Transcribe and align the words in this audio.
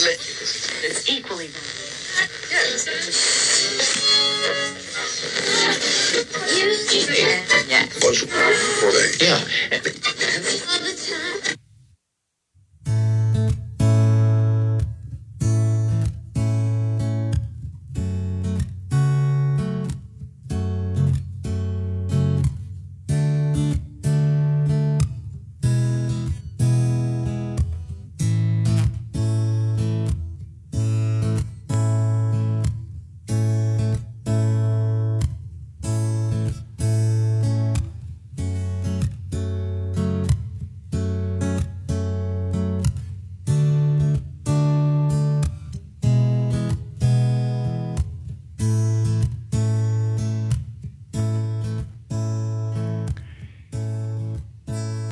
darle. 0.00 0.14
It's 0.82 1.08
equally 1.08 1.48
valuable. 1.48 1.90
Yeah. 7.68 7.86
Por 8.00 8.14
su. 8.14 8.26
Por 8.26 8.94
ahí. 8.96 9.10
Yeah. 9.20 9.40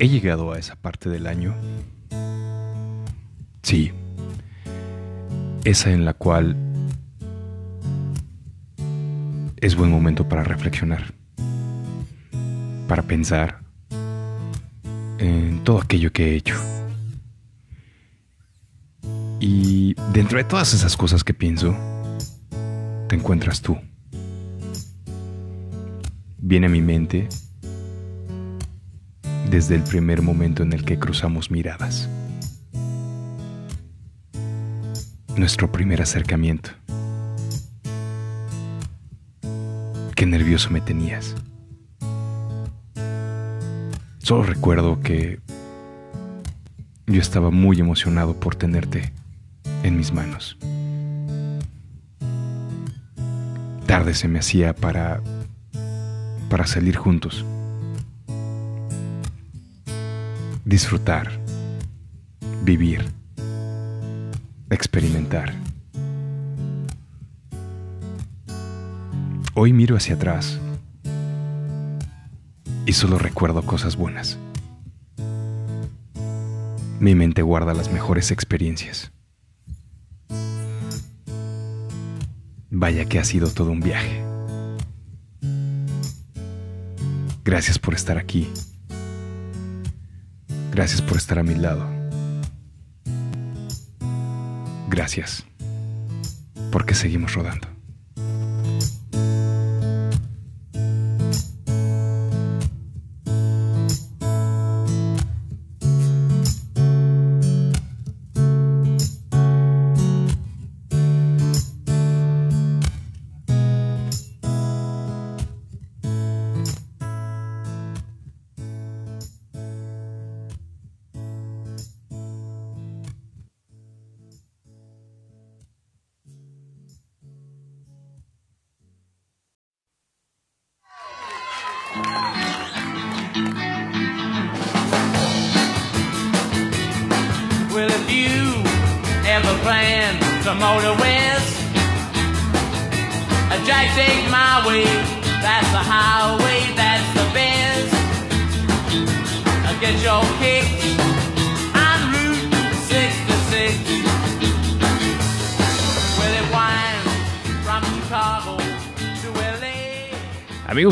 Llegado 0.09 0.53
a 0.53 0.57
esa 0.57 0.75
parte 0.75 1.07
del 1.07 1.27
año. 1.27 1.53
Sí. 3.61 3.91
Esa 5.63 5.91
en 5.91 6.03
la 6.03 6.15
cual 6.15 6.57
es 9.57 9.75
buen 9.75 9.91
momento 9.91 10.27
para 10.27 10.43
reflexionar. 10.43 11.13
Para 12.87 13.03
pensar 13.03 13.59
en 15.19 15.63
todo 15.63 15.79
aquello 15.79 16.11
que 16.11 16.31
he 16.31 16.35
hecho. 16.37 16.55
Y 19.39 19.93
dentro 20.11 20.39
de 20.39 20.43
todas 20.43 20.73
esas 20.73 20.97
cosas 20.97 21.23
que 21.23 21.35
pienso, 21.35 21.77
te 23.07 23.15
encuentras 23.15 23.61
tú. 23.61 23.77
Viene 26.39 26.65
a 26.65 26.69
mi 26.69 26.81
mente 26.81 27.29
desde 29.49 29.75
el 29.75 29.83
primer 29.83 30.21
momento 30.21 30.63
en 30.63 30.73
el 30.73 30.85
que 30.85 30.99
cruzamos 30.99 31.49
miradas. 31.49 32.07
Nuestro 35.35 35.71
primer 35.71 36.01
acercamiento. 36.01 36.71
Qué 40.15 40.25
nervioso 40.25 40.69
me 40.69 40.81
tenías. 40.81 41.33
Solo 44.19 44.43
recuerdo 44.43 44.99
que 45.01 45.39
yo 47.07 47.19
estaba 47.19 47.49
muy 47.49 47.79
emocionado 47.79 48.39
por 48.39 48.55
tenerte 48.55 49.11
en 49.83 49.97
mis 49.97 50.13
manos. 50.13 50.57
Tarde 53.87 54.13
se 54.13 54.27
me 54.27 54.39
hacía 54.39 54.75
para 54.75 55.21
para 56.49 56.67
salir 56.67 56.95
juntos. 56.95 57.45
Disfrutar, 60.69 61.31
vivir, 62.61 63.03
experimentar. 64.69 65.51
Hoy 69.55 69.73
miro 69.73 69.97
hacia 69.97 70.13
atrás 70.13 70.59
y 72.85 72.93
solo 72.93 73.17
recuerdo 73.17 73.63
cosas 73.63 73.95
buenas. 73.95 74.37
Mi 76.99 77.15
mente 77.15 77.41
guarda 77.41 77.73
las 77.73 77.91
mejores 77.91 78.29
experiencias. 78.29 79.11
Vaya 82.69 83.05
que 83.05 83.17
ha 83.17 83.23
sido 83.23 83.49
todo 83.49 83.71
un 83.71 83.79
viaje. 83.79 84.23
Gracias 87.43 87.79
por 87.79 87.95
estar 87.95 88.19
aquí. 88.19 88.47
Gracias 90.71 91.01
por 91.01 91.17
estar 91.17 91.39
a 91.39 91.43
mi 91.43 91.55
lado. 91.55 91.87
Gracias 94.89 95.45
porque 96.71 96.93
seguimos 96.93 97.33
rodando. 97.33 97.68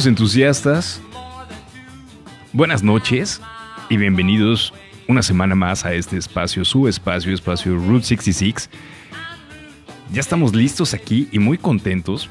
Entusiastas, 0.05 1.01
buenas 2.53 2.83
noches 2.83 3.41
y 3.89 3.97
bienvenidos 3.97 4.71
una 5.07 5.23
semana 5.23 5.55
más 5.55 5.85
a 5.85 5.93
este 5.93 6.17
espacio, 6.17 6.63
su 6.65 6.87
espacio, 6.87 7.33
espacio 7.33 7.75
Route 7.75 8.05
66. 8.05 8.69
Ya 10.11 10.19
estamos 10.19 10.53
listos 10.53 10.93
aquí 10.93 11.27
y 11.31 11.39
muy 11.39 11.57
contentos 11.57 12.29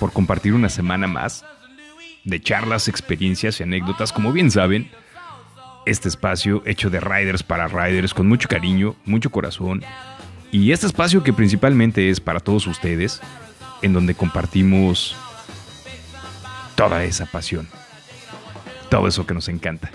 por 0.00 0.10
compartir 0.10 0.54
una 0.54 0.70
semana 0.70 1.06
más 1.06 1.44
de 2.24 2.40
charlas, 2.40 2.88
experiencias 2.88 3.60
y 3.60 3.64
anécdotas. 3.64 4.10
Como 4.10 4.32
bien 4.32 4.50
saben, 4.50 4.90
este 5.84 6.08
espacio 6.08 6.62
hecho 6.64 6.88
de 6.88 7.00
riders 7.00 7.42
para 7.42 7.68
riders 7.68 8.14
con 8.14 8.26
mucho 8.26 8.48
cariño, 8.48 8.96
mucho 9.04 9.30
corazón. 9.30 9.84
Y 10.50 10.72
este 10.72 10.86
espacio 10.86 11.22
que 11.22 11.34
principalmente 11.34 12.08
es 12.08 12.20
para 12.20 12.40
todos 12.40 12.66
ustedes, 12.66 13.20
en 13.82 13.92
donde 13.92 14.14
compartimos 14.14 15.14
toda 16.76 17.02
esa 17.02 17.26
pasión, 17.26 17.66
todo 18.88 19.08
eso 19.08 19.26
que 19.26 19.34
nos 19.34 19.48
encanta. 19.48 19.90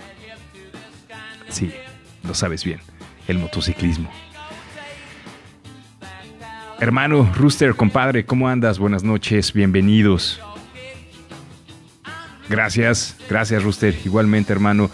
Sí, 1.48 1.72
lo 2.24 2.34
sabes 2.34 2.64
bien, 2.64 2.80
el 3.28 3.38
motociclismo. 3.38 4.10
Hermano, 6.80 7.32
Rooster, 7.36 7.74
compadre, 7.76 8.26
¿cómo 8.26 8.48
andas? 8.48 8.78
Buenas 8.78 9.04
noches, 9.04 9.52
bienvenidos. 9.52 10.40
Gracias, 12.48 13.16
gracias 13.30 13.62
Rooster, 13.62 13.96
igualmente 14.04 14.52
hermano. 14.52 14.90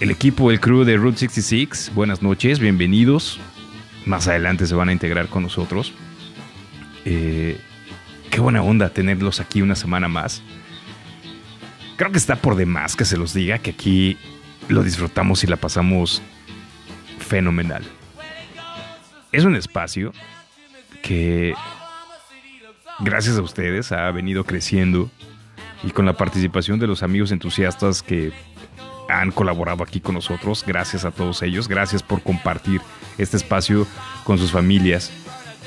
El 0.00 0.10
equipo, 0.10 0.50
el 0.50 0.60
crew 0.60 0.84
de 0.84 0.96
Route 0.96 1.18
66, 1.18 1.92
buenas 1.94 2.22
noches, 2.22 2.58
bienvenidos. 2.58 3.40
Más 4.06 4.28
adelante 4.28 4.66
se 4.66 4.74
van 4.74 4.90
a 4.90 4.92
integrar 4.92 5.28
con 5.28 5.42
nosotros. 5.42 5.92
Eh, 7.04 7.58
qué 8.30 8.40
buena 8.40 8.62
onda 8.62 8.88
tenerlos 8.90 9.40
aquí 9.40 9.60
una 9.60 9.74
semana 9.74 10.08
más. 10.08 10.42
Creo 11.96 12.12
que 12.12 12.18
está 12.18 12.36
por 12.36 12.56
demás 12.56 12.96
que 12.96 13.04
se 13.04 13.18
los 13.18 13.34
diga 13.34 13.58
que 13.58 13.70
aquí 13.70 14.16
lo 14.68 14.82
disfrutamos 14.82 15.44
y 15.44 15.46
la 15.46 15.56
pasamos 15.56 16.22
fenomenal. 17.18 17.82
Es 19.32 19.44
un 19.44 19.54
espacio 19.54 20.12
que, 21.02 21.54
gracias 23.00 23.36
a 23.36 23.42
ustedes, 23.42 23.92
ha 23.92 24.10
venido 24.10 24.44
creciendo 24.44 25.10
y 25.82 25.90
con 25.90 26.06
la 26.06 26.14
participación 26.14 26.78
de 26.78 26.86
los 26.86 27.02
amigos 27.02 27.32
entusiastas 27.32 28.02
que 28.02 28.32
han 29.08 29.32
colaborado 29.32 29.82
aquí 29.82 30.00
con 30.00 30.14
nosotros. 30.14 30.64
Gracias 30.66 31.04
a 31.04 31.10
todos 31.10 31.42
ellos. 31.42 31.68
Gracias 31.68 32.02
por 32.02 32.22
compartir 32.22 32.80
este 33.18 33.36
espacio 33.36 33.86
con 34.24 34.38
sus 34.38 34.52
familias, 34.52 35.12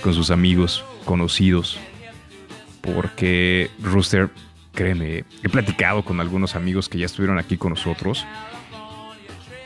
con 0.02 0.14
sus 0.14 0.32
amigos, 0.32 0.84
conocidos. 1.06 1.80
Porque 2.84 3.72
Rooster, 3.82 4.30
créeme, 4.74 5.26
he 5.42 5.50
platicado 5.50 6.06
con 6.06 6.20
algunos 6.20 6.56
amigos 6.56 6.88
que 6.88 7.00
ya 7.00 7.08
estuvieron 7.08 7.40
aquí 7.40 7.58
con 7.58 7.72
nosotros. 7.72 8.28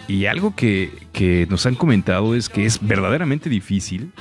Y 0.08 0.28
algo 0.28 0.56
que, 0.56 0.92
que 1.12 1.46
nos 1.50 1.66
han 1.66 1.76
comentado 1.76 2.34
es 2.34 2.48
que 2.48 2.66
es 2.66 2.80
verdaderamente 2.80 3.50
difícil 3.50 4.14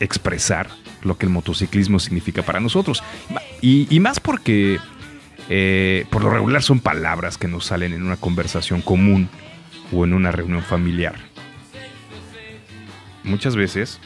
expresar 0.00 0.68
lo 1.02 1.18
que 1.18 1.26
el 1.26 1.32
motociclismo 1.32 1.98
significa 1.98 2.42
para 2.42 2.60
nosotros. 2.60 3.02
Y, 3.60 3.98
más 4.00 4.20
porque 4.20 4.78
eh, 5.48 6.06
por 6.10 6.22
lo 6.22 6.30
regular 6.30 6.62
son 6.62 6.80
palabras 6.80 7.38
que 7.38 7.48
nos 7.48 7.66
salen 7.66 7.92
en 7.92 8.02
una 8.02 8.16
conversación 8.16 8.82
común 8.82 9.28
o 9.92 10.04
en 10.04 10.14
una 10.14 10.30
reunión 10.30 10.62
familiar. 10.62 11.16
Muchas 13.24 13.56
veces, 13.56 14.00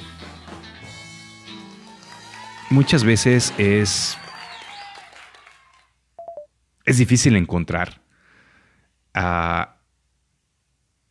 muchas 2.72 3.04
veces 3.04 3.54
es, 3.58 4.18
es 6.84 6.98
difícil 6.98 7.36
encontrar 7.36 8.02
a 9.14 9.76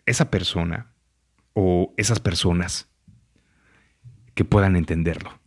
esa 0.05 0.29
persona 0.29 0.91
o 1.53 1.93
esas 1.97 2.19
personas 2.19 2.89
que 4.33 4.43
puedan 4.43 4.75
entenderlo. 4.75 5.39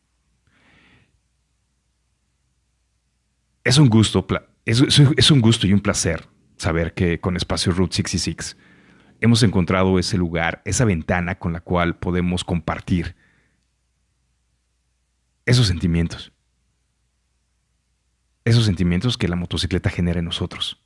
Es 3.64 3.78
un 3.78 3.88
gusto 3.88 4.26
es, 4.64 5.31
un 5.31 5.40
gusto 5.40 5.67
y 5.67 5.72
un 5.72 5.81
placer 5.81 6.28
saber 6.56 6.94
que 6.94 7.20
con 7.20 7.37
Espacio 7.37 7.72
Route 7.72 7.96
66 7.96 8.56
hemos 9.20 9.43
encontrado 9.43 9.99
ese 9.99 10.17
lugar, 10.17 10.62
esa 10.64 10.84
ventana 10.84 11.38
con 11.38 11.52
la 11.52 11.60
cual 11.60 11.96
podemos 11.96 12.44
compartir 12.44 13.17
esos 15.46 15.67
sentimientos. 15.67 16.32
Esos 18.44 18.64
sentimientos 18.67 19.17
que 19.17 19.29
la 19.29 19.37
motocicleta 19.37 19.91
genera 19.91 20.19
en 20.19 20.26
nosotros. 20.26 20.81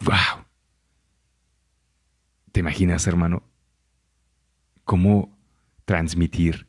¡Wow! 0.00 0.44
¿Te 2.52 2.60
imaginas, 2.60 3.06
hermano, 3.06 3.42
cómo 4.84 5.36
transmitir 5.86 6.66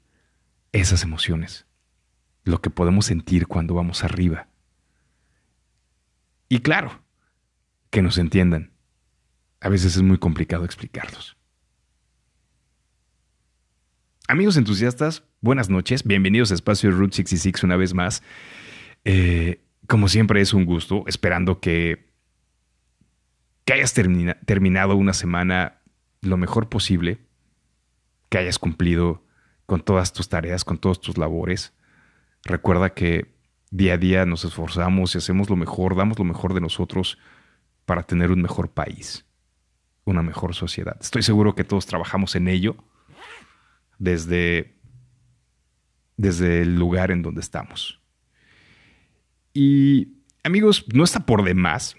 esas 0.72 1.04
emociones? 1.04 1.66
lo 2.44 2.62
que 2.62 2.70
podemos 2.70 3.06
sentir 3.06 3.48
cuando 3.48 3.74
vamos 3.74 4.04
arriba. 4.04 4.48
Y 6.50 6.60
claro, 6.60 7.02
que 7.90 8.02
nos 8.02 8.18
entiendan. 8.18 8.72
A 9.62 9.70
veces 9.70 9.96
es 9.96 10.02
muy 10.02 10.18
complicado 10.18 10.66
explicarlos. 10.66 11.38
Amigos 14.28 14.58
entusiastas, 14.58 15.24
buenas 15.42 15.70
noches. 15.70 16.04
Bienvenidos 16.04 16.52
a 16.52 16.56
Espacio 16.56 16.92
Route 16.92 17.16
66 17.16 17.64
una 17.64 17.76
vez 17.76 17.94
más. 17.94 18.24
Eh, 19.06 19.62
como 19.88 20.08
siempre 20.08 20.42
es 20.42 20.54
un 20.54 20.66
gusto, 20.66 21.04
esperando 21.08 21.60
que, 21.60 22.10
que 23.66 23.74
hayas 23.74 23.94
terminado 23.94 24.96
una 24.96 25.14
semana 25.14 25.82
lo 26.22 26.38
mejor 26.38 26.70
posible, 26.70 27.20
que 28.30 28.38
hayas 28.38 28.60
cumplido 28.60 29.26
con 29.66 29.82
todas 29.82 30.14
tus 30.14 30.30
tareas, 30.30 30.64
con 30.64 30.78
todas 30.78 31.00
tus 31.00 31.18
labores 31.18 31.74
Recuerda 32.44 32.94
que 32.94 33.34
día 33.72 33.94
a 33.94 33.98
día 33.98 34.26
nos 34.26 34.44
esforzamos 34.44 35.16
y 35.16 35.18
hacemos 35.18 35.50
lo 35.50 35.56
mejor, 35.56 35.96
damos 35.96 36.20
lo 36.20 36.26
mejor 36.26 36.54
de 36.54 36.62
nosotros 36.62 37.18
para 37.86 38.04
tener 38.04 38.32
un 38.32 38.42
mejor 38.42 38.72
país, 38.72 39.26
una 40.04 40.22
mejor 40.22 40.54
sociedad. 40.54 40.98
Estoy 41.00 41.24
seguro 41.24 41.56
que 41.56 41.64
todos 41.64 41.86
trabajamos 41.86 42.36
en 42.36 42.50
ello 42.50 42.76
desde, 44.00 44.76
desde 46.18 46.62
el 46.62 46.76
lugar 46.76 47.12
en 47.12 47.22
donde 47.22 47.42
estamos. 47.42 48.00
Y 49.54 50.18
amigos, 50.44 50.86
no 50.94 51.04
está 51.04 51.26
por 51.26 51.44
demás 51.44 51.96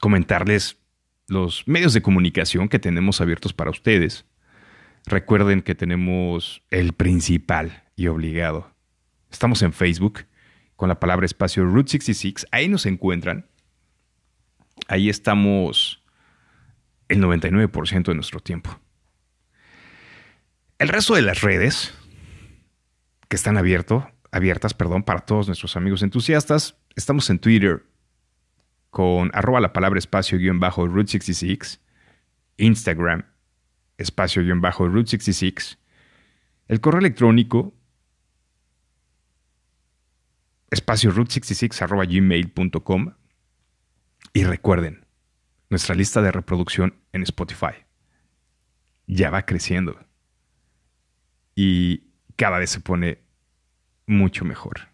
comentarles 0.00 0.78
los 1.26 1.66
medios 1.66 1.92
de 1.92 2.02
comunicación 2.02 2.68
que 2.68 2.78
tenemos 2.78 3.20
abiertos 3.20 3.52
para 3.52 3.70
ustedes. 3.70 4.24
Recuerden 5.04 5.62
que 5.62 5.74
tenemos 5.74 6.62
el 6.70 6.92
principal 6.92 7.84
y 7.96 8.06
obligado 8.06 8.78
Estamos 9.30 9.62
en 9.62 9.72
Facebook 9.72 10.26
con 10.76 10.88
la 10.88 11.00
palabra 11.00 11.26
espacio 11.26 11.64
Route 11.64 11.90
66. 11.90 12.46
Ahí 12.50 12.68
nos 12.68 12.86
encuentran. 12.86 13.46
Ahí 14.86 15.08
estamos 15.08 16.02
el 17.08 17.22
99% 17.22 18.04
de 18.04 18.14
nuestro 18.14 18.40
tiempo. 18.40 18.80
El 20.78 20.88
resto 20.88 21.16
de 21.16 21.22
las 21.22 21.40
redes 21.40 21.92
que 23.28 23.34
están 23.34 23.56
abierto, 23.56 24.08
abiertas 24.30 24.74
perdón, 24.74 25.02
para 25.02 25.20
todos 25.20 25.48
nuestros 25.48 25.76
amigos 25.76 26.02
entusiastas, 26.02 26.76
estamos 26.94 27.28
en 27.30 27.40
Twitter 27.40 27.84
con 28.90 29.32
arroba 29.34 29.60
la 29.60 29.72
palabra 29.72 29.98
espacio 29.98 30.38
guion 30.38 30.60
bajo 30.60 30.86
Route 30.86 31.10
66, 31.10 31.80
Instagram 32.58 33.24
espacio 33.96 34.42
guion 34.44 34.60
bajo 34.60 34.86
Route 34.86 35.10
66, 35.10 35.78
el 36.68 36.80
correo 36.80 37.00
electrónico 37.00 37.74
espacio 40.70 41.12
root66 41.12 42.08
gmail.com 42.08 43.14
y 44.32 44.44
recuerden, 44.44 45.06
nuestra 45.70 45.96
lista 45.96 46.22
de 46.22 46.30
reproducción 46.30 46.94
en 47.12 47.22
Spotify 47.22 47.84
ya 49.06 49.30
va 49.30 49.44
creciendo 49.44 50.07
y 51.60 52.04
cada 52.36 52.60
vez 52.60 52.70
se 52.70 52.78
pone 52.78 53.18
mucho 54.06 54.44
mejor. 54.44 54.90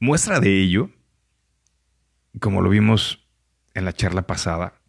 Muestra 0.00 0.40
de 0.40 0.58
ello, 0.58 0.90
como 2.40 2.62
lo 2.62 2.70
vimos 2.70 3.28
en 3.74 3.84
la 3.84 3.92
charla 3.92 4.26
pasada, 4.26 4.80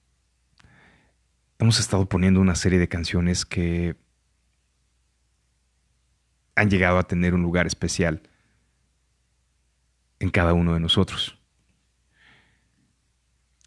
hemos 1.59 1.77
estado 1.77 2.07
poniendo 2.07 2.39
una 2.39 2.56
serie 2.56 2.79
de 2.79 2.88
canciones 2.88 3.45
que 3.45 3.97
han 6.56 6.69
llegado 6.69 6.97
a 6.97 7.03
tener 7.03 7.33
un 7.33 7.41
lugar 7.41 7.68
especial 7.68 8.21
en 10.19 10.29
cada 10.29 10.53
uno 10.53 10.74
de 10.74 10.79
nosotros. 10.79 11.38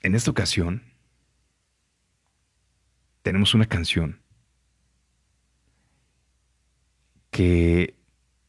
En 0.01 0.15
esta 0.15 0.31
ocasión, 0.31 0.85
tenemos 3.21 3.53
una 3.53 3.67
canción 3.67 4.23
que, 7.41 7.99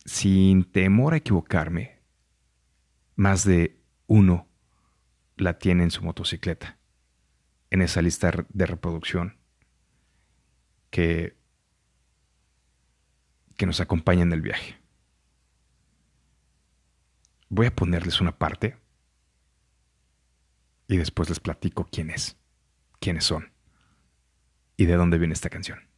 sin 0.04 0.66
temor 0.66 1.14
a 1.14 1.18
equivocarme, 1.18 2.02
más 3.16 3.46
de 3.46 3.80
uno 4.06 4.50
la 5.38 5.60
tiene 5.60 5.84
en 5.84 5.92
su 5.92 6.04
motocicleta, 6.04 6.78
en 7.70 7.84
esa 7.84 8.02
lista 8.02 8.34
de 8.50 8.66
reproducción 8.66 9.38
que 10.90 11.38
que 13.56 13.66
nos 13.66 13.80
acompaña 13.80 14.24
en 14.24 14.34
el 14.34 14.42
viaje. 14.42 14.78
Voy 17.48 17.68
a 17.68 17.74
ponerles 17.74 18.20
una 18.20 18.38
parte 18.38 18.76
y 20.90 20.98
después 20.98 21.30
les 21.30 21.40
platico 21.40 21.88
quién 21.90 22.10
es, 22.10 22.36
quiénes 23.00 23.24
son 23.24 23.54
y 24.76 24.86
de 24.86 24.96
dónde 24.96 25.18
viene 25.18 25.34
esta 25.34 25.50
canción. 25.50 25.91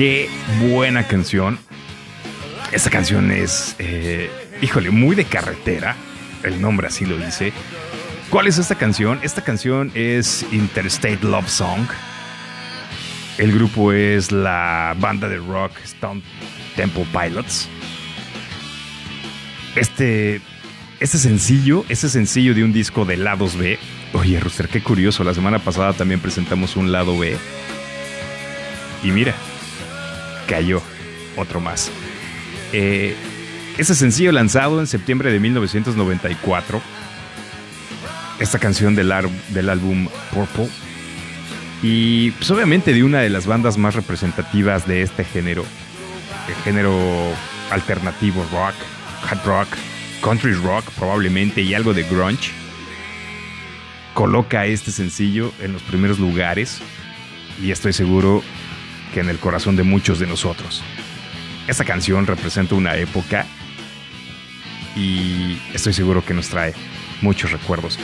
Qué 0.00 0.30
buena 0.70 1.06
canción. 1.06 1.58
Esta 2.72 2.88
canción 2.88 3.30
es, 3.30 3.76
eh, 3.78 4.30
híjole, 4.62 4.90
muy 4.90 5.14
de 5.14 5.26
carretera. 5.26 5.94
El 6.42 6.58
nombre 6.62 6.86
así 6.86 7.04
lo 7.04 7.18
dice. 7.18 7.52
¿Cuál 8.30 8.46
es 8.46 8.56
esta 8.56 8.76
canción? 8.76 9.20
Esta 9.22 9.44
canción 9.44 9.92
es 9.94 10.46
Interstate 10.52 11.18
Love 11.20 11.50
Song. 11.50 11.86
El 13.36 13.52
grupo 13.52 13.92
es 13.92 14.32
la 14.32 14.96
banda 14.98 15.28
de 15.28 15.36
rock 15.36 15.72
Stone 15.84 16.22
Temple 16.76 17.06
Pilots. 17.12 17.68
Este, 19.76 20.40
este 20.98 21.18
sencillo, 21.18 21.84
este 21.90 22.08
sencillo 22.08 22.54
de 22.54 22.64
un 22.64 22.72
disco 22.72 23.04
de 23.04 23.18
lados 23.18 23.54
B. 23.54 23.78
Oye, 24.14 24.40
Rooster, 24.40 24.66
qué 24.70 24.82
curioso. 24.82 25.24
La 25.24 25.34
semana 25.34 25.58
pasada 25.58 25.92
también 25.92 26.20
presentamos 26.20 26.76
un 26.76 26.90
lado 26.90 27.18
B. 27.18 27.36
Y 29.02 29.10
mira, 29.10 29.34
cayó 30.50 30.82
otro 31.36 31.60
más. 31.60 31.90
Eh, 32.72 33.14
ese 33.78 33.94
sencillo 33.94 34.32
lanzado 34.32 34.80
en 34.80 34.86
septiembre 34.86 35.32
de 35.32 35.38
1994. 35.38 36.82
Esta 38.40 38.58
canción 38.58 38.96
del, 38.96 39.12
álbum 39.12 40.08
Purple. 40.34 40.68
Y 41.82 42.32
pues 42.32 42.50
obviamente 42.50 42.92
de 42.92 43.04
una 43.04 43.20
de 43.20 43.30
las 43.30 43.46
bandas 43.46 43.78
más 43.78 43.94
representativas 43.94 44.86
de 44.86 45.02
este 45.02 45.24
género. 45.24 45.64
El 46.48 46.54
género 46.64 46.98
alternativo 47.70 48.44
rock, 48.52 48.74
hard 49.30 49.44
rock, 49.44 49.68
country 50.22 50.52
rock 50.54 50.84
probablemente 50.98 51.62
y 51.62 51.74
algo 51.74 51.94
de 51.94 52.02
grunge. 52.02 52.50
Coloca 54.14 54.66
este 54.66 54.90
sencillo 54.90 55.52
en 55.60 55.72
los 55.72 55.82
primeros 55.82 56.18
lugares 56.18 56.80
y 57.62 57.70
estoy 57.70 57.92
seguro 57.92 58.42
que 59.12 59.20
en 59.20 59.28
el 59.28 59.38
corazón 59.38 59.76
de 59.76 59.82
muchos 59.82 60.18
de 60.18 60.26
nosotros. 60.26 60.82
Esta 61.66 61.84
canción 61.84 62.26
representa 62.26 62.74
una 62.74 62.96
época 62.96 63.46
y 64.96 65.58
estoy 65.72 65.92
seguro 65.92 66.24
que 66.24 66.34
nos 66.34 66.48
trae 66.48 66.74
muchos 67.20 67.52
recuerdos. 67.52 67.98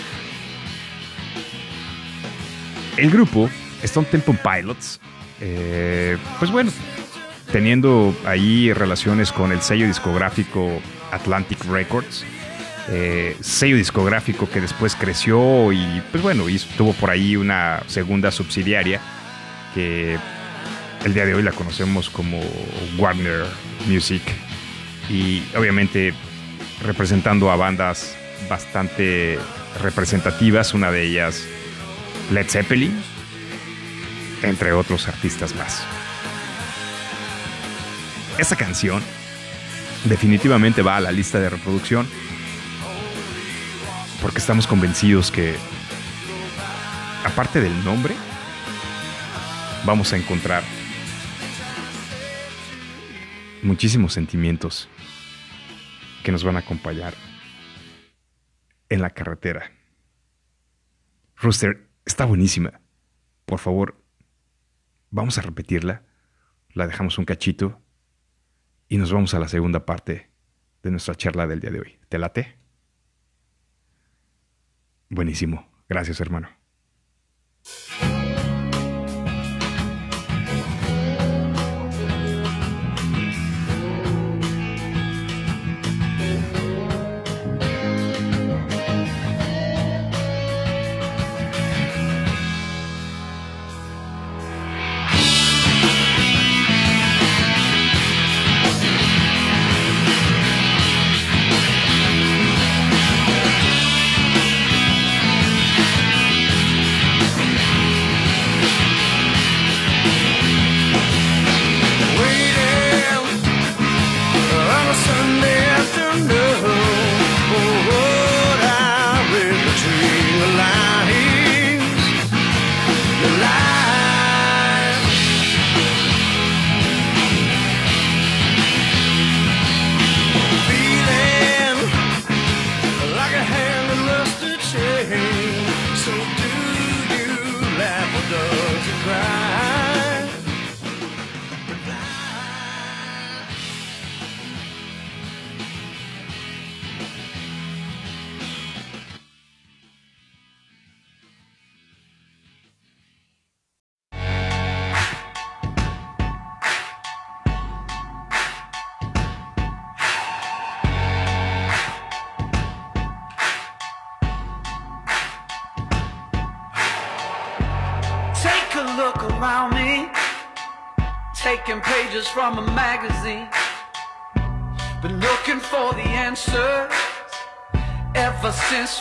El 2.96 3.10
grupo 3.10 3.50
Stone 3.82 4.06
Temple 4.10 4.38
Pilots, 4.42 5.00
eh, 5.40 6.16
pues 6.38 6.50
bueno, 6.50 6.70
teniendo 7.52 8.14
ahí 8.24 8.72
relaciones 8.72 9.32
con 9.32 9.52
el 9.52 9.60
sello 9.60 9.86
discográfico 9.86 10.80
Atlantic 11.12 11.64
Records, 11.64 12.24
eh, 12.88 13.36
sello 13.40 13.76
discográfico 13.76 14.48
que 14.48 14.60
después 14.60 14.94
creció 14.94 15.72
y 15.72 16.02
pues 16.10 16.22
bueno, 16.22 16.48
y 16.48 16.58
tuvo 16.76 16.92
por 16.92 17.10
ahí 17.10 17.36
una 17.36 17.82
segunda 17.88 18.30
subsidiaria 18.30 19.00
que 19.74 20.18
el 21.06 21.14
día 21.14 21.24
de 21.24 21.36
hoy 21.36 21.42
la 21.44 21.52
conocemos 21.52 22.10
como 22.10 22.40
Warner 22.98 23.46
Music 23.86 24.22
y 25.08 25.40
obviamente 25.56 26.12
representando 26.82 27.48
a 27.52 27.54
bandas 27.54 28.16
bastante 28.50 29.38
representativas, 29.80 30.74
una 30.74 30.90
de 30.90 31.04
ellas 31.04 31.44
Led 32.32 32.48
Zeppelin, 32.48 33.00
entre 34.42 34.72
otros 34.72 35.06
artistas 35.06 35.54
más. 35.54 35.84
Esta 38.36 38.56
canción 38.56 39.00
definitivamente 40.06 40.82
va 40.82 40.96
a 40.96 41.00
la 41.00 41.12
lista 41.12 41.38
de 41.38 41.50
reproducción 41.50 42.04
porque 44.20 44.38
estamos 44.38 44.66
convencidos 44.66 45.30
que, 45.30 45.54
aparte 47.24 47.60
del 47.60 47.84
nombre, 47.84 48.16
vamos 49.84 50.12
a 50.12 50.16
encontrar 50.16 50.64
muchísimos 53.66 54.12
sentimientos 54.12 54.88
que 56.24 56.32
nos 56.32 56.44
van 56.44 56.56
a 56.56 56.60
acompañar 56.60 57.14
en 58.88 59.02
la 59.02 59.10
carretera. 59.10 59.72
Rooster, 61.36 61.88
está 62.04 62.24
buenísima. 62.24 62.80
Por 63.44 63.58
favor, 63.58 64.02
vamos 65.10 65.38
a 65.38 65.42
repetirla. 65.42 66.04
La 66.70 66.86
dejamos 66.86 67.18
un 67.18 67.24
cachito 67.24 67.82
y 68.88 68.98
nos 68.98 69.12
vamos 69.12 69.34
a 69.34 69.38
la 69.38 69.48
segunda 69.48 69.84
parte 69.84 70.30
de 70.82 70.90
nuestra 70.90 71.14
charla 71.14 71.46
del 71.46 71.60
día 71.60 71.70
de 71.70 71.80
hoy. 71.80 71.98
¿Te 72.08 72.18
late? 72.18 72.58
Buenísimo. 75.08 75.68
Gracias, 75.88 76.20
hermano. 76.20 76.55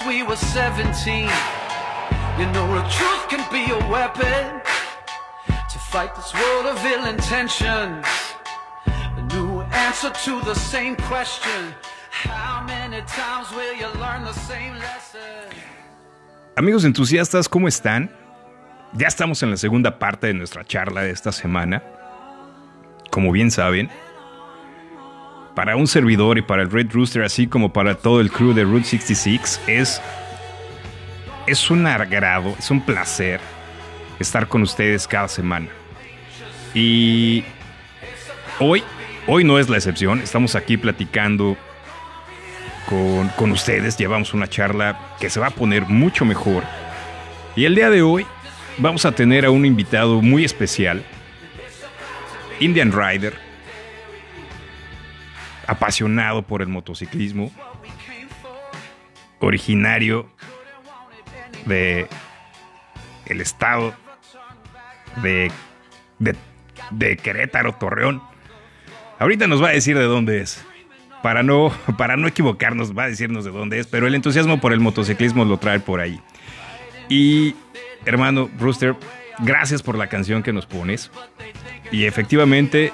We 0.07 0.23
were 0.23 0.35
17. 0.35 1.29
You 2.39 2.45
know 2.53 2.65
truth 2.89 3.29
can 3.29 3.43
be 3.51 3.71
a 3.71 3.77
weapon 3.89 4.61
to 5.47 5.79
fight 5.91 6.15
this 6.15 6.33
world 6.33 6.65
of 6.65 6.83
ill 6.85 7.05
intentions. 7.05 8.05
Amigos 16.55 16.85
entusiastas, 16.85 17.49
¿cómo 17.49 17.67
están? 17.67 18.11
Ya 18.93 19.07
estamos 19.07 19.43
en 19.43 19.51
la 19.51 19.57
segunda 19.57 19.99
parte 19.99 20.27
de 20.27 20.33
nuestra 20.33 20.63
charla 20.63 21.01
de 21.01 21.11
esta 21.11 21.31
semana. 21.31 21.83
como 23.15 23.31
bien 23.31 23.49
saben, 23.49 23.89
para 25.55 25.77
un 25.77 25.87
servidor 25.87 26.37
y 26.37 26.41
para 26.41 26.61
el 26.61 26.69
Red 26.69 26.91
Rooster, 26.91 27.23
así 27.23 27.47
como 27.47 27.71
para 27.71 27.95
todo 27.95 28.19
el 28.19 28.29
crew 28.29 28.53
de 28.53 28.63
Route 28.63 28.85
66, 28.85 29.61
es, 29.67 30.01
es 31.47 31.71
un 31.71 31.87
agrado, 31.87 32.53
es 32.59 32.69
un 32.69 32.81
placer 32.81 33.39
estar 34.19 34.47
con 34.47 34.61
ustedes 34.61 35.07
cada 35.07 35.29
semana. 35.29 35.67
Y 36.73 37.45
hoy, 38.59 38.83
hoy 39.27 39.45
no 39.45 39.57
es 39.57 39.69
la 39.69 39.77
excepción, 39.77 40.19
estamos 40.19 40.55
aquí 40.55 40.75
platicando 40.75 41.55
con, 42.89 43.29
con 43.29 43.51
ustedes, 43.51 43.97
llevamos 43.97 44.33
una 44.33 44.47
charla 44.47 45.15
que 45.19 45.29
se 45.29 45.39
va 45.39 45.47
a 45.47 45.51
poner 45.51 45.83
mucho 45.83 46.25
mejor. 46.25 46.63
Y 47.55 47.63
el 47.63 47.75
día 47.75 47.89
de 47.89 48.01
hoy 48.01 48.25
vamos 48.77 49.05
a 49.05 49.13
tener 49.13 49.45
a 49.45 49.51
un 49.51 49.65
invitado 49.65 50.21
muy 50.21 50.43
especial 50.43 51.01
Indian 52.59 52.91
Rider, 52.91 53.44
apasionado 55.67 56.43
por 56.43 56.61
el 56.61 56.67
motociclismo, 56.67 57.51
originario 59.39 60.29
de 61.65 62.07
el 63.25 63.41
estado 63.41 63.93
de, 65.21 65.51
de, 66.19 66.35
de 66.91 67.17
Querétaro, 67.17 67.73
Torreón. 67.73 68.21
Ahorita 69.19 69.47
nos 69.47 69.63
va 69.63 69.69
a 69.69 69.71
decir 69.71 69.97
de 69.97 70.03
dónde 70.03 70.41
es. 70.41 70.63
Para 71.23 71.41
no, 71.43 71.71
para 71.97 72.17
no 72.17 72.27
equivocarnos, 72.27 72.95
va 72.95 73.03
a 73.03 73.07
decirnos 73.07 73.45
de 73.45 73.51
dónde 73.51 73.79
es, 73.79 73.87
pero 73.87 74.07
el 74.07 74.15
entusiasmo 74.15 74.59
por 74.59 74.73
el 74.73 74.79
motociclismo 74.79 75.45
lo 75.45 75.57
trae 75.57 75.79
por 75.79 75.99
ahí. 75.99 76.19
Y, 77.09 77.55
hermano 78.05 78.49
Brewster, 78.59 78.95
gracias 79.39 79.81
por 79.81 79.97
la 79.97 80.07
canción 80.07 80.43
que 80.43 80.53
nos 80.53 80.65
pones. 80.65 81.11
Y 81.91 82.05
efectivamente, 82.05 82.91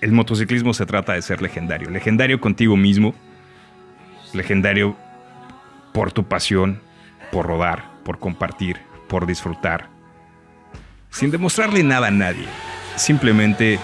el 0.00 0.12
motociclismo 0.12 0.74
se 0.74 0.86
trata 0.86 1.14
de 1.14 1.22
ser 1.22 1.42
legendario. 1.42 1.90
Legendario 1.90 2.40
contigo 2.40 2.76
mismo. 2.76 3.14
Legendario 4.32 4.96
por 5.92 6.12
tu 6.12 6.24
pasión, 6.24 6.80
por 7.30 7.46
rodar, 7.46 7.84
por 8.04 8.18
compartir, 8.18 8.80
por 9.08 9.26
disfrutar. 9.26 9.88
Sin 11.10 11.30
demostrarle 11.30 11.82
nada 11.82 12.08
a 12.08 12.10
nadie. 12.10 12.46
Simplemente 12.96 13.78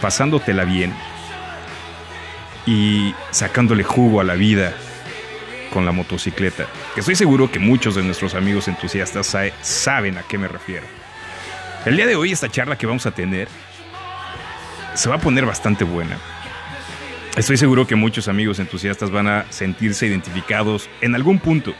pasándotela 0.00 0.64
bien 0.64 0.92
y 2.66 3.14
sacándole 3.30 3.82
jugo 3.82 4.20
a 4.20 4.24
la 4.24 4.34
vida 4.34 4.72
con 5.72 5.84
la 5.84 5.92
motocicleta. 5.92 6.66
Que 6.94 7.00
estoy 7.00 7.16
seguro 7.16 7.50
que 7.50 7.58
muchos 7.58 7.96
de 7.96 8.02
nuestros 8.02 8.34
amigos 8.34 8.68
entusiastas 8.68 9.36
saben 9.60 10.18
a 10.18 10.22
qué 10.22 10.38
me 10.38 10.48
refiero. 10.48 10.86
El 11.84 11.96
día 11.96 12.06
de 12.06 12.16
hoy 12.16 12.32
esta 12.32 12.48
charla 12.48 12.78
que 12.78 12.86
vamos 12.86 13.04
a 13.06 13.10
tener 13.10 13.48
se 14.94 15.08
va 15.08 15.16
a 15.16 15.20
poner 15.20 15.44
bastante 15.44 15.84
buena. 15.84 16.18
Estoy 17.36 17.56
seguro 17.56 17.86
que 17.86 17.96
muchos 17.96 18.28
amigos 18.28 18.60
entusiastas 18.60 19.10
van 19.10 19.26
a 19.26 19.46
sentirse 19.50 20.06
identificados 20.06 20.88
en 21.00 21.14
algún 21.14 21.40
punto. 21.40 21.74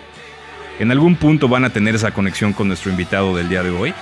En 0.80 0.90
algún 0.90 1.14
punto 1.14 1.48
van 1.48 1.64
a 1.64 1.70
tener 1.70 1.94
esa 1.94 2.10
conexión 2.10 2.52
con 2.52 2.66
nuestro 2.66 2.90
invitado 2.90 3.36
del 3.36 3.48
día 3.48 3.62
de 3.62 3.70
hoy. 3.70 3.94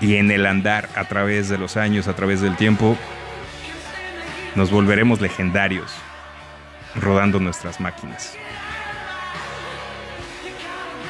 Y 0.00 0.16
en 0.16 0.30
el 0.30 0.46
andar 0.46 0.88
a 0.96 1.04
través 1.04 1.50
de 1.50 1.58
los 1.58 1.76
años, 1.76 2.08
a 2.08 2.16
través 2.16 2.40
del 2.40 2.56
tiempo, 2.56 2.96
nos 4.54 4.70
volveremos 4.70 5.20
legendarios 5.20 5.92
rodando 6.94 7.38
nuestras 7.38 7.78
máquinas. 7.78 8.36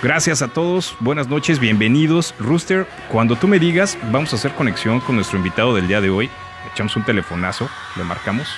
Gracias 0.02 0.42
a 0.42 0.49
todos, 0.49 0.97
buenas 0.99 1.28
noches, 1.28 1.61
bienvenidos. 1.61 2.35
Rooster, 2.40 2.88
cuando 3.09 3.37
tú 3.37 3.47
me 3.47 3.61
digas, 3.61 3.97
vamos 4.11 4.32
a 4.32 4.37
hacer 4.37 4.52
conexión 4.52 4.99
con 4.99 5.14
nuestro 5.14 5.38
invitado 5.38 5.76
del 5.76 5.87
día 5.87 6.00
de 6.00 6.11
hoy. 6.11 6.28
Echamos 6.73 6.97
un 6.97 7.04
telefonazo, 7.04 7.71
le 7.97 8.02
marcamos. 8.02 8.49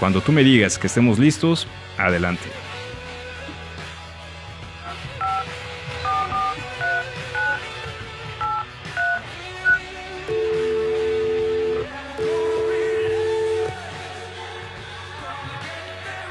Cuando 0.00 0.20
tú 0.22 0.32
me 0.32 0.42
digas 0.42 0.76
que 0.76 0.88
estemos 0.88 1.20
listos, 1.20 1.68
adelante. 1.98 2.50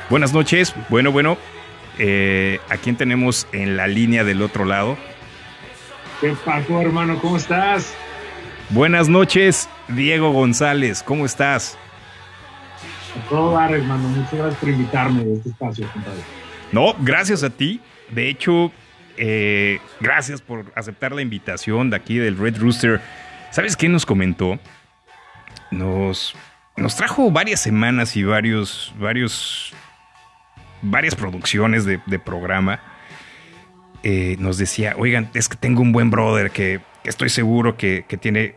Buenas 0.09 0.33
noches. 0.33 0.75
Bueno, 0.89 1.13
bueno. 1.13 1.37
Eh, 1.99 2.59
¿A 2.69 2.77
quién 2.77 2.95
tenemos 2.95 3.47
en 3.51 3.77
la 3.77 3.87
línea 3.87 4.23
del 4.23 4.41
otro 4.41 4.65
lado? 4.65 4.97
¿Qué 6.21 6.33
pasó, 6.45 6.81
hermano? 6.81 7.19
¿Cómo 7.19 7.37
estás? 7.37 7.93
Buenas 8.69 9.09
noches, 9.09 9.69
Diego 9.89 10.31
González. 10.31 11.03
¿Cómo 11.03 11.25
estás? 11.25 11.77
A 13.15 13.29
todo 13.29 13.53
dar, 13.53 13.73
hermano. 13.73 14.07
Muchas 14.07 14.33
gracias 14.33 14.55
por 14.59 14.69
invitarme 14.69 15.21
a 15.21 15.33
este 15.35 15.49
espacio, 15.49 15.87
compadre. 15.93 16.21
No, 16.71 16.95
gracias 16.99 17.43
a 17.43 17.49
ti. 17.51 17.79
De 18.09 18.29
hecho, 18.29 18.71
eh, 19.17 19.79
gracias 19.99 20.41
por 20.41 20.71
aceptar 20.75 21.11
la 21.11 21.21
invitación 21.21 21.89
de 21.89 21.97
aquí 21.97 22.17
del 22.17 22.37
Red 22.37 22.57
Rooster. 22.57 23.01
¿Sabes 23.51 23.77
qué 23.77 23.87
nos 23.87 24.05
comentó? 24.05 24.59
Nos, 25.69 26.35
nos 26.75 26.95
trajo 26.95 27.29
varias 27.29 27.59
semanas 27.59 28.15
y 28.15 28.23
varios, 28.23 28.93
varios 28.97 29.73
varias 30.83 31.15
producciones 31.15 31.85
de, 31.85 32.19
programa, 32.19 32.81
eh, 34.03 34.35
nos 34.39 34.57
decía, 34.57 34.95
oigan, 34.97 35.29
es 35.33 35.49
que 35.49 35.57
tengo 35.57 35.81
un 35.81 35.91
buen 35.91 36.11
brother 36.11 36.51
que, 36.51 36.81
estoy 37.03 37.29
seguro 37.29 37.77
que, 37.77 38.05
tiene 38.21 38.55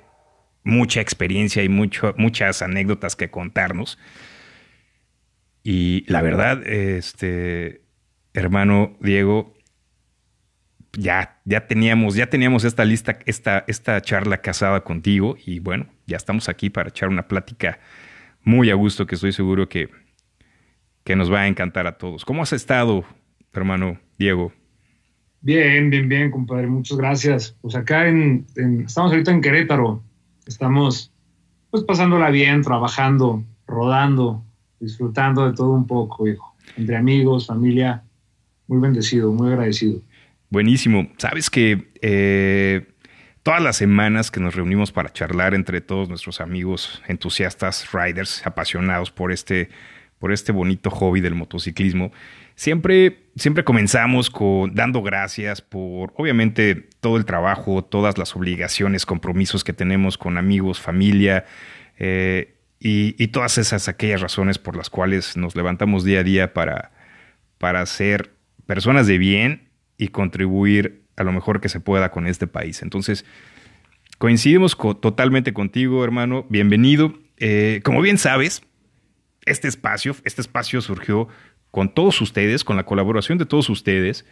mucha 0.64 1.00
experiencia 1.00 1.62
y 1.62 1.68
mucho, 1.68 2.14
muchas 2.18 2.60
anécdotas 2.62 3.16
que 3.16 3.30
contarnos. 3.30 3.98
Y 5.62 6.04
la 6.08 6.22
verdad, 6.22 6.66
este 6.66 7.82
hermano 8.34 8.96
Diego, 9.00 9.54
ya, 10.92 11.40
ya 11.44 11.66
teníamos, 11.66 12.14
ya 12.14 12.28
teníamos 12.28 12.64
esta 12.64 12.84
lista, 12.84 13.18
esta, 13.26 13.64
esta 13.66 14.00
charla 14.00 14.38
casada 14.38 14.82
contigo, 14.82 15.36
y 15.44 15.60
bueno, 15.60 15.86
ya 16.06 16.16
estamos 16.16 16.48
aquí 16.48 16.70
para 16.70 16.88
echar 16.88 17.08
una 17.08 17.28
plática 17.28 17.78
muy 18.42 18.70
a 18.70 18.74
gusto 18.74 19.06
que 19.06 19.16
estoy 19.16 19.32
seguro 19.32 19.68
que, 19.68 19.88
que 21.06 21.14
nos 21.14 21.32
va 21.32 21.42
a 21.42 21.46
encantar 21.46 21.86
a 21.86 21.98
todos. 21.98 22.24
¿Cómo 22.24 22.42
has 22.42 22.52
estado, 22.52 23.04
hermano 23.52 24.00
Diego? 24.18 24.52
Bien, 25.40 25.88
bien, 25.88 26.08
bien, 26.08 26.32
compadre. 26.32 26.66
Muchas 26.66 26.98
gracias. 26.98 27.56
Pues 27.62 27.76
acá 27.76 28.08
en, 28.08 28.44
estamos 28.84 29.12
ahorita 29.12 29.30
en 29.30 29.40
Querétaro. 29.40 30.02
Estamos 30.46 31.12
pues 31.70 31.84
pasándola 31.84 32.30
bien, 32.30 32.62
trabajando, 32.62 33.44
rodando, 33.68 34.44
disfrutando 34.80 35.48
de 35.48 35.54
todo 35.54 35.70
un 35.74 35.86
poco, 35.86 36.26
hijo. 36.26 36.56
Entre 36.76 36.96
amigos, 36.96 37.46
familia. 37.46 38.02
Muy 38.66 38.80
bendecido, 38.80 39.30
muy 39.30 39.52
agradecido. 39.52 40.02
Buenísimo. 40.50 41.08
Sabes 41.18 41.50
que 41.50 41.92
eh, 42.02 42.84
todas 43.44 43.62
las 43.62 43.76
semanas 43.76 44.32
que 44.32 44.40
nos 44.40 44.56
reunimos 44.56 44.90
para 44.90 45.12
charlar 45.12 45.54
entre 45.54 45.80
todos 45.80 46.08
nuestros 46.08 46.40
amigos 46.40 47.00
entusiastas, 47.06 47.92
riders, 47.92 48.44
apasionados 48.44 49.12
por 49.12 49.30
este 49.30 49.68
por 50.18 50.33
este 50.33 50.52
bonito 50.52 50.90
hobby 50.90 51.20
del 51.20 51.35
motociclismo. 51.35 52.12
Siempre, 52.55 53.18
siempre 53.37 53.64
comenzamos 53.64 54.31
con 54.31 54.74
dando 54.74 55.02
gracias 55.02 55.61
por, 55.61 56.12
obviamente, 56.16 56.88
todo 57.00 57.16
el 57.18 57.24
trabajo, 57.24 57.85
todas 57.85 58.16
las 58.16 58.35
obligaciones, 58.35 59.05
compromisos 59.05 59.62
que 59.62 59.72
tenemos 59.72 60.16
con 60.16 60.38
amigos, 60.38 60.81
familia 60.81 61.44
eh, 61.98 62.55
y, 62.81 63.26
todas 63.29 63.59
esas 63.59 63.88
aquellas 63.88 64.20
razones 64.20 64.59
por 64.59 64.76
las 64.76 64.90
cuales 64.90 65.37
nos 65.37 65.57
levantamos 65.57 66.05
día 66.05 66.20
a 66.20 66.22
día 66.22 66.55
para, 66.55 66.92
para 67.59 67.85
ser 67.85 68.33
personas 68.66 69.07
de 69.07 69.18
bien 69.18 69.68
y 69.98 70.09
contribuir 70.09 71.02
a 71.16 71.24
lo 71.24 71.33
mejor 71.33 71.61
que 71.61 71.68
se 71.68 71.81
pueda 71.81 72.11
con 72.11 72.26
este 72.26 72.46
país. 72.46 72.83
Entonces, 72.83 73.24
coincidimos 74.18 74.76
totalmente 74.76 75.52
contigo, 75.52 76.05
hermano. 76.05 76.46
Bienvenido. 76.48 77.18
Eh, 77.38 77.81
como 77.85 78.00
bien 78.00 78.18
sabes, 78.18 78.62
este 79.46 79.68
espacio, 79.68 80.14
este 80.24 80.42
espacio 80.42 80.80
surgió 80.80 81.28
con 81.70 81.92
todos 81.94 82.20
ustedes, 82.20 82.64
con 82.64 82.76
la 82.76 82.85
colaboración 82.85 83.38
de 83.38 83.46
todos 83.46 83.68
ustedes, 83.70 84.26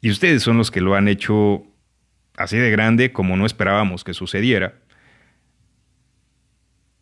y 0.00 0.10
ustedes 0.10 0.42
son 0.42 0.56
los 0.56 0.70
que 0.70 0.80
lo 0.80 0.94
han 0.94 1.08
hecho 1.08 1.64
así 2.36 2.56
de 2.56 2.70
grande 2.70 3.12
como 3.12 3.36
no 3.36 3.46
esperábamos 3.46 4.04
que 4.04 4.14
sucediera. 4.14 4.74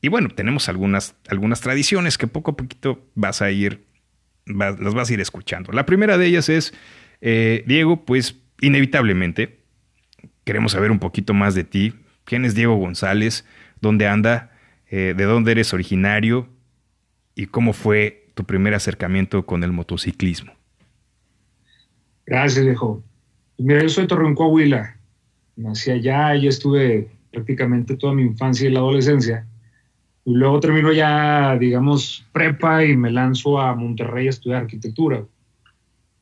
Y 0.01 0.09
bueno, 0.09 0.29
tenemos 0.29 0.68
algunas, 0.68 1.16
algunas 1.29 1.61
tradiciones 1.61 2.18
que 2.18 2.27
poco 2.27 2.53
a 2.53 2.57
poquito 2.57 3.07
vas 3.14 3.42
a 3.42 3.51
ir, 3.51 3.85
las 4.47 4.94
vas 4.94 5.11
a 5.11 5.12
ir 5.12 5.21
escuchando. 5.21 5.73
La 5.73 5.87
primera 5.87 6.18
de 6.18 6.27
ellas 6.27 6.49
es, 6.49 6.73
eh, 7.21 7.64
Diego, 7.66 8.05
pues 8.05 8.37
inevitablemente 8.61 9.59
queremos 10.44 10.73
saber 10.73 10.90
un 10.90 10.99
poquito 10.99 11.35
más 11.35 11.55
de 11.55 11.64
ti. 11.64 11.94
¿Quién 12.25 12.44
es 12.44 12.55
Diego 12.55 12.77
González? 12.77 13.44
¿Dónde 13.81 14.07
anda? 14.07 14.53
Eh, 14.90 15.14
¿De 15.16 15.25
dónde 15.25 15.53
eres 15.53 15.73
originario? 15.73 16.49
Y 17.38 17.46
cómo 17.46 17.72
fue 17.72 18.33
tu 18.35 18.42
primer 18.42 18.74
acercamiento 18.74 19.46
con 19.46 19.62
el 19.62 19.70
motociclismo. 19.70 20.53
Gracias, 22.27 22.64
viejo. 22.64 23.01
Pues 23.57 23.66
mira, 23.66 23.83
yo 23.83 23.88
soy 23.88 24.05
de 24.05 24.09
Torreón, 24.09 24.35
Coahuila. 24.35 24.96
Nací 25.55 25.92
allá 25.92 26.35
y 26.35 26.48
estuve 26.48 27.09
prácticamente 27.31 27.96
toda 27.96 28.12
mi 28.12 28.22
infancia 28.22 28.68
y 28.68 28.72
la 28.72 28.81
adolescencia. 28.81 29.46
Y 30.24 30.35
luego 30.35 30.59
termino 30.59 30.92
ya, 30.92 31.57
digamos, 31.57 32.27
prepa 32.33 32.85
y 32.85 32.96
me 32.96 33.12
lanzo 33.12 33.61
a 33.61 33.72
Monterrey 33.77 34.27
a 34.27 34.31
estudiar 34.31 34.62
arquitectura. 34.62 35.24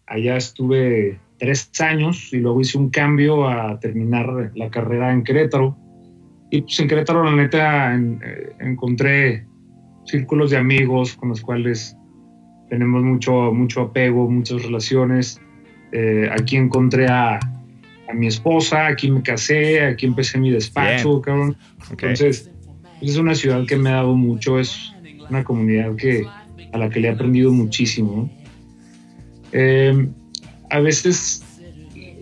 Allá 0.07 0.37
estuve 0.37 1.18
tres 1.38 1.70
años 1.81 2.31
y 2.31 2.40
luego 2.40 2.61
hice 2.61 2.76
un 2.76 2.90
cambio 2.90 3.48
a 3.48 3.81
terminar 3.81 4.52
la 4.55 4.70
carrera 4.70 5.14
en 5.14 5.24
Querétaro. 5.24 5.79
Y 6.50 6.61
pues 6.61 6.79
en 6.79 6.88
Querétaro, 6.88 7.24
la 7.24 7.35
neta, 7.35 7.96
eh, 7.96 8.55
encontré 8.61 9.46
círculos 10.07 10.51
de 10.51 10.57
amigos 10.57 11.14
con 11.14 11.29
los 11.29 11.40
cuales 11.40 11.97
tenemos 12.69 13.03
mucho, 13.03 13.53
mucho 13.53 13.83
apego, 13.83 14.29
muchas 14.29 14.62
relaciones. 14.62 15.40
Eh, 15.92 16.29
aquí 16.33 16.57
encontré 16.57 17.07
a, 17.07 17.38
a 18.09 18.14
mi 18.14 18.27
esposa, 18.27 18.87
aquí 18.87 19.11
me 19.11 19.23
casé, 19.23 19.85
aquí 19.85 20.07
empecé 20.07 20.38
mi 20.38 20.51
despacho, 20.51 21.11
Bien. 21.11 21.21
cabrón. 21.23 21.57
Ok. 21.92 22.03
Entonces, 22.03 22.51
es 23.01 23.16
una 23.16 23.35
ciudad 23.35 23.66
que 23.66 23.77
me 23.77 23.90
ha 23.90 23.97
dado 23.97 24.16
mucho, 24.16 24.59
es 24.59 24.92
una 25.29 25.45
comunidad 25.45 25.95
que, 25.97 26.27
a 26.73 26.79
la 26.79 26.88
que 26.88 27.01
le 27.01 27.09
he 27.09 27.11
aprendido 27.11 27.53
muchísimo. 27.53 28.31
Eh, 29.53 30.09
a 30.71 30.81
veces 30.81 31.42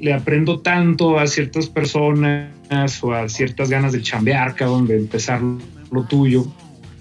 le 0.01 0.12
aprendo 0.12 0.61
tanto 0.61 1.18
a 1.18 1.27
ciertas 1.27 1.68
personas 1.68 3.03
o 3.03 3.12
a 3.12 3.29
ciertas 3.29 3.70
ganas 3.70 3.92
de 3.92 4.03
chambear, 4.03 4.55
cabrón, 4.55 4.87
de 4.87 4.99
empezar 4.99 5.40
lo 5.90 6.05
tuyo. 6.05 6.47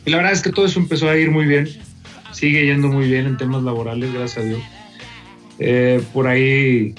Y 0.06 0.10
la 0.12 0.18
verdad 0.18 0.34
es 0.34 0.42
que 0.42 0.52
todo 0.52 0.66
eso 0.66 0.80
empezó 0.80 1.10
a 1.10 1.18
ir 1.18 1.32
muy 1.32 1.46
bien. 1.46 1.68
Sigue 2.32 2.66
yendo 2.66 2.88
muy 2.90 3.08
bien 3.08 3.26
en 3.26 3.38
temas 3.38 3.64
laborales, 3.64 4.14
gracias 4.14 4.44
a 4.44 4.48
Dios. 4.48 4.62
Eh, 5.60 6.04
por 6.14 6.28
ahí 6.28 6.96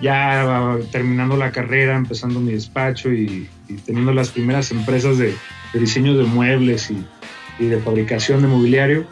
ya 0.00 0.76
terminando 0.92 1.36
la 1.36 1.50
carrera, 1.50 1.96
empezando 1.96 2.38
mi 2.38 2.52
despacho 2.52 3.12
y, 3.12 3.48
y 3.68 3.74
teniendo 3.84 4.12
las 4.12 4.28
primeras 4.28 4.70
empresas 4.70 5.18
de, 5.18 5.34
de 5.72 5.80
diseño 5.80 6.16
de 6.16 6.24
muebles 6.24 6.90
y, 6.90 7.04
y 7.58 7.66
de 7.66 7.78
fabricación 7.80 8.42
de 8.42 8.48
mobiliario. 8.48 9.06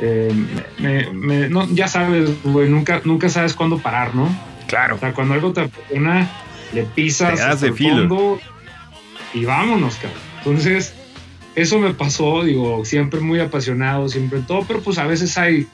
Eh, 0.00 0.32
me- 0.78 1.10
me- 1.12 1.48
no, 1.50 1.68
ya 1.72 1.86
sabes, 1.86 2.30
nunca, 2.44 3.02
nunca 3.04 3.28
sabes 3.28 3.54
cuándo 3.54 3.78
parar, 3.78 4.14
¿no? 4.14 4.28
Claro. 4.66 4.96
O 4.96 4.98
sea, 4.98 5.12
cuando 5.12 5.34
algo 5.34 5.52
te 5.52 5.60
apasiona, 5.60 6.28
le 6.72 6.84
pisas 6.84 7.36
Te 7.36 7.42
hasta 7.42 7.66
de 7.66 7.72
el 7.72 7.74
fondo 7.76 8.40
y 9.34 9.44
vámonos, 9.44 9.96
cabrón. 9.96 10.18
Entonces, 10.38 10.94
eso 11.54 11.78
me 11.78 11.94
pasó, 11.94 12.44
digo, 12.44 12.84
siempre 12.84 13.20
muy 13.20 13.40
apasionado, 13.40 14.08
siempre 14.08 14.38
en 14.38 14.46
todo, 14.46 14.64
pero 14.66 14.80
pues 14.80 14.98
a 14.98 15.06
veces 15.06 15.36
hay, 15.36 15.66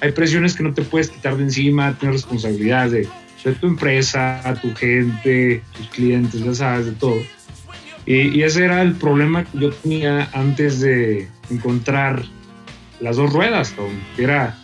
hay 0.00 0.12
presiones 0.12 0.54
que 0.54 0.62
no 0.62 0.74
te 0.74 0.82
puedes 0.82 1.10
quitar 1.10 1.36
de 1.36 1.44
encima, 1.44 1.96
tienes 1.98 2.22
responsabilidades 2.22 2.92
de, 2.92 3.08
de 3.44 3.56
tu 3.56 3.66
empresa, 3.66 4.42
tu 4.62 4.74
gente, 4.74 5.62
tus 5.76 5.88
clientes, 5.88 6.40
ya 6.42 6.54
sabes, 6.54 6.86
de 6.86 6.92
todo. 6.92 7.20
Y, 8.06 8.38
y 8.38 8.42
ese 8.42 8.64
era 8.64 8.82
el 8.82 8.94
problema 8.94 9.44
que 9.44 9.58
yo 9.58 9.72
tenía 9.72 10.28
antes 10.34 10.80
de 10.80 11.28
encontrar 11.50 12.22
las 13.00 13.16
dos 13.16 13.32
ruedas, 13.32 13.74
que 14.16 14.24
era 14.24 14.56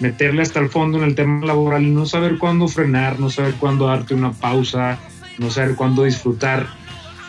meterle 0.00 0.42
hasta 0.42 0.60
el 0.60 0.68
fondo 0.70 0.98
en 0.98 1.04
el 1.04 1.14
tema 1.14 1.44
laboral 1.46 1.84
y 1.84 1.90
no 1.90 2.06
saber 2.06 2.38
cuándo 2.38 2.68
frenar, 2.68 3.20
no 3.20 3.30
saber 3.30 3.54
cuándo 3.54 3.86
darte 3.86 4.14
una 4.14 4.32
pausa, 4.32 4.98
no 5.38 5.50
saber 5.50 5.74
cuándo 5.76 6.04
disfrutar 6.04 6.66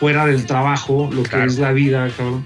fuera 0.00 0.26
del 0.26 0.46
trabajo 0.46 1.08
lo 1.12 1.22
Claro. 1.22 1.44
que 1.44 1.52
es 1.52 1.58
la 1.58 1.72
vida, 1.72 2.10
cabrón. 2.16 2.44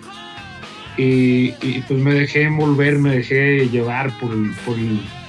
Y, 0.99 1.51
pues 1.87 2.01
me 2.01 2.15
dejé 2.15 2.43
envolver, 2.45 2.99
me 2.99 3.17
dejé 3.17 3.69
llevar 3.69 4.11
por, 4.19 4.31
por, 4.65 4.77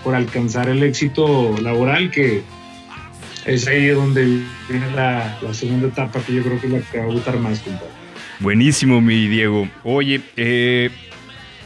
por 0.03 0.15
alcanzar 0.15 0.69
el 0.69 0.81
éxito 0.83 1.55
laboral 1.61 2.09
que 2.09 2.41
es 3.45 3.67
ahí 3.67 3.87
donde 3.87 4.25
viene 4.69 4.91
la, 4.95 5.37
la 5.41 5.53
segunda 5.53 5.87
etapa 5.87 6.21
que 6.21 6.33
yo 6.35 6.43
creo 6.43 6.59
que 6.61 6.67
es 6.67 6.73
la 6.73 6.79
que 6.79 6.97
va 6.99 7.03
a 7.03 7.07
gustar 7.07 7.37
más, 7.39 7.59
compadre. 7.59 7.87
Buenísimo, 8.39 9.01
mi 9.01 9.27
Diego. 9.27 9.67
Oye, 9.83 10.21
eh, 10.37 10.89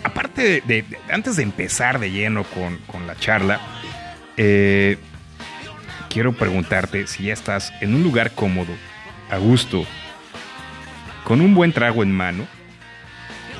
aparte 0.03 0.63
de- 0.65 0.85
antes 1.11 1.35
de 1.35 1.43
empezar 1.43 1.99
de 1.99 2.09
lleno 2.11 2.43
con, 2.43 2.77
con 2.87 3.05
la 3.05 3.15
charla, 3.15 3.59
eh, 4.37 4.97
quiero 6.09 6.33
preguntarte 6.33 7.05
si 7.07 7.23
ya 7.25 7.33
estás 7.33 7.71
en 7.81 7.93
un 7.93 8.01
lugar 8.03 8.31
cómodo, 8.33 8.73
a 9.29 9.37
gusto, 9.37 9.85
con 11.23 11.39
un 11.41 11.53
buen 11.53 11.71
trago 11.71 12.01
en 12.03 12.11
mano, 12.11 12.47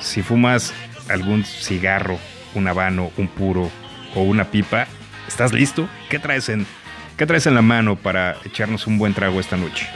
si 0.02 0.22
fumas 0.22 0.74
algún 1.10 1.44
cigarro, 1.46 2.18
un 2.56 2.68
habano, 2.68 3.12
un 3.18 3.28
puro 3.28 3.70
o 4.16 4.24
una 4.24 4.52
pipa, 4.52 4.88
¿estás 5.28 5.54
listo? 5.54 5.88
¿Qué 6.10 6.20
traes 6.20 6.50
en, 6.50 6.66
qué 7.18 7.26
traes 7.26 7.46
en 7.48 7.56
la 7.56 7.62
mano 7.62 7.96
para 7.96 8.36
echarnos 8.46 8.88
un 8.88 8.98
buen 8.98 9.14
trago 9.14 9.40
esta 9.40 9.58
noche? 9.58 9.88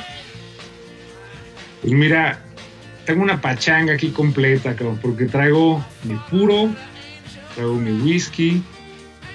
Pues 1.82 1.94
mira, 1.94 2.40
tengo 3.06 3.22
una 3.24 3.42
pachanga 3.42 3.94
aquí 3.94 4.10
completa, 4.12 4.76
cabrón, 4.76 5.00
porque 5.02 5.26
traigo 5.26 5.84
mi 6.04 6.16
puro, 6.30 6.70
traigo 7.54 7.76
mi 7.76 7.92
whisky, 8.02 8.64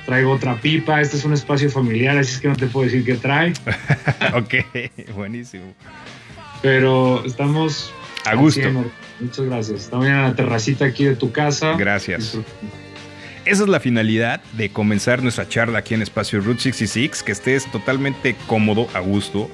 traigo 0.06 0.32
otra 0.32 0.56
pipa. 0.56 1.00
Este 1.00 1.16
es 1.16 1.24
un 1.24 1.32
espacio 1.34 1.70
familiar, 1.70 2.16
así 2.18 2.34
es 2.34 2.40
que 2.40 2.48
no 2.48 2.56
te 2.56 2.66
puedo 2.66 2.86
decir 2.86 3.04
qué 3.04 3.14
trae, 3.14 3.52
ok, 4.34 4.54
buenísimo. 5.14 5.74
pero 6.62 7.24
estamos 7.24 7.92
A 8.24 8.34
gusto. 8.34 8.60
al 8.66 8.72
100, 8.72 8.92
Muchas 9.20 9.44
gracias. 9.44 9.80
Estamos 9.82 10.06
en 10.06 10.22
la 10.22 10.34
terracita 10.34 10.86
aquí 10.86 11.04
de 11.04 11.16
tu 11.16 11.30
casa. 11.30 11.74
Gracias. 11.76 12.38
Esa 13.44 13.62
es 13.62 13.68
la 13.68 13.80
finalidad 13.80 14.42
de 14.52 14.70
comenzar 14.70 15.22
nuestra 15.22 15.48
charla 15.48 15.78
aquí 15.80 15.94
en 15.94 16.02
Espacio 16.02 16.40
Route 16.40 16.60
66, 16.60 17.22
que 17.22 17.32
estés 17.32 17.70
totalmente 17.70 18.36
cómodo, 18.46 18.88
a 18.94 19.00
gusto 19.00 19.50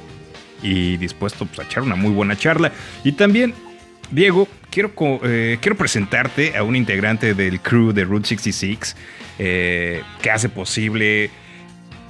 y 0.63 0.97
dispuesto 0.97 1.47
pues, 1.47 1.61
a 1.61 1.63
echar 1.63 1.83
una 1.83 1.97
muy 1.97 2.11
buena 2.11 2.37
charla. 2.37 2.73
Y 3.05 3.13
también, 3.13 3.55
Diego, 4.11 4.49
quiero, 4.71 4.93
eh, 5.25 5.59
quiero 5.61 5.77
presentarte 5.77 6.57
a 6.57 6.63
un 6.63 6.77
integrante 6.77 7.35
del 7.35 7.61
crew 7.61 7.93
de 7.93 8.05
Route 8.05 8.29
66 8.29 8.97
eh, 9.39 10.03
que 10.21 10.31
hace 10.31 10.49
posible 10.49 11.31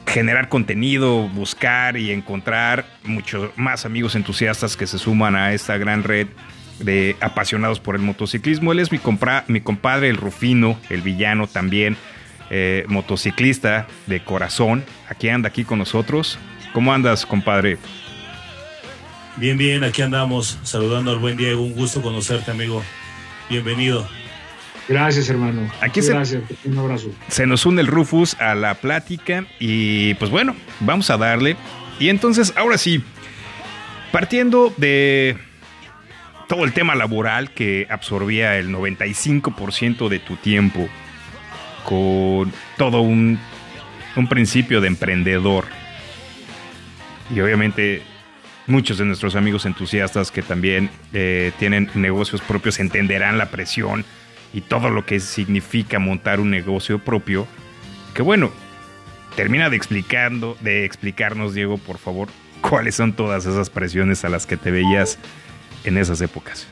generar 0.07 0.49
contenido, 0.49 1.29
buscar 1.29 1.97
y 1.97 2.11
encontrar 2.11 2.87
muchos 3.05 3.51
más 3.57 3.85
amigos 3.85 4.15
entusiastas 4.15 4.77
que 4.77 4.87
se 4.87 4.99
suman 4.99 5.37
a 5.37 5.53
esta 5.53 5.77
gran 5.77 6.05
red 6.05 6.29
de 6.79 7.17
apasionados 7.21 7.81
por 7.81 7.95
el 7.97 8.03
motociclismo. 8.03 8.73
Él 8.73 8.81
es 8.81 8.93
mi, 8.93 8.99
compra- 8.99 9.45
mi 9.49 9.61
compadre, 9.61 10.09
el 10.09 10.17
Rufino, 10.17 10.79
el 10.91 11.03
villano 11.03 11.47
también, 11.47 11.97
eh, 12.51 12.85
motociclista 12.89 13.87
de 14.07 14.23
corazón. 14.23 14.85
Aquí 15.09 15.29
anda 15.29 15.49
aquí 15.49 15.65
con 15.65 15.79
nosotros. 15.79 16.39
¿Cómo 16.73 16.93
andas, 16.93 17.25
compadre? 17.27 17.79
Bien, 19.37 19.59
bien, 19.59 19.85
aquí 19.85 20.03
andamos 20.03 20.59
saludando 20.63 21.11
al 21.11 21.19
buen 21.19 21.37
Diego. 21.37 21.63
Un 21.63 21.75
gusto 21.75 22.01
conocerte, 22.03 22.51
amigo. 22.51 22.83
Bienvenido. 23.51 24.09
Gracias, 24.89 25.29
hermano. 25.29 25.63
Aquí 25.81 26.01
Muchas 26.01 26.07
se- 26.07 26.13
Gracias. 26.39 26.43
Un 26.65 26.79
abrazo. 26.79 27.11
Se 27.29 27.47
nos 27.47 27.67
une 27.67 27.81
el 27.81 27.87
Rufus 27.87 28.35
a 28.41 28.55
la 28.55 28.75
plática 28.75 29.45
y 29.59 30.15
pues 30.15 30.31
bueno, 30.31 30.55
vamos 30.81 31.11
a 31.11 31.17
darle. 31.19 31.57
Y 31.99 32.09
entonces, 32.09 32.53
ahora 32.57 32.79
sí, 32.79 33.03
partiendo 34.13 34.73
de 34.77 35.37
todo 36.49 36.65
el 36.65 36.73
tema 36.73 36.95
laboral 36.95 37.51
que 37.51 37.87
absorbía 37.91 38.59
el 38.59 38.71
95% 38.71 40.09
de 40.09 40.19
tu 40.19 40.37
tiempo, 40.37 40.89
con 41.85 42.53
todo 42.77 43.01
un, 43.01 43.39
un 44.17 44.29
principio 44.29 44.81
de 44.81 44.89
emprendedor. 44.89 45.65
Y 47.35 47.41
obviamente 47.41 48.03
muchos 48.67 48.99
de 48.99 49.05
nuestros 49.05 49.37
amigos 49.37 49.67
entusiastas 49.67 50.31
que 50.31 50.43
también 50.43 50.91
eh, 51.13 51.53
tienen 51.59 51.91
negocios 51.95 52.41
propios 52.41 52.79
entenderán 52.81 53.39
la 53.39 53.51
presión 53.51 54.05
y 54.53 54.61
todo 54.61 54.91
lo 54.91 55.05
que 55.07 55.21
significa 55.21 55.99
montar 55.99 56.41
un 56.41 56.51
negocio 56.51 56.99
propio. 56.99 57.47
Que 58.15 58.23
bueno, 58.23 58.51
termina 59.35 59.71
de 59.71 59.77
explicando, 59.77 60.57
de 60.61 60.85
explicarnos, 60.85 61.55
Diego, 61.55 61.79
por 61.79 61.99
favor, 61.99 62.29
cuáles 62.61 62.95
son 62.95 63.13
todas 63.13 63.47
esas 63.47 63.71
presiones 63.71 64.25
a 64.25 64.29
las 64.29 64.47
que 64.47 64.57
te 64.57 64.71
veías 64.71 65.19
en 65.87 65.99
esas 65.99 66.21
épocas. 66.21 66.67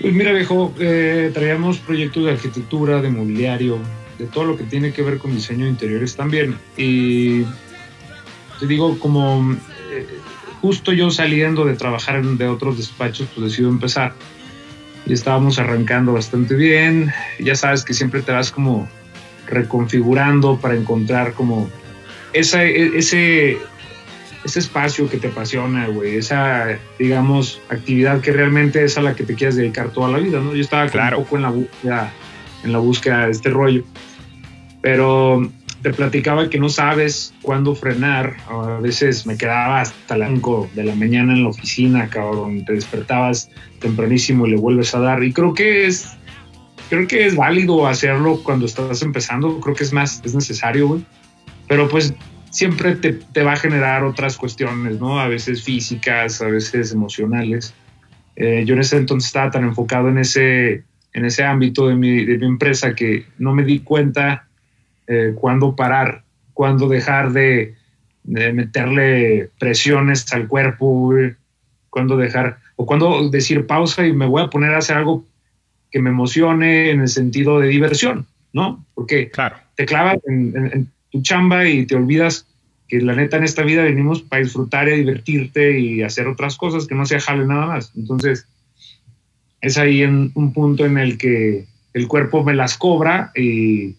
Pues 0.00 0.12
mira, 0.12 0.32
viejo, 0.32 0.74
eh, 0.78 1.30
traíamos 1.32 1.78
proyectos 1.78 2.24
de 2.24 2.32
arquitectura, 2.32 3.00
de 3.00 3.10
mobiliario, 3.10 3.78
de 4.18 4.26
todo 4.26 4.44
lo 4.44 4.56
que 4.56 4.64
tiene 4.64 4.92
que 4.92 5.02
ver 5.02 5.18
con 5.18 5.34
diseño 5.34 5.64
de 5.64 5.70
interiores 5.70 6.16
también. 6.16 6.56
Y 6.76 7.42
te 8.60 8.66
digo, 8.66 8.98
como 8.98 9.56
eh, 9.90 10.06
justo 10.60 10.92
yo 10.92 11.10
saliendo 11.10 11.64
de 11.64 11.74
trabajar 11.74 12.16
en, 12.16 12.36
de 12.38 12.46
otros 12.46 12.76
despachos, 12.76 13.28
pues 13.34 13.50
decido 13.50 13.68
empezar. 13.68 14.14
Y 15.06 15.12
estábamos 15.12 15.58
arrancando 15.58 16.12
bastante 16.12 16.54
bien. 16.54 17.12
Ya 17.38 17.54
sabes 17.54 17.84
que 17.84 17.94
siempre 17.94 18.22
te 18.22 18.32
vas 18.32 18.50
como 18.50 18.88
reconfigurando 19.46 20.58
para 20.58 20.74
encontrar 20.74 21.32
como 21.32 21.70
e- 22.32 22.40
ese, 22.96 23.58
ese 24.46 24.60
espacio 24.60 25.10
que 25.10 25.18
te 25.18 25.28
apasiona, 25.28 25.88
güey, 25.88 26.16
esa, 26.16 26.78
digamos, 26.98 27.60
actividad 27.68 28.20
que 28.20 28.32
realmente 28.32 28.84
es 28.84 28.96
a 28.96 29.02
la 29.02 29.14
que 29.14 29.24
te 29.24 29.34
quieres 29.34 29.56
dedicar 29.56 29.90
toda 29.90 30.08
la 30.08 30.18
vida, 30.18 30.40
¿no? 30.40 30.54
Yo 30.54 30.60
estaba 30.60 30.88
Claro. 30.88 31.18
un 31.18 31.24
poco 31.24 31.36
en 31.36 31.42
la 31.42 31.50
búsqueda, 31.50 32.12
en 32.64 32.72
la 32.72 32.78
búsqueda 32.78 33.26
de 33.26 33.32
este 33.32 33.50
rollo, 33.50 33.82
pero 34.80 35.50
te 35.82 35.92
platicaba 35.92 36.48
que 36.48 36.58
no 36.58 36.68
sabes 36.68 37.34
cuándo 37.42 37.74
frenar, 37.74 38.36
a 38.48 38.78
veces 38.80 39.26
me 39.26 39.36
quedaba 39.36 39.80
hasta 39.80 40.16
las 40.16 40.30
5 40.30 40.70
de 40.74 40.84
la 40.84 40.94
mañana 40.94 41.32
en 41.32 41.42
la 41.42 41.48
oficina, 41.48 42.08
cabrón, 42.08 42.64
te 42.64 42.72
despertabas 42.72 43.50
tempranísimo 43.80 44.46
y 44.46 44.50
le 44.50 44.56
vuelves 44.56 44.94
a 44.94 45.00
dar, 45.00 45.22
y 45.22 45.32
creo 45.32 45.52
que 45.52 45.86
es... 45.86 46.08
Creo 46.88 47.08
que 47.08 47.26
es 47.26 47.34
válido 47.34 47.88
hacerlo 47.88 48.40
cuando 48.44 48.64
estás 48.64 49.02
empezando, 49.02 49.58
creo 49.58 49.74
que 49.74 49.82
es 49.82 49.92
más, 49.92 50.22
es 50.24 50.36
necesario, 50.36 50.86
güey. 50.86 51.04
Pero 51.66 51.88
pues 51.88 52.14
siempre 52.56 52.96
te, 52.96 53.12
te 53.12 53.42
va 53.42 53.52
a 53.52 53.56
generar 53.56 54.02
otras 54.02 54.38
cuestiones, 54.38 54.98
¿no? 54.98 55.20
A 55.20 55.28
veces 55.28 55.62
físicas, 55.62 56.40
a 56.40 56.46
veces 56.46 56.90
emocionales. 56.90 57.74
Eh, 58.34 58.64
yo 58.66 58.74
en 58.74 58.80
ese 58.80 58.96
entonces 58.96 59.26
estaba 59.28 59.50
tan 59.50 59.64
enfocado 59.64 60.08
en 60.08 60.16
ese, 60.16 60.84
en 61.12 61.24
ese 61.26 61.44
ámbito 61.44 61.86
de 61.86 61.96
mi, 61.96 62.24
de 62.24 62.38
mi 62.38 62.46
empresa 62.46 62.94
que 62.94 63.26
no 63.36 63.52
me 63.52 63.62
di 63.62 63.80
cuenta 63.80 64.46
eh, 65.06 65.34
cuándo 65.34 65.76
parar, 65.76 66.22
cuándo 66.54 66.88
dejar 66.88 67.32
de, 67.32 67.74
de 68.24 68.52
meterle 68.54 69.50
presiones 69.58 70.32
al 70.32 70.48
cuerpo, 70.48 70.86
güey, 70.86 71.34
cuando 71.90 72.16
dejar, 72.16 72.56
o 72.76 72.86
cuando 72.86 73.28
decir 73.28 73.66
pausa 73.66 74.06
y 74.06 74.14
me 74.14 74.26
voy 74.26 74.42
a 74.42 74.48
poner 74.48 74.72
a 74.72 74.78
hacer 74.78 74.96
algo 74.96 75.26
que 75.90 76.00
me 76.00 76.08
emocione 76.08 76.90
en 76.90 77.02
el 77.02 77.08
sentido 77.08 77.60
de 77.60 77.68
diversión, 77.68 78.26
¿no? 78.54 78.82
Porque 78.94 79.28
Claro. 79.28 79.56
te 79.74 79.84
clavas 79.84 80.16
en 80.26 80.90
chamba 81.22 81.68
y 81.68 81.86
te 81.86 81.94
olvidas 81.94 82.46
que 82.88 83.00
la 83.00 83.14
neta 83.14 83.36
en 83.36 83.44
esta 83.44 83.62
vida 83.62 83.82
venimos 83.82 84.22
para 84.22 84.42
disfrutar 84.42 84.88
y 84.88 84.98
divertirte 84.98 85.78
y 85.80 86.02
hacer 86.02 86.28
otras 86.28 86.56
cosas 86.56 86.86
que 86.86 86.94
no 86.94 87.04
sea 87.04 87.20
jale 87.20 87.46
nada 87.46 87.66
más. 87.66 87.92
Entonces, 87.96 88.46
es 89.60 89.76
ahí 89.78 90.02
en 90.02 90.30
un 90.34 90.52
punto 90.52 90.84
en 90.84 90.98
el 90.98 91.18
que 91.18 91.66
el 91.94 92.08
cuerpo 92.08 92.44
me 92.44 92.54
las 92.54 92.76
cobra 92.76 93.32
y, 93.34 93.96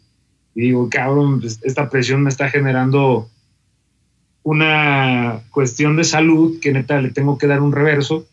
y 0.56 0.62
digo, 0.62 0.89
cabrón, 0.89 1.41
pues, 1.41 1.60
esta 1.63 1.89
presión 1.89 2.23
me 2.23 2.30
está 2.30 2.49
generando 2.49 3.30
una 4.43 5.41
cuestión 5.51 5.97
de 5.97 6.06
salud 6.06 6.60
que 6.62 6.71
neta 6.71 7.01
le 7.01 7.10
tengo 7.10 7.38
que 7.38 7.47
dar 7.47 7.62
un 7.62 7.73
reverso. 7.73 8.25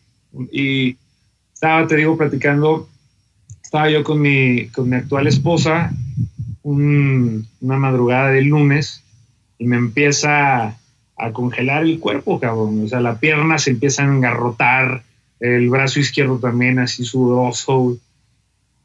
Y 0.51 0.95
estaba, 1.53 1.85
te 1.87 1.97
digo, 1.97 2.17
platicando, 2.17 2.87
estaba 3.61 3.89
yo 3.89 4.03
con 4.03 4.21
mi, 4.21 4.67
con 4.67 4.89
mi 4.89 4.95
actual 4.95 5.27
esposa 5.27 5.91
un- 6.69 7.47
una 7.61 7.77
madrugada 7.77 8.29
del 8.31 8.45
lunes 8.45 9.03
y 9.59 9.67
me 9.67 9.77
empieza 9.77 10.77
a 11.17 11.31
congelar 11.31 11.83
el 11.83 11.99
cuerpo, 11.99 12.39
cabrón. 12.39 12.83
O 12.83 12.87
sea, 12.87 12.99
la 13.01 13.19
pierna 13.19 13.57
se 13.59 13.69
empieza 13.71 14.01
a 14.01 14.07
engarrotar, 14.07 15.03
el 15.39 15.69
brazo 15.69 15.99
izquierdo 15.99 16.39
también 16.39 16.79
así 16.79 17.05
sudoroso. 17.05 17.97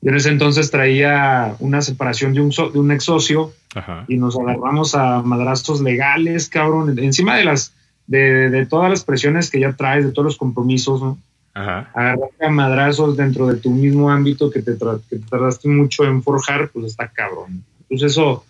Yo 0.02 0.10
en 0.10 0.14
ese 0.16 0.28
entonces 0.28 0.70
traía 0.70 1.54
una 1.58 1.80
separación 1.80 2.34
de 2.34 2.40
un, 2.42 2.52
so- 2.52 2.68
de 2.70 2.78
un 2.78 2.90
ex 2.92 3.04
socio 3.04 3.52
Ajá. 3.74 4.04
y 4.08 4.16
nos 4.18 4.38
agarramos 4.38 4.94
a 4.94 5.22
madrazos 5.22 5.80
legales, 5.80 6.48
cabrón, 6.48 6.98
encima 6.98 7.36
de 7.36 7.44
las 7.44 7.72
de, 8.06 8.50
de 8.50 8.66
todas 8.66 8.90
las 8.90 9.04
presiones 9.04 9.50
que 9.50 9.60
ya 9.60 9.72
traes, 9.72 10.04
de 10.04 10.10
todos 10.12 10.24
los 10.26 10.36
compromisos, 10.36 11.00
¿no? 11.00 11.16
Ajá. 11.54 11.90
Agarrarte 11.94 12.46
a 12.46 12.50
madrazos 12.50 13.16
dentro 13.16 13.46
de 13.48 13.56
tu 13.56 13.70
mismo 13.70 14.10
ámbito 14.10 14.50
que 14.50 14.62
te, 14.62 14.72
que 15.08 15.16
te 15.16 15.26
tardaste 15.28 15.68
mucho 15.68 16.04
en 16.04 16.22
forjar, 16.22 16.70
pues 16.70 16.86
está 16.86 17.08
cabrón. 17.08 17.64
Entonces 17.82 18.12
eso 18.12 18.44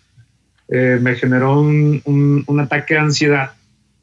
eh, 0.68 0.98
me 1.00 1.14
generó 1.16 1.60
un, 1.60 2.02
un- 2.04 2.60
ataque 2.60 2.94
de 2.94 3.00
ansiedad 3.00 3.52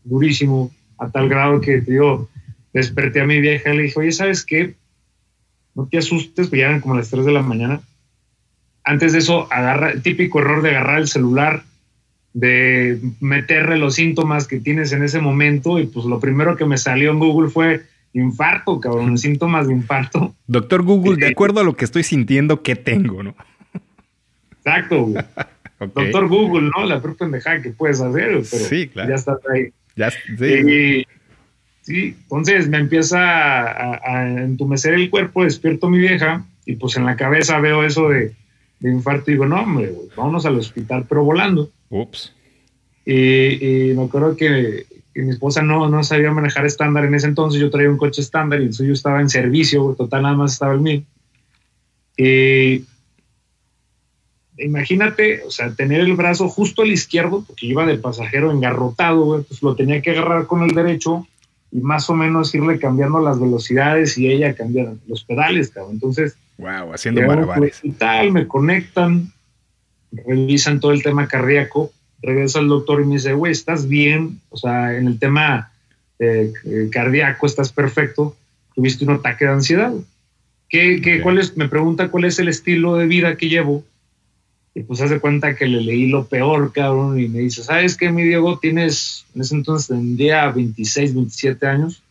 durísimo, 0.04 0.72
a 0.98 1.10
tal 1.10 1.30
grado 1.30 1.62
que, 1.62 1.82
digo, 1.82 2.28
desperté 2.74 3.22
a 3.22 3.26
mi 3.26 3.40
vieja 3.40 3.74
y 3.74 3.78
le 3.78 3.84
dije, 3.84 4.00
oye, 4.00 4.12
¿sabes 4.12 4.44
qué? 4.44 4.76
No 5.76 5.86
te 5.86 6.00
asustes, 6.00 6.48
pues 6.48 6.60
ya 6.60 6.68
eran 6.68 6.82
como 6.82 6.96
las 6.96 7.10
3 7.10 7.24
de 7.26 7.32
la 7.32 7.44
mañana. 7.44 7.82
Antes 8.84 9.14
de 9.14 9.20
eso, 9.20 9.48
agarra, 9.52 9.92
el 9.92 10.02
típico 10.02 10.40
error 10.40 10.62
de 10.64 10.72
agarrar 10.72 11.00
el 11.00 11.08
celular, 11.08 11.64
de 12.34 13.00
meterle 13.20 13.78
los 13.78 13.96
síntomas 13.96 14.48
que 14.48 14.60
tienes 14.60 14.92
en 14.92 15.04
ese 15.04 15.20
momento, 15.20 15.78
y 15.80 15.86
pues 15.86 16.06
lo 16.06 16.20
primero 16.20 16.56
que 16.56 16.66
me 16.66 16.78
salió 16.78 17.12
en 17.12 17.20
Google 17.20 17.50
fue 17.50 17.84
infarto, 18.22 18.80
cabrón, 18.80 19.18
síntomas 19.18 19.68
de 19.68 19.74
infarto. 19.74 20.36
Doctor 20.48 20.84
Google, 20.84 21.18
de 21.18 21.28
acuerdo 21.32 21.60
a 21.60 21.64
lo 21.64 21.76
que 21.76 21.86
estoy 21.86 22.04
sintiendo, 22.04 22.62
¿qué 22.64 22.76
tengo, 22.76 23.24
no? 23.24 23.36
Exacto, 24.60 25.04
güey. 25.04 25.24
Doctor 25.80 26.28
Google, 26.28 26.72
¿no? 26.76 26.86
La 26.86 27.00
peor 27.02 27.16
pendejada 27.16 27.62
que 27.62 27.70
puedes 27.70 28.02
hacer, 28.02 28.30
pero 28.32 28.44
Sí, 28.44 28.88
claro. 28.88 29.10
ya 29.10 29.16
estás 29.16 29.38
ahí. 29.54 29.68
Ya, 29.96 30.10
sí. 30.12 30.26
Y, 30.46 31.06
sí, 31.82 32.16
entonces 32.24 32.68
me 32.68 32.78
empieza 32.80 33.20
a, 33.20 33.94
a- 33.94 34.00
a 34.22 34.28
entumecer 34.44 34.94
el 34.96 35.10
cuerpo, 35.12 35.44
despierto 35.44 35.88
a 35.88 35.90
mi 35.92 36.00
vieja 36.00 36.46
y 36.66 36.76
pues 36.78 36.98
en 36.98 37.06
la 37.06 37.16
cabeza 37.16 37.60
veo 37.60 37.84
eso 37.84 38.10
de, 38.10 38.34
de 38.80 38.92
infarto 38.92 39.30
y 39.30 39.36
digo, 39.36 39.46
no, 39.46 39.62
hombre, 39.62 39.88
güey, 39.90 40.08
vámonos 40.16 40.46
al 40.48 40.58
hospital, 40.58 41.06
pero 41.08 41.24
volando. 41.24 41.70
Ups. 41.90 42.34
Y, 43.06 43.90
y 43.92 43.94
me 43.94 44.04
acuerdo 44.06 44.36
que, 44.36 44.86
que 45.18 45.24
mi 45.24 45.32
esposa 45.32 45.64
no, 45.64 45.90
no 45.90 46.04
sabía 46.04 46.30
manejar 46.30 46.68
estándar 46.68 47.04
en 47.04 47.16
ese 47.16 47.26
entonces, 47.26 47.60
yo 47.60 47.72
traía 47.72 47.90
un 47.90 47.98
coche 47.98 48.22
estándar 48.22 48.62
y 48.62 48.66
el 48.66 48.74
suyo 48.74 48.94
estaba 48.94 49.20
en 49.20 49.32
servicio, 49.32 49.96
total 49.98 50.22
nada 50.22 50.36
más 50.36 50.54
estaba 50.54 50.76
el 50.76 50.82
mío. 50.82 51.02
Y 52.16 52.86
imagínate, 54.60 55.42
o 55.42 55.50
sea, 55.50 55.72
tener 55.74 56.02
el 56.02 56.16
brazo 56.16 56.48
justo 56.50 56.84
al 56.84 56.92
izquierdo, 56.92 57.44
porque 57.48 57.66
iba 57.66 57.84
de 57.88 57.98
pasajero 57.98 58.52
engarrotado, 58.52 59.26
güey, 59.26 59.42
pues 59.42 59.64
lo 59.64 59.76
tenía 59.76 60.04
que 60.04 60.12
agarrar 60.12 60.46
con 60.46 60.62
el 60.62 60.76
derecho 60.76 61.26
y 61.72 61.80
más 61.80 62.08
o 62.12 62.14
menos 62.14 62.54
irle 62.54 62.78
cambiando 62.78 63.20
las 63.20 63.40
velocidades 63.40 64.20
y 64.20 64.30
ella 64.30 64.54
cambiar 64.54 64.94
los 65.08 65.24
pedales, 65.24 65.72
cabrón. 65.72 65.94
Entonces, 65.94 66.38
Wow, 66.60 66.94
haciendo 66.94 67.24
malabares. 67.24 67.78
hospital, 67.78 68.32
me 68.32 68.48
conectan, 68.48 69.34
revisan 70.12 70.80
todo 70.80 70.92
el 70.92 71.02
tema 71.02 71.28
cardíaco, 71.28 71.92
regresa 72.22 72.60
el 72.60 72.68
doctor 72.68 73.02
y 73.02 73.06
me 73.06 73.16
dice, 73.16 73.34
güey, 73.34 73.52
¿estás 73.52 73.88
bien? 73.88 74.40
O 74.50 74.58
sea, 74.58 74.96
en 74.96 75.08
el 75.08 75.20
tema 75.20 75.72
eh, 76.20 76.52
eh, 76.66 76.90
cardíaco 76.92 77.46
estás 77.46 77.72
perfecto, 77.72 78.36
tuviste 78.76 79.06
un 79.06 79.12
ataque 79.12 79.46
de 79.46 79.52
ansiedad. 79.52 79.94
¿Qué, 80.70 81.02
qué, 81.02 81.18
Ok. 81.18 81.24
cuál 81.24 81.38
es, 81.38 81.56
me 81.56 81.70
pregunta 81.70 82.10
cuál 82.10 82.26
es 82.26 82.40
el 82.40 82.50
estilo 82.50 82.96
de 82.96 83.08
vida 83.08 83.38
que 83.38 83.50
llevo. 83.50 83.84
Y 84.76 84.84
pues 84.84 85.02
hace 85.02 85.20
cuenta 85.20 85.56
que 85.56 85.66
le 85.66 85.82
leí 85.82 86.08
lo 86.08 86.26
peor, 86.28 86.72
cabrón, 86.72 87.20
y 87.20 87.28
me 87.28 87.40
dice, 87.40 87.64
¿sabes 87.64 87.98
qué, 87.98 88.12
mi 88.12 88.24
Diego? 88.24 88.60
Tienes, 88.60 89.26
en 89.34 89.42
ese 89.42 89.56
entonces 89.56 89.88
tendría 89.88 90.50
26, 90.52 91.16
27 91.16 91.66
años. 91.66 92.04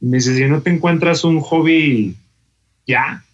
Y 0.00 0.06
me 0.06 0.18
dice, 0.18 0.36
si 0.36 0.44
no 0.44 0.60
te 0.60 0.70
encuentras 0.70 1.24
un 1.24 1.40
hobby 1.40 2.14
ya, 2.86 3.24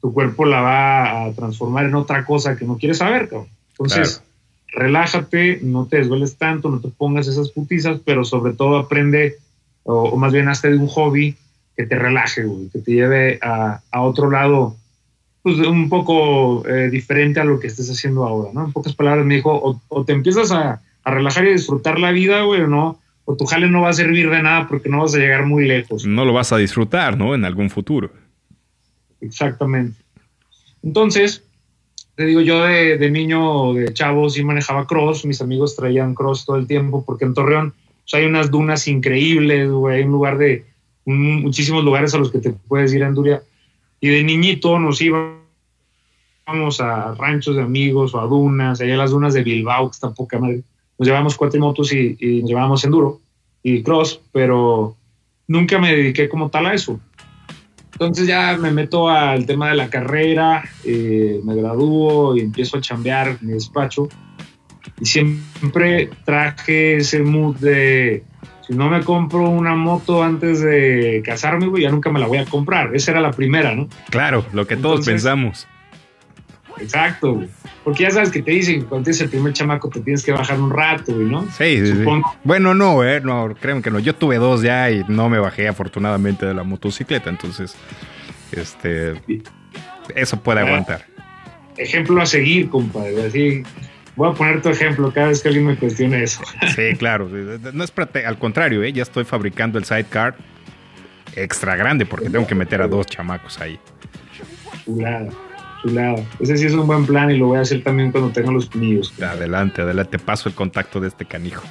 tu 0.00 0.12
cuerpo 0.14 0.46
la 0.46 0.60
va 0.62 1.24
a 1.24 1.32
transformar 1.32 1.84
en 1.84 1.94
otra 1.96 2.24
cosa 2.24 2.56
que 2.56 2.64
no 2.64 2.78
quieres 2.78 2.98
saber, 2.98 3.28
cabrón. 3.28 3.48
Entonces, 3.72 4.22
relájate, 4.74 5.60
no 5.62 5.86
te 5.86 5.98
desveles 5.98 6.36
tanto, 6.36 6.68
no 6.70 6.80
te 6.80 6.88
pongas 6.88 7.28
esas 7.28 7.50
putizas, 7.50 8.00
pero 8.04 8.24
sobre 8.24 8.52
todo 8.52 8.76
aprende, 8.76 9.36
o, 9.84 10.10
o 10.10 10.16
más 10.16 10.32
bien 10.32 10.48
hazte 10.48 10.70
de 10.70 10.76
un 10.76 10.88
hobby 10.88 11.36
que 11.76 11.86
te 11.86 11.98
relaje, 11.98 12.44
güey, 12.44 12.68
que 12.68 12.80
te 12.80 12.92
lleve 12.92 13.38
a, 13.42 13.80
a 13.90 14.02
otro 14.02 14.30
lado, 14.30 14.76
pues 15.42 15.58
un 15.58 15.88
poco 15.88 16.66
eh, 16.66 16.88
diferente 16.90 17.40
a 17.40 17.44
lo 17.44 17.60
que 17.60 17.66
estés 17.66 17.90
haciendo 17.90 18.24
ahora, 18.24 18.50
¿no? 18.52 18.64
En 18.64 18.72
pocas 18.72 18.94
palabras 18.94 19.24
me 19.26 19.36
dijo, 19.36 19.52
o, 19.52 19.80
o 19.88 20.04
te 20.04 20.12
empiezas 20.12 20.50
a, 20.52 20.80
a 21.04 21.10
relajar 21.10 21.44
y 21.44 21.48
a 21.48 21.52
disfrutar 21.52 21.98
la 21.98 22.12
vida, 22.12 22.42
güey, 22.42 22.62
o 22.62 22.66
no, 22.66 22.98
o 23.24 23.36
tu 23.36 23.44
jale 23.46 23.68
no 23.68 23.82
va 23.82 23.90
a 23.90 23.94
servir 23.94 24.30
de 24.30 24.42
nada 24.42 24.66
porque 24.68 24.88
no 24.88 25.00
vas 25.00 25.14
a 25.14 25.18
llegar 25.18 25.46
muy 25.46 25.66
lejos. 25.66 26.06
No 26.06 26.24
lo 26.24 26.32
vas 26.32 26.52
a 26.52 26.56
disfrutar, 26.56 27.16
¿no? 27.16 27.34
En 27.34 27.44
algún 27.44 27.70
futuro. 27.70 28.10
Exactamente. 29.20 30.00
Entonces, 30.82 31.43
te 32.16 32.24
digo, 32.26 32.40
yo 32.40 32.62
de, 32.64 33.10
niño, 33.10 33.72
de 33.74 33.92
chavo, 33.92 34.28
sí 34.30 34.44
manejaba 34.44 34.86
cross. 34.86 35.24
Mis 35.24 35.40
amigos 35.40 35.76
traían 35.76 36.14
cross 36.14 36.44
todo 36.44 36.56
el 36.56 36.66
tiempo 36.66 37.04
porque 37.04 37.24
en 37.24 37.34
Torreón 37.34 37.74
pues, 38.02 38.14
hay 38.14 38.24
unas 38.26 38.50
dunas 38.50 38.86
increíbles, 38.88 39.70
güey. 39.70 39.96
Hay 39.98 40.04
un 40.04 40.12
lugar 40.12 40.38
de 40.38 40.64
un- 41.04 41.42
muchísimos 41.42 41.84
lugares 41.84 42.14
a 42.14 42.18
los 42.18 42.30
que 42.30 42.38
te 42.38 42.50
puedes 42.50 42.92
ir 42.94 43.02
a 43.04 43.08
Anduria. 43.08 43.42
Y 44.00 44.08
de 44.08 44.22
niñito 44.22 44.78
nos 44.78 45.00
íbamos 45.00 45.40
a 46.80 47.14
ranchos 47.14 47.56
de 47.56 47.62
amigos 47.62 48.14
o 48.14 48.20
a 48.20 48.26
dunas, 48.26 48.80
allá 48.80 48.96
las 48.96 49.10
dunas 49.10 49.34
de 49.34 49.42
Bilbao, 49.42 49.88
que 49.88 49.94
está 49.94 50.12
poca 50.12 50.38
madre. 50.38 50.62
Nos 50.98 51.06
llevábamos 51.06 51.36
cuatro 51.36 51.58
motos 51.60 51.92
y, 51.92 52.16
y 52.20 52.42
llevábamos 52.42 52.84
enduro 52.84 53.20
y 53.62 53.82
cross, 53.82 54.20
pero 54.30 54.94
nunca 55.48 55.78
me 55.78 55.90
dediqué 55.96 56.28
como 56.28 56.50
tal 56.50 56.66
a 56.66 56.74
eso. 56.74 57.00
Entonces 57.94 58.26
ya 58.26 58.56
me 58.56 58.70
meto 58.70 59.08
al 59.08 59.46
tema 59.46 59.68
de 59.70 59.76
la 59.76 59.88
carrera, 59.88 60.64
eh, 60.84 61.40
me 61.44 61.54
gradúo 61.54 62.36
y 62.36 62.40
empiezo 62.40 62.76
a 62.78 62.80
chambear 62.80 63.28
en 63.28 63.38
mi 63.40 63.52
despacho. 63.54 64.08
Y 65.00 65.06
siempre 65.06 66.10
traje 66.24 66.96
ese 66.96 67.22
mood 67.22 67.56
de, 67.56 68.22
si 68.66 68.74
no 68.74 68.88
me 68.90 69.02
compro 69.02 69.48
una 69.48 69.74
moto 69.74 70.22
antes 70.22 70.60
de 70.60 71.22
casarme, 71.24 71.66
güey, 71.68 71.84
ya 71.84 71.90
nunca 71.90 72.10
me 72.10 72.20
la 72.20 72.26
voy 72.26 72.38
a 72.38 72.44
comprar. 72.44 72.94
Esa 72.94 73.12
era 73.12 73.20
la 73.20 73.30
primera, 73.30 73.74
¿no? 73.74 73.88
Claro, 74.10 74.44
lo 74.52 74.66
que 74.66 74.76
todos 74.76 75.00
Entonces- 75.00 75.12
pensamos. 75.14 75.68
Exacto, 76.80 77.34
güey. 77.34 77.48
Porque 77.84 78.04
ya 78.04 78.10
sabes 78.10 78.30
que 78.30 78.42
te 78.42 78.50
dicen 78.50 78.80
que 78.80 78.86
cuando 78.86 79.04
tienes 79.04 79.20
el 79.20 79.28
primer 79.28 79.52
chamaco 79.52 79.88
te 79.88 80.00
tienes 80.00 80.24
que 80.24 80.32
bajar 80.32 80.58
un 80.58 80.70
rato, 80.70 81.14
güey, 81.14 81.26
¿no? 81.26 81.42
Sí, 81.50 81.86
sí. 81.86 82.04
Bueno, 82.42 82.74
no, 82.74 83.04
eh, 83.04 83.20
no, 83.20 83.54
créeme 83.60 83.82
que 83.82 83.90
no. 83.90 83.98
Yo 83.98 84.14
tuve 84.14 84.36
dos 84.36 84.62
ya 84.62 84.90
y 84.90 85.04
no 85.08 85.28
me 85.28 85.38
bajé 85.38 85.68
afortunadamente 85.68 86.46
de 86.46 86.54
la 86.54 86.62
motocicleta, 86.62 87.30
entonces, 87.30 87.76
este, 88.52 89.20
eso 90.14 90.42
puede 90.42 90.60
aguantar. 90.60 91.04
Ejemplo 91.76 92.22
a 92.22 92.26
seguir, 92.26 92.68
compadre. 92.68 93.26
Así, 93.26 93.62
voy 94.16 94.30
a 94.30 94.32
poner 94.32 94.62
tu 94.62 94.68
ejemplo 94.68 95.12
cada 95.12 95.28
vez 95.28 95.42
que 95.42 95.48
alguien 95.48 95.66
me 95.66 95.76
cuestione 95.76 96.22
eso. 96.22 96.42
Sí, 96.74 96.96
claro. 96.96 97.28
No 97.72 97.84
es 97.84 97.92
al 98.26 98.38
contrario, 98.38 98.82
eh, 98.82 98.92
ya 98.92 99.02
estoy 99.02 99.24
fabricando 99.24 99.78
el 99.78 99.84
sidecar 99.84 100.36
extra 101.36 101.76
grande 101.76 102.06
porque 102.06 102.30
tengo 102.30 102.46
que 102.46 102.54
meter 102.54 102.80
a 102.80 102.86
dos 102.86 103.06
chamacos 103.06 103.60
ahí. 103.60 103.78
Chulada, 104.84 105.28
chulada. 105.84 106.16
Ese 106.40 106.56
sí 106.56 106.66
es 106.66 106.72
un 106.72 106.86
buen 106.86 107.04
plan 107.06 107.30
y 107.30 107.36
lo 107.38 107.46
voy 107.46 107.58
a 107.58 107.60
hacer 107.60 107.82
también 107.82 108.10
cuando 108.10 108.30
tenga 108.30 108.50
los 108.50 108.74
míos. 108.74 109.12
Adelante, 109.22 109.82
adelante, 109.82 110.18
paso 110.18 110.48
el 110.48 110.54
contacto 110.54 110.98
de 111.00 111.08
este 111.08 111.24
canijo. 111.26 111.62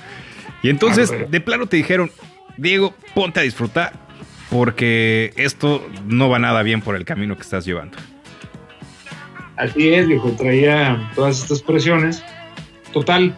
Y 0.61 0.69
entonces, 0.69 1.11
Ah, 1.13 1.25
de 1.29 1.41
plano 1.41 1.65
te 1.67 1.77
dijeron, 1.77 2.11
Diego, 2.57 2.93
ponte 3.15 3.39
a 3.39 3.43
disfrutar 3.43 3.93
porque 4.49 5.33
esto 5.35 5.85
no 6.05 6.29
va 6.29 6.39
nada 6.39 6.61
bien 6.63 6.81
por 6.81 6.95
el 6.95 7.05
camino 7.05 7.35
que 7.35 7.41
estás 7.41 7.65
llevando. 7.65 7.97
Así 9.55 9.93
es, 9.93 10.07
viejo. 10.07 10.31
Traía 10.31 11.11
todas 11.15 11.41
estas 11.41 11.61
presiones. 11.61 12.23
Total. 12.91 13.35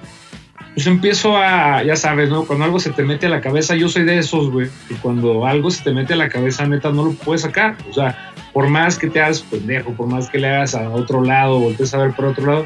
pues 0.73 0.87
empiezo 0.87 1.37
a, 1.37 1.83
ya 1.83 1.95
sabes, 1.95 2.29
¿no? 2.29 2.45
Cuando 2.45 2.65
algo 2.65 2.79
se 2.79 2.91
te 2.91 3.03
mete 3.03 3.27
a 3.27 3.29
la 3.29 3.39
cabeza, 3.41 3.75
yo 3.75 3.87
soy 3.87 4.03
de 4.03 4.17
esos, 4.17 4.51
güey. 4.51 4.67
Y 4.89 4.95
cuando 4.95 5.45
algo 5.45 5.71
se 5.71 5.83
te 5.83 5.93
mete 5.93 6.13
a 6.13 6.17
la 6.17 6.27
cabeza, 6.29 6.65
neta, 6.67 6.91
no 6.91 7.05
lo 7.05 7.11
puedes 7.13 7.41
sacar. 7.43 7.77
O 7.89 7.93
sea, 7.93 8.33
por 8.55 8.69
más 8.69 8.97
que 8.97 9.09
te 9.09 9.19
hagas 9.19 9.41
pendejo, 9.41 9.91
por 9.95 10.07
más 10.07 10.29
que 10.29 10.37
le 10.37 10.47
hagas 10.47 10.75
a 10.75 10.89
otro 10.89 11.21
lado, 11.21 11.59
voltees 11.59 11.93
a 11.93 11.97
ver 11.97 12.13
por 12.13 12.23
otro 12.23 12.45
lado, 12.45 12.65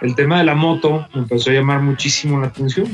el 0.00 0.14
tema 0.14 0.38
de 0.38 0.44
la 0.44 0.54
moto 0.54 1.08
me 1.12 1.22
empezó 1.22 1.50
a 1.50 1.52
llamar 1.52 1.80
muchísimo 1.80 2.38
la 2.38 2.46
atención. 2.46 2.86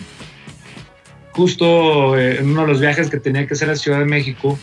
Justo 1.32 2.18
eh, 2.18 2.38
en 2.38 2.48
uno 2.48 2.62
de 2.62 2.68
los 2.68 2.80
viajes 2.80 3.10
que 3.10 3.18
tenía 3.18 3.46
que 3.46 3.52
hacer 3.52 3.68
a 3.68 3.76
Ciudad 3.76 3.98
de 3.98 4.06
México, 4.06 4.58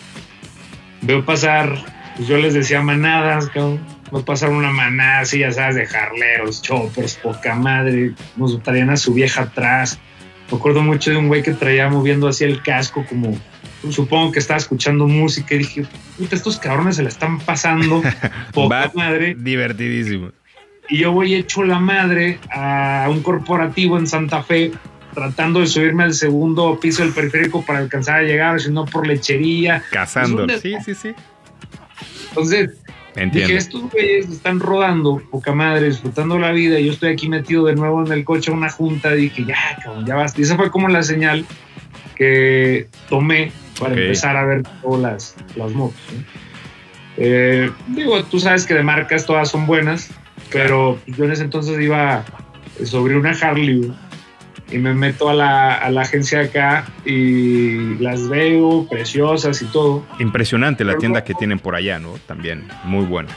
veo 1.02 1.24
pasar, 1.24 1.86
pues 2.16 2.28
yo 2.28 2.40
les 2.40 2.56
decía 2.56 2.82
manadas, 2.82 3.50
cabrón. 3.50 3.86
Veo 4.12 4.26
pasar 4.26 4.50
una 4.50 4.72
manada 4.72 5.20
así, 5.20 5.38
ya 5.38 5.52
sabes, 5.52 5.76
de 5.76 5.86
jarleros, 5.86 6.64
choppers, 6.64 7.18
poca 7.18 7.54
madre. 7.54 8.16
Nos 8.36 8.64
traían 8.64 8.90
a 8.90 8.98
su 8.98 9.14
vieja 9.14 9.44
atrás. 9.44 10.00
Me 10.50 10.58
acuerdo 10.58 10.82
mucho 10.82 11.12
de 11.12 11.18
un 11.18 11.28
güey 11.28 11.44
que 11.44 11.54
traía 11.54 11.88
moviendo 11.88 12.28
así 12.28 12.46
el 12.46 12.64
casco, 12.64 13.06
como 13.08 13.40
supongo 13.92 14.32
que 14.32 14.40
estaba 14.40 14.58
escuchando 14.58 15.08
música. 15.08 15.54
Y 15.54 15.60
dije, 15.60 15.86
puta, 16.20 16.36
estos 16.36 16.60
cabrones 16.60 16.98
se 16.98 17.04
la 17.04 17.10
están 17.10 17.40
pasando. 17.40 18.04
Poca 18.54 18.92
madre. 18.94 19.36
Divertidísimo. 19.36 20.32
Y 20.90 20.98
yo 20.98 21.12
voy 21.12 21.34
hecho 21.36 21.64
la 21.64 21.80
madre 21.80 22.40
a 22.52 23.08
un 23.10 23.22
corporativo 23.22 23.98
en 23.98 24.06
Santa 24.06 24.44
Fe, 24.44 24.72
tratando 25.14 25.62
de 25.62 25.68
subirme 25.68 26.04
al 26.04 26.14
segundo 26.14 26.80
piso 26.80 27.04
del 27.04 27.14
periférico 27.14 27.66
para 27.66 27.80
alcanzar 27.80 28.20
a 28.20 28.24
llegar, 28.24 28.60
si 28.60 28.72
no 28.72 28.86
por 28.86 29.08
lechería. 29.08 29.84
Cazando. 29.92 30.48
Sí, 30.60 30.76
sí, 30.84 30.94
sí. 30.94 31.14
Entonces, 32.30 32.72
Entiendo. 33.16 33.48
dije, 33.48 33.56
estos 33.56 33.90
güeyes 33.92 34.30
están 34.30 34.60
rodando, 34.60 35.22
poca 35.32 35.54
madre, 35.54 35.88
disfrutando 35.88 36.38
la 36.38 36.52
vida, 36.52 36.80
y 36.80 36.88
yo 36.88 36.94
estoy 36.94 37.14
aquí 37.14 37.30
metido 37.30 37.66
de 37.66 37.76
nuevo 37.76 38.06
en 38.06 38.12
el 38.12 38.26
coche 38.26 38.52
a 38.52 38.54
una 38.54 38.70
junta, 38.70 39.14
dije, 39.14 39.46
ya, 39.46 39.56
cabrón, 39.84 40.06
ya 40.06 40.16
basta. 40.16 40.42
Y 40.42 40.44
esa 40.44 40.56
fue 40.56 40.72
como 40.72 40.88
la 40.90 41.04
señal 41.04 41.46
que 42.16 42.88
tomé 43.10 43.52
para 43.80 43.94
empezar 43.94 44.36
a 44.36 44.46
ver 44.46 44.64
todas 44.82 45.02
las, 45.02 45.36
las 45.56 45.72
motos. 45.72 46.00
¿no? 46.14 46.24
Eh, 47.18 47.72
digo, 47.88 48.24
tú 48.24 48.40
sabes 48.40 48.66
que 48.66 48.74
de 48.74 48.84
marcas 48.84 49.26
todas 49.26 49.50
son 49.50 49.66
buenas, 49.66 50.10
pero 50.52 51.00
yo 51.08 51.26
en 51.26 51.32
ese 51.32 51.44
entonces 51.44 51.80
iba 51.80 52.24
sobre 52.84 53.18
una 53.18 53.32
Harley 53.32 53.94
y 54.72 54.78
me 54.78 54.94
meto 54.94 55.30
a 55.30 55.34
la, 55.34 55.74
a 55.74 55.90
la 55.90 56.02
agencia 56.02 56.42
acá 56.42 56.86
y 57.06 57.96
las 57.98 58.30
veo 58.30 58.88
preciosas 58.90 59.62
y 59.62 59.66
todo. 59.66 60.06
Impresionante 60.20 60.84
la 60.84 60.92
Pero 60.92 61.00
tienda 61.00 61.24
que 61.24 61.34
tienen 61.34 61.60
por 61.60 61.76
allá, 61.76 62.00
¿no? 62.00 62.14
También 62.26 62.68
muy 62.86 63.06
buena. 63.06 63.30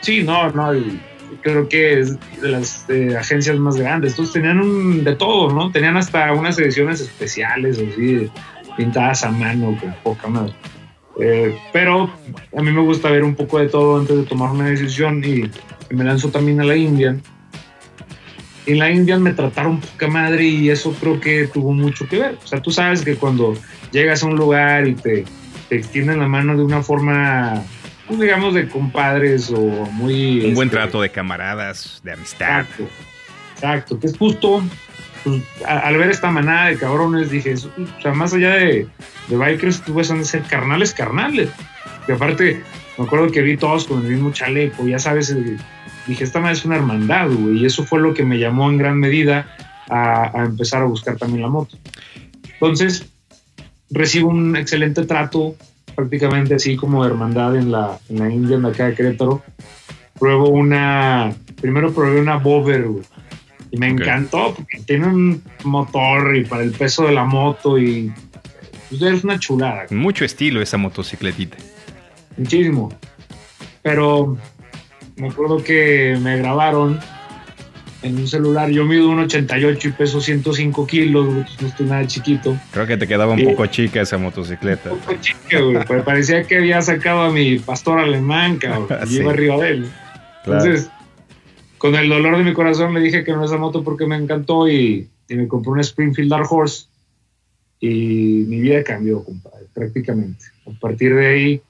Sí, 0.00 0.22
no, 0.22 0.50
no, 0.50 0.74
y 0.74 1.00
creo 1.42 1.68
que 1.68 2.00
es 2.00 2.18
de 2.40 2.48
las 2.48 2.88
eh, 2.88 3.16
agencias 3.16 3.56
más 3.58 3.76
grandes. 3.76 4.12
Entonces 4.12 4.34
tenían 4.34 4.60
un, 4.60 5.04
de 5.04 5.14
todo, 5.16 5.52
¿no? 5.52 5.70
Tenían 5.70 5.96
hasta 5.96 6.32
unas 6.32 6.58
ediciones 6.58 7.00
especiales, 7.00 7.78
así, 7.78 8.30
pintadas 8.78 9.24
a 9.24 9.30
mano, 9.32 9.76
con 9.78 9.92
poca 10.04 10.28
madre. 10.28 10.54
Eh, 11.20 11.58
pero 11.72 12.08
a 12.56 12.62
mí 12.62 12.70
me 12.70 12.80
gusta 12.80 13.10
ver 13.10 13.24
un 13.24 13.34
poco 13.34 13.58
de 13.58 13.68
todo 13.68 13.98
antes 13.98 14.16
de 14.16 14.22
tomar 14.22 14.52
una 14.52 14.66
decisión 14.66 15.22
y, 15.24 15.50
me 15.92 16.04
lanzo 16.04 16.28
también 16.30 16.60
a 16.60 16.64
la 16.64 16.76
Indian. 16.76 17.20
Y 18.66 18.72
en 18.72 18.78
la 18.78 18.90
Indian 18.90 19.22
me 19.22 19.32
trataron 19.32 19.80
poca 19.80 20.06
madre 20.06 20.44
y 20.44 20.70
eso 20.70 20.94
creo 21.00 21.18
que 21.18 21.48
tuvo 21.48 21.72
mucho 21.72 22.06
que 22.06 22.18
ver. 22.20 22.38
O 22.42 22.46
sea, 22.46 22.62
tú 22.62 22.70
sabes 22.70 23.02
que 23.02 23.16
cuando 23.16 23.54
llegas 23.90 24.22
a 24.22 24.26
un 24.26 24.36
lugar 24.36 24.86
y 24.86 24.94
te, 24.94 25.24
te 25.68 25.76
extienden 25.76 26.20
la 26.20 26.28
mano 26.28 26.56
de 26.56 26.62
una 26.62 26.82
forma, 26.82 27.62
pues, 28.06 28.20
digamos, 28.20 28.54
de 28.54 28.68
compadres 28.68 29.50
o 29.50 29.58
muy... 29.58 30.44
Un 30.44 30.54
buen 30.54 30.68
este, 30.68 30.78
trato 30.78 31.02
de 31.02 31.10
camaradas, 31.10 32.00
de 32.04 32.12
amistad. 32.12 32.60
Exacto, 32.60 32.88
exacto, 33.54 33.98
que 33.98 34.06
es 34.06 34.16
justo, 34.16 34.62
pues, 35.24 35.42
a- 35.66 35.78
al 35.80 35.96
ver 35.96 36.10
esta 36.10 36.30
manada 36.30 36.68
de 36.68 36.76
cabrones, 36.78 37.30
dije, 37.30 37.54
o 37.54 38.00
sea, 38.02 38.12
más 38.12 38.32
allá 38.34 38.54
de, 38.54 38.86
de 39.28 39.36
bikers, 39.36 39.82
tú 39.82 39.94
ves, 39.94 40.10
han 40.10 40.18
de 40.18 40.24
ser 40.24 40.42
carnales, 40.42 40.92
carnales. 40.94 41.50
Y 42.08 42.12
aparte, 42.12 42.62
me 42.96 43.04
acuerdo 43.04 43.30
que 43.30 43.42
vi 43.42 43.56
todos 43.56 43.84
con 43.86 44.04
el 44.04 44.12
mismo 44.12 44.32
chaleco, 44.32 44.86
ya 44.86 44.98
sabes, 44.98 45.34
dije, 46.06 46.24
esta 46.24 46.40
madre 46.40 46.54
es 46.54 46.64
una 46.64 46.76
hermandad, 46.76 47.28
güey, 47.30 47.58
y 47.58 47.66
eso 47.66 47.84
fue 47.84 48.00
lo 48.00 48.14
que 48.14 48.24
me 48.24 48.38
llamó 48.38 48.70
en 48.70 48.78
gran 48.78 48.98
medida 48.98 49.54
a, 49.90 50.38
a 50.40 50.44
empezar 50.44 50.82
a 50.82 50.86
buscar 50.86 51.16
también 51.16 51.42
la 51.42 51.48
moto. 51.48 51.76
Entonces, 52.54 53.06
recibo 53.90 54.28
un 54.30 54.56
excelente 54.56 55.04
trato, 55.04 55.54
prácticamente 55.94 56.54
así 56.54 56.76
como 56.76 57.04
hermandad 57.04 57.56
en 57.56 57.70
la, 57.72 57.98
en 58.08 58.18
la 58.18 58.30
Indian 58.30 58.62
de 58.62 58.68
acá 58.70 58.86
de 58.86 58.94
Querétaro. 58.94 59.42
Pruebo 60.18 60.48
una, 60.48 61.32
primero 61.60 61.92
probé 61.92 62.20
una 62.20 62.36
Bover, 62.38 62.84
güey, 62.88 63.04
me 63.72 63.92
Ok. 63.92 64.00
encantó 64.00 64.54
porque 64.54 64.78
tiene 64.86 65.06
un 65.06 65.42
motor 65.64 66.36
y 66.36 66.44
para 66.44 66.62
el 66.62 66.70
peso 66.72 67.04
de 67.06 67.12
la 67.12 67.24
moto 67.24 67.78
y 67.78 68.12
pues, 68.88 69.02
es 69.02 69.24
una 69.24 69.38
chulada, 69.38 69.86
Mucho 69.90 70.24
estilo 70.24 70.60
esa 70.62 70.76
motocicletita. 70.78 71.56
muchísimo. 72.36 72.92
Pero 73.82 74.36
me 75.16 75.28
acuerdo 75.28 75.62
que 75.62 76.16
me 76.20 76.36
grabaron 76.38 76.98
en 78.02 78.16
un 78.16 78.28
celular. 78.28 78.70
Yo 78.70 78.84
mido 78.84 79.08
un 79.08 79.18
88 79.20 79.88
y 79.88 79.92
peso 79.92 80.20
105 80.20 80.86
kilos, 80.86 81.26
no 81.60 81.66
estoy 81.68 81.86
nada 81.86 82.06
chiquito. 82.06 82.56
Creo 82.72 82.86
que 82.86 82.96
te 82.96 83.06
quedaba 83.08 83.32
un 83.32 83.40
Sí. 83.40 83.46
poco 83.46 83.66
chica 83.66 84.00
esa 84.00 84.18
motocicleta. 84.18 84.92
Un 84.92 84.98
poco 85.00 85.20
chica, 85.20 85.60
güey, 85.60 85.84
pues, 85.84 86.02
parecía 86.04 86.44
que 86.44 86.56
había 86.58 86.80
sacado 86.82 87.22
a 87.22 87.30
mi 87.30 87.58
pastor 87.58 87.98
alemán, 87.98 88.56
cabrón. 88.56 88.86
y 89.04 89.08
Sí. 89.08 89.16
iba 89.20 89.32
arriba 89.32 89.56
de 89.58 89.68
él. 89.70 89.88
Claro. 90.44 90.64
Entonces, 90.64 90.90
con 91.78 91.94
el 91.94 92.08
dolor 92.08 92.36
de 92.36 92.44
mi 92.44 92.52
corazón 92.52 92.92
le 92.94 93.00
dije 93.00 93.24
que 93.24 93.32
no 93.32 93.44
esa 93.44 93.56
moto 93.56 93.82
porque 93.84 94.06
me 94.06 94.16
encantó 94.16 94.68
y, 94.68 95.08
y 95.28 95.34
me 95.34 95.48
compré 95.48 95.72
una 95.72 95.80
Springfield 95.82 96.30
Dark 96.30 96.46
Horse 96.52 96.86
y 97.80 98.44
mi 98.48 98.60
vida 98.60 98.82
cambió, 98.82 99.22
compadre, 99.24 99.66
prácticamente. 99.72 100.44
A 100.66 100.78
partir 100.80 101.14
de 101.14 101.26
ahí 101.26 101.62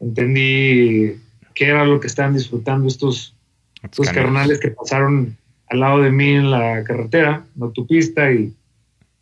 entendí 0.00 1.16
qué 1.54 1.66
era 1.66 1.84
lo 1.84 2.00
que 2.00 2.06
estaban 2.06 2.34
disfrutando 2.34 2.88
estos, 2.88 3.34
estos 3.82 4.06
carnales 4.22 4.58
que 4.60 4.70
pasaron 4.70 5.36
al 5.68 5.80
lado 5.80 6.00
de 6.02 6.10
mí 6.10 6.30
en 6.30 6.50
la 6.50 6.82
carretera, 6.84 7.44
en 7.54 7.60
la 7.60 7.66
autopista 7.66 8.32
y 8.32 8.52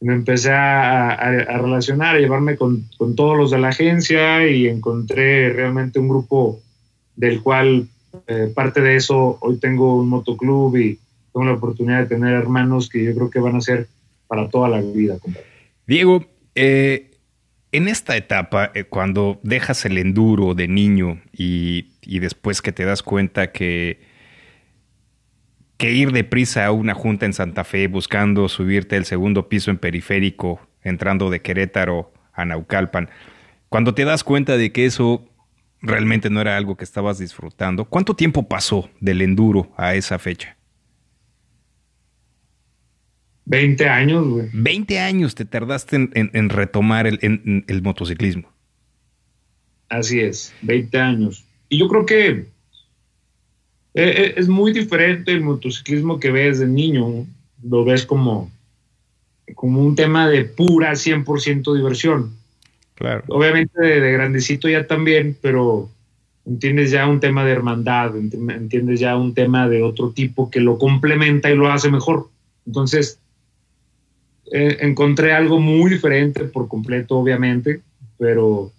me 0.01 0.15
empecé 0.15 0.53
a, 0.53 1.09
a- 1.11 1.15
a 1.15 1.59
relacionar, 1.59 2.17
a 2.17 2.21
llevarme 2.21 2.57
con, 2.57 2.85
con 2.97 3.17
todos 3.17 3.37
los 3.37 3.51
de 3.51 3.59
la 3.59 3.69
agencia 3.69 4.47
y 4.49 4.69
encontré 4.69 5.53
realmente 5.53 5.99
un 5.99 6.09
grupo 6.09 6.61
del 7.17 7.43
cual 7.43 7.89
eh, 8.27 8.53
parte 8.55 8.81
de 8.81 8.97
eso 8.97 9.39
hoy 9.41 9.59
tengo 9.59 9.97
un 9.97 10.09
motoclub 10.09 10.77
y 10.77 10.99
tengo 11.33 11.47
la 11.47 11.53
oportunidad 11.53 12.01
de 12.01 12.07
tener 12.07 12.35
hermanos 12.35 12.89
que 12.89 13.05
yo 13.05 13.15
creo 13.15 13.31
que 13.31 13.41
van 13.41 13.57
a 13.57 13.61
ser 13.61 13.89
para 14.27 14.49
toda 14.49 14.69
la 14.69 14.81
vida. 14.81 15.17
Diego, 15.87 16.27
eh, 16.55 17.11
en 17.73 17.89
esta 17.89 18.17
etapa, 18.17 18.71
eh, 18.75 18.85
cuando 18.85 19.41
dejas 19.43 19.85
el 19.85 19.99
enduro 19.99 20.55
de 20.55 20.69
niño 20.69 21.21
y, 21.33 21.89
y 22.03 22.19
después 22.19 22.63
que 22.63 22.73
te 22.73 22.85
das 22.85 23.03
cuenta 23.03 23.53
que, 23.53 24.01
que 25.77 25.93
ir 25.93 26.13
deprisa 26.13 26.67
a 26.67 26.73
una 26.73 26.95
junta 26.95 27.27
en 27.27 27.33
Santa 27.33 27.65
Fe 27.65 27.87
buscando 27.87 28.49
subirte 28.49 28.97
el 28.97 29.05
segundo 29.05 29.49
piso 29.49 29.71
en 29.71 29.79
periférico, 29.79 30.61
entrando 30.83 31.31
de 31.31 31.41
Querétaro 31.41 32.13
a 32.33 32.45
Naucalpan, 32.45 33.11
cuando 33.69 33.95
te 33.95 34.05
das 34.05 34.25
cuenta 34.25 34.57
de 34.57 34.73
que 34.73 34.87
eso 34.87 35.28
realmente 35.81 36.29
no 36.31 36.41
era 36.41 36.57
algo 36.57 36.77
que 36.77 36.85
estabas 36.85 37.19
disfrutando, 37.19 37.85
¿cuánto 37.85 38.15
tiempo 38.15 38.47
pasó 38.49 38.91
del 39.01 39.23
enduro 39.23 39.73
a 39.77 39.95
esa 39.95 40.19
fecha? 40.19 40.57
20 43.45 43.89
años, 43.89 44.27
güey. 44.29 44.49
20 44.53 44.99
años 44.99 45.35
te 45.35 45.45
tardaste 45.45 45.97
en, 45.97 46.11
en- 46.15 46.31
en 46.35 46.49
retomar 46.51 47.07
el, 47.07 47.19
en- 47.23 47.65
el 47.67 47.83
motociclismo. 47.83 48.51
Así 49.89 50.21
es, 50.21 50.53
20 50.63 50.99
años. 50.99 51.45
Y 51.71 51.79
yo 51.79 51.89
creo 51.89 52.05
que 52.05 52.29
eh, 52.29 52.47
eh, 53.95 54.35
es 54.37 54.49
muy 54.49 54.73
diferente 54.73 55.33
el 55.33 55.41
motociclismo 55.41 56.21
que 56.21 56.31
ves 56.31 56.59
de 56.59 56.67
niño. 56.67 57.27
Lo 57.63 57.85
ves 57.85 58.05
como, 58.05 58.51
como 59.55 59.81
un 59.81 59.97
tema 59.97 60.29
de 60.29 60.45
pura 60.45 60.93
100% 60.93 61.75
diversión. 61.75 62.37
Claro. 62.99 63.23
Obviamente 63.29 63.81
de, 63.81 64.01
de 64.01 64.13
grandecito 64.13 64.69
ya 64.69 64.85
también, 64.87 65.37
pero 65.41 65.89
entiendes 66.45 66.91
ya 66.91 67.07
un 67.07 67.21
tema 67.21 67.45
de 67.45 67.53
hermandad, 67.53 68.15
enti- 68.17 68.53
entiendes 68.53 68.99
ya 68.99 69.17
un 69.17 69.35
tema 69.35 69.69
de 69.69 69.85
otro 69.85 70.11
tipo 70.11 70.51
que 70.51 70.61
lo 70.61 70.79
complementa 70.79 71.49
y 71.49 71.55
lo 71.55 71.71
hace 71.71 71.91
mejor. 71.93 72.29
Entonces, 72.67 73.21
eh, 74.51 74.79
encontré 74.81 75.33
algo 75.33 75.61
muy 75.61 75.91
diferente 75.93 76.45
por 76.45 76.67
completo, 76.67 77.19
obviamente, 77.19 77.83
pero 78.19 78.73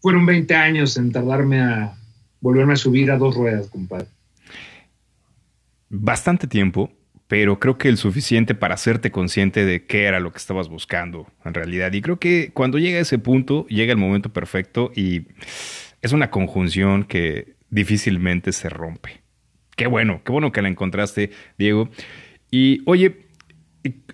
fueron 0.00 0.26
20 0.26 0.54
años 0.56 0.96
en 0.96 1.12
tardarme 1.12 1.60
a 1.60 1.96
volverme 2.40 2.72
a 2.72 2.76
subir 2.76 3.12
a 3.12 3.18
dos 3.18 3.36
ruedas, 3.36 3.68
compadre. 3.68 4.08
Bastante 5.88 6.48
tiempo, 6.48 6.90
pero 7.28 7.58
creo 7.58 7.76
que 7.76 7.88
el 7.88 7.96
suficiente 7.96 8.54
para 8.54 8.74
hacerte 8.74 9.10
consciente 9.10 9.64
de 9.64 9.84
qué 9.84 10.04
era 10.04 10.20
lo 10.20 10.30
que 10.30 10.38
estabas 10.38 10.68
buscando 10.68 11.26
en 11.44 11.54
realidad. 11.54 11.92
Y 11.92 12.00
creo 12.00 12.18
que 12.18 12.50
cuando 12.52 12.78
llega 12.78 13.00
ese 13.00 13.18
punto, 13.18 13.66
llega 13.66 13.92
el 13.92 13.98
momento 13.98 14.32
perfecto 14.32 14.92
y 14.94 15.26
es 16.02 16.12
una 16.12 16.30
conjunción 16.30 17.04
que 17.04 17.56
difícilmente 17.68 18.52
se 18.52 18.68
rompe. 18.68 19.22
Qué 19.76 19.88
bueno, 19.88 20.22
qué 20.24 20.32
bueno 20.32 20.52
que 20.52 20.62
la 20.62 20.68
encontraste, 20.68 21.30
Diego. 21.58 21.90
Y 22.50 22.82
oye, 22.86 23.26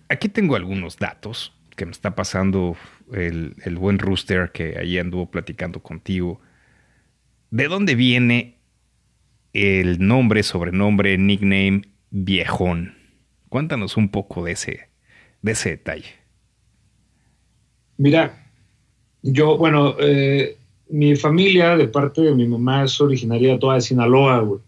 aquí 0.09 0.29
tengo 0.29 0.57
algunos 0.57 0.97
datos 0.97 1.55
que 1.77 1.85
me 1.85 1.93
está 1.93 2.15
pasando 2.15 2.77
el, 3.13 3.55
el 3.65 3.77
buen 3.77 3.99
Rooster 3.99 4.53
que 4.53 4.79
ahí 4.79 4.99
anduvo 4.99 5.31
platicando 5.31 5.83
contigo. 5.83 6.41
¿De 7.51 7.69
dónde 7.69 7.95
viene 7.95 8.57
el 9.53 9.99
nombre, 10.05 10.43
sobrenombre, 10.43 11.19
nickname 11.19 11.83
viejón? 12.11 13.02
Cuéntanos 13.53 13.99
un 13.99 14.09
poco 14.09 14.43
de 14.43 14.53
ese, 14.53 14.89
de 15.43 15.53
ese 15.53 15.69
detalle. 15.73 16.09
Mira, 17.99 18.47
yo, 19.21 19.59
bueno, 19.59 19.95
eh, 20.01 20.57
mi 20.89 21.17
familia 21.17 21.77
de 21.77 21.87
parte 21.87 22.23
de 22.23 22.35
mi 22.35 22.49
mamá 22.49 22.85
es 22.85 22.99
originaria 22.99 23.59
toda 23.59 23.75
de 23.75 23.83
Sinaloa, 23.83 24.39
güey. 24.39 24.61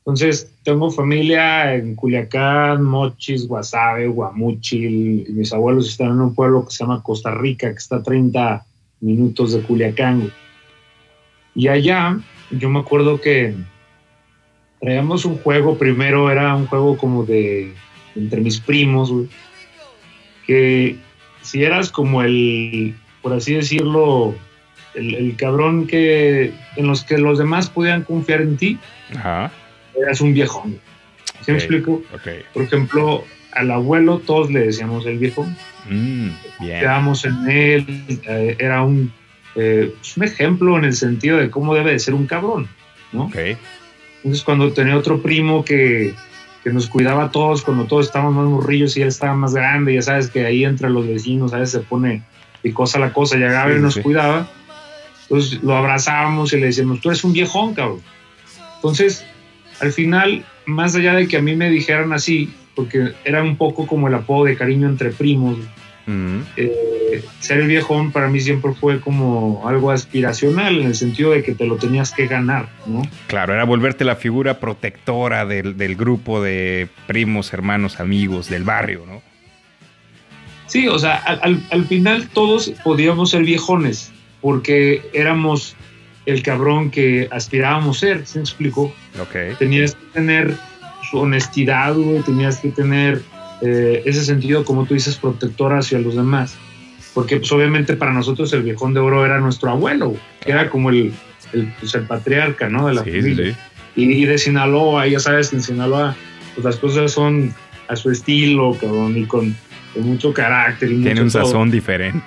Entonces, 0.00 0.52
tengo 0.62 0.90
familia 0.90 1.74
en 1.74 1.94
Culiacán, 1.94 2.84
Mochis, 2.84 3.48
Guasave, 3.48 4.06
Guamuchil. 4.06 5.24
Y 5.26 5.32
mis 5.32 5.50
abuelos 5.54 5.88
están 5.88 6.08
en 6.08 6.20
un 6.20 6.34
pueblo 6.34 6.66
que 6.66 6.72
se 6.72 6.84
llama 6.84 7.02
Costa 7.02 7.30
Rica, 7.30 7.70
que 7.70 7.78
está 7.78 7.96
a 7.96 8.02
30 8.02 8.66
minutos 9.00 9.54
de 9.54 9.62
Culiacán. 9.62 10.18
güey. 10.18 10.32
Y 11.54 11.68
allá, 11.68 12.20
yo 12.50 12.68
me 12.68 12.80
acuerdo 12.80 13.18
que 13.18 13.54
traíamos 14.82 15.24
un 15.24 15.38
juego, 15.38 15.78
primero 15.78 16.30
era 16.30 16.54
un 16.56 16.66
juego 16.66 16.96
como 16.98 17.24
de 17.24 17.72
entre 18.16 18.40
mis 18.40 18.58
primos, 18.60 19.10
güey, 19.10 19.28
que 20.46 20.96
si 21.40 21.62
eras 21.62 21.90
como 21.90 22.22
el, 22.22 22.94
por 23.22 23.32
así 23.32 23.54
decirlo, 23.54 24.34
el, 24.94 25.14
el 25.14 25.36
cabrón 25.36 25.86
que 25.86 26.52
en 26.76 26.86
los 26.86 27.04
que 27.04 27.16
los 27.16 27.38
demás 27.38 27.70
podían 27.70 28.02
confiar 28.02 28.42
en 28.42 28.56
ti, 28.56 28.78
Ajá. 29.16 29.52
eras 29.98 30.20
un 30.20 30.34
viejón. 30.34 30.78
¿Sí 31.44 31.52
me 31.52 31.58
explico? 31.58 32.02
Por 32.52 32.62
ejemplo, 32.62 33.24
al 33.52 33.70
abuelo 33.70 34.18
todos 34.18 34.50
le 34.50 34.60
decíamos 34.66 35.06
el 35.06 35.18
viejo, 35.18 35.46
Mm, 35.88 36.28
bien. 36.60 36.78
quedábamos 36.78 37.24
en 37.24 37.50
él, 37.50 38.04
eh, 38.28 38.56
era 38.60 38.82
un, 38.82 39.12
eh, 39.56 39.92
pues, 39.98 40.16
un 40.16 40.22
ejemplo 40.22 40.78
en 40.78 40.84
el 40.84 40.92
sentido 40.92 41.38
de 41.38 41.50
cómo 41.50 41.74
debe 41.74 41.90
de 41.90 41.98
ser 41.98 42.14
un 42.14 42.26
cabrón, 42.26 42.68
¿no? 43.12 43.28
Entonces 44.24 44.44
cuando 44.44 44.72
tenía 44.72 44.96
otro 44.96 45.20
primo 45.20 45.64
que, 45.64 46.14
que 46.62 46.72
nos 46.72 46.86
cuidaba 46.86 47.24
a 47.24 47.30
todos, 47.30 47.62
cuando 47.62 47.86
todos 47.86 48.06
estábamos 48.06 48.34
más 48.34 48.46
morrillos 48.46 48.96
y 48.96 49.02
él 49.02 49.08
estaba 49.08 49.34
más 49.34 49.52
grande, 49.54 49.94
ya 49.94 50.02
sabes 50.02 50.28
que 50.28 50.46
ahí 50.46 50.64
entre 50.64 50.90
los 50.90 51.06
vecinos 51.06 51.52
a 51.52 51.58
veces 51.58 51.72
se 51.72 51.80
pone 51.80 52.22
picosa 52.62 52.98
la 53.00 53.12
cosa, 53.12 53.36
llegaba 53.36 53.70
Sí, 53.72 53.78
y 53.78 53.80
nos 53.80 53.94
sí. 53.94 54.02
cuidaba, 54.02 54.48
entonces 55.22 55.62
lo 55.62 55.76
abrazábamos 55.76 56.52
y 56.52 56.60
le 56.60 56.66
decíamos, 56.66 57.00
tú 57.00 57.08
eres 57.10 57.24
un 57.24 57.32
viejón, 57.32 57.74
cabrón. 57.74 58.00
Entonces, 58.76 59.24
al 59.80 59.92
final, 59.92 60.44
más 60.66 60.94
allá 60.94 61.14
de 61.14 61.26
que 61.26 61.36
a 61.38 61.42
mí 61.42 61.56
me 61.56 61.68
dijeran 61.70 62.12
así, 62.12 62.52
porque 62.76 63.12
era 63.24 63.42
un 63.42 63.56
poco 63.56 63.86
como 63.86 64.06
el 64.08 64.14
apodo 64.14 64.44
de 64.44 64.56
cariño 64.56 64.88
entre 64.88 65.10
primos, 65.10 65.56
Eh, 66.06 67.24
ser 67.40 67.58
el 67.60 67.68
viejón 67.68 68.10
para 68.12 68.28
mí 68.28 68.40
siempre 68.40 68.72
fue 68.72 69.00
como 69.00 69.66
algo 69.68 69.90
aspiracional, 69.90 70.80
en 70.80 70.86
el 70.88 70.94
sentido 70.94 71.30
de 71.30 71.42
que 71.42 71.52
te 71.54 71.64
lo 71.66 71.76
tenías 71.76 72.10
que 72.12 72.26
ganar, 72.26 72.68
¿no? 72.86 73.02
Claro, 73.28 73.54
era 73.54 73.64
volverte 73.64 74.04
la 74.04 74.16
figura 74.16 74.58
protectora 74.58 75.46
del, 75.46 75.76
del 75.76 75.94
grupo 75.96 76.42
de 76.42 76.88
primos, 77.06 77.52
hermanos, 77.52 78.00
amigos 78.00 78.48
del 78.48 78.64
barrio, 78.64 79.04
¿no? 79.06 79.22
Sí, 80.66 80.88
o 80.88 80.98
sea, 80.98 81.16
al, 81.16 81.38
al- 81.42 81.62
al 81.70 81.84
final 81.84 82.28
todos 82.32 82.70
podíamos 82.82 83.30
ser 83.30 83.42
viejones, 83.44 84.10
porque 84.40 85.02
éramos 85.12 85.76
el 86.26 86.42
cabrón 86.42 86.90
que 86.90 87.28
aspirábamos 87.30 87.98
ser, 87.98 88.26
¿se 88.26 88.38
me 88.38 88.42
explicó? 88.44 88.92
Tenías 89.58 89.94
que 89.94 90.06
tener 90.14 90.54
su 91.10 91.18
honestidad, 91.18 91.94
güey, 91.94 92.22
tenías 92.22 92.58
que 92.58 92.70
tener 92.70 93.22
eh, 93.62 94.02
ese 94.04 94.24
sentido, 94.24 94.64
como 94.64 94.84
tú 94.86 94.94
dices, 94.94 95.16
protector 95.16 95.72
hacia 95.74 95.98
los 95.98 96.14
demás. 96.16 96.56
Porque 97.14 97.36
pues 97.38 97.50
obviamente 97.52 97.94
para 97.96 98.12
nosotros 98.12 98.52
el 98.54 98.62
viejón 98.62 98.94
de 98.94 99.00
oro 99.00 99.24
era 99.24 99.38
nuestro 99.38 99.70
abuelo, 99.70 100.14
que 100.40 100.50
era 100.52 100.68
como 100.70 100.90
el, 100.90 101.12
el, 101.52 101.72
pues, 101.78 101.94
el 101.94 102.02
patriarca, 102.02 102.68
¿no? 102.68 102.88
De 102.88 102.94
la 102.94 103.04
Sí, 103.04 103.10
familia. 103.10 103.52
sí. 103.54 103.58
Y, 103.94 104.12
y 104.22 104.24
de 104.24 104.38
Sinaloa, 104.38 105.06
ya 105.06 105.20
sabes 105.20 105.50
que 105.50 105.56
en 105.56 105.62
Sinaloa 105.62 106.16
pues 106.54 106.64
las 106.64 106.76
cosas 106.76 107.12
son 107.12 107.54
a 107.88 107.96
su 107.96 108.10
estilo, 108.10 108.76
cabrón, 108.80 109.16
y 109.18 109.26
con, 109.26 109.54
con 109.92 110.02
mucho 110.04 110.32
carácter. 110.32 110.90
Y 110.90 111.02
Tiene 111.02 111.10
mucho 111.10 111.22
un 111.24 111.30
todo. 111.30 111.44
sazón 111.44 111.70
diferente. 111.70 112.24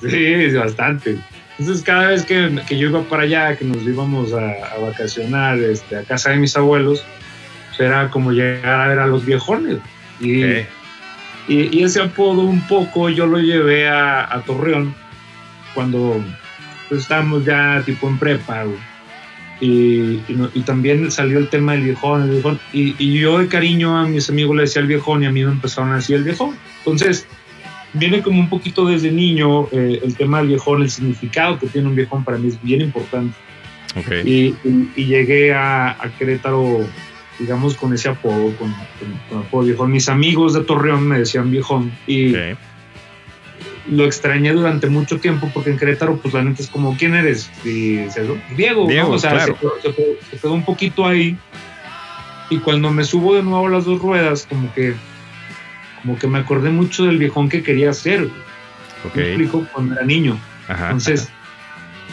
Sí, 0.00 0.52
bastante. 0.56 1.16
Entonces 1.58 1.84
cada 1.84 2.08
vez 2.08 2.24
que, 2.24 2.60
que 2.68 2.78
yo 2.78 2.88
iba 2.90 3.02
para 3.02 3.22
allá, 3.24 3.56
que 3.56 3.64
nos 3.64 3.82
íbamos 3.82 4.32
a, 4.32 4.50
a 4.74 4.78
vacacionar 4.80 5.58
este, 5.58 5.96
a 5.96 6.02
casa 6.02 6.30
de 6.30 6.36
mis 6.36 6.56
abuelos, 6.56 7.04
pues 7.68 7.80
era 7.80 8.10
como 8.10 8.32
llegar 8.32 8.80
a 8.80 8.88
ver 8.88 8.98
a 9.00 9.06
los 9.06 9.24
viejones. 9.24 9.78
Y, 10.20 10.44
Ok. 10.44 10.50
y, 11.48 11.78
y 11.78 11.82
ese 11.84 12.00
apodo 12.02 12.42
un 12.42 12.60
poco 12.66 13.08
yo 13.10 13.26
lo 13.26 13.38
llevé 13.38 13.88
a, 13.88 14.22
a 14.32 14.40
Torreón 14.42 14.94
cuando 15.74 16.22
pues, 16.88 17.02
estábamos 17.02 17.44
ya 17.44 17.82
tipo 17.84 18.08
en 18.08 18.18
prepa. 18.18 18.64
güey. 18.64 18.78
Y, 19.60 20.20
y, 20.28 20.50
y 20.54 20.60
también 20.62 21.10
salió 21.10 21.38
el 21.38 21.48
tema 21.48 21.72
del 21.72 21.82
viejón, 21.82 22.22
el 22.24 22.30
viejón. 22.30 22.60
Y, 22.72 22.94
y 22.98 23.18
yo 23.18 23.38
de 23.38 23.48
cariño 23.48 23.96
a 23.96 24.06
mis 24.06 24.28
amigos 24.28 24.56
le 24.56 24.62
decía 24.62 24.82
el 24.82 24.88
viejón 24.88 25.22
y 25.22 25.26
a 25.26 25.30
mí 25.30 25.44
me 25.44 25.52
empezaron 25.52 25.92
a 25.92 25.96
decir 25.96 26.16
el 26.16 26.24
viejón. 26.24 26.56
Entonces 26.78 27.26
viene 27.92 28.20
como 28.22 28.40
un 28.40 28.48
poquito 28.48 28.86
desde 28.86 29.10
niño 29.12 29.68
eh, 29.70 30.00
el 30.02 30.16
tema 30.16 30.38
del 30.38 30.48
viejón, 30.48 30.82
el 30.82 30.90
significado 30.90 31.58
que 31.58 31.68
tiene 31.68 31.88
un 31.88 31.94
viejón 31.94 32.24
para 32.24 32.36
mí 32.38 32.48
es 32.48 32.60
bien 32.62 32.80
importante. 32.80 33.34
Ok. 33.96 34.10
Y, 34.24 34.54
y- 34.64 34.90
y 34.96 35.04
llegué 35.04 35.54
a, 35.54 35.90
a 35.90 36.08
Querétaro, 36.18 36.80
digamos, 37.38 37.74
con 37.76 37.92
ese 37.92 38.08
apodo, 38.08 38.54
con, 38.56 38.70
con, 38.72 39.18
con 39.28 39.38
apodo 39.40 39.64
viejón. 39.64 39.90
Mis 39.90 40.08
amigos 40.08 40.54
de 40.54 40.62
Torreón 40.62 41.06
me 41.08 41.18
decían 41.18 41.50
viejón 41.50 41.92
y 42.06 42.34
lo 43.90 44.04
extrañé 44.06 44.52
durante 44.52 44.88
mucho 44.88 45.18
tiempo 45.20 45.50
porque 45.52 45.70
en 45.70 45.78
Querétaro, 45.78 46.16
pues 46.16 46.32
la 46.32 46.42
neta 46.42 46.62
es 46.62 46.68
como, 46.68 46.96
¿quién 46.96 47.14
eres? 47.14 47.50
Y 47.64 47.96
dices, 47.96 48.26
"Oh, 48.30 48.54
Diego, 48.56 48.86
Diego, 48.88 49.08
¿no? 49.10 49.14
O 49.16 49.18
sea, 49.18 49.32
claro. 49.32 49.54
se, 49.54 49.60
quedó, 49.60 49.72
se 50.30 50.38
quedó- 50.38 50.52
un 50.54 50.64
poquito 50.64 51.06
ahí. 51.06 51.36
Y 52.50 52.58
cuando 52.58 52.90
me 52.90 53.04
subo 53.04 53.34
de 53.34 53.42
nuevo 53.42 53.66
a 53.66 53.70
las 53.70 53.84
dos 53.84 54.00
ruedas, 54.00 54.46
como 54.48 54.72
que, 54.74 54.94
como 56.02 56.18
que 56.18 56.26
me 56.26 56.38
acordé 56.38 56.70
mucho 56.70 57.04
del 57.04 57.18
viejón 57.18 57.48
que 57.48 57.62
quería 57.62 57.92
ser. 57.92 58.20
¿Me 58.22 59.10
Ok. 59.10 59.16
explico? 59.16 59.66
Cuando 59.72 59.94
era 59.94 60.04
niño. 60.04 60.38
Ajá. 60.68 60.84
Entonces 60.86 61.28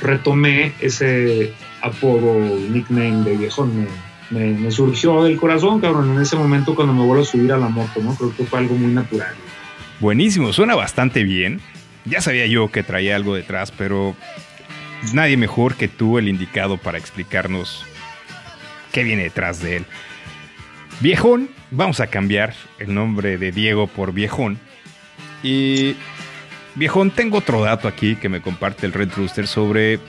retomé 0.02 0.74
ese 0.80 1.54
apodo, 1.82 2.40
nickname 2.70 3.24
de 3.24 3.38
viejón. 3.38 3.78
Me, 3.82 3.88
me- 4.32 4.72
surgió 4.72 5.24
del 5.24 5.38
corazón, 5.38 5.80
cabrón, 5.80 6.16
en 6.16 6.22
ese 6.22 6.36
momento 6.36 6.74
cuando 6.76 6.94
me 6.94 7.04
vuelvo 7.06 7.24
a 7.24 7.26
subir 7.26 7.52
a 7.52 7.58
la 7.58 7.70
moto, 7.70 8.02
¿no? 8.02 8.16
Creo 8.16 8.36
que 8.36 8.44
fue 8.46 8.60
algo 8.60 8.76
muy 8.76 8.92
natural. 8.92 9.34
Buenísimo, 10.00 10.52
suena 10.54 10.74
bastante 10.76 11.24
bien. 11.24 11.62
Ya 12.06 12.22
sabía 12.22 12.48
yo 12.48 12.72
que 12.72 12.82
traía 12.82 13.16
algo 13.16 13.36
detrás, 13.36 13.72
pero 13.72 14.16
nadie 15.14 15.38
mejor 15.38 15.76
que 15.76 15.88
tú 15.88 16.18
el 16.18 16.28
indicado 16.28 16.78
para 16.78 16.98
explicarnos 16.98 17.86
qué 18.92 19.04
viene 19.04 19.24
detrás 19.24 19.62
de 19.62 19.78
él. 19.78 19.86
Viejón, 21.00 21.50
vamos 21.70 22.00
a 22.00 22.08
cambiar 22.08 22.54
el 22.80 22.94
nombre 22.94 23.38
de 23.38 23.52
Diego 23.52 23.88
por 23.88 24.14
Viejón. 24.14 24.60
Y 25.44 25.96
Viejón, 26.76 27.12
tengo 27.12 27.38
otro 27.40 27.62
dato 27.62 27.88
aquí 27.88 28.16
que 28.16 28.30
me 28.30 28.42
comparte 28.42 28.86
el 28.86 28.94
Red 28.94 29.10
Rooster 29.16 29.48
sobre, 29.48 30.00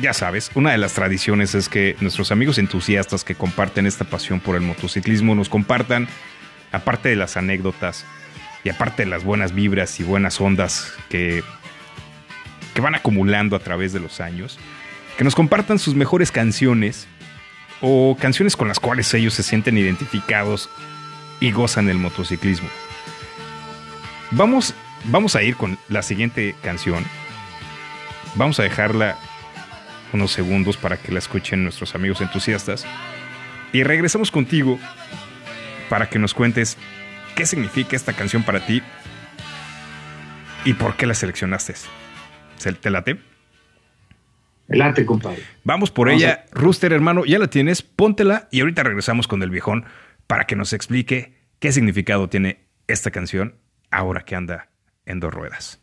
ya 0.00 0.12
sabes, 0.12 0.50
una 0.54 0.72
de 0.72 0.78
las 0.78 0.94
tradiciones 0.94 1.54
es 1.54 1.68
que 1.68 1.96
nuestros 2.00 2.32
amigos 2.32 2.58
entusiastas 2.58 3.24
que 3.24 3.34
comparten 3.34 3.86
esta 3.86 4.04
pasión 4.04 4.40
por 4.40 4.56
el 4.56 4.62
motociclismo 4.62 5.34
nos 5.34 5.48
compartan, 5.48 6.08
aparte 6.72 7.08
de 7.08 7.16
las 7.16 7.36
anécdotas, 7.36 8.04
y 8.64 8.70
aparte 8.70 9.04
de 9.04 9.10
las 9.10 9.24
buenas 9.24 9.54
vibras 9.54 10.00
y 10.00 10.04
buenas 10.04 10.40
ondas 10.40 10.92
que, 11.10 11.42
que 12.72 12.80
van 12.80 12.94
acumulando 12.94 13.56
a 13.56 13.60
través 13.60 13.92
de 13.92 14.00
los 14.00 14.20
años, 14.20 14.58
que 15.18 15.24
nos 15.24 15.34
compartan 15.34 15.78
sus 15.78 15.94
mejores 15.94 16.32
canciones 16.32 17.06
o 17.80 18.16
canciones 18.18 18.56
con 18.56 18.66
las 18.66 18.80
cuales 18.80 19.12
ellos 19.14 19.34
se 19.34 19.42
sienten 19.42 19.76
identificados 19.76 20.70
y 21.40 21.52
gozan 21.52 21.88
el 21.90 21.98
motociclismo. 21.98 22.68
Vamos, 24.30 24.74
vamos 25.04 25.36
a 25.36 25.42
ir 25.42 25.56
con 25.56 25.78
la 25.88 26.02
siguiente 26.02 26.54
canción. 26.62 27.04
Vamos 28.34 28.58
a 28.58 28.64
dejarla 28.64 29.18
unos 30.14 30.32
segundos 30.32 30.76
para 30.76 30.96
que 30.96 31.12
la 31.12 31.18
escuchen 31.18 31.62
nuestros 31.62 31.94
amigos 31.94 32.20
entusiastas. 32.20 32.86
Y 33.72 33.82
regresamos 33.82 34.30
contigo 34.30 34.78
para 35.90 36.08
que 36.08 36.18
nos 36.18 36.32
cuentes 36.32 36.78
qué 37.36 37.44
significa 37.44 37.96
esta 37.96 38.12
canción 38.14 38.42
para 38.44 38.64
ti 38.64 38.82
y 40.64 40.72
por 40.74 40.96
qué 40.96 41.06
la 41.06 41.14
seleccionaste. 41.14 41.74
¿Se- 42.56 42.72
¿Te 42.72 42.90
late? 42.90 43.18
Compadre. 45.04 45.42
Vamos 45.64 45.90
por 45.90 46.06
Vamos 46.08 46.22
ella. 46.22 46.46
Rooster, 46.52 46.92
hermano, 46.92 47.24
ya 47.26 47.38
la 47.38 47.48
tienes, 47.48 47.82
póntela 47.82 48.48
y 48.50 48.60
ahorita 48.60 48.82
regresamos 48.82 49.28
con 49.28 49.42
el 49.42 49.50
viejón 49.50 49.84
para 50.26 50.46
que 50.46 50.56
nos 50.56 50.72
explique 50.72 51.34
qué 51.58 51.70
significado 51.72 52.28
tiene 52.30 52.64
esta 52.86 53.10
canción 53.10 53.56
ahora 53.90 54.24
que 54.24 54.36
anda 54.36 54.70
en 55.04 55.20
dos 55.20 55.34
ruedas. 55.34 55.80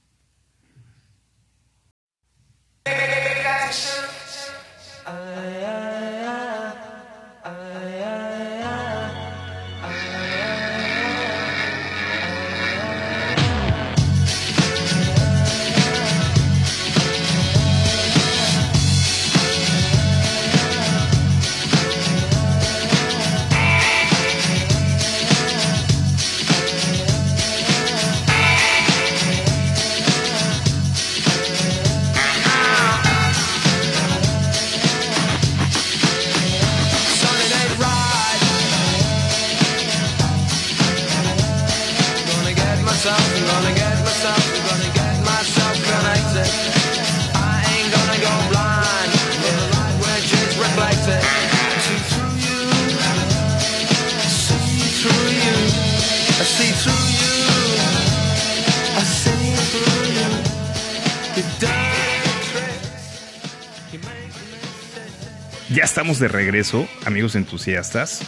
Ya 65.74 65.84
estamos 65.86 66.20
de 66.20 66.28
regreso, 66.28 66.88
amigos 67.06 67.36
entusiastas, 67.36 68.22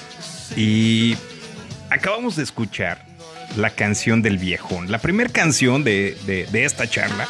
y 0.55 1.17
acabamos 1.89 2.35
de 2.37 2.43
escuchar 2.43 3.03
la 3.57 3.69
canción 3.71 4.21
del 4.21 4.37
viejón, 4.37 4.89
la 4.91 4.99
primera 4.99 5.29
canción 5.29 5.83
de, 5.83 6.17
de- 6.25 6.65
esta 6.65 6.87
charla 6.89 7.27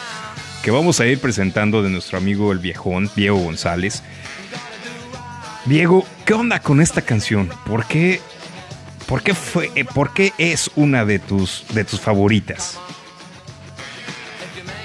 que 0.64 0.72
vamos 0.72 1.00
a 1.00 1.06
ir 1.08 1.20
presentando 1.20 1.82
de 1.82 1.90
nuestro 1.90 2.18
amigo 2.18 2.52
el 2.52 2.60
viejón, 2.60 3.10
Diego 3.16 3.38
González. 3.38 4.04
Diego, 5.66 6.06
¿qué 6.26 6.34
onda 6.34 6.60
con 6.62 6.80
esta 6.80 7.02
canción? 7.02 7.50
¿Por 7.66 7.86
qué, 7.88 8.22
por 9.14 9.22
qué, 9.22 9.36
fue, 9.36 9.70
eh, 9.76 9.86
por 9.86 10.12
qué 10.12 10.34
es 10.40 10.72
una 10.76 11.06
de 11.06 11.20
tus, 11.20 11.66
de 11.72 11.84
tus 11.84 12.00
favoritas? 12.00 12.80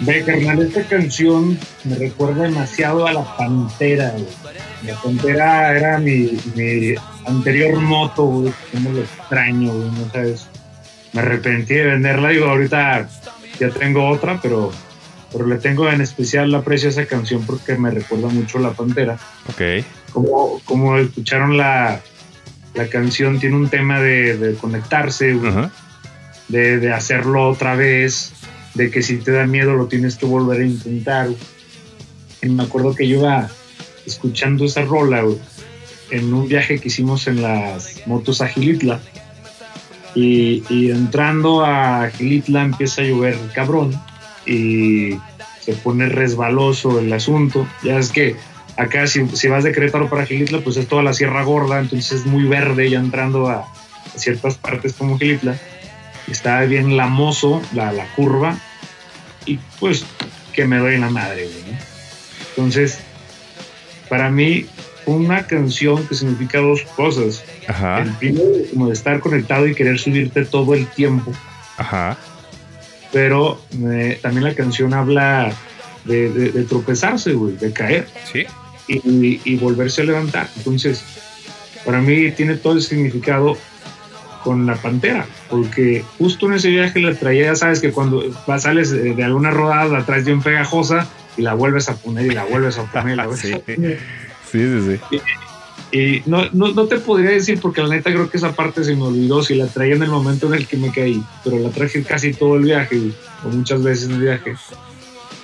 Ve, 0.01 0.22
carnal, 0.22 0.61
esta 0.61 0.83
canción 0.83 1.59
me 1.85 1.95
recuerda 1.95 2.43
demasiado 2.43 3.07
a 3.07 3.12
la 3.14 3.37
Pantera, 3.39 4.11
güey. 4.11 4.26
La 4.83 5.01
Pantera 5.01 5.74
era 5.74 5.99
mi, 5.99 6.39
mi 6.55 6.95
anterior 7.24 7.81
moto, 7.81 8.24
güey. 8.24 8.53
Cómo 8.70 8.91
lo 8.91 9.01
extraño, 9.01 9.72
güey, 9.72 9.91
no 9.93 10.12
sabes. 10.12 10.47
Me 11.14 11.22
arrepentí 11.22 11.72
de 11.72 11.87
venderla, 11.87 12.29
digo, 12.29 12.49
ahorita 12.49 13.09
ya 13.59 13.70
tengo 13.70 14.11
otra, 14.11 14.43
pero, 14.43 14.70
pero 15.33 15.47
le 15.47 15.57
tengo 15.57 15.89
en 15.89 16.03
especial 16.03 16.55
aprecio 16.55 16.91
a 16.91 16.93
esa 16.93 17.07
canción 17.07 17.47
porque 17.47 17.79
me 17.79 17.91
recuerda 17.91 18.29
mucho 18.29 18.59
a 18.59 18.61
la 18.61 18.72
Pantera. 18.72 19.16
Ok. 19.49 19.87
Como, 20.12 20.61
como 20.66 20.99
escucharon 20.99 21.57
la, 21.57 22.03
la 22.79 22.89
canción, 22.89 23.41
tiene 23.41 23.57
un 23.57 23.68
tema 23.68 24.01
de, 24.01 24.37
de 24.37 24.55
conectarse, 24.55 25.37
de, 26.47 26.79
de 26.79 26.93
hacerlo 26.93 27.49
otra 27.49 27.74
vez, 27.74 28.33
de 28.74 28.89
que 28.93 29.03
si 29.03 29.16
te 29.16 29.33
da 29.33 29.47
miedo 29.47 29.74
lo 29.74 29.87
tienes 29.89 30.14
que 30.14 30.26
volver 30.26 30.61
a 30.61 30.64
intentar. 30.64 31.29
Y 32.41 32.49
me 32.49 32.62
acuerdo 32.62 32.95
que 32.95 33.09
yo 33.09 33.18
iba 33.18 33.51
escuchando 34.07 34.64
esa 34.64 34.83
rola 34.83 35.24
en 36.11 36.33
un 36.33 36.47
viaje 36.47 36.79
que 36.79 36.87
hicimos 36.87 37.26
en 37.26 37.43
las 37.43 38.07
motos 38.07 38.41
a 38.41 38.47
Gilitla. 38.47 39.01
Y, 40.14 40.62
y 40.70 40.93
entrando 40.93 41.64
a 41.64 42.09
Gilitla 42.11 42.62
empieza 42.62 43.03
a 43.03 43.07
llover 43.07 43.37
cabrón 43.55 44.01
y 44.47 45.18
se 45.61 45.72
pone 45.83 46.09
resbaloso 46.09 47.01
el 47.01 47.12
asunto. 47.12 47.66
Ya 47.83 47.99
es 47.99 48.11
que 48.11 48.37
acá 48.79 49.07
si, 49.07 49.26
si 49.37 49.49
vas 49.49 49.64
de 49.64 49.72
Querétaro 49.72 50.09
para 50.09 50.24
Gilitla, 50.24 50.61
pues 50.61 50.76
es 50.76 50.87
toda 50.89 51.03
la 51.03 51.12
Sierra 51.12 51.43
Gorda, 51.43 51.81
entonces 51.81 52.20
es 52.20 52.26
muy 52.26 52.45
verde 52.45 52.89
ya 52.89 52.99
entrando 53.01 53.49
a, 53.49 53.57
a 53.62 54.18
ciertas 54.18 54.57
partes 54.57 54.93
como 54.95 55.18
Gilitla 55.18 55.57
está 56.31 56.61
bien 56.62 56.97
lamoso 56.97 57.61
la, 57.74 57.91
la 57.93 58.07
curva 58.14 58.57
y 59.47 59.59
pues 59.81 60.05
que 60.53 60.66
me 60.66 60.76
doy 60.79 60.95
en 60.95 61.01
la 61.03 61.11
madre, 61.11 61.45
güey, 61.45 61.72
¿no? 61.72 61.79
Entonces, 62.51 62.99
para 64.09 64.31
mí 64.31 64.66
una 65.07 65.47
canción 65.47 66.07
que 66.07 66.14
significa 66.14 66.59
dos 66.59 66.83
cosas. 66.97 67.43
Ajá. 67.66 68.03
El 68.03 68.11
primero, 68.12 68.45
como 68.70 68.89
de 68.89 68.93
estar 68.93 69.20
conectado 69.20 69.66
y 69.66 69.74
querer 69.74 69.99
subirte 69.99 70.45
todo 70.45 70.74
el 70.74 70.87
tiempo, 70.87 71.33
Ajá. 71.79 72.18
pero 73.12 73.61
eh, 73.91 74.18
también 74.20 74.45
la 74.45 74.55
canción 74.55 74.93
habla 74.93 75.51
de, 76.05 76.29
de- 76.31 76.51
de 76.53 76.64
tropezarse, 76.64 77.33
güey, 77.33 77.57
de 77.57 77.72
caer 77.72 78.07
Sí. 78.31 78.45
Y, 78.89 79.41
y 79.45 79.57
volverse 79.57 80.03
a 80.03 80.05
levantar. 80.05 80.49
Entonces, 80.57 81.05
para 81.84 82.01
mí 82.01 82.30
tiene 82.32 82.57
todo 82.57 82.74
el 82.74 82.82
significado 82.82 83.57
con 84.45 84.66
la 84.66 84.76
pantera, 84.76 85.26
porque 85.51 86.05
justo 86.16 86.47
en 86.47 86.55
ese 86.55 86.68
viaje 86.70 87.01
la 87.01 87.14
traía, 87.14 87.47
ya 87.47 87.57
sabes 87.57 87.80
que 87.80 87.93
cuando 87.93 88.22
sales 88.59 88.91
de, 88.91 89.22
alguna 89.24 89.51
rodada 89.51 89.86
la 89.86 90.07
traes 90.07 90.24
bien 90.24 90.41
pegajosa 90.41 91.09
y 91.36 91.43
la 91.43 91.55
vuelves 91.55 91.89
a 91.89 91.97
poner 91.97 92.26
y 92.26 92.34
la 92.34 92.45
vuelves 92.45 92.78
a 92.78 92.84
poner 92.84 93.16
la 93.16 93.26
vuelves 93.26 93.43
Sí. 93.49 93.53
a 93.53 93.59
poner. 93.59 93.99
Sí, 94.51 94.59
sí, 94.59 94.99
sí. 95.11 95.20
Y 95.91 96.22
no, 96.26 96.49
no, 96.53 96.72
no 96.72 96.84
te 96.86 96.99
podría 96.99 97.30
decir 97.30 97.61
porque 97.61 97.82
la 97.82 97.89
neta 97.89 98.11
creo 98.11 98.28
que 98.30 98.36
esa 98.36 98.55
parte 98.55 98.84
se 98.84 98.95
me 98.95 99.03
olvidó 99.05 99.43
si 99.43 99.55
la 99.55 99.66
traía 99.66 99.95
en 99.95 100.03
el 100.03 100.11
momento 100.11 100.47
en 100.47 100.55
el 100.55 100.66
que 100.66 100.76
me 100.76 100.93
caí, 100.93 101.22
pero 101.45 101.59
la 101.59 101.70
traje 101.70 102.03
casi 102.03 102.32
todo 102.32 102.57
el 102.57 102.64
viaje 102.64 103.01
o 103.45 103.49
muchas 103.49 103.82
veces 103.82 104.09
en 104.09 104.16
el 104.16 104.20
viaje 104.20 104.55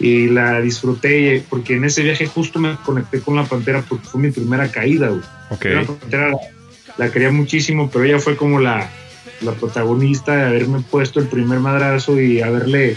y 0.00 0.28
la 0.28 0.60
disfruté 0.60 1.44
porque 1.48 1.74
en 1.74 1.84
ese 1.84 2.02
viaje 2.02 2.26
justo 2.26 2.58
me 2.58 2.76
conecté 2.84 3.20
con 3.20 3.36
la 3.36 3.44
pantera 3.44 3.82
porque 3.88 4.06
fue 4.06 4.20
mi 4.20 4.30
primera 4.30 4.68
caída. 4.70 5.08
güey. 5.08 5.22
La 5.74 5.84
pantera 5.84 6.30
la, 6.30 6.38
la 6.98 7.10
quería 7.10 7.30
muchísimo, 7.30 7.90
pero 7.90 8.04
ella 8.04 8.18
fue 8.18 8.36
como 8.36 8.60
la, 8.60 8.90
la 9.40 9.52
protagonista 9.52 10.36
de 10.36 10.42
haberme 10.42 10.80
puesto 10.80 11.20
el 11.20 11.26
primer 11.26 11.60
madrazo 11.60 12.20
y 12.20 12.40
haberle 12.40 12.96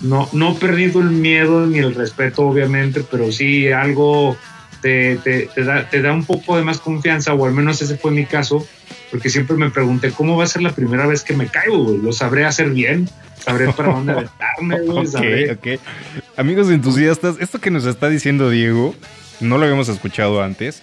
no, 0.00 0.28
no 0.32 0.54
perdido 0.56 1.00
el 1.00 1.10
miedo 1.10 1.66
ni 1.66 1.78
el 1.78 1.94
respeto, 1.94 2.42
obviamente, 2.42 3.04
pero 3.08 3.30
sí 3.30 3.70
algo 3.70 4.36
te, 4.80 5.16
te, 5.16 5.48
te 5.54 5.64
da, 5.64 5.88
te 5.88 6.02
da 6.02 6.12
un 6.12 6.24
poco 6.24 6.56
de 6.56 6.64
más 6.64 6.78
confianza, 6.78 7.34
o 7.34 7.46
al 7.46 7.52
menos 7.52 7.80
ese 7.82 7.96
fue 7.96 8.10
mi 8.10 8.26
caso, 8.26 8.66
porque 9.10 9.30
siempre 9.30 9.56
me 9.56 9.70
pregunté 9.70 10.10
cómo 10.10 10.36
va 10.36 10.44
a 10.44 10.48
ser 10.48 10.62
la 10.62 10.74
primera 10.74 11.06
vez 11.06 11.22
que 11.22 11.34
me 11.34 11.46
caigo, 11.46 11.84
güey? 11.84 11.98
¿Lo 11.98 12.12
sabré 12.12 12.44
hacer 12.44 12.70
bien? 12.70 13.08
¿Sabré 13.38 13.72
para 13.72 13.92
dónde 13.92 14.12
aventarme, 14.12 14.80
güey? 14.80 15.06
¿Sabré? 15.06 15.52
Ok, 15.52 15.58
ok. 15.66 16.21
Amigos 16.36 16.70
entusiastas, 16.70 17.36
esto 17.40 17.60
que 17.60 17.70
nos 17.70 17.84
está 17.84 18.08
diciendo 18.08 18.48
Diego, 18.48 18.94
no 19.40 19.58
lo 19.58 19.64
habíamos 19.64 19.90
escuchado 19.90 20.42
antes, 20.42 20.80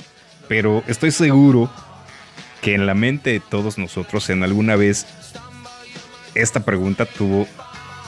pero 0.47 0.83
estoy 0.87 1.09
seguro 1.09 1.71
que 2.61 2.75
en 2.75 2.85
la 2.85 2.93
mente 2.93 3.31
de 3.31 3.39
todos 3.39 3.79
nosotros 3.79 4.29
en 4.29 4.43
alguna 4.43 4.75
vez 4.75 5.07
esta 6.35 6.59
pregunta 6.59 7.05
tuvo, 7.05 7.47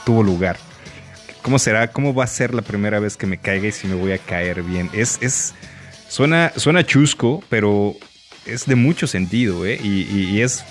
tuvo 0.06 0.22
lugar. 0.22 0.56
¿Cómo 1.42 1.58
será? 1.58 1.88
¿Cómo 1.88 2.14
va 2.14 2.22
a 2.24 2.28
ser 2.28 2.54
la 2.54 2.62
primera 2.62 3.00
vez 3.00 3.16
que 3.16 3.26
me 3.26 3.38
caiga 3.38 3.66
y 3.66 3.72
si 3.72 3.88
me 3.88 3.96
voy 3.96 4.12
a 4.12 4.18
caer 4.18 4.62
bien? 4.62 4.88
Es, 4.92 5.18
es, 5.20 5.52
suena, 6.08 6.52
suena 6.56 6.86
chusco, 6.86 7.42
pero 7.48 7.96
es 8.46 8.66
de 8.66 8.76
mucho 8.76 9.08
sentido, 9.08 9.66
¿eh? 9.66 9.80
Y, 9.82 10.40
es 10.40 10.64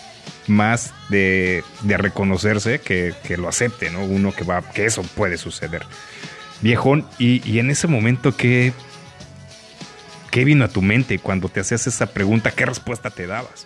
más 0.48 0.94
de, 1.10 1.66
de 1.82 1.98
reconocerse 1.98 2.80
que, 2.80 3.14
que 3.26 3.36
lo 3.36 3.50
acepte, 3.50 3.92
¿no? 3.92 4.06
Uno 4.06 4.32
que 4.32 4.46
va, 4.46 4.62
que 4.62 4.86
eso 4.86 5.02
puede 5.04 5.38
suceder. 5.38 5.86
Viejón, 6.62 7.06
y, 7.18 7.48
y 7.50 7.60
en 7.60 7.70
ese 7.72 7.88
momento, 7.88 8.36
¿qué, 8.36 8.74
¿qué 10.30 10.46
vino 10.46 10.66
a 10.66 10.68
tu 10.68 10.82
mente 10.82 11.20
cuando 11.20 11.50
te 11.50 11.60
hacías 11.60 11.88
esa 11.88 12.08
pregunta? 12.08 12.52
¿Qué 12.52 12.66
respuesta 12.66 13.10
te 13.10 13.28
dabas? 13.28 13.66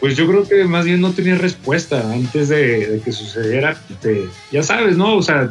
Pues 0.00 0.16
yo 0.16 0.26
creo 0.26 0.48
que 0.48 0.64
más 0.64 0.86
bien 0.86 1.00
no 1.00 1.12
tenía 1.12 1.34
respuesta 1.34 2.10
antes 2.12 2.48
de, 2.48 3.02
que 3.04 3.12
sucediera. 3.12 3.76
ya 4.50 4.62
sabes, 4.62 4.96
¿no? 4.96 5.16
O 5.16 5.22
sea, 5.22 5.50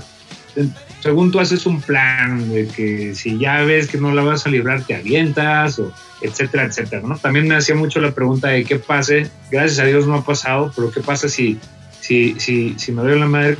según 1.01 1.31
tú 1.31 1.39
haces 1.39 1.67
un 1.67 1.81
plan 1.81 2.51
de 2.51 2.67
que 2.67 3.13
si 3.13 3.37
ya 3.37 3.61
ves 3.61 3.87
que 3.87 3.99
no 3.99 4.11
la 4.11 4.23
vas 4.23 4.47
a 4.47 4.49
librar, 4.49 4.83
te 4.83 4.95
avientas, 4.95 5.77
o 5.77 5.93
etcétera, 6.21 6.63
etcétera, 6.63 7.03
¿no? 7.05 7.17
También 7.19 7.47
me 7.47 7.55
hacía 7.55 7.75
mucho 7.75 8.01
la 8.01 8.11
pregunta 8.11 8.47
de 8.49 8.63
qué 8.63 8.79
pase. 8.79 9.29
Gracias 9.51 9.79
a 9.79 9.85
Dios 9.85 10.07
no 10.07 10.15
ha 10.15 10.25
pasado, 10.25 10.71
pero 10.75 10.91
qué 10.91 11.01
pasa 11.01 11.29
si, 11.29 11.59
si, 12.01 12.39
si, 12.39 12.73
si 12.79 12.91
me 12.91 13.03
doy 13.03 13.19
la 13.19 13.27
madre 13.27 13.55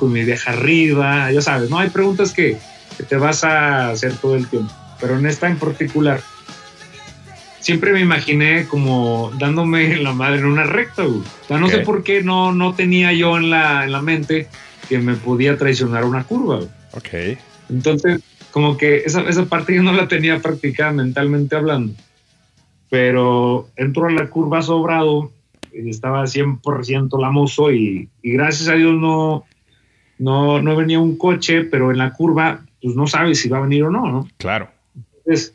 con 0.00 0.10
mi 0.12 0.24
vieja 0.24 0.50
arriba. 0.50 1.30
Ya 1.30 1.42
sabes, 1.42 1.70
¿no? 1.70 1.78
Hay 1.78 1.90
preguntas 1.90 2.32
que, 2.32 2.56
que 2.96 3.04
te 3.04 3.16
vas 3.16 3.44
a 3.44 3.90
hacer 3.90 4.14
todo 4.14 4.34
el 4.34 4.48
tiempo. 4.48 4.72
Pero 5.00 5.16
en 5.18 5.26
esta 5.26 5.48
en 5.48 5.58
particular, 5.58 6.20
siempre 7.60 7.92
me 7.92 8.00
imaginé 8.00 8.66
como 8.66 9.30
dándome 9.38 9.96
la 10.02 10.12
madre 10.12 10.38
en 10.40 10.46
una 10.46 10.64
recta, 10.64 11.04
güey. 11.04 11.20
O 11.20 11.46
sea, 11.46 11.58
no 11.58 11.66
Ok. 11.66 11.72
sé 11.72 11.78
por 11.80 12.02
qué 12.02 12.22
no, 12.22 12.52
no 12.52 12.74
tenía 12.74 13.12
yo 13.12 13.36
en 13.36 13.50
la, 13.50 13.84
en 13.84 13.92
la 13.92 14.02
mente 14.02 14.48
que 14.88 14.98
me 14.98 15.14
podía 15.14 15.56
traicionar 15.56 16.04
una 16.04 16.24
curva, 16.24 16.56
güey. 16.56 16.68
Ok. 16.94 17.38
Entonces, 17.68 18.20
como 18.50 18.76
que 18.76 18.96
esa, 19.04 19.20
esa 19.28 19.44
parte 19.44 19.74
yo 19.76 19.82
no 19.82 19.92
la 19.92 20.08
tenía 20.08 20.40
practicada 20.40 20.92
mentalmente 20.92 21.54
hablando. 21.54 21.92
Pero 22.88 23.68
entro 23.76 24.06
a 24.06 24.10
la 24.10 24.26
curva 24.28 24.62
sobrado 24.62 25.30
y 25.72 25.88
estaba 25.88 26.24
100% 26.24 27.20
lamoso 27.20 27.70
y, 27.70 28.08
y 28.22 28.32
gracias 28.32 28.68
a 28.68 28.74
Dios 28.74 28.94
no, 28.94 29.44
no, 30.20 30.60
no 30.60 30.76
venía 30.76 31.00
un 31.00 31.16
coche, 31.16 31.64
pero 31.64 31.90
en 31.90 31.98
la 31.98 32.12
curva 32.12 32.60
pues 32.82 32.94
no 32.94 33.06
sabes 33.06 33.40
si 33.40 33.48
va 33.48 33.58
a 33.58 33.62
venir 33.62 33.84
o 33.84 33.90
no, 33.90 34.06
¿no? 34.06 34.28
Claro. 34.36 34.68
Entonces, 34.94 35.54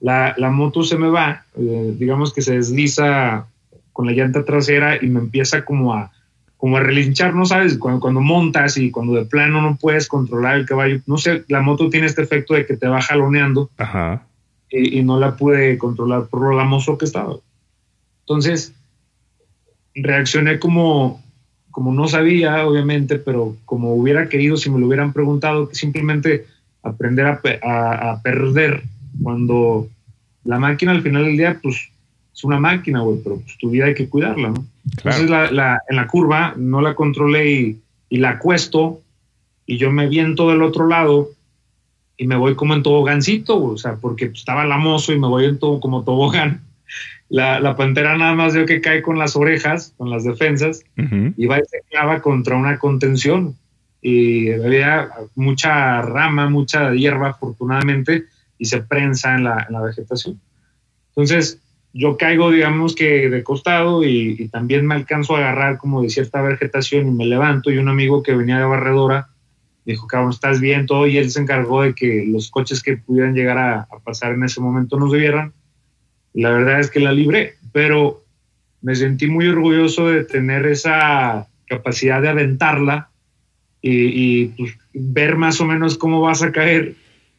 la, 0.00 0.34
la 0.36 0.50
moto 0.50 0.82
se 0.82 0.96
me 0.96 1.08
va, 1.08 1.44
eh, 1.56 1.94
digamos 1.98 2.32
que 2.32 2.42
se 2.42 2.54
desliza 2.54 3.46
con 3.92 4.06
la 4.06 4.12
llanta 4.12 4.44
trasera 4.44 5.02
y 5.02 5.08
me 5.08 5.20
empieza 5.20 5.64
como 5.64 5.94
a, 5.94 6.12
como 6.56 6.76
a 6.76 6.80
relinchar, 6.80 7.34
¿no 7.34 7.46
sabes? 7.46 7.78
Cuando, 7.78 8.00
cuando 8.00 8.20
montas 8.20 8.76
y 8.76 8.90
cuando 8.90 9.14
de 9.14 9.24
plano 9.24 9.60
no 9.60 9.76
puedes 9.76 10.08
controlar 10.08 10.56
el 10.56 10.66
caballo, 10.66 11.00
no 11.06 11.18
sé, 11.18 11.44
la 11.48 11.60
moto 11.60 11.88
tiene 11.88 12.06
este 12.06 12.22
efecto 12.22 12.54
de 12.54 12.66
que 12.66 12.76
te 12.76 12.88
va 12.88 13.00
jaloneando 13.00 13.70
Ajá. 13.76 14.26
y, 14.70 14.98
y 14.98 15.02
no 15.02 15.18
la 15.18 15.36
pude 15.36 15.78
controlar 15.78 16.26
por 16.26 16.42
lo 16.42 16.56
lamoso 16.56 16.96
que 16.98 17.06
estaba. 17.06 17.36
Entonces, 18.20 18.72
reaccioné 19.94 20.58
como, 20.58 21.22
como 21.76 21.92
no 21.92 22.08
sabía, 22.08 22.66
obviamente, 22.66 23.16
pero 23.18 23.54
como 23.66 23.94
hubiera 23.94 24.30
querido 24.30 24.56
si 24.56 24.70
me 24.70 24.78
lo 24.80 24.86
hubieran 24.86 25.12
preguntado, 25.12 25.68
simplemente 25.74 26.46
aprender 26.82 27.26
a, 27.26 27.38
a- 27.62 28.12
a 28.12 28.22
perder 28.22 28.82
cuando 29.22 29.86
la 30.44 30.58
máquina 30.58 30.92
al 30.92 31.02
final 31.02 31.26
del 31.26 31.36
día, 31.36 31.60
pues 31.62 31.90
es 32.34 32.44
una 32.44 32.58
máquina, 32.58 33.00
güey, 33.00 33.18
pero 33.22 33.36
pues, 33.40 33.58
tu 33.58 33.68
vida 33.68 33.84
hay 33.84 33.94
que 33.94 34.08
cuidarla, 34.08 34.48
¿no? 34.48 34.64
Claro. 35.02 35.18
Entonces 35.20 35.28
la, 35.28 35.50
la- 35.50 35.80
en 35.90 35.96
la 35.96 36.06
curva 36.06 36.54
no 36.56 36.80
la 36.80 36.94
controlé 36.94 37.52
y, 37.52 37.78
y 38.08 38.16
la 38.20 38.30
acuesto 38.30 39.02
y 39.66 39.76
yo 39.76 39.90
me 39.92 40.08
viento 40.08 40.48
del 40.48 40.62
otro 40.62 40.86
lado 40.88 41.28
y 42.16 42.26
me 42.26 42.36
voy 42.36 42.54
como 42.54 42.72
en 42.72 42.82
tobogancito, 42.82 43.58
güey, 43.58 43.74
o 43.74 43.76
sea, 43.76 43.96
porque 43.96 44.28
pues, 44.28 44.38
estaba 44.38 44.64
lamoso 44.64 45.12
y 45.12 45.18
me 45.18 45.26
voy 45.28 45.44
en 45.44 45.58
todo 45.58 45.78
como 45.78 46.04
tobogán. 46.04 46.62
La, 47.28 47.58
la 47.58 47.74
pantera 47.74 48.16
nada 48.16 48.34
más 48.34 48.54
veo 48.54 48.66
que 48.66 48.80
cae 48.80 49.02
con 49.02 49.18
las 49.18 49.34
orejas, 49.34 49.94
con 49.96 50.10
las 50.10 50.24
defensas, 50.24 50.84
y 51.36 51.46
va 51.46 51.58
y 51.58 51.64
se 51.64 51.82
clava 51.90 52.22
contra 52.22 52.56
una 52.56 52.78
contención. 52.78 53.56
Y 54.00 54.52
había 54.52 55.10
mucha 55.34 56.02
rama, 56.02 56.48
mucha 56.48 56.92
hierba, 56.92 57.30
afortunadamente, 57.30 58.24
y 58.58 58.66
se 58.66 58.82
prensa 58.82 59.34
en 59.34 59.44
la, 59.44 59.66
en 59.66 59.72
la 59.74 59.82
vegetación. 59.82 60.40
Entonces, 61.08 61.60
yo 61.92 62.16
caigo, 62.16 62.50
digamos 62.50 62.94
que 62.94 63.28
de 63.28 63.42
costado 63.42 64.04
y, 64.04 64.36
y 64.38 64.48
también 64.48 64.86
me 64.86 64.94
alcanzo 64.94 65.34
a 65.34 65.38
agarrar 65.38 65.78
como 65.78 66.02
de 66.02 66.10
cierta 66.10 66.42
vegetación 66.42 67.08
y 67.08 67.10
me 67.10 67.26
levanto. 67.26 67.70
Y 67.70 67.78
un 67.78 67.88
amigo 67.88 68.22
que 68.22 68.36
venía 68.36 68.58
de 68.58 68.66
barredora 68.66 69.28
dijo, 69.84 70.06
cabrón, 70.06 70.30
¿estás 70.30 70.60
bien? 70.60 70.86
Todo. 70.86 71.06
Y 71.06 71.16
él 71.16 71.30
se 71.30 71.40
encargó 71.40 71.82
de 71.82 71.94
que 71.94 72.24
los 72.28 72.50
coches 72.50 72.82
que 72.82 72.98
pudieran 72.98 73.34
llegar 73.34 73.56
a, 73.58 73.80
a 73.80 73.98
pasar 74.04 74.32
en 74.32 74.44
ese 74.44 74.60
momento 74.60 74.98
nos 74.98 75.12
vieran. 75.12 75.52
La 76.36 76.50
verdad 76.50 76.80
es 76.80 76.90
que 76.90 77.00
la 77.00 77.12
libré, 77.12 77.54
pero 77.72 78.22
me 78.82 78.94
sentí 78.94 79.26
muy 79.26 79.48
orgulloso 79.48 80.08
de 80.08 80.24
tener 80.24 80.66
esa 80.66 81.48
capacidad 81.66 82.20
de 82.22 82.28
aventarla 82.28 83.08
y, 83.82 83.90
y, 84.42 84.46
pues, 84.56 84.76
ver 84.92 85.36
más 85.36 85.60
o 85.60 85.64
menos 85.64 85.96
cómo 85.98 86.20
vas 86.20 86.42
a 86.42 86.52
caer. 86.52 86.94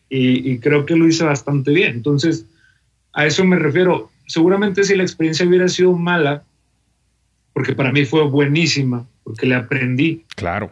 Y, 0.09 0.51
y 0.51 0.59
creo 0.59 0.85
que 0.85 0.95
lo 0.95 1.07
hice 1.07 1.23
bastante 1.23 1.71
bien. 1.71 1.93
Entonces, 1.95 2.45
a 3.13 3.25
eso 3.25 3.43
me 3.45 3.57
refiero. 3.59 4.09
Seguramente 4.25 4.83
si 4.83 4.95
la 4.95 5.03
experiencia 5.03 5.45
hubiera 5.47 5.67
sido 5.69 5.93
mala, 5.93 6.43
porque 7.53 7.73
para 7.73 7.91
mí 7.91 8.05
fue 8.05 8.23
buenísima, 8.27 9.05
porque 9.23 9.45
le 9.47 9.55
aprendí, 9.55 10.25
Claro. 10.35 10.69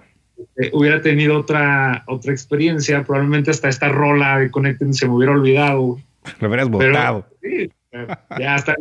eh, 0.58 0.70
hubiera 0.74 1.02
tenido 1.02 1.38
otra, 1.40 2.04
otra 2.08 2.32
experiencia, 2.32 3.04
probablemente 3.04 3.52
hasta 3.52 3.70
esta 3.70 3.90
rola 3.90 4.40
de 4.40 4.52
Connecting 4.52 4.94
se 4.94 5.08
me 5.08 5.14
hubiera 5.16 5.34
olvidado. 5.34 6.00
Lo 6.40 6.48
hubieras 6.48 6.70
Pero, 6.78 6.92
botado. 6.94 7.28
sí, 7.42 7.70
ya 8.40 8.56
hasta 8.56 8.76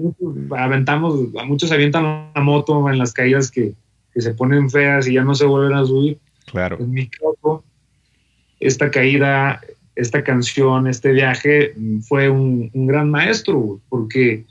aventamos, 0.56 1.34
a 1.38 1.44
muchos 1.44 1.72
avientan 1.72 2.30
la 2.34 2.40
moto 2.40 2.88
en 2.90 2.98
las 2.98 3.12
caídas 3.12 3.50
que, 3.50 3.74
que 4.12 4.20
se 4.20 4.34
ponen 4.34 4.70
feas 4.70 5.06
y 5.06 5.14
ya 5.14 5.24
no 5.24 5.34
se 5.34 5.46
vuelven 5.46 5.76
a 5.76 5.84
subir. 5.84 6.18
Claro. 6.50 6.78
En 6.78 6.90
mi 6.90 7.08
caso, 7.08 7.64
esta 8.60 8.90
caída, 8.90 9.60
esta 9.94 10.22
canción, 10.22 10.86
este 10.86 11.12
viaje 11.12 11.74
mm, 11.76 12.00
fue 12.00 12.28
un, 12.28 12.70
un 12.72 12.86
gran 12.86 13.10
maestro, 13.10 13.80
porque 13.88 14.44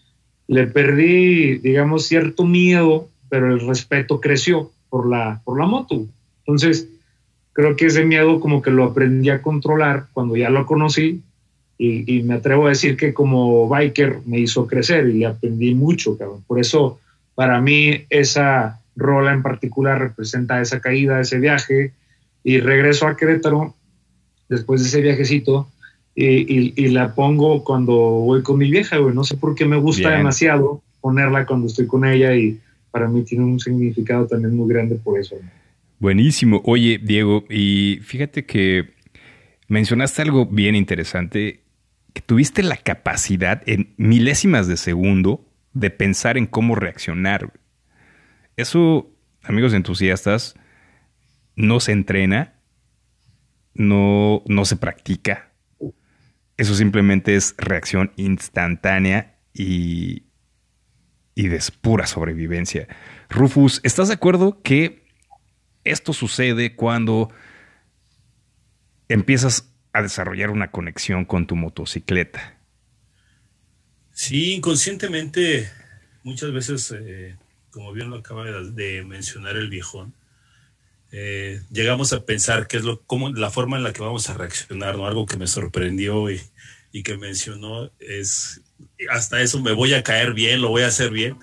le 0.48 0.68
perdí, 0.68 1.58
digamos, 1.58 2.06
cierto 2.06 2.46
miedo, 2.46 3.10
pero 3.30 3.52
el 3.52 3.66
respeto 3.66 4.20
creció 4.20 4.72
por 4.90 5.10
la, 5.10 5.42
por 5.44 5.60
la 5.60 5.66
moto. 5.66 6.06
Entonces, 6.40 6.90
creo 7.54 7.76
que 7.76 7.86
ese 7.86 8.04
miedo 8.04 8.40
como 8.40 8.62
que 8.62 8.72
lo 8.72 8.84
aprendí 8.84 9.30
a 9.30 9.42
controlar 9.42 10.08
cuando 10.14 10.36
ya 10.36 10.50
lo 10.50 10.66
conocí 10.66 11.24
y, 11.78 12.18
y 12.18 12.24
me 12.24 12.36
atrevo 12.36 12.66
a 12.68 12.70
decir 12.70 12.96
que 12.98 13.14
como 13.14 13.68
biker 13.68 14.20
me 14.26 14.40
hizo 14.40 14.68
crecer 14.68 15.08
y 15.08 15.20
le 15.20 15.26
aprendí 15.26 15.74
mucho, 15.76 16.18
cabrón. 16.18 16.44
Por 16.48 16.60
eso, 16.60 17.00
para 17.36 17.60
mí, 17.62 18.06
esa 18.10 18.80
rola 18.96 19.34
en 19.34 19.42
particular 19.42 20.00
representa 20.00 20.62
esa 20.62 20.80
caída, 20.80 21.20
ese 21.20 21.40
viaje 21.40 21.94
y 22.44 22.60
regreso 22.60 23.08
a 23.08 23.18
Querétaro 23.18 23.74
después 24.50 24.82
de 24.82 24.88
ese 24.90 25.02
viajecito 25.02 25.68
y, 26.16 26.26
y- 26.26 26.74
y 26.76 26.88
la 26.90 27.16
pongo 27.16 27.64
cuando 27.64 27.94
voy 27.94 28.44
con 28.44 28.60
mi 28.60 28.70
vieja, 28.70 28.98
güey. 28.98 29.16
No 29.16 29.24
sé 29.24 29.36
por 29.36 29.56
qué 29.56 29.66
me 29.66 29.78
gusta 29.78 30.10
Bien. 30.10 30.20
demasiado 30.20 30.84
ponerla 31.02 31.46
cuando 31.46 31.68
estoy 31.68 31.88
con 31.88 32.06
ella 32.06 32.36
y 32.36 32.60
para 32.92 33.08
mí 33.08 33.24
tiene 33.24 33.46
un 33.46 33.60
significado 33.60 34.28
también 34.28 34.56
muy 34.56 34.72
grande 34.72 34.96
por 34.96 35.20
eso. 35.20 35.36
Buenísimo. 36.00 36.62
Oye, 36.66 37.00
Diego, 37.02 37.46
y 37.50 38.00
fíjate 38.04 38.46
que 38.46 38.92
mencionaste 39.70 40.22
algo 40.22 40.46
bien 40.46 40.76
interesante, 40.76 41.62
que 42.14 42.22
tuviste 42.22 42.64
la 42.64 42.78
capacidad 42.78 43.62
en 43.66 43.94
milésimas 43.98 44.68
de 44.68 44.78
segundo 44.78 45.50
de 45.74 45.90
pensar 45.90 46.38
en 46.38 46.46
cómo 46.46 46.76
reaccionar. 46.76 47.52
Eso, 48.56 49.12
amigos 49.42 49.74
entusiastas, 49.74 50.56
no 51.56 51.80
se 51.80 51.92
entrena, 51.92 52.54
no, 53.74 54.44
no 54.48 54.66
se 54.66 54.76
practica. 54.76 55.52
Eso 56.58 56.76
simplemente 56.76 57.36
es 57.36 57.56
reacción 57.58 58.12
instantánea 58.16 59.40
y, 59.54 60.24
y 61.34 61.48
de 61.48 61.60
pura 61.82 62.06
sobrevivencia. 62.06 62.88
Rufus, 63.30 63.82
¿estás 63.84 64.10
de 64.10 64.14
acuerdo 64.14 64.62
que 64.62 65.04
esto 65.84 66.14
sucede 66.14 66.76
cuando 66.76 67.32
empiezas 69.10 69.73
a 69.94 70.02
desarrollar 70.02 70.50
una 70.50 70.72
conexión 70.72 71.24
con 71.24 71.48
tu 71.48 71.56
motocicleta? 71.56 72.58
Sí, 74.12 74.54
inconscientemente, 74.54 75.70
muchas 76.24 76.52
veces, 76.52 76.94
eh, 76.98 77.38
como 77.72 77.94
bien 77.94 78.10
lo 78.10 78.18
acaba 78.18 78.46
de, 78.46 79.04
mencionar 79.06 79.56
el 79.56 79.70
viejón, 79.70 80.14
eh, 81.12 81.62
llegamos 81.72 82.12
a 82.12 82.26
pensar 82.26 82.68
qué 82.68 82.78
es 82.78 82.84
lo, 82.84 83.02
cómo, 83.02 83.30
la 83.30 83.52
forma 83.52 83.78
en 83.78 83.84
la 83.84 83.94
que 83.94 84.02
vamos 84.02 84.30
a 84.30 84.34
reaccionar, 84.34 84.98
¿no? 84.98 85.06
Algo 85.06 85.28
que 85.28 85.38
me 85.38 85.48
sorprendió 85.48 86.32
y, 86.32 86.42
y 86.92 87.04
que 87.04 87.18
mencionó 87.18 87.92
es, 88.00 88.62
hasta 89.10 89.42
eso 89.42 89.62
me 89.62 89.74
voy 89.74 89.94
a 89.94 90.04
caer 90.04 90.34
bien, 90.34 90.62
lo 90.62 90.70
voy 90.70 90.84
a 90.84 90.88
hacer 90.88 91.12
bien. 91.12 91.38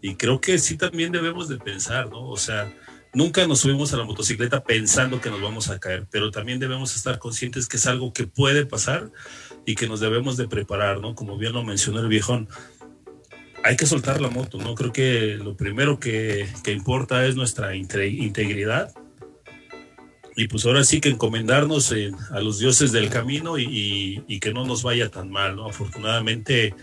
Y 0.00 0.14
creo 0.16 0.40
que 0.40 0.58
sí 0.58 0.76
también 0.76 1.10
debemos 1.10 1.48
de 1.48 1.58
pensar, 1.58 2.08
¿no? 2.08 2.28
O 2.28 2.36
sea, 2.36 2.72
nunca 3.16 3.46
nos 3.46 3.60
subimos 3.60 3.92
a 3.92 3.96
la 3.96 4.04
motocicleta 4.04 4.62
pensando 4.62 5.20
que 5.20 5.30
nos 5.30 5.40
vamos 5.40 5.70
a 5.70 5.78
caer, 5.80 6.06
pero 6.10 6.30
también 6.30 6.58
debemos 6.60 6.94
estar 6.94 7.18
conscientes 7.18 7.66
que 7.66 7.78
es 7.78 7.86
algo 7.86 8.12
que 8.12 8.26
puede 8.26 8.66
pasar 8.66 9.10
y 9.64 9.74
que 9.74 9.88
nos 9.88 10.00
debemos 10.00 10.36
de 10.36 10.46
preparar, 10.48 11.00
¿no? 11.00 11.14
Como 11.14 11.38
bien 11.38 11.54
lo 11.54 11.64
mencionó 11.64 12.00
el 12.00 12.08
viejón, 12.08 12.48
hay 13.64 13.76
que 13.76 13.86
soltar 13.86 14.20
la 14.20 14.28
moto, 14.28 14.58
¿no? 14.58 14.74
Creo 14.74 14.92
que 14.92 15.36
lo 15.42 15.56
primero 15.56 15.98
que, 15.98 16.46
que 16.62 16.72
importa 16.72 17.24
es 17.26 17.34
nuestra 17.36 17.74
inte- 17.74 18.06
integridad 18.12 18.92
y 20.36 20.48
pues 20.48 20.66
ahora 20.66 20.84
sí 20.84 21.00
que 21.00 21.08
encomendarnos 21.08 21.92
en- 21.92 22.14
a 22.30 22.40
los 22.40 22.58
dioses 22.58 22.92
del 22.92 23.08
camino 23.08 23.56
y, 23.58 23.64
y- 23.64 24.22
y 24.28 24.40
que 24.40 24.52
no 24.52 24.66
nos 24.66 24.82
vaya 24.82 25.08
tan 25.08 25.30
mal, 25.30 25.56
¿no? 25.56 25.66
Afortunadamente 25.66 26.74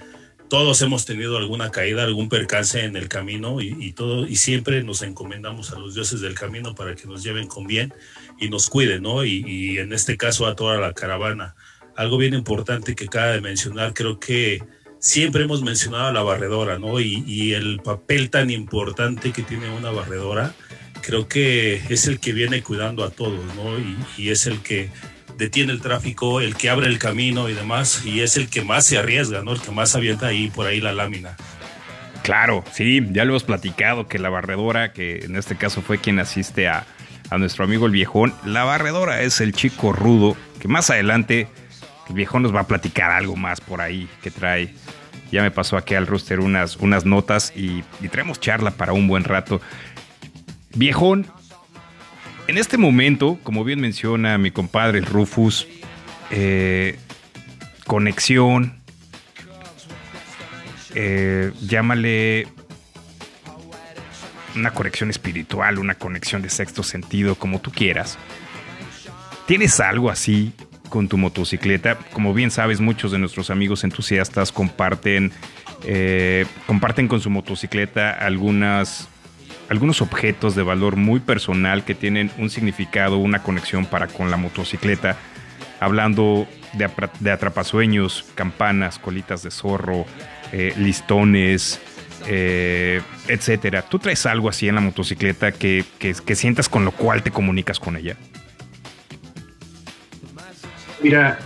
todos 0.54 0.84
hemos 0.84 1.08
tenido 1.08 1.38
alguna 1.38 1.72
caída, 1.72 2.04
algún 2.04 2.30
percance 2.30 2.86
en 2.86 2.96
el 2.96 3.10
camino 3.10 3.60
y, 3.60 3.92
todo 3.94 4.28
y 4.28 4.36
siempre 4.36 4.84
nos 4.84 5.02
encomendamos 5.02 5.72
a 5.72 5.80
los 5.80 5.96
dioses 5.96 6.22
del 6.22 6.36
camino 6.36 6.76
para 6.76 6.94
que 6.94 7.08
nos 7.08 7.24
lleven 7.24 7.48
con 7.48 7.66
bien 7.66 7.92
y 8.40 8.50
nos 8.50 8.70
cuiden, 8.70 9.02
¿no? 9.02 9.26
Y, 9.26 9.80
en 9.80 9.92
este 9.94 10.16
caso 10.16 10.46
a 10.46 10.56
toda 10.56 10.78
la 10.78 10.94
caravana. 10.94 11.56
Algo 11.96 12.18
bien 12.18 12.36
importante 12.36 12.94
que 12.94 13.06
acaba 13.06 13.32
de 13.32 13.42
mencionar, 13.42 13.96
creo 13.96 14.20
que 14.20 14.62
siempre 15.00 15.46
hemos 15.46 15.64
mencionado 15.64 16.06
a 16.06 16.14
la 16.14 16.22
barredora, 16.22 16.78
¿no? 16.78 17.00
Y, 17.00 17.24
y 17.26 17.54
el 17.54 17.80
papel 17.80 18.30
tan 18.30 18.52
importante 18.52 19.32
que 19.32 19.42
tiene 19.42 19.76
una 19.76 19.90
barredora, 19.90 20.54
creo 21.02 21.28
que 21.28 21.82
es 21.90 22.06
el 22.06 22.20
que 22.20 22.32
viene 22.32 22.62
cuidando 22.62 23.04
a 23.04 23.10
todos, 23.10 23.44
¿no? 23.56 23.74
Y 24.20 24.30
es 24.30 24.46
el 24.46 24.62
que 24.62 24.92
detiene 25.38 25.72
el 25.72 25.82
tráfico, 25.82 26.42
el 26.42 26.56
que 26.56 26.70
abre 26.70 26.88
el 26.88 27.00
camino 27.00 27.50
y 27.50 27.54
demás, 27.54 28.06
y 28.06 28.22
es 28.22 28.38
el 28.38 28.50
que 28.50 28.64
más 28.64 28.86
se 28.86 28.98
arriesga, 28.98 29.42
¿no? 29.42 29.54
El 29.54 29.62
que 29.62 29.72
más 29.72 29.96
avienta 29.96 30.28
ahí 30.28 30.50
por 30.50 30.68
ahí 30.68 30.82
la 30.82 30.94
lámina. 30.94 31.36
Claro, 32.24 32.64
sí, 32.72 33.02
ya 33.12 33.26
lo 33.26 33.32
hemos 33.32 33.44
platicado 33.44 34.08
que 34.08 34.20
la 34.20 34.30
barredora, 34.30 34.94
que 34.94 35.26
en 35.26 35.36
este 35.36 35.58
caso 35.58 35.82
fue 35.82 35.98
quien 35.98 36.20
asiste 36.20 36.68
a, 36.68 36.86
a 37.30 37.38
nuestro 37.38 37.66
amigo 37.66 37.86
el 37.86 37.92
viejón, 37.92 38.34
la 38.46 38.64
barredora 38.64 39.22
es 39.22 39.42
el 39.42 39.54
chico 39.54 39.92
rudo, 39.92 40.38
que 40.60 40.68
más 40.68 40.90
adelante 40.90 41.48
el 42.08 42.16
viejón 42.16 42.44
nos 42.44 42.56
va 42.56 42.62
a 42.62 42.68
platicar 42.68 43.12
algo 43.12 43.36
más 43.36 43.60
por 43.60 43.82
ahí 43.82 44.08
que 44.22 44.32
trae. 44.32 44.74
Ya 45.32 45.42
me 45.42 45.52
pasó 45.52 45.78
aquí 45.78 45.96
al 45.96 46.06
rooster 46.06 46.40
unas, 46.40 46.78
unas 46.78 47.06
notas 47.06 47.52
y, 47.56 47.84
y 48.02 48.08
traemos 48.08 48.40
charla 48.40 48.72
para 48.72 48.94
un 48.94 49.08
buen 49.08 49.24
rato. 49.24 49.62
Viejón, 50.76 51.28
en 52.48 52.58
este 52.58 52.78
momento, 52.78 53.40
como 53.44 53.64
bien 53.64 53.80
menciona 53.80 54.38
mi 54.38 54.52
compadre 54.52 55.02
Rufus, 55.02 55.68
eh, 56.32 57.00
conexión, 57.86 58.82
eh, 60.96 61.52
llámale 61.62 62.48
una 64.56 64.72
conexión 64.72 65.10
espiritual, 65.10 65.80
una 65.80 65.96
conexión 65.96 66.42
de 66.42 66.50
sexto 66.50 66.84
sentido, 66.84 67.36
como 67.36 67.60
tú 67.60 67.72
quieras. 67.72 68.18
¿Tienes 69.48 69.80
algo 69.80 70.10
así 70.10 70.54
con 70.90 71.08
tu 71.08 71.18
motocicleta? 71.18 71.98
Como 72.14 72.34
bien 72.34 72.52
sabes, 72.52 72.80
muchos 72.80 73.12
de 73.12 73.20
nuestros 73.20 73.50
amigos 73.50 73.84
entusiastas 73.84 74.52
comparten, 74.52 75.32
eh, 75.84 76.46
comparten 76.68 77.08
con 77.08 77.20
su 77.20 77.30
motocicleta 77.30 78.12
algunas, 78.12 79.10
algunos 79.74 80.04
objetos 80.04 80.54
de 80.54 80.62
valor 80.62 80.98
muy 80.98 81.20
personal 81.20 81.84
que 81.84 81.96
tienen 81.96 82.30
un 82.38 82.52
significado, 82.52 83.18
una 83.18 83.42
conexión 83.42 83.88
para 83.88 84.08
con 84.08 84.30
la 84.30 84.38
motocicleta. 84.38 85.18
Hablando 85.80 86.48
de, 86.74 87.32
atrapasueños, 87.32 88.24
campanas, 88.36 89.00
colitas 89.00 89.42
de 89.42 89.50
zorro, 89.50 90.06
eh, 90.52 90.76
listones, 90.78 91.82
eh, 92.28 93.02
etcétera. 93.28 93.82
¿Tú 93.82 93.98
traes 93.98 94.28
algo 94.28 94.48
así 94.48 94.68
en 94.68 94.76
la 94.76 94.82
motocicleta 94.82 95.52
que, 95.52 95.84
que, 95.98 96.36
sientas 96.36 96.70
con 96.70 96.86
lo 96.86 96.92
cual 96.92 97.24
te 97.24 97.32
comunicas 97.32 97.80
con 97.80 97.98
ella? 97.98 98.16
Mira, 101.02 101.40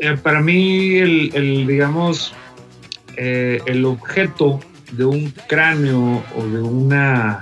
eh, 0.00 0.16
para 0.20 0.40
mí 0.40 0.96
el, 0.96 1.66
digamos, 1.68 2.34
eh, 3.16 3.60
el 3.66 3.84
objeto 3.84 4.58
de 4.92 5.04
un 5.04 5.32
cráneo 5.48 6.22
o 6.36 6.44
de 6.46 6.60
una 6.62 7.40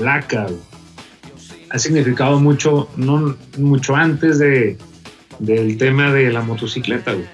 laca 0.00 0.46
ha 1.70 1.78
significado 1.78 2.38
mucho, 2.38 2.88
no 2.96 3.34
mucho 3.58 3.96
antes 3.96 4.38
de, 4.38 4.76
del 5.38 5.76
tema 5.78 6.12
de 6.12 6.30
la 6.32 6.42
motocicleta. 6.42 7.12
Güey. 7.14 7.26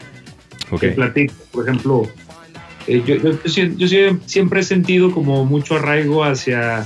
Ok. 0.71 0.95
platico. 0.95 1.35
Por 1.51 1.69
ejemplo, 1.69 2.03
eh, 2.87 3.03
yo, 3.07 3.17
yo- 3.17 3.33
yo 3.33 3.39
sie- 3.51 3.75
yo 3.77 3.89
sie- 3.89 4.19
siempre 4.27 4.61
he 4.61 4.63
sentido 4.63 5.11
como 5.13 5.45
mucho 5.45 5.77
arraigo 5.77 6.25
hacia 6.25 6.85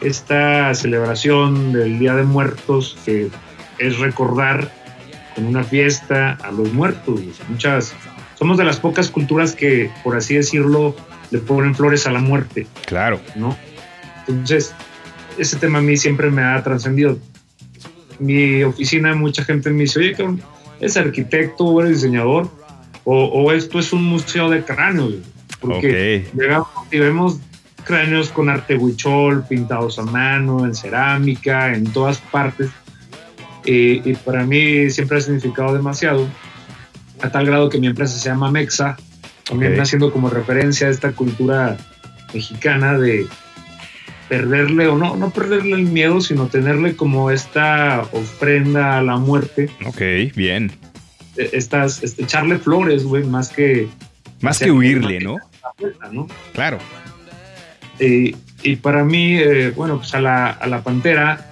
esta 0.00 0.74
celebración 0.74 1.72
del 1.72 1.98
Día 1.98 2.14
de 2.14 2.22
Muertos, 2.24 2.96
que 3.04 3.28
es 3.78 3.98
recordar 3.98 4.70
con 5.34 5.46
una 5.46 5.64
fiesta 5.64 6.32
a 6.42 6.52
los 6.52 6.72
muertos. 6.72 7.20
Muchas, 7.48 7.94
somos 8.38 8.58
de 8.58 8.64
las 8.64 8.78
pocas 8.78 9.10
culturas 9.10 9.54
que, 9.54 9.90
por 10.04 10.16
así 10.16 10.34
decirlo, 10.34 10.94
le 11.32 11.38
ponen 11.38 11.74
flores 11.74 12.06
a 12.06 12.12
la 12.12 12.20
muerte. 12.20 12.68
Claro. 12.86 13.20
¿no? 13.34 13.56
Entonces, 14.28 14.72
ese 15.38 15.56
tema 15.56 15.78
a 15.78 15.82
mí 15.82 15.96
siempre 15.96 16.30
me 16.30 16.42
ha 16.42 16.62
trascendido. 16.62 17.18
Mi 18.20 18.62
oficina, 18.62 19.14
mucha 19.16 19.42
gente 19.44 19.70
me 19.70 19.82
dice, 19.82 19.98
oye, 19.98 20.16
¿es 20.78 20.96
arquitecto 20.96 21.64
o 21.64 21.80
eres 21.80 22.02
diseñador? 22.02 22.48
O, 23.04 23.24
o 23.24 23.50
esto 23.52 23.80
es 23.80 23.92
un 23.92 24.04
museo 24.04 24.48
de 24.48 24.62
cráneos. 24.64 25.08
güey". 25.08 25.22
Porque 25.60 26.26
Ok. 26.30 26.38
llegamos 26.38 26.68
y 26.90 26.98
vemos 26.98 27.38
cráneos 27.84 28.28
con 28.28 28.48
arte 28.48 28.76
huichol, 28.76 29.44
pintados 29.48 29.98
a 29.98 30.02
mano, 30.02 30.64
en 30.64 30.74
cerámica, 30.74 31.74
en 31.74 31.84
todas 31.92 32.18
partes. 32.18 32.70
Eh, 33.64 34.02
y 34.04 34.14
para 34.14 34.44
mí 34.44 34.90
siempre 34.90 35.18
ha 35.18 35.20
significado 35.20 35.72
demasiado, 35.72 36.28
a 37.20 37.30
tal 37.30 37.46
grado 37.46 37.68
que 37.68 37.78
mi 37.78 37.86
empresa 37.86 38.18
se 38.18 38.28
llama 38.28 38.50
Mexa, 38.50 38.96
también 39.44 39.78
haciendo 39.80 40.12
como 40.12 40.30
referencia 40.30 40.86
a 40.86 40.90
esta 40.90 41.12
cultura 41.12 41.76
mexicana 42.32 42.98
de 42.98 43.26
perderle, 44.28 44.86
o 44.88 44.96
no, 44.96 45.16
no 45.16 45.30
perderle 45.30 45.74
el 45.76 45.82
miedo, 45.82 46.20
sino 46.20 46.46
tenerle 46.46 46.96
como 46.96 47.30
esta 47.30 48.02
ofrenda 48.12 48.98
a 48.98 49.02
la 49.02 49.16
muerte, 49.16 49.68
Ok, 49.86 50.00
bien. 50.34 50.72
eh, 51.36 51.50
estas, 51.52 52.02
este, 52.02 52.22
echarle 52.22 52.58
flores, 52.58 53.04
güey, 53.04 53.24
más 53.24 53.50
que 53.50 53.88
Más 54.40 54.58
que 54.58 54.70
huirle. 54.70 55.20
¿no? 55.20 55.36
la 55.62 55.72
puerta, 55.76 56.08
¿no? 56.10 56.26
Claro. 56.54 56.78
Y, 58.00 58.34
y 58.62 58.76
para 58.76 59.04
mí, 59.04 59.36
eh, 59.36 59.70
bueno, 59.76 59.98
pues 59.98 60.14
a 60.14 60.20
la, 60.20 60.46
a 60.46 60.66
la 60.66 60.82
pantera, 60.82 61.48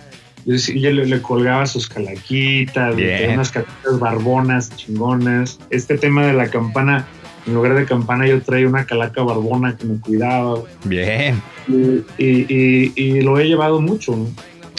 yo, 0.47 0.55
le, 0.91 1.05
le 1.07 1.23
colgaba 1.23 1.67
sus 1.67 1.87
calaquitas, 1.89 2.95
unas 2.95 3.51
calaquitas 3.53 3.99
barbonas, 3.99 4.75
chingonas. 4.75 5.59
Este 5.69 5.99
tema 5.99 6.27
de 6.27 6.33
la 6.33 6.49
campana, 6.49 7.07
en 7.47 7.55
lugar 7.55 7.75
de 7.75 7.85
campana, 7.87 8.27
yo 8.27 8.41
traía 8.43 8.67
una 8.69 8.85
calaca 8.85 9.23
barbona 9.23 9.77
que 9.77 9.87
me 9.87 9.99
cuidaba. 9.99 10.61
Bien. 10.85 11.41
Y, 11.69 11.73
y- 12.19 12.47
y- 12.49 12.93
y 12.97 13.21
lo 13.23 13.39
he 13.39 13.45
llevado 13.47 13.81
mucho, 13.81 14.17
¿no? 14.17 14.25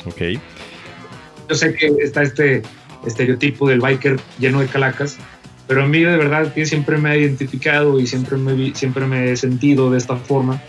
Ok. 0.06 0.22
Yo 1.50 1.56
sé 1.56 1.74
que 1.74 1.88
está 2.02 2.24
este 2.24 2.62
estereotipo 3.06 3.68
del 3.68 3.80
biker 3.82 4.20
lleno 4.40 4.60
de 4.62 4.68
calacas, 4.68 5.18
pero 5.68 5.84
a 5.84 5.88
mí 5.88 6.00
de 6.00 6.18
verdad 6.18 6.54
que 6.54 6.66
siempre 6.66 6.98
me 6.98 7.10
ha 7.10 7.18
identificado 7.18 8.00
y 8.00 8.08
siempre 8.08 8.38
me, 8.38 8.74
siempre 8.76 9.06
me 9.06 9.32
he 9.32 9.38
sentido 9.38 9.90
de 9.92 9.98
esta 9.98 10.16
forma. 10.18 10.62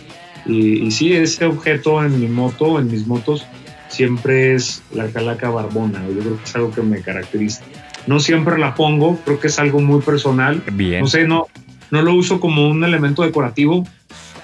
Y, 0.47 0.82
y 0.84 0.90
sí, 0.90 1.12
ese 1.12 1.45
objeto 1.45 2.03
en 2.05 2.18
mi 2.20 2.26
moto, 2.26 2.78
en 2.80 2.90
mis 2.90 3.07
motos, 3.07 3.47
siempre 3.88 4.55
es 4.55 4.82
la 4.93 5.07
calaca 5.09 5.51
barbona. 5.51 6.03
Yo 6.09 6.18
creo 6.20 6.36
que 6.38 6.45
es 6.45 6.57
algo 6.57 6.70
que 6.72 6.82
me 6.82 7.01
caracteriza. 7.01 7.62
No 8.07 8.18
siempre 8.18 8.59
la 8.59 8.74
pongo, 8.74 9.16
creo 9.24 9.38
que 9.38 9.47
es 9.47 9.59
algo 9.61 9.78
muy 9.80 10.01
personal. 10.01 10.62
Bien. 10.72 11.01
No 11.01 11.07
sé, 11.07 11.26
no, 11.28 11.47
no 11.93 12.01
lo 12.01 12.14
uso 12.14 12.40
como 12.40 12.68
un 12.68 12.82
elemento 12.82 13.22
decorativo, 13.22 13.86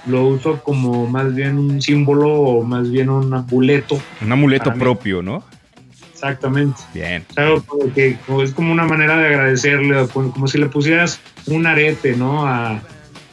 lo 0.06 0.26
uso 0.26 0.62
como 0.62 1.06
más 1.06 1.34
bien 1.34 1.58
un 1.58 1.80
símbolo 1.80 2.30
o 2.30 2.62
más 2.62 2.90
bien 2.90 3.08
un 3.08 3.32
amuleto. 3.32 3.98
Un 4.20 4.30
amuleto 4.30 4.72
propio, 4.74 5.22
¿no? 5.22 5.42
Exactamente. 6.12 6.78
Bien. 6.92 7.24
O 7.30 7.62
sea, 7.94 8.44
es 8.44 8.52
como 8.52 8.70
una 8.70 8.84
manera 8.84 9.16
de 9.16 9.28
agradecerle, 9.28 10.08
como, 10.08 10.46
si 10.46 10.58
le 10.58 10.66
pusieras 10.66 11.20
un 11.46 11.66
arete, 11.66 12.14
¿no? 12.16 12.46
A, 12.46 12.82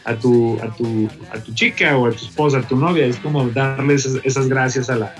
a, 0.05 0.15
tu, 0.15 0.57
a, 0.63 0.73
tu, 0.73 1.09
a 1.33 1.39
tu 1.39 1.53
chica 1.53 1.97
o 1.97 2.07
a 2.07 2.11
tu 2.11 2.25
esposa, 2.25 2.59
a 2.59 2.61
tu 2.61 2.77
novia. 2.77 3.05
Es 3.05 3.17
como 3.17 3.49
darle 3.49 3.95
esas, 3.95 4.21
esas 4.23 4.47
gracias 4.47 4.89
a 4.89 4.95
la, 4.95 5.13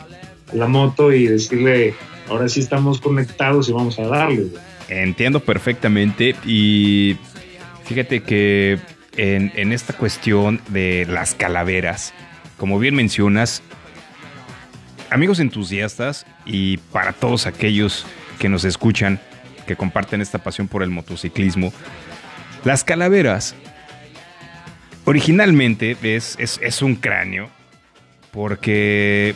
a 0.54 0.56
la 0.56 0.68
moto 0.68 1.12
y 1.12 1.28
decirle, 1.28 1.96
ahora 2.30 2.48
sí 2.48 2.62
estamos 2.62 3.02
conectados 3.02 3.68
y 3.68 3.74
vamos 3.74 4.00
a 4.00 4.04
darle. 4.08 4.48
Entiendo 4.88 5.42
perfectamente 5.42 6.34
y 6.46 7.18
fíjate 7.86 8.24
que 8.24 8.80
en, 9.18 9.72
esta 9.72 9.94
cuestión 9.94 10.62
de 10.70 11.08
las 11.10 11.36
calaveras, 11.36 12.14
como 12.58 12.80
bien 12.80 12.96
mencionas, 12.96 13.62
amigos 15.10 15.40
entusiastas 15.40 16.26
y 16.46 16.78
para 16.78 17.14
todos 17.14 17.48
aquellos 17.48 18.06
que 18.40 18.50
nos 18.50 18.66
escuchan, 18.66 19.20
que 19.66 19.76
comparten 19.76 20.22
esta 20.22 20.40
pasión 20.40 20.68
por 20.68 20.84
el 20.84 20.90
motociclismo, 20.90 21.72
las 22.64 22.84
calaveras 22.84 23.56
originalmente 25.06 25.96
es 26.02 26.82
un 26.82 26.96
cráneo 26.96 27.50
porque 28.32 29.34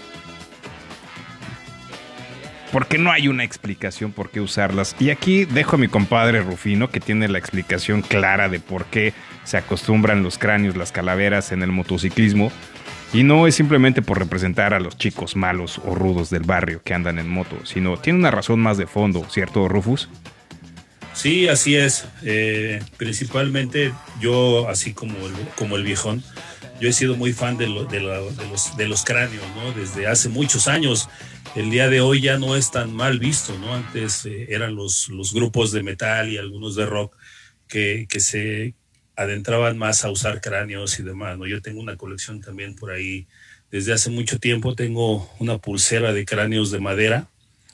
porque 2.71 2.97
no 2.97 3.11
hay 3.11 3.27
una 3.27 3.43
explicación 3.43 4.11
por 4.11 4.29
qué 4.29 4.41
usarlas. 4.41 4.95
Y 4.99 5.09
aquí 5.09 5.45
dejo 5.45 5.75
a 5.75 5.79
mi 5.79 5.87
compadre 5.87 6.41
Rufino, 6.41 6.89
que 6.89 6.99
tiene 6.99 7.27
la 7.27 7.39
explicación 7.39 8.01
clara 8.01 8.49
de 8.49 8.59
por 8.59 8.85
qué 8.85 9.13
se 9.43 9.57
acostumbran 9.57 10.23
los 10.23 10.37
cráneos, 10.37 10.75
las 10.75 10.91
calaveras 10.91 11.51
en 11.51 11.63
el 11.63 11.71
motociclismo. 11.71 12.51
Y 13.11 13.23
no 13.23 13.47
es 13.47 13.55
simplemente 13.55 14.03
por 14.03 14.19
representar 14.19 14.73
a 14.73 14.79
los 14.79 14.97
chicos 14.97 15.35
malos 15.35 15.81
o 15.83 15.95
rudos 15.95 16.29
del 16.29 16.43
barrio 16.43 16.81
que 16.83 16.93
andan 16.93 17.17
en 17.17 17.27
moto, 17.27 17.57
sino 17.63 17.97
tiene 17.97 18.19
una 18.19 18.29
razón 18.29 18.59
más 18.59 18.77
de 18.77 18.85
fondo, 18.85 19.25
¿cierto, 19.29 19.67
Rufus? 19.67 20.09
Sí, 21.13 21.47
así 21.47 21.75
es. 21.75 22.07
Eh, 22.23 22.83
principalmente 22.97 23.91
yo, 24.21 24.69
así 24.69 24.93
como 24.93 25.15
como 25.55 25.75
el 25.75 25.83
viejón, 25.83 26.23
yo 26.79 26.89
he 26.89 26.93
sido 26.93 27.15
muy 27.15 27.33
fan 27.33 27.57
de, 27.57 27.67
los, 27.67 27.89
de 27.89 28.87
los 28.87 29.03
cráneos, 29.03 29.43
¿no? 29.55 29.73
Desde 29.73 30.07
hace 30.07 30.29
muchos 30.29 30.67
años. 30.67 31.09
El 31.55 31.71
día 31.71 31.89
de 31.89 31.99
hoy 31.99 32.21
ya 32.21 32.37
no 32.37 32.55
es 32.55 32.71
tan 32.71 32.93
mal 32.93 33.19
visto, 33.19 33.57
¿no? 33.59 33.73
Antes 33.73 34.25
eh, 34.25 34.47
eran 34.49 34.75
los, 34.75 35.09
grupos 35.33 35.71
de 35.71 35.83
metal 35.83 36.29
y 36.29 36.37
algunos 36.37 36.75
de 36.75 36.85
rock 36.85 37.15
que, 37.67 38.07
se 38.19 38.75
adentraban 39.15 39.77
más 39.77 40.05
a 40.05 40.11
usar 40.11 40.41
cráneos 40.41 40.99
y 40.99 41.03
demás. 41.03 41.37
Yo 41.47 41.61
tengo 41.61 41.81
una 41.81 41.97
colección 41.97 42.39
también 42.39 42.75
por 42.75 42.91
ahí. 42.91 43.27
Desde 43.71 43.93
hace 43.93 44.09
mucho 44.09 44.39
tiempo 44.39 44.75
tengo 44.75 45.29
una 45.39 45.57
pulsera 45.57 46.13
de 46.13 46.25
cráneos 46.25 46.71
de 46.71 46.79
madera 46.79 47.27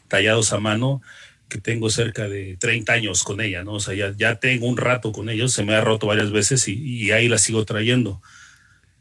tallados 0.08 0.54
a 0.54 0.60
mano 0.60 1.02
que 1.48 1.60
tengo 1.60 1.90
cerca 1.90 2.28
de 2.28 2.58
30 2.58 2.92
años 2.92 3.24
con 3.24 3.40
ella, 3.40 3.64
¿no? 3.64 3.74
O 3.74 3.80
sea, 3.80 3.94
ya, 3.94 4.14
ya 4.18 4.40
tengo 4.40 4.66
un 4.66 4.78
rato 4.78 5.12
con 5.12 5.30
ellos, 5.30 5.54
se 5.54 5.64
me 5.64 5.76
ha 5.76 5.82
roto 5.82 6.08
varias 6.08 6.32
veces 6.32 6.68
y 6.68 7.12
ahí 7.12 7.28
la 7.28 7.38
sigo 7.38 7.66
trayendo. 7.66 8.22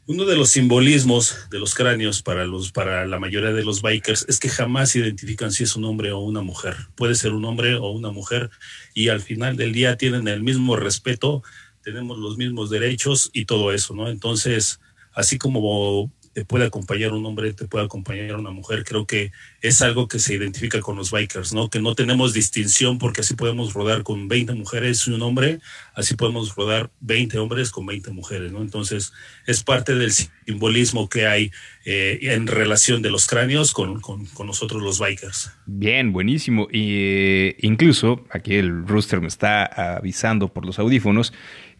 Uno 0.07 0.25
de 0.25 0.35
los 0.35 0.51
simbolismos 0.51 1.47
de 1.49 1.57
los 1.57 1.73
cráneos 1.73 2.21
para, 2.21 2.45
los, 2.45 2.71
para 2.71 3.07
la 3.07 3.17
mayoría 3.17 3.51
de 3.53 3.65
los 3.65 3.81
bikers 3.81 4.23
es 4.29 4.39
que 4.39 4.49
jamás 4.49 4.95
identifican 4.95 5.51
si 5.51 5.63
es 5.63 5.75
un 5.75 5.83
hombre 5.83 6.11
o 6.11 6.19
una 6.19 6.41
mujer. 6.41 6.75
Puede 6.93 7.15
ser 7.15 7.31
un 7.31 7.43
hombre 7.43 7.73
o 7.73 7.89
una 7.89 8.11
mujer 8.11 8.51
y 8.93 9.09
al 9.09 9.19
final 9.19 9.57
del 9.57 9.73
día 9.73 9.97
tienen 9.97 10.27
el 10.27 10.43
mismo 10.43 10.75
respeto, 10.75 11.41
tenemos 11.81 12.19
los 12.19 12.37
mismos 12.37 12.69
derechos 12.69 13.31
y 13.33 13.45
todo 13.45 13.71
eso, 13.71 13.95
¿no? 13.95 14.07
Entonces, 14.07 14.79
así 15.11 15.39
como 15.39 16.11
te 16.35 16.43
puede 16.43 16.65
acompañar 16.65 17.13
un 17.13 17.25
hombre, 17.25 17.53
te 17.53 17.63
puede 17.63 17.85
acompañar 17.85 18.35
una 18.35 18.51
mujer, 18.51 18.83
creo 18.83 19.07
que 19.07 19.31
es 19.61 19.81
algo 19.81 20.09
que 20.09 20.19
se 20.19 20.33
identifica 20.33 20.81
con 20.81 20.97
los 20.97 21.09
bikers, 21.09 21.53
¿no? 21.53 21.69
Que 21.69 21.79
no 21.79 21.95
tenemos 21.95 22.33
distinción 22.33 22.97
porque 22.97 23.21
así 23.21 23.35
podemos 23.35 23.73
rodar 23.73 24.03
con 24.03 24.27
20 24.27 24.53
mujeres 24.53 25.07
y 25.07 25.11
un 25.11 25.21
hombre, 25.21 25.61
así 25.93 26.17
podemos 26.17 26.53
rodar 26.53 26.91
20 26.99 27.37
hombres 27.37 27.71
con 27.71 27.85
20 27.85 28.11
mujeres, 28.11 28.51
¿no? 28.51 28.61
Entonces, 28.61 29.13
es 29.47 29.63
parte 29.63 29.95
del 29.95 30.11
simbolismo 30.11 31.07
que 31.07 31.25
hay 31.25 31.51
eh, 31.85 32.19
en 32.21 32.47
relación 32.47 33.01
de 33.01 33.11
los 33.11 33.27
cráneos 33.27 33.71
con, 33.71 34.01
con, 34.01 34.27
nosotros 34.45 34.83
los 34.83 34.99
bikers. 34.99 35.53
Bien, 35.65 36.11
buenísimo. 36.11 36.67
Y 36.69 36.95
eh, 36.95 37.55
incluso 37.61 38.25
aquí 38.29 38.55
el 38.55 38.85
rooster 38.85 39.21
me 39.21 39.27
está 39.27 39.63
avisando 39.95 40.49
por 40.51 40.65
los 40.65 40.79
audífonos 40.79 41.31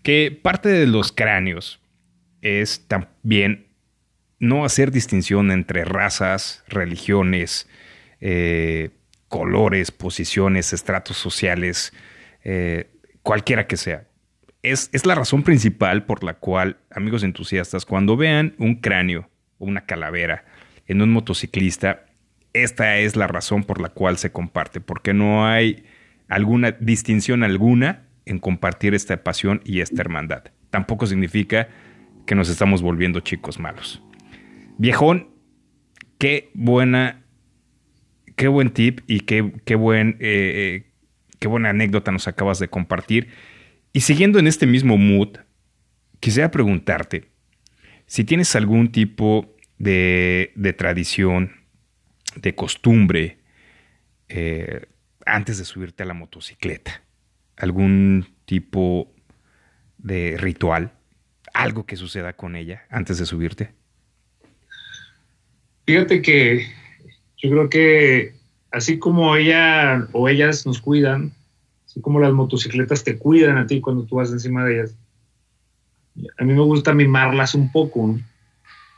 que 0.01 0.31
parte 0.31 0.69
de 0.69 0.87
los 0.87 1.11
cráneos 1.11 1.81
es 2.41 2.87
también 2.87 3.65
no 4.47 4.65
hacer 4.65 4.91
distinción 4.91 5.51
entre 5.51 5.85
razas, 5.85 6.63
religiones, 6.67 7.67
eh, 8.21 8.91
colores, 9.27 9.91
posiciones, 9.91 10.73
estratos 10.73 11.17
sociales, 11.17 11.93
eh, 12.43 12.89
cualquiera 13.23 13.67
que 13.67 13.77
sea. 13.77 14.07
es, 14.61 14.89
es 14.93 15.05
la 15.05 15.15
razón 15.15 15.43
principal 15.43 16.05
por 16.05 16.23
la 16.23 16.35
cual, 16.35 16.77
amigos 16.89 17.23
entusiastas, 17.23 17.85
cuando 17.85 18.17
vean 18.17 18.55
un 18.57 18.75
cráneo 18.75 19.29
o 19.57 19.65
una 19.65 19.85
calavera 19.85 20.45
en 20.87 21.01
un 21.01 21.11
motociclista, 21.11 22.05
esta 22.53 22.97
es 22.97 23.15
la 23.15 23.27
razón 23.27 23.63
por 23.63 23.81
la 23.81 23.89
cual 23.89 24.17
se 24.17 24.31
comparte, 24.31 24.79
porque 24.79 25.13
no 25.13 25.45
hay 25.45 25.83
alguna 26.29 26.71
distinción 26.71 27.43
alguna 27.43 28.05
en 28.25 28.39
compartir 28.39 28.95
esta 28.95 29.23
pasión 29.23 29.61
y 29.65 29.81
esta 29.81 30.01
hermandad. 30.01 30.45
Tampoco 30.69 31.05
significa 31.05 31.67
que 32.25 32.35
nos 32.35 32.49
estamos 32.49 32.81
volviendo 32.81 33.19
chicos 33.19 33.59
malos. 33.59 34.01
Viejón, 34.77 35.29
qué 36.17 36.49
buena, 36.53 37.23
qué 38.35 38.47
buen 38.47 38.71
tip 38.71 39.01
y 39.07 39.21
qué, 39.21 39.53
qué 39.65 39.75
buen, 39.75 40.17
eh, 40.19 40.83
eh, 40.85 40.91
qué 41.39 41.47
buena 41.47 41.69
anécdota 41.69 42.11
nos 42.11 42.27
acabas 42.27 42.59
de 42.59 42.67
compartir. 42.67 43.29
Y 43.93 44.01
siguiendo 44.01 44.39
en 44.39 44.47
este 44.47 44.67
mismo 44.67 44.97
mood, 44.97 45.37
quisiera 46.19 46.51
preguntarte 46.51 47.29
si 48.05 48.23
tienes 48.23 48.55
algún 48.55 48.91
tipo 48.91 49.55
de, 49.77 50.51
de 50.55 50.73
tradición, 50.73 51.51
de 52.35 52.53
costumbre, 52.55 53.39
eh, 54.29 54.87
antes 55.25 55.57
de 55.57 55.65
subirte 55.65 56.03
a 56.03 56.05
la 56.05 56.13
motocicleta. 56.13 57.03
Algún 57.57 58.27
tipo 58.45 59.13
de 59.97 60.35
ritual, 60.37 60.93
algo 61.53 61.85
que 61.85 61.95
suceda 61.95 62.33
con 62.33 62.55
ella 62.55 62.85
antes 62.89 63.17
de 63.17 63.25
subirte. 63.25 63.71
Fíjate 65.85 66.21
que 66.21 66.67
yo 67.37 67.49
creo 67.49 67.69
que 67.69 68.33
así 68.71 68.97
como 68.97 69.35
ella 69.35 70.07
o 70.11 70.27
ellas 70.27 70.65
nos 70.65 70.81
cuidan, 70.81 71.31
así 71.85 72.01
como 72.01 72.19
las 72.19 72.33
motocicletas 72.33 73.03
te 73.03 73.17
cuidan 73.17 73.57
a 73.57 73.67
ti 73.67 73.81
cuando 73.81 74.03
tú 74.03 74.15
vas 74.15 74.31
encima 74.31 74.65
de 74.65 74.75
ellas, 74.75 74.95
a 76.37 76.43
mí 76.43 76.53
me 76.53 76.61
gusta 76.61 76.93
mimarlas 76.93 77.55
un 77.55 77.71
poco. 77.71 78.07
¿no? 78.07 78.19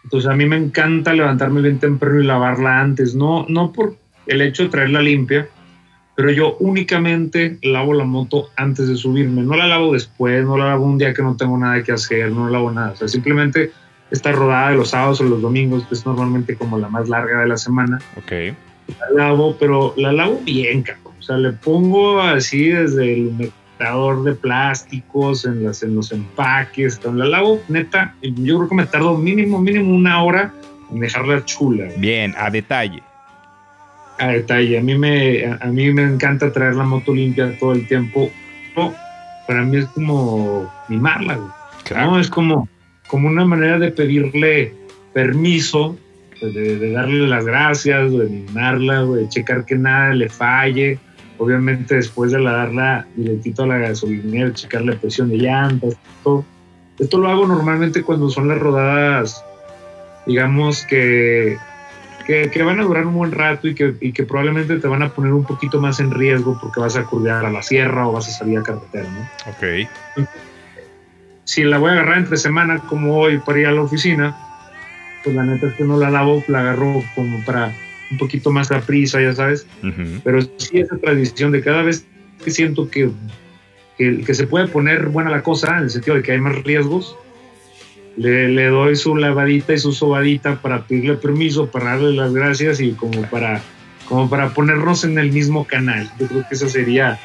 Entonces 0.04 0.30
a 0.30 0.36
mí 0.36 0.46
me 0.46 0.56
encanta 0.56 1.14
levantarme 1.14 1.62
bien 1.62 1.80
temprano 1.80 2.22
y 2.22 2.26
lavarla 2.26 2.80
antes, 2.80 3.14
no, 3.14 3.46
no 3.50 3.74
por 3.74 3.98
el 4.26 4.42
hecho 4.42 4.64
de 4.64 4.70
traerla 4.70 5.02
limpia, 5.02 5.50
pero 6.16 6.32
yo 6.32 6.56
únicamente 6.60 7.58
lavo 7.62 7.94
la 7.94 8.06
moto 8.06 8.50
antes 8.56 8.88
de 8.88 8.96
subirme, 8.96 9.44
no 9.44 9.58
la 9.58 9.68
lavo 9.68 9.94
después, 9.94 10.46
no 10.46 10.58
la 10.58 10.68
lavo 10.68 10.86
un 10.86 10.98
día 10.98 11.14
que 11.14 11.22
no 11.22 11.36
tengo 11.36 11.58
nada 11.58 11.84
que 11.84 11.92
hacer, 11.92 12.32
no 12.32 12.46
la 12.46 12.52
lavo 12.52 12.72
nada, 12.72 12.92
o 12.92 12.96
sea, 12.96 13.08
simplemente 13.10 13.72
esta 14.12 14.32
rodada 14.32 14.70
de 14.72 14.78
los 14.78 14.90
sábados 14.92 15.20
o 15.22 15.24
los 15.26 15.42
domingos, 15.42 15.84
que 15.88 15.96
es 15.96 16.06
normalmente 16.06 16.56
como 16.56 16.78
la 16.78 16.88
más 16.90 17.10
larga 17.10 17.42
de 17.42 17.48
la 17.48 17.58
semana, 17.58 18.00
Ok. 18.18 18.32
la 19.12 19.26
lavo, 19.26 19.56
pero 19.60 19.94
la 19.98 20.12
lavo 20.12 20.40
bien, 20.44 20.84
cabrón. 20.84 21.14
O 21.20 21.22
sea, 21.22 21.38
le 21.38 21.52
pongo 21.52 22.22
así 22.22 22.70
desde 22.70 23.14
el 23.16 23.28
humectador 23.28 24.24
de 24.24 24.34
plásticos, 24.34 25.46
en, 25.46 25.64
las, 25.66 25.84
en 25.84 25.96
los 25.96 26.12
empaques, 26.12 27.02
la 27.04 27.26
lavo, 27.26 27.60
neta, 27.68 28.16
yo 28.22 28.58
creo 28.58 28.70
que 28.70 28.76
me 28.76 28.86
tardo 28.86 29.18
mínimo, 29.18 29.60
mínimo 29.60 29.94
una 29.94 30.24
hora 30.24 30.54
en 30.92 31.00
dejarla 31.02 31.44
chula. 31.44 31.88
Bien, 31.98 32.34
a 32.38 32.50
detalle. 32.50 33.04
A 34.20 34.28
detalle, 34.30 34.80
a 34.80 34.82
mí 34.82 34.98
me, 34.98 35.46
a, 35.46 35.60
a 35.62 35.68
mí 35.68 35.92
me 35.92 36.04
encanta 36.04 36.52
traer 36.52 36.76
la 36.76 36.84
moto 36.86 37.14
limpia 37.14 37.58
todo 37.60 37.74
el 37.74 37.88
tiempo. 37.88 38.32
No, 38.76 38.94
para 39.48 39.64
mí 39.64 39.78
es 39.78 39.86
como 39.88 40.74
mimarla, 40.88 41.36
güey. 41.36 41.50
¿no? 41.94 42.20
Es 42.20 42.30
como, 42.30 42.68
como 43.08 43.28
una 43.28 43.46
manera 43.46 43.80
de 43.80 43.92
pedirle 43.92 44.74
permiso, 45.14 45.98
de, 46.42 46.78
de 46.78 46.92
darle 46.92 47.28
las 47.28 47.46
gracias, 47.46 48.12
de 48.12 48.26
mimarla, 48.26 49.04
de 49.06 49.28
checar 49.30 49.66
que 49.66 49.76
nada 49.76 50.14
le 50.14 50.30
falle. 50.30 51.00
Obviamente 51.40 51.96
después 51.96 52.32
de 52.32 52.40
la 52.40 52.52
darla 52.52 53.08
directito 53.16 53.64
a 53.64 53.68
la 53.68 53.78
gasolinera, 53.78 54.54
checar 54.54 54.84
la 54.84 54.96
presión 54.96 55.30
de 55.30 55.38
llantas, 55.38 55.96
todo. 56.24 56.44
Esto 56.98 57.20
lo 57.20 57.30
hago 57.30 57.46
normalmente 57.46 58.02
cuando 58.02 58.28
son 58.32 58.48
las 58.48 58.58
rodadas, 58.58 59.46
digamos 60.26 60.84
que, 60.86 61.58
que, 62.26 62.50
que 62.50 62.64
van 62.64 62.80
a 62.80 62.84
durar 62.84 63.06
un 63.06 63.14
buen 63.14 63.32
rato 63.32 63.68
y 63.68 63.76
que, 63.76 63.94
y 64.02 64.14
que 64.14 64.24
probablemente 64.24 64.80
te 64.80 64.88
van 64.88 65.04
a 65.04 65.10
poner 65.10 65.32
un 65.32 65.46
poquito 65.46 65.80
más 65.80 66.00
en 66.00 66.10
riesgo 66.10 66.58
porque 66.60 66.80
vas 66.80 66.96
a 66.96 67.04
curvear 67.04 67.46
a 67.46 67.52
la 67.52 67.62
sierra 67.62 68.08
o 68.08 68.14
vas 68.14 68.28
a 68.30 68.32
salir 68.32 68.58
a 68.58 68.64
carretera, 68.64 69.08
¿no? 69.08 69.52
Ok. 69.52 69.88
Si 71.48 71.64
la 71.64 71.78
voy 71.78 71.92
a 71.92 71.94
agarrar 71.94 72.18
entre 72.18 72.36
semana 72.36 72.80
como 72.80 73.18
hoy 73.18 73.38
para 73.38 73.60
ir 73.60 73.68
a 73.68 73.72
la 73.72 73.82
oficina, 73.82 74.36
pues 75.24 75.34
la 75.34 75.46
neta 75.46 75.68
es 75.68 75.74
que 75.76 75.86
no 75.86 75.98
la 75.98 76.10
lavo, 76.10 76.44
la 76.50 76.60
agarro 76.60 77.02
como 77.16 77.42
para 77.46 77.74
un 78.12 78.18
poquito 78.18 78.52
más 78.52 78.70
a 78.70 78.82
prisa, 78.82 79.22
ya 79.22 79.32
sabes. 79.32 79.66
Ujú. 79.82 80.20
Pero 80.26 80.42
sí 80.58 80.80
esa 80.80 80.98
tradición 80.98 81.54
de 81.54 81.62
cada 81.62 81.84
vez 81.84 82.06
que 82.44 82.52
siento 82.52 82.90
que, 82.90 83.12
que, 83.98 84.26
que 84.26 84.34
se 84.34 84.46
puede 84.46 84.68
poner 84.68 85.08
buena 85.08 85.32
la 85.32 85.42
cosa, 85.42 85.78
en 85.78 85.86
el 85.86 85.90
sentido 85.90 86.18
de 86.18 86.24
que 86.24 86.34
hay 86.34 86.42
más 86.42 86.62
riesgos, 86.64 87.16
le, 88.18 88.50
le 88.50 88.66
doy 88.66 88.98
su 88.98 89.16
lavadita 89.16 89.72
y 89.72 89.78
su 89.78 89.94
sobadita 89.94 90.62
para 90.62 90.84
pedirle 90.84 91.16
permiso, 91.16 91.68
para 91.68 91.92
darle 91.92 92.12
las 92.12 92.34
gracias 92.34 92.82
y 92.82 92.92
como 92.92 93.22
para, 93.30 93.62
como 94.10 94.30
para 94.30 94.50
ponernos 94.50 95.06
en 95.06 95.18
el 95.18 95.32
mismo 95.32 95.64
canal. 95.64 96.12
Yo 96.20 96.28
creo 96.28 96.46
que 96.50 96.56
esa 96.56 96.68
sería 96.68 97.18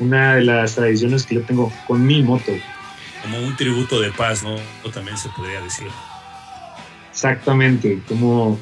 una 0.00 0.34
de 0.34 0.42
las 0.42 0.74
tradiciones 0.74 1.24
que 1.24 1.36
yo 1.36 1.42
tengo 1.42 1.72
con 1.86 2.04
mi 2.04 2.20
moto. 2.24 2.50
Como 3.22 3.38
un 3.38 3.56
tributo 3.56 4.00
de 4.00 4.10
paz, 4.12 4.42
¿no? 4.42 4.56
O 4.84 4.90
también 4.90 5.16
se 5.16 5.28
podría 5.30 5.60
decir. 5.60 5.88
Exactamente, 7.10 8.00
como, 8.08 8.58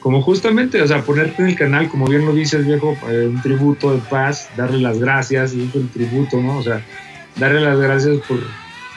como 0.00 0.22
justamente, 0.22 0.80
o 0.82 0.86
sea, 0.86 1.02
ponerte 1.02 1.42
en 1.42 1.48
el 1.48 1.56
canal, 1.56 1.88
como 1.88 2.06
bien 2.06 2.24
lo 2.26 2.32
dices, 2.32 2.66
viejo, 2.66 2.96
eh, 3.08 3.26
un 3.28 3.40
tributo 3.40 3.92
de 3.92 3.98
paz, 3.98 4.48
darle 4.56 4.80
las 4.80 4.98
gracias, 4.98 5.54
y 5.54 5.70
el 5.72 5.88
tributo, 5.90 6.40
¿no? 6.40 6.58
O 6.58 6.62
sea, 6.62 6.84
darle 7.36 7.60
las 7.60 7.78
gracias 7.78 8.18
por, 8.26 8.38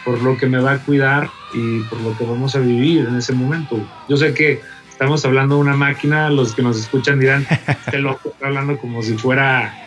por 0.06 0.22
lo 0.22 0.38
que 0.38 0.48
me 0.48 0.60
va 0.60 0.74
a 0.74 0.78
cuidar 0.80 1.30
y 1.54 1.82
por 1.84 2.00
lo 2.02 2.18
que 2.18 2.24
vamos 2.24 2.56
a 2.56 2.60
vivir 2.60 3.06
en 3.06 3.18
ese 3.18 3.34
momento. 3.34 3.78
Yo 4.10 4.18
sé 4.18 4.34
que 4.34 4.62
estamos 4.90 5.24
hablando 5.26 5.56
de 5.56 5.62
una 5.62 5.76
máquina, 5.76 6.30
los 6.30 6.54
que 6.54 6.64
nos 6.64 6.80
escuchan 6.80 7.20
dirán, 7.20 7.46
este 7.68 8.00
loco 8.00 8.30
está 8.30 8.48
hablando 8.48 8.78
como 8.78 9.04
si 9.04 9.16
fuera, 9.18 9.86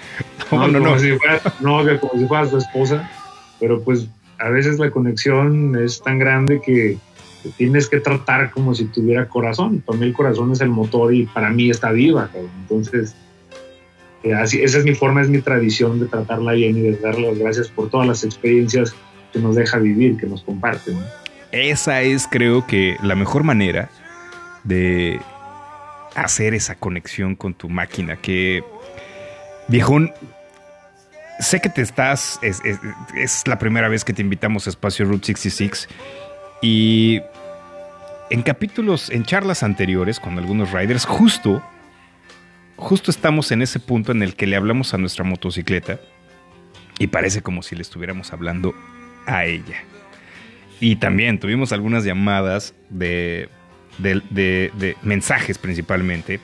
No, 0.53 0.69
no, 0.69 0.79
como 0.79 0.95
no. 0.95 0.99
si 1.01 1.13
fuera 1.17 1.41
novia, 1.61 1.99
como 1.99 2.21
si 2.21 2.27
fuera 2.29 2.49
su 2.49 2.59
esposa, 2.59 3.11
pero 3.59 3.83
pues 3.83 4.07
a 4.39 4.49
veces 4.51 4.79
la 4.79 4.91
conexión 4.91 5.77
es 5.77 6.03
tan 6.03 6.19
grande 6.19 6.61
que 6.61 6.99
tienes 7.57 7.89
que 7.89 8.01
tratar 8.01 8.51
como 8.51 8.75
si 8.75 8.87
tuviera 8.87 9.29
corazón. 9.29 9.83
Para 9.85 9.99
mí 9.99 10.07
el 10.07 10.13
corazón 10.13 10.53
es 10.53 10.61
el 10.61 10.71
motor 10.71 11.15
y 11.15 11.27
para 11.27 11.51
mí 11.51 11.71
está 11.71 11.93
viva. 11.93 12.31
Entonces, 12.35 13.15
eh, 14.23 14.35
esa 14.43 14.79
es 14.79 14.85
mi 14.85 14.95
forma, 14.95 15.23
es 15.23 15.29
mi 15.29 15.41
tradición 15.41 16.01
de 16.01 16.07
tratarla 16.07 16.53
bien 16.53 16.77
y 16.77 16.81
de 16.83 16.97
darle 16.97 17.29
las 17.29 17.39
gracias 17.39 17.69
por 17.69 17.91
todas 17.91 18.07
las 18.07 18.25
experiencias 18.25 18.95
que 19.33 19.39
nos 19.39 19.57
deja 19.57 19.79
vivir, 19.79 20.17
que 20.17 20.27
nos 20.27 20.43
comparte. 20.43 20.93
¿no? 20.93 21.01
Esa 21.53 22.03
es, 22.03 22.27
creo 22.27 22.67
que, 22.67 22.97
la 23.03 23.15
mejor 23.15 23.45
manera 23.45 23.91
de 24.65 25.21
hacer 26.15 26.55
esa 26.55 26.75
conexión 26.75 27.37
con 27.37 27.55
tu 27.55 27.69
máquina. 27.69 28.17
Que, 28.17 28.65
viejón, 29.69 30.13
sé 31.41 31.61
que 31.61 31.69
te 31.69 31.83
estás. 31.83 32.39
Es, 32.43 32.63
la 33.47 33.59
primera 33.59 33.89
vez 33.89 34.05
que 34.05 34.13
te 34.13 34.23
invitamos 34.23 34.67
a 34.67 34.71
Espacio 34.71 35.05
Route 35.07 35.27
66. 35.27 35.89
Y 36.63 37.21
en 38.31 38.43
capítulos, 38.43 39.11
en 39.11 39.25
charlas 39.25 39.63
anteriores 39.63 40.19
con 40.21 40.39
algunos 40.39 40.73
riders, 40.73 41.05
justo, 41.05 41.63
justo 42.77 43.11
estamos 43.11 43.53
en 43.53 43.63
ese 43.63 43.79
punto 43.81 44.13
en 44.13 44.23
el 44.23 44.35
que 44.35 44.47
le 44.47 44.57
hablamos 44.57 44.95
a 44.95 44.99
nuestra 44.99 45.25
motocicleta 45.25 46.01
y 46.99 47.09
parece 47.09 47.43
como 47.43 47.63
si 47.63 47.77
le 47.77 47.83
estuviéramos 47.83 48.33
hablando 48.33 48.75
a 49.27 49.45
ella. 49.45 49.77
Y 50.81 50.97
también 50.97 51.39
tuvimos 51.39 51.73
algunas 51.73 52.05
llamadas 52.05 52.75
de- 52.91 53.49
de- 53.99 54.23
de 54.31 54.97
mensajes 55.03 55.59
principalmente 55.59 56.41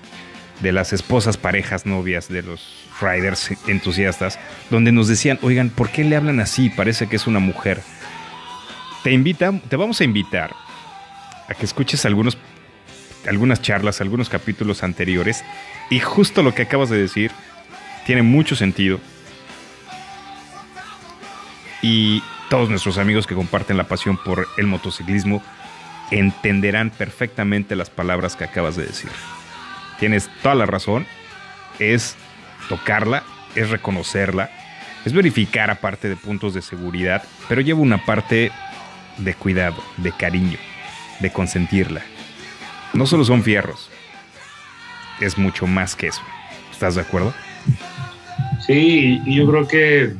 de 0.60 0.72
las 0.72 0.92
esposas, 0.92 1.36
parejas, 1.36 1.84
novias 1.86 2.28
de 2.28 2.42
los 2.42 2.81
riders 3.02 3.50
entusiastas, 3.66 4.38
donde 4.70 4.92
nos 4.92 5.08
decían, 5.08 5.38
oigan, 5.42 5.68
¿por 5.68 5.90
qué 5.90 6.04
le 6.04 6.16
hablan 6.16 6.40
así? 6.40 6.70
Parece 6.70 7.08
que 7.08 7.16
es 7.16 7.26
una 7.26 7.40
mujer. 7.40 7.82
Te 9.02 9.12
invita, 9.12 9.52
te 9.68 9.76
vamos 9.76 10.00
a 10.00 10.04
invitar 10.04 10.54
a 11.48 11.54
que 11.54 11.66
escuches 11.66 12.04
algunos, 12.06 12.38
algunas 13.26 13.60
charlas, 13.60 14.00
algunos 14.00 14.28
capítulos 14.28 14.82
anteriores, 14.82 15.44
y 15.90 15.98
justo 15.98 16.42
lo 16.42 16.54
que 16.54 16.62
acabas 16.62 16.88
de 16.88 16.98
decir 16.98 17.32
tiene 18.06 18.22
mucho 18.22 18.56
sentido. 18.56 19.00
Y 21.82 22.22
todos 22.48 22.70
nuestros 22.70 22.98
amigos 22.98 23.26
que 23.26 23.34
comparten 23.34 23.76
la 23.76 23.84
pasión 23.84 24.16
por 24.16 24.46
el 24.56 24.66
motociclismo 24.66 25.42
entenderán 26.10 26.90
perfectamente 26.90 27.74
las 27.76 27.90
palabras 27.90 28.36
que 28.36 28.44
acabas 28.44 28.76
de 28.76 28.86
decir. 28.86 29.10
Tienes 29.98 30.30
toda 30.42 30.54
la 30.54 30.66
razón. 30.66 31.06
Es 31.78 32.16
tocarla, 32.68 33.22
es 33.54 33.70
reconocerla, 33.70 34.50
es 35.04 35.12
verificar 35.12 35.70
aparte 35.70 36.08
de 36.08 36.16
puntos 36.16 36.54
de 36.54 36.62
seguridad, 36.62 37.22
pero 37.48 37.60
lleva 37.60 37.80
una 37.80 38.04
parte 38.04 38.50
de 39.18 39.34
cuidado, 39.34 39.82
de 39.96 40.12
cariño, 40.12 40.58
de 41.20 41.30
consentirla. 41.30 42.02
No 42.94 43.06
solo 43.06 43.24
son 43.24 43.42
fierros, 43.42 43.90
es 45.20 45.38
mucho 45.38 45.66
más 45.66 45.96
que 45.96 46.08
eso. 46.08 46.22
¿Estás 46.70 46.94
de 46.94 47.02
acuerdo? 47.02 47.32
Sí, 48.66 49.20
y 49.24 49.36
yo 49.36 49.46
creo 49.48 49.66
que 49.66 50.12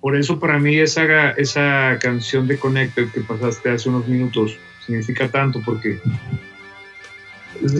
por 0.00 0.16
eso 0.16 0.38
para 0.38 0.58
mí 0.58 0.76
esa, 0.76 1.30
esa 1.30 1.98
canción 1.98 2.46
de 2.46 2.58
Connected 2.58 3.08
que 3.08 3.22
pasaste 3.22 3.70
hace 3.70 3.88
unos 3.88 4.06
minutos 4.06 4.56
significa 4.84 5.28
tanto, 5.28 5.62
porque 5.64 5.98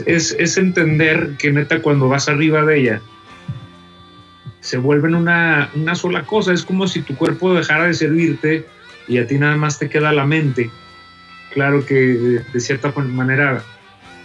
es, 0.07 0.35
es 0.39 0.57
entender 0.57 1.33
que 1.39 1.53
neta 1.53 1.83
cuando 1.83 2.09
vas 2.09 2.29
arriba 2.29 2.63
de 2.63 2.81
ella, 2.81 3.03
se 4.65 4.79
vuelven 4.79 5.15
una, 5.15 5.69
una 5.75 5.95
sola 5.95 6.23
cosa. 6.23 6.55
Es 6.55 6.65
como 6.65 6.89
si 6.89 7.03
tu 7.03 7.15
cuerpo 7.15 7.53
dejara 7.53 7.85
de 7.85 7.93
servirte 7.93 8.67
y 9.07 9.19
a 9.19 9.27
ti 9.27 9.39
nada 9.39 9.57
más 9.57 9.79
te 9.79 9.91
queda 9.91 10.11
la 10.11 10.25
mente. 10.25 10.71
Claro 11.53 11.85
que 11.85 11.95
de, 11.95 12.39
de 12.41 12.61
cierta 12.61 12.91
manera 12.97 13.63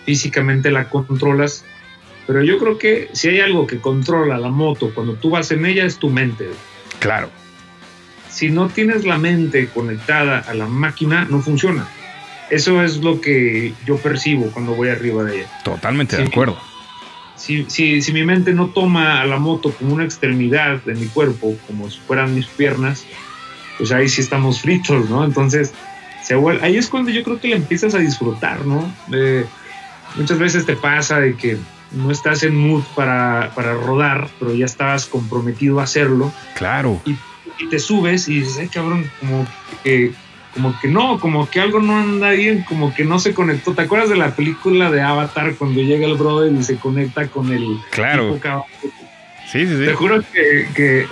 físicamente 0.06 0.72
la 0.72 0.88
controlas, 0.88 1.66
pero 2.26 2.42
yo 2.42 2.58
creo 2.58 2.78
que 2.78 3.10
si 3.12 3.28
hay 3.28 3.42
algo 3.42 3.68
que 3.68 3.80
controla 3.80 4.38
la 4.38 4.48
moto 4.48 4.94
cuando 4.96 5.16
tú 5.16 5.30
vas 5.30 5.52
en 5.52 5.66
ella 5.66 5.84
es 5.84 5.98
tu 5.98 6.10
mente. 6.10 6.48
Claro. 7.00 7.30
Si 8.30 8.50
no 8.50 8.70
tienes 8.70 9.04
la 9.04 9.18
mente 9.18 9.68
conectada 9.68 10.40
a 10.40 10.54
la 10.54 10.68
máquina, 10.68 11.28
no 11.30 11.42
funciona. 11.42 11.86
Eso 12.50 12.82
es 12.82 12.98
lo 13.04 13.20
que 13.20 13.74
yo 13.86 13.98
percibo 13.98 14.50
cuando 14.52 14.74
voy 14.74 14.88
arriba 14.88 15.26
de 15.26 15.40
ella. 15.40 15.50
Totalmente 15.66 16.16
de 16.16 16.24
acuerdo. 16.24 16.58
Si, 17.40 17.66
si, 17.70 18.02
si 18.02 18.12
mi 18.12 18.24
mente 18.26 18.54
no 18.54 18.68
toma 18.68 19.22
a 19.22 19.26
la 19.26 19.38
moto 19.38 19.72
como 19.72 19.94
una 19.94 20.04
extremidad 20.04 20.84
de 20.84 20.94
mi 20.94 21.06
cuerpo, 21.08 21.56
como 21.68 21.90
si 21.90 22.00
fueran 22.00 22.36
mis 22.36 22.48
piernas, 22.48 23.06
pues 23.78 23.92
ahí 23.94 24.10
sí 24.10 24.20
estamos 24.22 24.62
fritos, 24.62 25.10
¿no? 25.10 25.24
Entonces, 25.24 25.74
se 26.24 26.36
vuelve, 26.36 26.64
ahí 26.66 26.76
es 26.78 26.88
cuando 26.90 27.12
yo 27.12 27.24
creo 27.24 27.40
que 27.40 27.48
la 27.48 27.56
empiezas 27.56 27.96
a 27.96 28.00
disfrutar, 28.00 28.66
¿no? 28.66 28.94
Eh, 29.14 29.46
muchas 30.16 30.38
veces 30.38 30.66
te 30.66 30.76
pasa 30.76 31.22
de 31.22 31.36
que 31.38 31.58
no 31.92 32.12
estás 32.12 32.44
en 32.44 32.56
mood 32.56 32.84
para, 32.94 33.52
para 33.56 33.74
rodar, 33.74 34.28
pero 34.38 34.54
ya 34.54 34.66
estabas 34.66 35.06
comprometido 35.06 35.80
a 35.80 35.84
hacerlo 35.84 36.32
Claro. 36.56 37.02
y 37.06 37.68
te 37.70 37.80
subes 37.80 38.28
y 38.28 38.42
dices, 38.42 38.58
ay 38.60 38.68
cabrón, 38.68 39.10
como 39.22 39.48
que, 39.84 40.12
como 40.62 40.78
que 40.80 40.88
no, 40.90 41.20
como 41.20 41.50
que 41.50 41.62
algo 41.62 41.80
no 41.80 41.98
anda 41.98 42.32
bien, 42.32 42.64
como 42.68 42.94
que 42.94 43.06
no 43.06 43.18
se 43.20 43.34
conectó. 43.34 43.74
¿Te 43.74 43.84
acuerdas 43.84 44.10
de 44.10 44.18
la 44.18 44.36
película 44.36 44.92
de 44.92 45.02
Avatar 45.02 45.56
cuando 45.56 45.80
llega 45.82 46.06
el 46.06 46.16
brother 46.16 46.52
y 46.52 46.62
se 46.64 46.76
conecta 46.76 47.28
con 47.28 47.52
el 47.54 47.78
Claro. 47.92 48.34
tipo? 48.34 48.66
Sí, 49.50 49.66
sí, 49.66 49.78
sí. 49.78 49.86
Te 49.86 49.94
juro 49.94 50.22
que, 50.34 50.68
que 50.76 51.08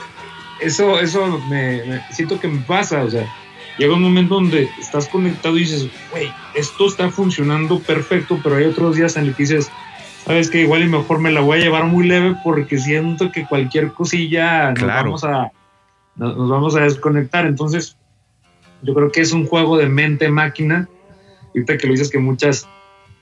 eso, 0.59 0.99
eso 0.99 1.39
me, 1.49 1.83
me- 1.85 2.01
siento 2.11 2.39
que 2.39 2.47
me 2.49 2.59
pasa, 2.61 3.03
o 3.03 3.09
sea, 3.09 3.25
llega 3.77 3.93
un 3.93 4.01
momento 4.01 4.35
donde 4.35 4.69
estás 4.79 5.07
conectado 5.07 5.55
y 5.57 5.61
dices, 5.61 5.87
güey, 6.11 6.29
esto 6.53 6.87
está 6.87 7.09
funcionando 7.09 7.79
perfecto, 7.79 8.39
pero 8.43 8.57
hay 8.57 8.65
otros 8.65 8.95
días 8.97 9.15
en 9.15 9.27
los 9.27 9.35
que 9.37 9.43
dices, 9.43 9.71
sabes 10.25 10.49
que 10.49 10.61
igual 10.61 10.83
y 10.83 10.87
mejor 10.87 11.19
me 11.19 11.31
la 11.31 11.39
voy 11.41 11.59
a 11.59 11.61
llevar 11.63 11.85
muy 11.85 12.05
leve 12.07 12.35
porque 12.43 12.77
siento 12.77 13.31
que 13.31 13.45
cualquier 13.45 13.93
cosilla 13.93 14.71
nos 14.73 14.85
vamos 14.87 15.23
a 15.23 15.51
nos, 16.15 16.35
nos 16.35 16.49
vamos 16.49 16.75
a 16.75 16.81
desconectar. 16.81 17.45
Entonces, 17.45 17.95
yo 18.81 18.93
creo 18.93 19.11
que 19.11 19.21
es 19.21 19.31
un 19.31 19.45
juego 19.45 19.77
de 19.77 19.87
mente-máquina. 19.87 20.89
Ahorita 21.47 21.77
que 21.77 21.87
lo 21.87 21.93
dices 21.93 22.09
que 22.09 22.19
muchas 22.19 22.67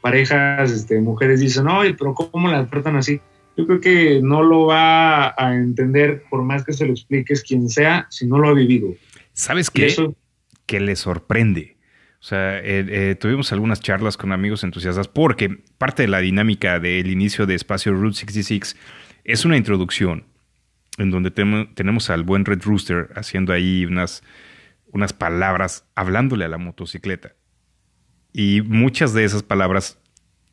parejas, 0.02 0.72
este, 0.72 1.00
mujeres 1.00 1.40
dicen, 1.40 1.68
oye, 1.68 1.94
pero 1.94 2.14
¿cómo 2.14 2.48
la 2.50 2.66
tratan 2.68 2.96
así? 2.96 3.20
Yo 3.58 3.66
creo 3.66 3.80
que 3.80 4.20
no 4.22 4.44
lo 4.44 4.66
va 4.66 5.34
a 5.38 5.56
entender 5.56 6.24
por 6.30 6.44
más 6.44 6.66
que 6.66 6.74
se 6.74 6.86
lo 6.86 6.92
expliques 6.92 7.42
quien 7.42 7.70
sea 7.70 8.06
si 8.10 8.28
no 8.28 8.38
lo 8.38 8.50
ha 8.50 8.54
vivido. 8.54 8.94
¿Sabes 9.34 9.70
qué? 9.70 9.86
eso, 9.86 10.16
que 10.66 10.80
le 10.80 10.96
sorprende. 10.96 11.78
O 12.20 12.28
sea, 12.28 12.58
eh, 12.58 12.86
eh, 12.90 13.16
tuvimos 13.20 13.52
algunas 13.52 13.80
charlas 13.80 14.18
con 14.18 14.32
amigos 14.32 14.64
entusiastas 14.64 15.08
porque 15.08 15.60
parte 15.78 16.04
de 16.04 16.08
la 16.08 16.20
dinámica 16.20 16.80
del 16.80 17.10
inicio 17.12 17.46
de 17.46 17.56
Espacio 17.56 17.94
Route 17.94 18.16
66 18.16 18.76
es 19.24 19.46
una 19.46 19.58
introducción 19.58 20.26
en 20.98 21.12
donde 21.12 21.32
tenemos 21.32 22.10
al 22.10 22.24
buen 22.24 22.46
Red 22.46 22.64
Rooster 22.64 23.10
haciendo 23.16 23.54
ahí 23.54 23.86
unas, 23.86 24.24
unas 24.96 25.12
palabras 25.12 25.86
hablándole 25.94 26.46
a 26.46 26.48
la 26.48 26.58
motocicleta. 26.58 27.34
Y 28.32 28.62
muchas 28.62 29.14
de 29.14 29.26
esas 29.26 29.44
palabras 29.44 30.00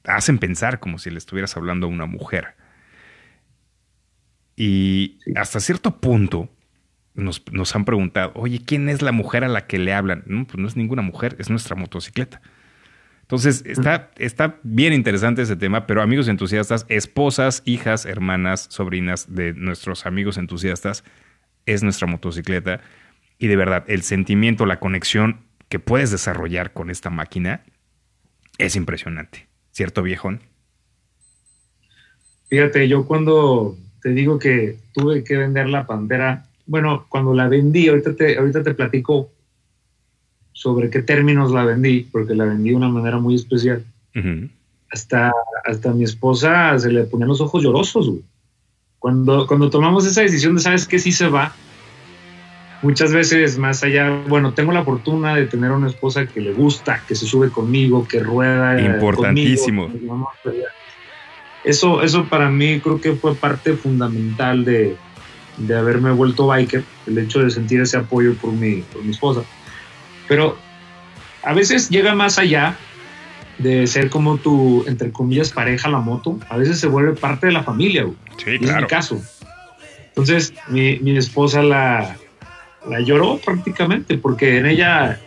hacen 0.04 0.38
pensar 0.38 0.80
como 0.80 0.98
si 0.98 1.10
le 1.10 1.18
estuvieras 1.18 1.56
hablando 1.56 1.86
a 1.86 1.90
una 1.90 2.06
mujer. 2.06 2.56
Y 4.56 5.20
hasta 5.36 5.60
cierto 5.60 6.00
punto 6.00 6.50
nos, 7.14 7.44
nos 7.52 7.74
han 7.76 7.84
preguntado, 7.84 8.32
oye, 8.34 8.60
¿quién 8.64 8.88
es 8.88 9.00
la 9.00 9.12
mujer 9.12 9.44
a 9.44 9.48
la 9.48 9.68
que 9.68 9.78
le 9.78 9.94
hablan? 9.94 10.24
No, 10.26 10.44
pues 10.44 10.58
no 10.58 10.66
es 10.66 10.76
ninguna 10.76 11.02
mujer, 11.02 11.36
es 11.38 11.48
nuestra 11.48 11.76
motocicleta. 11.76 12.42
Entonces, 13.20 13.62
está, 13.64 14.10
está 14.16 14.58
bien 14.64 14.92
interesante 14.92 15.42
ese 15.42 15.54
tema, 15.54 15.86
pero 15.86 16.02
amigos 16.02 16.26
entusiastas, 16.26 16.84
esposas, 16.88 17.62
hijas, 17.64 18.06
hermanas, 18.06 18.66
sobrinas 18.70 19.32
de 19.32 19.54
nuestros 19.54 20.04
amigos 20.04 20.36
entusiastas, 20.36 21.04
es 21.64 21.84
nuestra 21.84 22.08
motocicleta. 22.08 22.80
Y 23.42 23.48
de 23.48 23.56
verdad, 23.56 23.82
el 23.88 24.02
sentimiento, 24.02 24.66
la 24.66 24.78
conexión 24.78 25.40
que 25.68 25.80
puedes 25.80 26.12
desarrollar 26.12 26.72
con 26.72 26.90
esta 26.90 27.10
máquina 27.10 27.64
es 28.56 28.76
impresionante. 28.76 29.48
¿Cierto, 29.72 30.04
viejón? 30.04 30.42
fíjate, 32.52 32.86
yo 32.86 33.04
cuando 33.04 33.76
te 34.00 34.10
digo 34.10 34.38
que 34.38 34.76
tuve 34.92 35.24
que 35.24 35.36
vender 35.36 35.68
la 35.68 35.88
Pantera, 35.88 36.46
bueno, 36.66 37.06
cuando 37.08 37.34
la 37.34 37.48
vendí, 37.48 37.88
ahorita 37.88 38.14
te, 38.14 38.38
ahorita 38.38 38.62
te 38.62 38.74
platico 38.74 39.30
sobre 40.52 40.88
qué 40.88 41.02
términos 41.02 41.50
la 41.50 41.64
vendí, 41.64 42.06
porque 42.12 42.36
la 42.36 42.44
vendí 42.44 42.70
de 42.70 42.76
una 42.76 42.90
manera 42.90 43.18
muy 43.18 43.34
especial. 43.34 43.84
Hasta, 44.88 45.32
hasta 45.64 45.92
mi 45.92 46.04
esposa 46.04 46.78
se 46.78 46.92
le 46.92 47.02
ponían 47.02 47.30
los 47.30 47.40
ojos 47.40 47.60
llorosos, 47.60 48.08
güey. 48.08 48.22
Cuando, 49.00 49.48
cuando 49.48 49.68
tomamos 49.68 50.06
esa 50.06 50.20
decisión 50.20 50.54
de, 50.54 50.60
¿sabes 50.60 50.86
qué? 50.86 51.00
Sí 51.00 51.10
se 51.10 51.26
va. 51.26 51.52
Muchas 52.82 53.12
veces 53.12 53.58
más 53.58 53.84
allá, 53.84 54.10
bueno, 54.26 54.54
tengo 54.54 54.72
la 54.72 54.84
fortuna 54.84 55.36
de 55.36 55.46
tener 55.46 55.70
una 55.70 55.86
esposa 55.86 56.26
que 56.26 56.40
le 56.40 56.52
gusta, 56.52 57.00
que 57.06 57.14
se 57.14 57.26
sube 57.26 57.48
conmigo, 57.48 58.06
que 58.08 58.18
rueda. 58.18 58.80
Importantísimo. 58.80 59.86
conmigo. 59.86 60.32
Eso, 61.62 62.02
eso 62.02 62.24
para 62.24 62.50
mí 62.50 62.80
creo 62.80 63.00
que 63.00 63.12
fue 63.12 63.36
parte 63.36 63.74
fundamental 63.74 64.64
de, 64.64 64.96
de 65.58 65.76
haberme 65.76 66.10
vuelto 66.10 66.48
biker, 66.48 66.82
el 67.06 67.18
hecho 67.18 67.40
de 67.40 67.50
sentir 67.50 67.80
ese 67.80 67.98
apoyo 67.98 68.34
por 68.34 68.52
mi, 68.52 68.82
por 68.82 69.04
mi 69.04 69.12
esposa. 69.12 69.42
Pero 70.26 70.56
a 71.44 71.54
veces 71.54 71.88
llega 71.88 72.16
más 72.16 72.38
allá 72.38 72.76
de 73.58 73.86
ser 73.86 74.10
como 74.10 74.38
tu, 74.38 74.84
entre 74.88 75.12
comillas, 75.12 75.50
pareja 75.50 75.88
la 75.88 75.98
moto, 75.98 76.40
a 76.48 76.56
veces 76.56 76.80
se 76.80 76.88
vuelve 76.88 77.12
parte 77.12 77.46
de 77.46 77.52
la 77.52 77.62
familia, 77.62 78.02
güey. 78.02 78.16
Sí, 78.38 78.58
Y 78.60 78.64
es 78.64 78.74
mi 78.74 78.86
caso. 78.86 79.22
Entonces, 80.08 80.52
mi, 80.68 80.98
mi 80.98 81.16
esposa 81.16 81.62
la, 81.62 82.16
la 82.88 83.00
lloró 83.00 83.38
prácticamente, 83.44 84.18
porque 84.18 84.58
en 84.58 84.66
ella, 84.66 85.20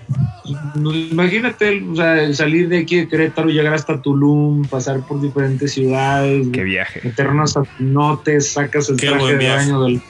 no, 0.76 0.93
imagínate, 0.93 1.82
o 1.89 1.95
sea, 1.95 2.34
salir 2.34 2.68
de 2.70 2.80
aquí 2.80 2.97
de 2.97 3.08
Querétaro, 3.08 3.47
llegar 3.49 3.74
hasta 3.74 4.01
Tulum, 4.01 4.66
pasar 4.66 4.99
por 5.08 5.22
diferentes 5.22 5.72
ciudades, 5.74 6.47
Qué 6.51 6.64
viaje. 6.64 7.01
meternos 7.03 7.56
a 7.58 7.64
notes, 7.80 8.51
sacas 8.51 8.89
el 8.89 8.97
Qué 8.97 9.08
traje 9.08 9.38
de 9.38 9.49
baño 9.49 9.84
del... 9.84 10.01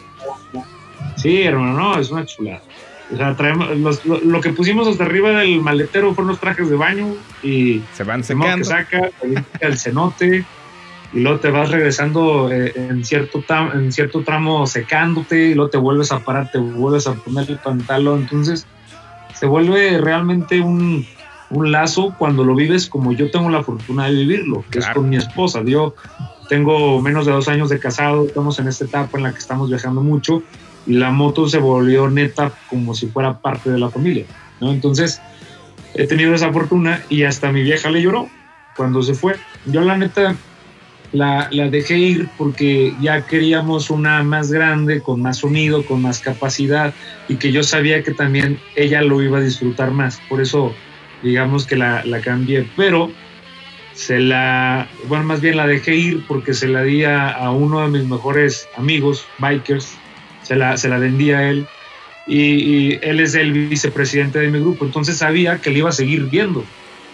Sí, 1.18 1.44
hermano, 1.44 1.74
no, 1.74 2.00
es 2.00 2.10
una 2.12 2.26
chulada. 2.26 2.62
O 3.14 3.18
sea, 3.18 3.36
traemos, 3.36 3.78
los- 3.78 4.04
lo, 4.06 4.20
lo 4.22 4.42
que 4.42 4.50
pusimos 4.52 4.88
hasta 4.88 5.04
arriba 5.06 5.30
del 5.30 5.62
maletero 5.62 6.14
fueron 6.16 6.30
los 6.30 6.40
trajes 6.40 6.70
de 6.70 6.76
baño 6.76 7.14
y 7.44 7.82
Se 7.94 8.04
van 8.04 8.24
se 8.24 8.34
que 8.36 8.42
secando. 8.42 8.66
saca, 8.66 9.10
el 9.60 9.78
cenote 9.78 10.44
y 11.16 11.22
luego 11.22 11.40
te 11.40 11.50
vas 11.50 11.72
regresando 11.72 12.52
eh, 12.52 12.74
en, 12.76 13.06
cierto 13.06 13.42
en 13.74 13.92
cierto 13.94 14.22
tramo 14.24 14.68
secándote 14.68 15.48
y 15.48 15.54
luego 15.54 15.70
te 15.70 15.78
vuelves 15.78 16.12
a 16.12 16.20
parar, 16.20 16.52
te 16.52 16.58
vuelves 16.58 17.08
a 17.08 17.14
poner 17.14 17.50
el 17.50 17.58
pantalón. 17.58 18.24
Entonces 18.24 18.68
se 19.34 19.46
vuelve 19.46 19.98
realmente 20.02 20.60
un, 20.60 21.06
un 21.52 21.72
lazo 21.72 22.14
cuando 22.18 22.44
lo 22.44 22.54
vives 22.54 22.88
como 22.90 23.14
yo 23.14 23.32
tengo 23.32 23.50
la 23.50 23.64
fortuna 23.64 24.08
de 24.08 24.12
vivirlo, 24.12 24.66
que 24.70 24.80
es 24.80 24.86
Claro. 24.86 25.02
con 25.02 25.10
mi 25.10 25.16
esposa. 25.16 25.64
Yo 25.64 25.96
tengo 26.50 27.02
menos 27.02 27.26
de 27.26 27.32
dos 27.32 27.48
años 27.48 27.70
de 27.70 27.80
casado, 27.80 28.26
estamos 28.26 28.60
en 28.60 28.68
esta 28.68 28.84
etapa 28.84 29.18
en 29.18 29.24
la 29.24 29.32
que 29.32 29.40
estamos 29.40 29.70
viajando 29.70 30.02
mucho 30.02 30.44
y 30.86 30.96
la 30.96 31.12
moto 31.12 31.48
se 31.48 31.60
volvió 31.60 32.10
neta 32.10 32.52
como 32.70 32.94
si 32.94 33.08
fuera 33.08 33.40
parte 33.40 33.70
de 33.72 33.80
la 33.80 33.90
familia. 33.90 34.26
¿no? 34.60 34.70
Entonces 34.70 35.22
he 35.94 36.08
tenido 36.08 36.34
esa 36.34 36.52
fortuna 36.52 37.04
y 37.08 37.24
hasta 37.24 37.54
mi 37.54 37.62
vieja 37.62 37.90
le 37.90 38.02
lloró 38.02 38.28
cuando 38.76 39.02
se 39.02 39.14
fue. 39.14 39.38
Yo 39.66 39.80
la 39.80 39.98
neta 39.98 40.36
la, 41.16 41.50
dejé 41.70 41.98
ir 41.98 42.30
porque 42.38 42.94
ya 43.02 43.26
queríamos 43.26 43.90
una 43.90 44.24
más 44.24 44.52
grande, 44.52 45.02
con 45.02 45.22
más 45.22 45.38
sonido, 45.38 45.86
con 45.86 46.02
más 46.02 46.20
capacidad 46.20 46.94
y 47.28 47.36
que 47.36 47.52
yo 47.52 47.64
sabía 47.64 48.04
que 48.04 48.12
también 48.12 48.60
ella 48.76 49.02
lo 49.02 49.22
iba 49.22 49.40
a 49.40 49.42
disfrutar 49.42 49.92
más. 49.92 50.22
Por 50.30 50.42
eso 50.42 50.74
digamos 51.24 51.66
que 51.66 51.76
la, 51.76 52.04
cambié, 52.24 52.68
pero 52.76 53.12
se 53.94 54.20
la, 54.20 54.88
bueno, 55.08 55.24
más 55.24 55.42
bien 55.42 55.58
la 55.58 55.68
dejé 55.68 55.96
ir 55.96 56.24
porque 56.28 56.54
se 56.54 56.68
la 56.68 56.84
di 56.84 57.04
a, 57.04 57.30
a 57.30 57.52
uno 57.52 57.82
de 57.82 57.98
mis 57.98 58.08
mejores 58.08 58.68
amigos, 58.78 59.26
bikers, 59.40 59.98
se 60.44 60.56
la, 60.56 60.78
se 60.78 60.90
la 60.90 61.00
vendí 61.00 61.32
a 61.32 61.50
él 61.50 61.66
y, 62.28 62.42
y 62.42 63.00
él 63.02 63.20
es 63.20 63.36
el 63.36 63.52
vicepresidente 63.52 64.40
de 64.40 64.50
mi 64.50 64.60
grupo, 64.60 64.86
entonces 64.86 65.18
sabía 65.18 65.60
que 65.60 65.70
le 65.72 65.80
iba 65.80 65.90
a 65.90 65.94
seguir 65.94 66.26
viendo. 66.26 66.64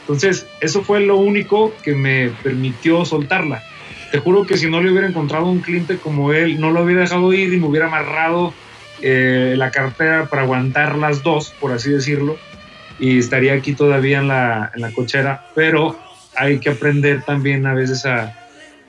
Entonces, 0.01 0.47
eso 0.59 0.83
fue 0.83 0.99
lo 1.01 1.17
único 1.17 1.73
que 1.83 1.95
me 1.95 2.31
permitió 2.43 3.05
soltarla. 3.05 3.63
Te 4.11 4.19
juro 4.19 4.45
que 4.45 4.57
si 4.57 4.69
no 4.69 4.81
le 4.81 4.91
hubiera 4.91 5.07
encontrado 5.07 5.45
un 5.45 5.61
cliente 5.61 5.97
como 5.97 6.33
él, 6.33 6.59
no 6.59 6.71
lo 6.71 6.83
hubiera 6.83 7.01
dejado 7.01 7.31
ir 7.33 7.53
y 7.53 7.59
me 7.59 7.67
hubiera 7.67 7.87
amarrado 7.87 8.53
eh, 9.01 9.55
la 9.57 9.71
cartera 9.71 10.25
para 10.25 10.41
aguantar 10.41 10.97
las 10.97 11.23
dos, 11.23 11.53
por 11.59 11.71
así 11.71 11.89
decirlo, 11.89 12.37
y 12.99 13.17
estaría 13.17 13.53
aquí 13.53 13.73
todavía 13.73 14.19
en 14.19 14.27
la, 14.27 14.71
en 14.75 14.81
la 14.81 14.91
cochera, 14.91 15.47
pero 15.55 15.97
hay 16.35 16.59
que 16.59 16.69
aprender 16.69 17.23
también 17.23 17.65
a 17.65 17.73
veces 17.73 18.05
a, 18.05 18.37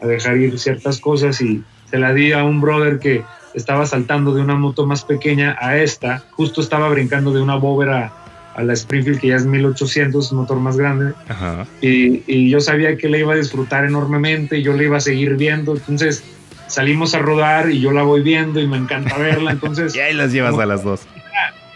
a 0.01 0.07
dejar 0.07 0.37
ir 0.39 0.59
ciertas 0.59 1.01
cosas 1.01 1.41
y 1.41 1.63
se 1.89 1.99
la 1.99 2.13
di 2.13 2.33
a 2.33 2.43
un 2.43 2.61
brother 2.61 2.99
que 2.99 3.23
estaba 3.55 3.87
saltando 3.87 4.35
de 4.35 4.43
una 4.43 4.55
moto 4.55 4.87
más 4.87 5.05
pequeña 5.05 5.57
a 5.61 5.77
esta, 5.79 6.25
justo 6.33 6.61
estaba 6.61 6.89
brincando 6.89 7.33
de 7.33 7.41
una 7.41 7.55
bóveda 7.55 8.13
a 8.55 8.63
la 8.63 8.73
Springfield 8.75 9.21
que 9.21 9.29
ya 9.29 9.37
es 9.37 9.47
1800, 9.47 10.33
un 10.33 10.39
motor 10.39 10.59
más 10.61 10.77
grande, 10.77 11.15
Ajá. 11.29 11.67
y, 11.81 12.23
y 12.27 12.51
yo 12.51 12.61
sabía 12.61 12.97
que 12.97 13.09
la 13.09 13.19
iba 13.19 13.33
a 13.33 13.37
disfrutar 13.37 13.85
enormemente, 13.85 14.59
y 14.59 14.63
yo 14.63 14.75
la 14.75 14.83
iba 14.83 14.97
a 14.99 15.01
seguir 15.01 15.37
viendo, 15.37 15.73
entonces 15.75 16.23
salimos 16.67 17.15
a 17.15 17.19
rodar 17.19 17.71
y 17.71 17.81
yo 17.81 17.93
la 17.93 18.03
voy 18.03 18.23
viendo 18.23 18.61
y 18.61 18.67
me 18.67 18.77
encanta 18.79 19.17
verla, 19.19 19.53
entonces 19.53 19.95
Y 19.97 20.01
ahí 20.01 20.15
las 20.15 20.33
llevas 20.33 20.59
a 20.59 20.67
las 20.67 20.83
dos. 20.83 21.03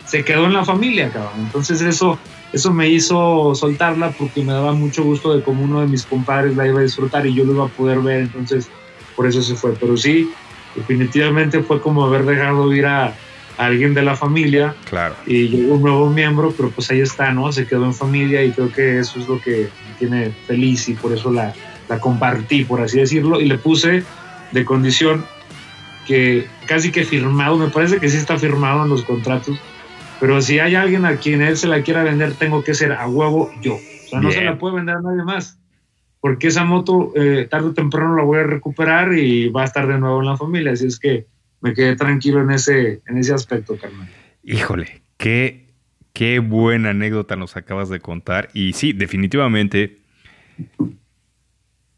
se 0.06 0.24
quedó 0.24 0.46
en 0.46 0.54
la 0.54 0.64
familia, 0.64 1.10
cabrón. 1.10 1.32
Entonces 1.38 1.80
eso, 1.82 2.18
eso 2.52 2.72
me 2.72 2.88
hizo 2.88 3.54
soltarla 3.54 4.10
porque 4.10 4.42
me 4.42 4.52
daba 4.52 4.72
mucho 4.72 5.02
gusto 5.02 5.36
de 5.36 5.42
cómo 5.42 5.64
uno 5.64 5.80
de 5.80 5.86
mis 5.86 6.04
compadres 6.06 6.56
la 6.56 6.66
iba 6.66 6.80
a 6.80 6.82
disfrutar 6.82 7.26
y 7.26 7.34
yo 7.34 7.44
lo 7.44 7.52
iba 7.52 7.64
a 7.66 7.68
poder 7.68 7.98
ver, 8.00 8.20
entonces 8.20 8.68
por 9.16 9.26
eso 9.26 9.42
se 9.42 9.54
fue. 9.54 9.72
Pero 9.78 9.96
sí, 9.96 10.30
definitivamente 10.74 11.62
fue 11.62 11.80
como 11.80 12.04
haber 12.04 12.24
dejado 12.24 12.72
ir 12.72 12.86
a 12.86 13.14
alguien 13.58 13.94
de 13.94 14.02
la 14.02 14.16
familia 14.16 14.74
Claro. 14.88 15.14
y 15.26 15.48
llegó 15.48 15.74
un 15.74 15.82
nuevo 15.82 16.10
miembro, 16.10 16.52
pero 16.56 16.70
pues 16.70 16.90
ahí 16.90 17.00
está, 17.00 17.32
¿no? 17.32 17.50
Se 17.52 17.66
quedó 17.66 17.84
en 17.84 17.94
familia 17.94 18.44
y 18.44 18.50
creo 18.52 18.70
que 18.72 18.98
eso 18.98 19.18
es 19.18 19.28
lo 19.28 19.40
que 19.40 19.68
me 19.88 19.94
tiene 19.98 20.30
feliz 20.46 20.88
y 20.88 20.94
por 20.94 21.12
eso 21.12 21.30
la, 21.32 21.54
la 21.88 21.98
compartí, 21.98 22.64
por 22.64 22.80
así 22.80 22.98
decirlo, 22.98 23.40
y 23.40 23.46
le 23.46 23.58
puse 23.58 24.02
de 24.52 24.64
condición 24.64 25.24
que 26.06 26.46
casi 26.66 26.92
que 26.92 27.04
firmado, 27.04 27.56
me 27.56 27.68
parece 27.68 27.98
que 27.98 28.08
sí 28.08 28.16
está 28.16 28.38
firmado 28.38 28.84
en 28.84 28.90
los 28.90 29.02
contratos, 29.04 29.58
pero 30.20 30.40
si 30.40 30.58
hay 30.58 30.74
alguien 30.74 31.04
a 31.04 31.16
quien 31.16 31.42
él 31.42 31.56
se 31.56 31.66
la 31.66 31.82
quiera 31.82 32.02
vender, 32.02 32.34
tengo 32.34 32.62
que 32.62 32.74
ser 32.74 32.92
a 32.92 33.06
huevo 33.08 33.50
yo. 33.60 33.74
O 33.74 34.08
sea, 34.08 34.20
no 34.20 34.30
se 34.30 34.42
la 34.42 34.56
puede 34.56 34.76
vender 34.76 34.96
a 34.96 35.00
nadie 35.00 35.24
más. 35.24 35.58
Porque 36.20 36.46
esa 36.48 36.64
moto 36.64 37.12
eh, 37.14 37.46
tarde 37.50 37.68
o 37.68 37.72
temprano 37.74 38.16
la 38.16 38.22
voy 38.22 38.38
a 38.38 38.44
recuperar 38.44 39.12
y 39.14 39.48
va 39.48 39.62
a 39.62 39.64
estar 39.64 39.86
de 39.86 39.98
nuevo 39.98 40.20
en 40.20 40.26
la 40.26 40.36
familia. 40.36 40.72
Así 40.72 40.86
es 40.86 40.98
que 40.98 41.26
me 41.60 41.74
quedé 41.74 41.96
tranquilo 41.96 42.42
en 42.42 42.50
ese, 42.50 43.02
en 43.06 43.18
ese 43.18 43.34
aspecto, 43.34 43.76
carnal. 43.78 44.08
Híjole, 44.42 45.02
qué, 45.16 45.66
qué 46.12 46.38
buena 46.38 46.90
anécdota 46.90 47.36
nos 47.36 47.56
acabas 47.56 47.88
de 47.88 48.00
contar. 48.00 48.48
Y 48.52 48.72
sí, 48.74 48.92
definitivamente 48.92 50.00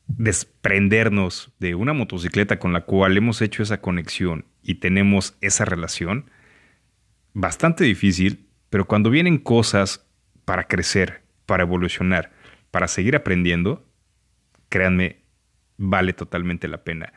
desprendernos 0.09 1.53
de 1.59 1.75
una 1.75 1.93
motocicleta 1.93 2.59
con 2.59 2.73
la 2.73 2.81
cual 2.83 3.17
hemos 3.17 3.43
hecho 3.43 3.63
esa 3.63 3.81
conexión 3.81 4.47
y 4.63 4.77
tenemos 4.77 5.37
esa 5.41 5.65
relación, 5.65 6.31
bastante 7.35 7.85
difícil, 7.85 8.47
pero 8.71 8.87
cuando 8.87 9.11
vienen 9.11 9.39
cosas 9.39 10.07
para 10.45 10.67
crecer, 10.67 11.23
para 11.47 11.63
evolucionar, 11.63 12.33
para 12.71 12.89
seguir 12.89 13.15
aprendiendo, 13.15 13.87
créanme, 14.69 15.23
vale 15.77 16.13
totalmente 16.13 16.69
la 16.69 16.83
pena. 16.85 17.13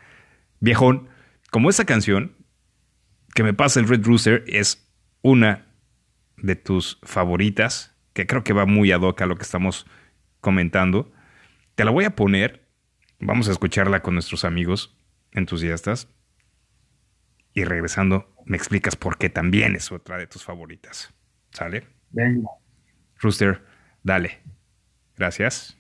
Viejón, 0.60 1.10
como 1.52 1.70
esa 1.70 1.86
canción 1.86 2.36
que 3.36 3.44
me 3.44 3.54
pasa 3.54 3.80
el 3.80 3.88
Red 3.88 4.04
Rooster 4.04 4.44
es 4.48 4.90
una 5.22 5.68
de 6.38 6.56
tus 6.56 7.00
favoritas, 7.04 7.96
que 8.14 8.26
creo 8.26 8.44
que 8.44 8.54
va 8.54 8.66
muy 8.66 8.92
ad 8.92 9.02
hoc 9.02 9.22
a 9.22 9.26
lo 9.28 9.36
que 9.36 9.44
estamos 9.44 9.86
comentando. 10.40 11.14
Te 11.76 11.86
la 11.86 11.92
voy 11.92 12.06
a 12.06 12.16
poner, 12.16 12.68
vamos 13.20 13.48
a 13.48 13.52
escucharla 13.52 14.02
con 14.02 14.16
nuestros 14.16 14.44
amigos 14.44 14.98
entusiastas 15.34 16.08
y 17.54 17.64
regresando 17.66 18.34
me 18.46 18.58
explicas 18.58 18.96
por 18.96 19.18
qué 19.18 19.30
también 19.30 19.76
es 19.76 19.92
otra 19.92 20.18
de 20.18 20.28
tus 20.28 20.44
favoritas. 20.44 21.14
¿Sale? 21.52 21.86
Venga. 22.10 22.50
Rooster, 23.20 23.64
dale. 24.04 24.40
Gracias. 25.18 25.78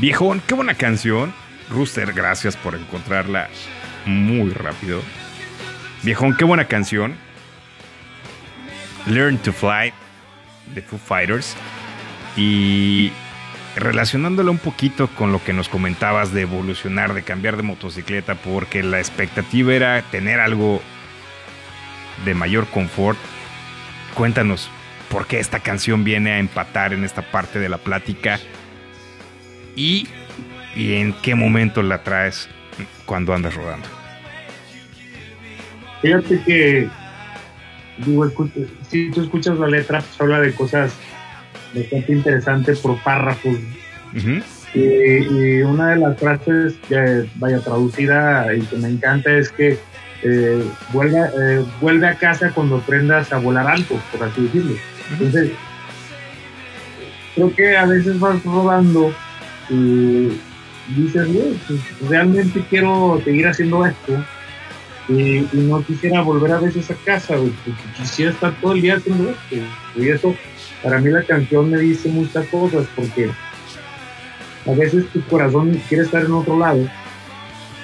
Viejón, 0.00 0.40
qué 0.46 0.54
buena 0.54 0.74
canción. 0.74 1.34
Rooster, 1.68 2.14
gracias 2.14 2.56
por 2.56 2.74
encontrarla 2.74 3.50
muy 4.06 4.48
rápido. 4.50 5.02
Viejón, 6.02 6.34
qué 6.38 6.46
buena 6.46 6.64
canción. 6.64 7.16
Learn 9.06 9.36
to 9.38 9.52
Fly 9.52 9.92
de 10.74 10.80
Foo 10.80 10.98
Fighters. 10.98 11.54
Y 12.34 13.12
relacionándola 13.76 14.50
un 14.50 14.56
poquito 14.56 15.06
con 15.08 15.32
lo 15.32 15.44
que 15.44 15.52
nos 15.52 15.68
comentabas 15.68 16.32
de 16.32 16.42
evolucionar, 16.42 17.12
de 17.12 17.22
cambiar 17.22 17.58
de 17.58 17.62
motocicleta, 17.62 18.36
porque 18.36 18.82
la 18.82 19.00
expectativa 19.00 19.74
era 19.74 20.00
tener 20.10 20.40
algo 20.40 20.80
de 22.24 22.32
mayor 22.32 22.66
confort. 22.68 23.18
Cuéntanos 24.14 24.70
por 25.10 25.26
qué 25.26 25.40
esta 25.40 25.60
canción 25.60 26.04
viene 26.04 26.32
a 26.32 26.38
empatar 26.38 26.94
en 26.94 27.04
esta 27.04 27.20
parte 27.20 27.58
de 27.58 27.68
la 27.68 27.76
plática 27.76 28.40
y, 29.80 30.06
y 30.76 30.94
en 30.94 31.14
qué 31.22 31.34
momento 31.34 31.82
la 31.82 32.02
traes 32.02 32.48
cuando 33.06 33.32
andas 33.32 33.54
rodando. 33.54 33.86
Fíjate 36.02 36.42
que, 36.42 36.88
digo, 37.98 38.30
si 38.88 39.10
tú 39.10 39.22
escuchas 39.22 39.58
la 39.58 39.68
letra, 39.68 40.00
pues 40.00 40.20
habla 40.20 40.40
de 40.40 40.52
cosas 40.52 40.92
bastante 41.74 42.12
interesantes 42.12 42.78
por 42.80 43.02
párrafos. 43.02 43.56
Y 44.74 45.62
una 45.62 45.90
de 45.90 45.96
las 45.96 46.18
frases 46.18 46.74
que 46.88 47.26
vaya 47.36 47.60
traducida 47.60 48.54
y 48.54 48.60
que 48.60 48.76
me 48.76 48.88
encanta 48.88 49.32
es 49.32 49.50
que 49.50 49.78
eh, 50.22 50.64
vuelve, 50.92 51.18
eh, 51.18 51.64
vuelve 51.80 52.06
a 52.06 52.14
casa 52.14 52.50
cuando 52.54 52.76
aprendas 52.76 53.32
a 53.32 53.38
volar 53.38 53.66
alto, 53.66 53.98
por 54.12 54.28
así 54.28 54.42
decirlo. 54.42 54.76
Entonces, 55.10 55.52
creo 57.34 57.54
que 57.54 57.76
a 57.76 57.86
veces 57.86 58.20
vas 58.20 58.42
rodando 58.44 59.12
y 59.70 60.28
dices, 60.88 61.26
"Güey, 61.32 61.54
pues, 61.66 61.80
realmente 62.10 62.64
quiero 62.68 63.20
seguir 63.24 63.46
haciendo 63.48 63.86
esto 63.86 64.24
y, 65.08 65.38
y 65.38 65.48
no 65.68 65.82
quisiera 65.84 66.20
volver 66.22 66.52
a 66.52 66.58
veces 66.60 66.90
a 66.90 66.94
casa, 66.94 67.36
güey, 67.36 67.52
porque 67.64 67.82
quisiera 67.96 68.30
estar 68.32 68.52
todo 68.60 68.72
el 68.74 68.82
día 68.82 68.96
haciendo 68.96 69.30
esto. 69.30 69.56
Y 69.96 70.08
eso, 70.08 70.34
para 70.82 70.98
mí 70.98 71.10
la 71.10 71.22
canción 71.22 71.70
me 71.70 71.78
dice 71.78 72.08
muchas 72.08 72.46
cosas, 72.48 72.86
porque 72.94 73.30
a 74.66 74.72
veces 74.72 75.06
tu 75.12 75.20
corazón 75.22 75.80
quiere 75.88 76.04
estar 76.04 76.24
en 76.24 76.32
otro 76.32 76.58
lado. 76.58 76.86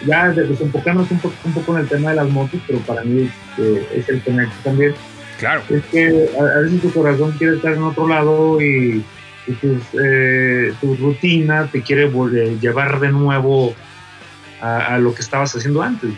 Ya 0.06 0.28
de- 0.28 0.46
desenfocarnos 0.46 1.10
un 1.10 1.18
poco, 1.20 1.34
un 1.44 1.52
poco 1.54 1.74
en 1.74 1.80
el 1.82 1.88
tema 1.88 2.10
de 2.10 2.16
las 2.16 2.28
motos, 2.28 2.60
pero 2.66 2.78
para 2.80 3.02
mí 3.02 3.28
eh, 3.58 3.88
es 3.94 4.08
el 4.08 4.20
tema 4.22 4.52
también 4.62 4.94
Claro. 5.38 5.62
es 5.70 5.84
que 5.86 6.28
a, 6.38 6.58
a 6.58 6.60
veces 6.60 6.80
tu 6.82 6.90
corazón 6.92 7.32
quiere 7.38 7.56
estar 7.56 7.72
en 7.72 7.82
otro 7.82 8.06
lado 8.08 8.60
y, 8.60 9.02
y 9.46 9.52
eh, 9.52 10.72
tu 10.80 10.96
rutina 10.96 11.68
te 11.70 11.82
quiere 11.82 12.10
volver- 12.10 12.58
llevar 12.60 12.98
de 13.00 13.10
nuevo 13.12 13.74
a, 14.60 14.98
lo 14.98 15.14
que 15.14 15.22
estabas 15.22 15.54
haciendo 15.54 15.82
antes. 15.82 16.10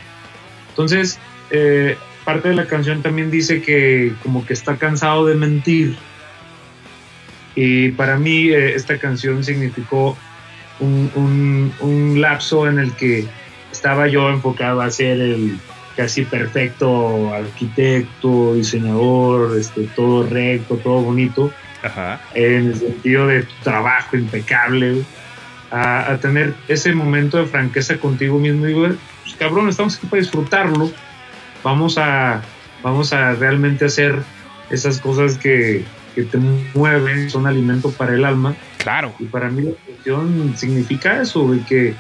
Entonces, 0.71 1.19
eh, 1.51 1.99
parte 2.25 2.49
de 2.49 2.55
la 2.55 2.67
canción 2.67 3.03
también 3.03 3.31
dice 3.31 3.61
que 3.61 4.13
como 4.21 4.45
que 4.47 4.53
está 4.55 4.77
cansado 4.77 5.27
de 5.27 5.35
mentir. 5.35 5.97
Y 7.55 7.91
para 7.93 8.17
mí 8.19 8.49
eh, 8.49 8.75
esta 8.75 8.99
canción 8.99 9.43
significó 9.43 10.17
un, 10.79 11.11
un- 11.15 11.75
un 11.81 12.21
lapso 12.21 12.69
en 12.69 12.79
el 12.79 12.95
que 12.95 13.25
estaba 13.73 14.07
yo 14.09 14.31
enfocado 14.31 14.81
a 14.81 14.91
ser 14.91 15.21
el 15.21 15.59
casi 15.97 16.25
perfecto 16.25 17.33
arquitecto, 17.33 18.55
diseñador, 18.55 19.59
este, 19.59 19.83
todo 19.97 20.23
recto, 20.29 20.77
todo 20.77 21.03
bonito. 21.03 21.53
Ajá. 21.83 22.21
en 22.35 22.69
el 22.69 22.75
sentido 22.75 23.27
de 23.27 23.43
tu 23.43 23.55
trabajo 23.63 24.17
impecable, 24.17 25.03
a, 25.71 26.13
a 26.13 26.19
tener 26.19 26.55
ese 26.67 26.93
momento 26.95 27.39
de 27.39 27.47
franqueza 27.47 27.99
contigo 27.99 28.39
mismo 28.39 28.67
y 28.67 28.69
digo, 28.69 28.89
pues 29.23 29.37
cabrón, 29.39 29.69
estamos 29.69 29.97
aquí 29.97 30.07
para 30.07 30.23
disfrutarlo, 30.23 30.91
vamos 31.63 31.99
a, 31.99 32.43
vamos 32.83 33.13
a 33.13 33.35
realmente 33.35 33.85
hacer 33.85 34.17
esas 34.71 35.01
cosas 35.01 35.39
que, 35.39 35.85
que 36.15 36.25
te 36.25 36.39
mueven, 36.75 37.31
son 37.31 37.47
alimento 37.47 37.91
para 37.91 38.15
el 38.15 38.25
alma. 38.25 38.55
Claro. 38.79 39.15
Y 39.19 39.25
para 39.25 39.51
mí 39.51 39.63
la 39.63 39.73
cuestión 39.73 40.55
significa 40.57 41.21
eso, 41.23 41.51
que, 41.69 41.95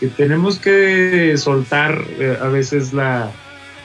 que 0.00 0.06
tenemos 0.08 0.58
que 0.58 1.36
soltar 1.36 2.02
eh, 2.18 2.38
a 2.40 2.48
veces 2.48 2.92
la, 2.92 3.30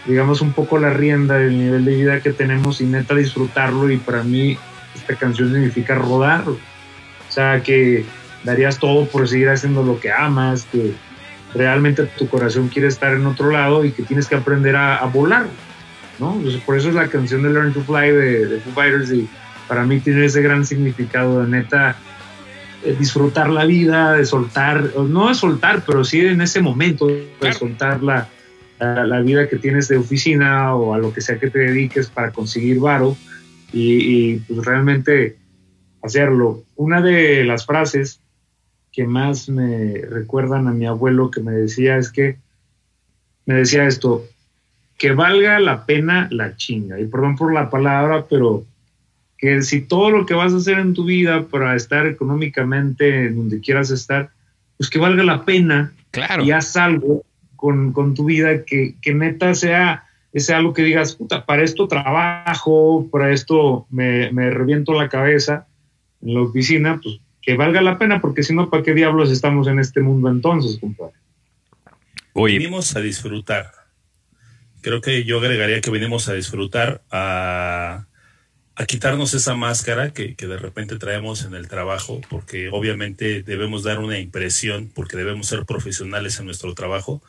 digamos, 0.06 0.42
un 0.42 0.54
poco 0.54 0.78
la 0.78 0.90
rienda 0.90 1.36
del 1.36 1.58
nivel 1.58 1.86
de 1.86 1.96
vida 1.96 2.22
que 2.22 2.32
tenemos 2.32 2.82
y 2.82 2.86
neta 2.86 3.16
disfrutarlo. 3.16 3.92
Y 3.92 3.98
para 3.98 4.24
mí 4.24 4.58
esta 5.00 5.16
canción 5.16 5.52
significa 5.52 5.96
rodar. 5.96 6.48
O 6.48 6.58
sea, 7.30 7.62
que 7.62 8.06
darías 8.44 8.80
todo 8.80 9.06
por 9.06 9.28
seguir 9.28 9.50
haciendo 9.50 9.84
lo 9.84 10.00
que 10.00 10.12
amas, 10.12 10.68
que 10.72 10.94
realmente 11.54 12.04
tu 12.18 12.28
corazón 12.28 12.70
quiere 12.70 12.88
estar 12.88 13.14
en 13.14 13.26
otro 13.26 13.52
lado 13.52 13.86
y 13.86 13.92
que 13.92 14.04
tienes 14.04 14.28
que 14.28 14.36
aprender 14.36 14.76
a, 14.76 14.98
a 14.98 15.06
volar, 15.06 15.48
¿no? 16.20 16.34
Entonces, 16.34 16.62
por 16.62 16.78
eso 16.78 16.90
es 16.90 16.96
la 16.96 17.08
canción 17.08 17.44
de 17.44 17.50
Learn 17.50 17.74
to 17.74 17.82
Fly 17.82 18.12
de, 18.12 18.46
de 18.48 18.60
Foo 18.60 18.74
Fighters 18.74 19.12
y 19.12 19.28
para 19.68 19.84
mí 19.84 20.00
tiene 20.00 20.26
ese 20.26 20.42
gran 20.42 20.66
significado 20.66 21.44
de 21.44 21.50
neta 21.50 21.98
disfrutar 23.00 23.50
la 23.50 23.66
vida, 23.66 24.14
de 24.14 24.26
soltar, 24.26 24.92
no 25.10 25.28
de 25.30 25.36
soltar, 25.36 25.84
pero 25.86 26.04
sí 26.04 26.22
en 26.22 26.42
ese 26.42 26.62
momento 26.62 27.08
de 27.08 27.54
soltar 27.54 28.02
la, 28.04 28.30
la, 28.80 29.06
la 29.06 29.20
vida 29.22 29.50
que 29.50 29.58
tienes 29.58 29.88
de 29.88 29.98
oficina 29.98 30.74
o 30.76 30.94
a 30.94 30.98
lo 30.98 31.14
que 31.14 31.22
sea 31.22 31.40
que 31.40 31.50
te 31.50 31.60
dediques 31.60 32.08
para 32.08 32.32
conseguir 32.32 32.80
varo 32.80 33.18
y, 33.72 34.34
y, 34.34 34.40
pues 34.40 34.66
realmente 34.66 35.38
hacerlo. 36.02 36.64
Una 36.76 37.02
de 37.02 37.44
las 37.44 37.66
frases 37.66 38.22
que 38.92 39.06
más 39.06 39.50
me 39.50 40.02
recuerdan 40.10 40.68
a 40.68 40.72
mi 40.72 40.86
abuelo 40.86 41.30
que 41.30 41.42
me 41.42 41.52
decía 41.52 41.98
es 41.98 42.12
que 42.12 42.38
me 43.46 43.56
decía 43.56 43.86
esto, 43.86 44.26
que 44.98 45.12
valga 45.12 45.60
la 45.60 45.86
pena 45.86 46.28
la 46.32 46.56
chinga. 46.56 47.00
Y 47.00 47.06
perdón 47.06 47.36
por 47.36 47.54
la 47.54 47.70
palabra, 47.70 48.26
pero 48.30 48.66
que 49.38 49.62
si 49.62 49.82
todo 49.82 50.10
lo 50.10 50.26
que 50.26 50.34
vas 50.34 50.54
a 50.54 50.58
hacer 50.58 50.80
en 50.80 50.94
tu 50.94 51.06
vida 51.06 51.44
para 51.44 51.76
estar 51.76 52.08
económicamente 52.08 53.28
en 53.28 53.36
donde 53.36 53.60
quieras 53.60 53.92
estar, 53.92 54.32
pues 54.78 54.90
que 54.90 55.00
valga 55.00 55.24
la 55.24 55.46
pena 55.46 55.92
Claro. 56.12 56.44
y 56.44 56.52
haz 56.52 56.76
algo 56.78 57.24
con, 57.56 57.92
con 57.94 58.16
tu 58.16 58.26
vida 58.26 58.64
que, 58.64 58.96
que 59.02 59.14
neta 59.14 59.54
sea, 59.54 60.06
sea 60.40 60.58
algo 60.58 60.74
que 60.74 60.84
digas, 60.84 61.16
puta, 61.16 61.46
para 61.46 61.64
esto 61.64 61.88
trabajo, 61.88 63.08
para 63.12 63.32
esto 63.32 63.88
me, 63.90 64.32
me 64.32 64.50
reviento 64.50 64.94
la 64.94 65.10
cabeza 65.10 65.68
en 66.22 66.34
la 66.34 66.42
oficina, 66.42 67.00
pues 67.02 67.20
que 67.48 67.56
valga 67.56 67.82
la 67.82 67.98
pena, 67.98 68.20
porque 68.20 68.44
si 68.44 68.54
no, 68.54 68.70
¿para 68.70 68.84
qué 68.84 68.94
diablos 68.94 69.32
estamos 69.32 69.68
en 69.68 69.80
este 69.80 70.02
mundo 70.02 70.30
entonces, 70.30 70.78
compadre? 70.82 71.14
Oye, 72.34 72.58
Venimos 72.58 72.94
a 72.98 73.00
disfrutar. 73.00 73.72
Creo 74.82 75.00
que 75.00 75.24
yo 75.24 75.40
agregaría 75.40 75.80
que 75.80 75.90
venimos 75.90 76.28
a 76.28 76.34
disfrutar, 76.34 77.04
a, 77.10 78.06
a 78.76 78.86
quitarnos 78.86 79.34
esa 79.34 79.56
máscara 79.56 80.12
que, 80.12 80.36
que 80.36 80.46
de 80.46 80.58
repente 80.58 80.98
traemos 80.98 81.46
en 81.46 81.56
el 81.56 81.70
trabajo, 81.70 82.20
porque 82.30 82.68
obviamente 82.70 83.44
debemos 83.44 83.84
dar 83.84 84.00
una 84.00 84.20
impresión, 84.20 84.92
porque 84.94 85.16
debemos 85.16 85.48
ser 85.48 85.66
profesionales 85.66 86.38
en 86.40 86.48
nuestro 86.48 86.74
trabajo. 86.74 87.24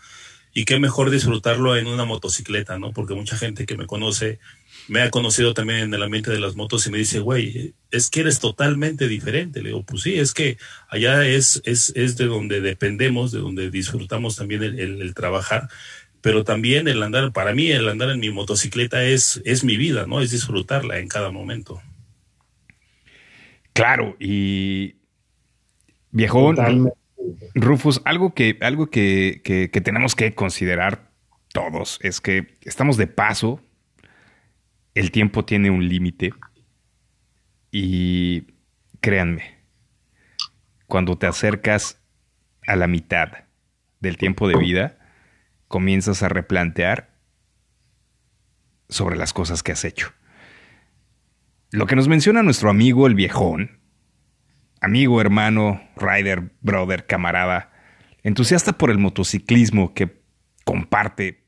Y 0.58 0.64
qué 0.64 0.80
mejor 0.80 1.10
disfrutarlo 1.10 1.76
en 1.76 1.86
una 1.86 2.04
motocicleta, 2.04 2.78
¿no? 2.78 2.92
Porque 2.92 3.14
mucha 3.14 3.36
gente 3.36 3.64
que 3.66 3.76
me 3.76 3.86
conoce 3.86 4.40
me 4.88 5.02
ha 5.02 5.10
conocido 5.10 5.54
también 5.54 5.80
en 5.80 5.94
el 5.94 6.02
ambiente 6.02 6.30
de 6.32 6.40
las 6.40 6.56
motos 6.56 6.86
y 6.86 6.90
me 6.90 6.98
dice, 6.98 7.20
güey, 7.20 7.74
es 7.92 8.10
que 8.10 8.20
eres 8.20 8.40
totalmente 8.40 9.06
diferente. 9.06 9.62
Le 9.62 9.68
digo, 9.68 9.84
pues 9.84 10.02
sí, 10.02 10.18
es 10.18 10.32
que 10.34 10.58
allá 10.88 11.24
es, 11.26 11.62
es, 11.64 11.92
es 11.94 12.16
de 12.16 12.26
donde 12.26 12.60
dependemos, 12.60 13.30
de 13.30 13.38
donde 13.40 13.70
disfrutamos 13.70 14.34
también 14.36 14.62
el, 14.64 14.78
el- 14.80 15.02
el 15.02 15.14
trabajar, 15.14 15.68
pero 16.22 16.42
también 16.44 16.88
el 16.88 17.02
andar, 17.02 17.32
para 17.32 17.54
mí 17.54 17.70
el 17.70 17.88
andar 17.88 18.10
en 18.10 18.18
mi 18.20 18.30
motocicleta 18.30 19.04
es, 19.04 19.40
es 19.44 19.62
mi 19.64 19.76
vida, 19.76 20.06
¿no? 20.06 20.20
Es 20.20 20.30
disfrutarla 20.32 20.98
en 20.98 21.08
cada 21.08 21.30
momento. 21.30 21.80
claro, 23.72 24.16
y 24.18 24.96
viejón, 26.10 26.56
Totalmente. 26.56 26.97
Rufus, 27.54 28.00
algo 28.04 28.34
que, 28.34 28.58
algo 28.60 28.90
que, 28.90 29.40
que- 29.44 29.68
tenemos 29.80 30.14
que 30.14 30.34
considerar 30.34 31.10
todos 31.52 31.98
es 32.02 32.20
que 32.20 32.58
estamos 32.62 32.96
de 32.96 33.06
paso, 33.06 33.60
el 34.94 35.10
tiempo 35.10 35.44
tiene 35.44 35.70
un 35.70 35.88
límite 35.88 36.32
y 37.70 38.46
créanme, 39.00 39.58
cuando 40.86 41.16
te 41.18 41.26
acercas 41.26 42.00
a 42.66 42.76
la 42.76 42.86
mitad 42.86 43.28
del 44.00 44.16
tiempo 44.16 44.48
de 44.48 44.56
vida, 44.56 44.98
comienzas 45.68 46.22
a 46.22 46.28
replantear 46.28 47.14
sobre 48.88 49.16
las 49.16 49.32
cosas 49.32 49.62
que 49.62 49.72
has 49.72 49.84
hecho. 49.84 50.12
Lo 51.70 51.86
que 51.86 51.96
nos 51.96 52.08
menciona 52.08 52.42
nuestro 52.42 52.70
amigo 52.70 53.06
el 53.06 53.14
viejón, 53.14 53.80
amigo, 54.80 55.20
hermano, 55.20 55.80
rider, 55.96 56.52
brother, 56.60 57.06
camarada, 57.06 57.70
entusiasta 58.22 58.76
por 58.76 58.90
el 58.90 58.98
motociclismo 58.98 59.94
que 59.94 60.20
comparte 60.64 61.44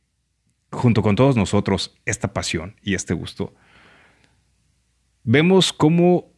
junto 0.73 1.03
con 1.03 1.17
todos 1.17 1.37
nosotros 1.37 1.97
esta 2.05 2.33
pasión 2.33 2.77
y 2.83 2.95
este 2.95 3.15
gusto, 3.15 3.55
vemos 5.25 5.73
cómo, 5.73 6.33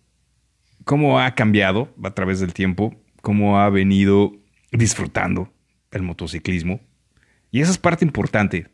cómo 0.85 1.21
ha 1.21 1.35
cambiado 1.35 1.95
a 2.03 2.11
través 2.11 2.41
del 2.41 2.55
tiempo, 2.55 2.95
cómo 3.21 3.61
ha 3.61 3.69
venido 3.71 4.33
disfrutando 4.73 5.53
el 5.91 6.03
motociclismo. 6.03 6.81
Y 7.51 7.61
esa 7.61 7.71
es 7.71 7.79
parte 7.79 8.05
importante. 8.05 8.69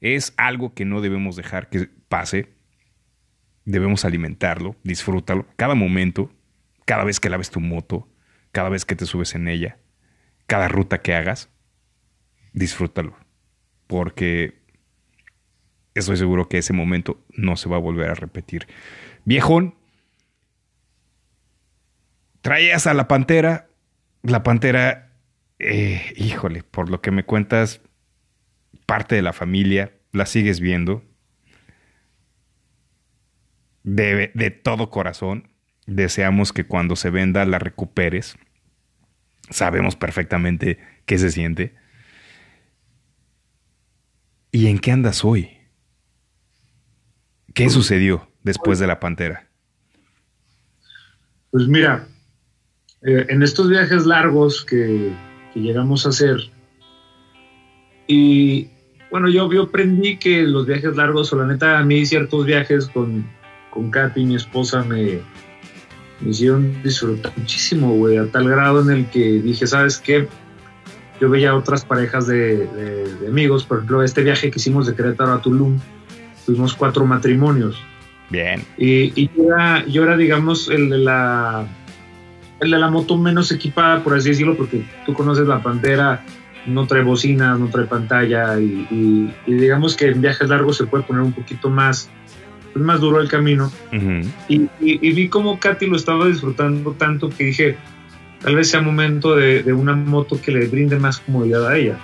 Es 0.00 0.32
algo 0.36 0.72
que 0.72 0.84
no 0.84 1.00
debemos 1.00 1.36
dejar 1.36 1.68
que 1.68 1.88
pase. 2.08 2.48
Debemos 3.64 4.04
alimentarlo, 4.04 4.76
disfrútalo, 4.84 5.46
cada 5.56 5.74
momento, 5.74 6.32
cada 6.90 7.04
vez 7.04 7.20
que 7.20 7.30
laves 7.30 7.52
tu 7.52 7.60
moto, 7.60 8.08
cada 8.50 8.68
vez 8.68 8.84
que 8.84 8.96
te 8.96 9.06
subes 9.06 9.36
en 9.36 9.46
ella, 9.46 9.78
cada 10.48 10.66
ruta 10.66 11.02
que 11.02 11.14
hagas, 11.14 11.48
disfrútalo. 12.52 13.16
Porque 13.86 14.60
estoy 15.94 16.16
seguro 16.16 16.48
que 16.48 16.58
ese 16.58 16.72
momento 16.72 17.24
no 17.28 17.54
se 17.54 17.68
va 17.68 17.76
a 17.76 17.78
volver 17.78 18.10
a 18.10 18.14
repetir. 18.14 18.66
Viejón, 19.24 19.76
traías 22.40 22.88
a 22.88 22.94
la 22.94 23.06
pantera. 23.06 23.68
La 24.24 24.42
pantera, 24.42 25.12
eh, 25.60 26.12
híjole, 26.16 26.64
por 26.64 26.90
lo 26.90 27.00
que 27.00 27.12
me 27.12 27.22
cuentas, 27.22 27.82
parte 28.86 29.14
de 29.14 29.22
la 29.22 29.32
familia, 29.32 29.92
la 30.10 30.26
sigues 30.26 30.58
viendo. 30.58 31.04
De, 33.84 34.32
de 34.34 34.50
todo 34.50 34.90
corazón, 34.90 35.49
deseamos 35.90 36.52
que 36.52 36.66
cuando 36.66 36.96
se 36.96 37.10
venda 37.10 37.44
la 37.44 37.58
recuperes. 37.58 38.36
Sabemos 39.50 39.96
perfectamente 39.96 40.78
qué 41.04 41.18
se 41.18 41.30
siente. 41.30 41.74
¿Y 44.52 44.68
en 44.68 44.78
qué 44.78 44.92
andas 44.92 45.24
hoy? 45.24 45.50
¿Qué 47.54 47.68
sucedió 47.68 48.28
después 48.42 48.78
de 48.78 48.86
la 48.86 49.00
pantera? 49.00 49.48
Pues 51.50 51.66
mira, 51.66 52.06
eh, 53.02 53.26
en 53.28 53.42
estos 53.42 53.68
viajes 53.68 54.06
largos 54.06 54.64
que, 54.64 55.12
que 55.52 55.60
llegamos 55.60 56.06
a 56.06 56.10
hacer, 56.10 56.38
y 58.06 58.68
bueno, 59.10 59.28
yo, 59.28 59.52
yo 59.52 59.64
aprendí 59.64 60.16
que 60.16 60.42
los 60.42 60.66
viajes 60.66 60.96
largos, 60.96 61.32
o 61.32 61.36
la 61.36 61.46
neta, 61.46 61.78
a 61.78 61.84
mí 61.84 62.06
ciertos 62.06 62.46
viajes 62.46 62.86
con, 62.86 63.28
con 63.70 63.90
Katy, 63.90 64.24
mi 64.24 64.36
esposa, 64.36 64.84
me, 64.84 65.20
me 66.20 66.30
hicieron 66.30 66.82
disfrutar 66.82 67.32
muchísimo, 67.36 67.94
güey, 67.94 68.18
a 68.18 68.26
tal 68.26 68.48
grado 68.48 68.80
en 68.82 68.90
el 68.90 69.06
que 69.06 69.40
dije, 69.40 69.66
¿sabes 69.66 69.98
qué? 69.98 70.28
Yo 71.20 71.28
veía 71.28 71.54
otras 71.54 71.84
parejas 71.84 72.26
de, 72.26 72.66
de- 72.66 73.14
de 73.20 73.28
amigos, 73.28 73.64
por 73.64 73.78
ejemplo, 73.78 74.02
este 74.02 74.22
viaje 74.22 74.50
que 74.50 74.58
hicimos 74.58 74.86
de 74.86 74.94
Querétaro 74.94 75.32
a 75.32 75.42
Tulum, 75.42 75.78
tuvimos 76.46 76.74
cuatro 76.74 77.04
matrimonios. 77.06 77.76
Bien. 78.30 78.64
Y, 78.78 79.12
y 79.20 79.30
yo, 79.36 79.44
era, 79.54 79.84
yo 79.86 80.02
era, 80.04 80.16
digamos, 80.16 80.68
el 80.70 80.88
de 80.90 80.98
la 80.98 81.66
el 82.60 82.70
de 82.70 82.78
la 82.78 82.90
moto 82.90 83.16
menos 83.16 83.50
equipada, 83.52 84.04
por 84.04 84.14
así 84.14 84.28
decirlo, 84.30 84.54
porque 84.56 84.84
tú 85.06 85.14
conoces 85.14 85.46
la 85.48 85.62
Pantera, 85.62 86.22
no 86.66 86.86
trae 86.86 87.02
bocinas, 87.02 87.58
no 87.58 87.68
trae 87.68 87.86
pantalla, 87.86 88.60
y, 88.60 88.86
y- 88.90 89.34
y 89.46 89.54
digamos 89.54 89.96
que 89.96 90.08
en 90.08 90.20
viajes 90.20 90.48
largos 90.50 90.76
se 90.76 90.84
puede 90.84 91.04
poner 91.04 91.22
un 91.22 91.32
poquito 91.32 91.70
más, 91.70 92.10
pues, 92.72 92.84
más 92.84 93.00
duro 93.00 93.20
el 93.20 93.28
camino. 93.28 93.70
Ujú. 93.92 94.28
Y, 94.48 94.56
y- 94.80 94.98
y 95.08 95.12
vi 95.12 95.28
como 95.28 95.58
Katy 95.58 95.86
lo 95.86 95.96
estaba 95.96 96.26
disfrutando 96.26 96.92
tanto 96.92 97.28
que 97.30 97.44
dije, 97.44 97.76
tal 98.42 98.56
vez 98.56 98.70
sea 98.70 98.80
momento 98.80 99.34
de, 99.36 99.62
de 99.62 99.72
una 99.72 99.94
moto 99.94 100.40
que 100.40 100.52
le 100.52 100.66
brinde 100.66 100.98
más 100.98 101.18
comodidad 101.18 101.66
a 101.68 101.76
ella. 101.76 101.96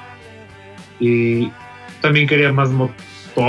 Y 1.00 1.50
también 2.00 2.26
quería 2.26 2.52
más 2.52 2.70
moto, 2.70 2.94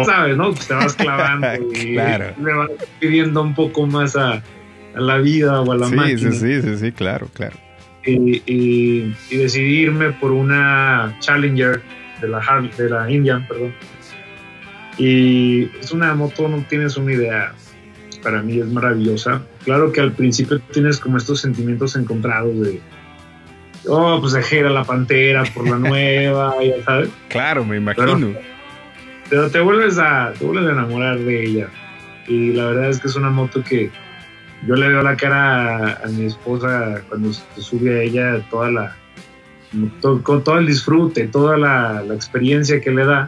¿sabes? 0.05 0.35
¿no? 0.37 0.51
Pues 0.53 0.67
te 0.67 0.73
vas 0.73 0.95
clavando 0.95 1.47
y 1.73 1.93
Claro. 1.93 2.33
le 2.43 2.53
vas 2.53 2.69
pidiendo 2.99 3.41
un 3.41 3.53
poco 3.55 3.85
más 3.87 4.15
a, 4.15 4.33
a 4.95 4.99
la 4.99 5.17
vida 5.17 5.61
o 5.61 5.71
a 5.71 5.77
la 5.77 5.87
Sí, 5.87 5.95
máquina. 5.95 6.31
sí, 6.31 6.39
sí, 6.39 6.61
sí, 6.61 6.77
sí, 6.77 6.91
claro, 6.91 7.27
claro. 7.33 7.55
Y, 8.05 8.41
y, 8.45 9.15
y 9.29 9.37
decidí 9.37 9.79
irme 9.81 10.11
por 10.13 10.31
una 10.31 11.15
Challenger 11.19 11.81
de 12.21 12.27
la, 12.29 12.69
de 12.77 12.89
la 12.89 13.11
Indian, 13.11 13.45
perdón. 13.47 13.73
Y 14.97 15.65
es 15.79 15.91
una 15.91 16.13
moto, 16.15 16.47
no 16.47 16.63
tienes 16.69 16.97
una 16.97 17.13
idea. 17.13 17.53
Para 18.23 18.41
mí 18.41 18.59
es 18.59 18.65
maravillosa. 18.67 19.41
Claro 19.63 19.91
que 19.91 20.01
al 20.01 20.11
principio 20.11 20.59
tienes 20.71 20.99
como 20.99 21.17
estos 21.17 21.41
sentimientos 21.41 21.95
encontrados 21.95 22.59
de, 22.61 22.81
oh, 23.87 24.19
pues 24.19 24.33
dejé 24.33 24.61
a 24.61 24.69
la 24.69 24.83
pantera 24.83 25.43
por 25.53 25.69
la 25.69 25.77
nueva, 25.89 26.55
ya 26.63 26.83
sabes. 26.83 27.09
Claro, 27.29 27.63
me 27.63 27.77
imagino. 27.77 28.33
Pero 29.29 29.49
te 29.51 29.59
vuelves 29.59 29.97
a, 29.99 30.33
te 30.37 30.45
vuelves 30.45 30.67
a 30.69 30.71
enamorar 30.71 31.19
de 31.19 31.43
ella. 31.45 31.67
Y 32.27 32.53
la 32.53 32.65
verdad 32.65 32.89
es 32.89 32.99
que 32.99 33.07
es 33.07 33.15
una 33.15 33.29
moto 33.29 33.63
que 33.63 33.91
yo 34.65 34.75
le 34.75 34.87
veo 34.89 35.01
la 35.03 35.15
cara 35.15 35.77
a, 35.77 36.03
a 36.05 36.07
mi 36.07 36.25
esposa 36.25 37.01
cuando 37.07 37.31
se 37.33 37.61
sube 37.61 37.99
a 37.99 38.01
ella 38.03 38.41
toda 38.49 38.71
la 38.71 38.95
to- 40.01 40.23
con 40.23 40.43
todo 40.43 40.57
el 40.57 40.65
disfrute, 40.65 41.27
toda 41.27 41.57
la, 41.57 42.01
la 42.03 42.15
experiencia 42.15 42.81
que 42.81 42.89
le 42.91 43.05
da. 43.05 43.27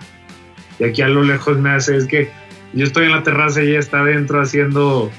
Y 0.80 0.84
aquí 0.86 1.02
a 1.02 1.08
lo 1.10 1.24
lejos 1.24 1.58
me 1.58 1.70
hace 1.72 1.96
es 1.98 2.06
que 2.06 2.30
yo 2.74 2.86
estoy 2.86 3.06
en 3.06 3.12
la 3.12 3.24
terraza 3.24 3.64
y 3.64 3.70
ella 3.70 3.80
está 3.80 4.00
adentro 4.00 4.42
haciendo 4.42 5.12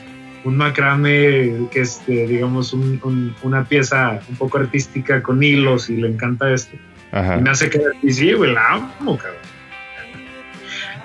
un 0.44 0.56
macrame 0.56 1.66
que 1.70 1.80
es, 1.80 2.00
eh, 2.08 2.26
digamos, 2.26 2.72
un- 2.72 2.98
un- 3.02 3.34
una 3.42 3.64
pieza 3.64 4.20
un 4.28 4.36
poco 4.36 4.58
artística 4.58 5.22
con 5.22 5.42
hilos 5.42 5.90
y 5.90 5.96
le 5.96 6.08
encanta 6.08 6.50
esto. 6.52 6.76
Ajá. 7.12 7.36
Y 7.38 7.42
me 7.42 7.50
hace 7.50 7.68
quedar 7.68 7.92
y 8.02 8.12
sí, 8.12 8.32
güey, 8.32 8.52
la 8.54 8.66
amo, 9.00 9.18
cabrón. 9.18 9.36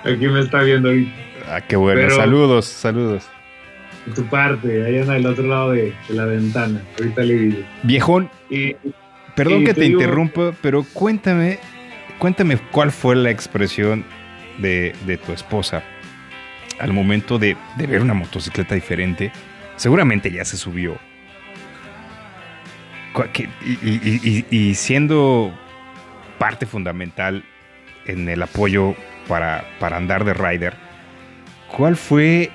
Aquí 0.04 0.28
me 0.28 0.40
está 0.40 0.62
viendo 0.62 0.88
ahorita, 0.88 1.12
Ah, 1.48 1.60
qué 1.60 1.76
bueno. 1.76 2.00
Pero- 2.00 2.16
Saludos, 2.16 2.64
saludos. 2.66 3.28
de 4.06 4.12
tu 4.12 4.24
parte, 4.26 4.84
ahí 4.84 4.98
anda 4.98 5.14
del 5.14 5.26
otro 5.26 5.46
lado 5.46 5.72
de, 5.72 5.92
de 6.08 6.14
la 6.14 6.24
ventana. 6.26 6.80
Ahorita 6.98 7.22
le 7.22 7.34
digo. 7.34 7.58
Viejón, 7.82 8.30
Y 8.48 8.74
perdón 9.34 9.60
que 9.64 9.74
te 9.74 9.80
te 9.80 9.86
digo- 9.88 10.00
interrumpa, 10.00 10.52
pero 10.62 10.84
cuéntame, 10.92 11.58
cuéntame 12.18 12.56
cuál 12.70 12.90
fue 12.92 13.16
la 13.16 13.30
expresión 13.30 14.04
de, 14.58 14.94
de 15.06 15.16
tu 15.16 15.32
esposa 15.32 15.82
al 16.78 16.92
momento 16.92 17.38
de, 17.38 17.56
de 17.76 17.86
ver 17.86 18.02
una 18.02 18.14
motocicleta 18.14 18.74
diferente. 18.74 19.32
Seguramente 19.76 20.30
ya 20.30 20.44
se 20.44 20.56
subió. 20.56 20.98
Y 24.50 24.74
siendo 24.74 25.58
parte 26.38 26.66
fundamental 26.66 27.44
en 28.06 28.28
el 28.28 28.42
apoyo 28.42 28.94
para, 29.26 29.64
para 29.80 29.96
andar 29.96 30.24
de 30.24 30.34
rider, 30.34 30.74
¿cuál 31.74 31.96
fue 31.96 32.50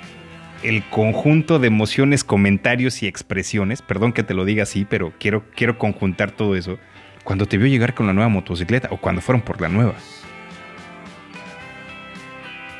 el 0.62 0.84
conjunto 0.90 1.58
de 1.58 1.68
emociones, 1.68 2.24
comentarios 2.24 3.02
y 3.02 3.08
expresiones? 3.08 3.82
Perdón 3.82 4.14
que 4.14 4.24
te 4.24 4.36
lo 4.36 4.46
diga 4.46 4.64
así, 4.64 4.86
pero 4.86 5.14
quiero, 5.20 5.44
quiero 5.56 5.80
conjuntar 5.80 6.32
todo 6.32 6.56
eso. 6.56 6.78
Cuando 7.24 7.48
te 7.48 7.58
vio 7.58 7.68
llegar 7.68 7.96
con 7.96 8.06
la 8.08 8.14
nueva 8.14 8.30
motocicleta 8.30 8.90
o 8.92 8.98
cuando 8.98 9.22
fueron 9.22 9.42
por 9.42 9.62
la 9.62 9.68
nueva. 9.68 9.96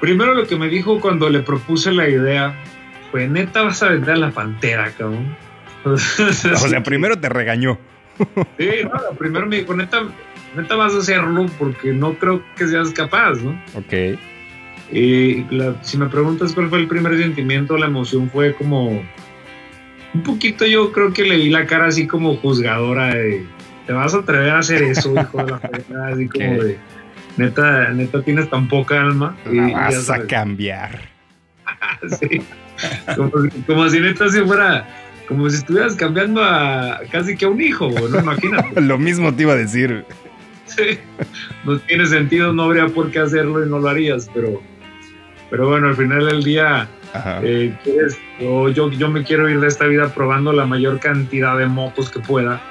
Primero 0.02 0.34
lo 0.34 0.46
que 0.48 0.58
me 0.58 0.68
dijo 0.68 1.00
cuando 1.00 1.30
le 1.30 1.40
propuse 1.40 1.92
la 1.94 2.10
idea 2.10 2.54
fue, 3.12 3.28
neta 3.28 3.62
vas 3.62 3.82
a 3.84 3.90
vender 3.90 4.18
la 4.18 4.32
pantera, 4.32 4.92
cabrón. 4.98 5.36
O 5.86 5.98
sea, 5.98 6.84
primero 6.84 7.18
te 7.20 7.30
regañó. 7.30 7.80
Sí, 8.60 8.70
no, 8.84 9.16
primero 9.18 9.48
me 9.48 9.58
dijo, 9.58 9.74
neta, 9.74 10.04
neta 10.56 10.76
vas 10.76 10.94
a 10.94 10.98
hacerlo 11.00 11.46
porque 11.58 11.92
no 11.94 12.14
creo 12.16 12.44
que 12.56 12.68
seas 12.68 12.92
capaz, 12.92 13.36
¿no? 13.42 13.52
Ok. 13.76 14.20
Y 14.92 15.44
la- 15.56 15.82
si 15.84 15.98
me 15.98 16.08
preguntas 16.08 16.54
cuál 16.54 16.70
fue 16.70 16.80
el 16.80 16.88
primer 16.88 17.18
sentimiento, 17.18 17.78
la 17.78 17.88
emoción 17.88 18.30
fue 18.30 18.54
como 18.54 18.90
un 20.14 20.24
poquito 20.24 20.66
yo 20.66 20.92
creo 20.92 21.14
que 21.14 21.24
le 21.24 21.38
vi 21.38 21.50
la 21.50 21.66
cara 21.66 21.86
así 21.88 22.06
como 22.06 22.36
juzgadora 22.36 23.16
de 23.16 23.46
te 23.88 23.94
vas 23.94 24.14
a 24.14 24.18
atrever 24.20 24.50
a 24.52 24.60
hacer 24.60 24.84
eso, 24.84 25.14
hijo 25.20 25.44
de 25.44 25.52
la 25.52 25.58
fregada, 25.60 26.10
así 26.10 26.28
como 26.28 26.62
de 26.64 26.78
neta, 27.38 27.90
neta 27.90 28.22
tienes 28.22 28.50
tan 28.50 28.68
poca 28.68 29.02
alma. 29.02 29.36
La 29.52 29.70
vas 29.72 30.10
a 30.10 30.24
cambiar. 30.28 31.00
sí. 32.20 32.42
como, 33.16 33.32
si- 33.50 33.62
como 33.62 33.90
si 33.90 34.00
neta 34.00 34.30
si 34.30 34.42
fuera, 34.42 34.88
como 35.28 35.50
si 35.50 35.58
estuvieras 35.58 35.96
cambiando 35.96 36.44
a 36.44 37.00
casi 37.12 37.36
que 37.38 37.46
a 37.46 37.50
un 37.50 37.62
hijo, 37.62 37.90
¿no? 38.10 38.20
Imagínate. 38.20 38.82
Lo 38.82 38.98
mismo 38.98 39.34
te 39.34 39.44
iba 39.44 39.54
a 39.54 39.58
decir. 39.58 40.06
Sí. 40.66 41.00
No 41.66 41.78
tiene 41.80 42.06
sentido, 42.06 42.54
no 42.54 42.64
habría 42.64 42.88
por 42.88 43.12
qué 43.12 43.20
hacerlo 43.20 43.66
y 43.66 43.70
no 43.70 43.80
lo 43.80 43.90
harías, 43.90 44.30
pero, 44.34 44.62
pero 45.50 45.68
bueno, 45.68 45.88
al 45.90 45.96
final 45.96 46.26
del 46.28 46.44
día, 46.44 46.88
Ajá. 47.14 47.40
eh, 47.44 47.74
quieres- 47.84 48.18
yo, 48.40 48.90
yo 48.92 49.10
me 49.10 49.24
quiero 49.24 49.50
ir 49.50 49.60
de 49.60 49.68
esta 49.68 49.86
vida 49.86 50.14
probando 50.14 50.54
la 50.54 50.66
mayor 50.66 51.00
cantidad 51.00 51.58
de 51.58 51.68
motos 51.68 52.10
que 52.10 52.20
pueda. 52.20 52.62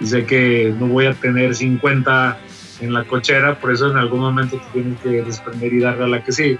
Y 0.00 0.06
sé 0.06 0.24
que 0.26 0.74
no 0.78 0.86
voy 0.88 1.06
a 1.06 1.14
tener 1.14 1.54
50 1.54 2.38
en 2.80 2.92
la 2.92 3.04
cochera, 3.04 3.58
por 3.58 3.72
eso 3.72 3.90
en 3.90 3.96
algún 3.96 4.20
momento 4.20 4.56
te 4.58 4.80
tienes 4.80 4.98
que 5.00 5.08
desprender 5.22 5.72
y 5.72 5.80
darle 5.80 6.04
a 6.04 6.08
la 6.08 6.24
que 6.24 6.32
sí. 6.32 6.58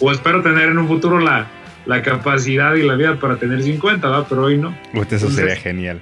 O 0.00 0.10
espero 0.10 0.42
tener 0.42 0.68
en 0.68 0.78
un 0.78 0.88
futuro 0.88 1.18
la, 1.18 1.46
la 1.86 2.02
capacidad 2.02 2.74
y 2.74 2.82
la 2.82 2.94
vida 2.94 3.16
para 3.18 3.36
tener 3.36 3.62
50, 3.62 4.08
¿va? 4.08 4.26
pero 4.26 4.44
hoy 4.44 4.56
no. 4.58 4.70
Puta, 4.92 5.16
eso 5.16 5.26
entonces- 5.26 5.36
sería 5.36 5.56
genial. 5.56 6.00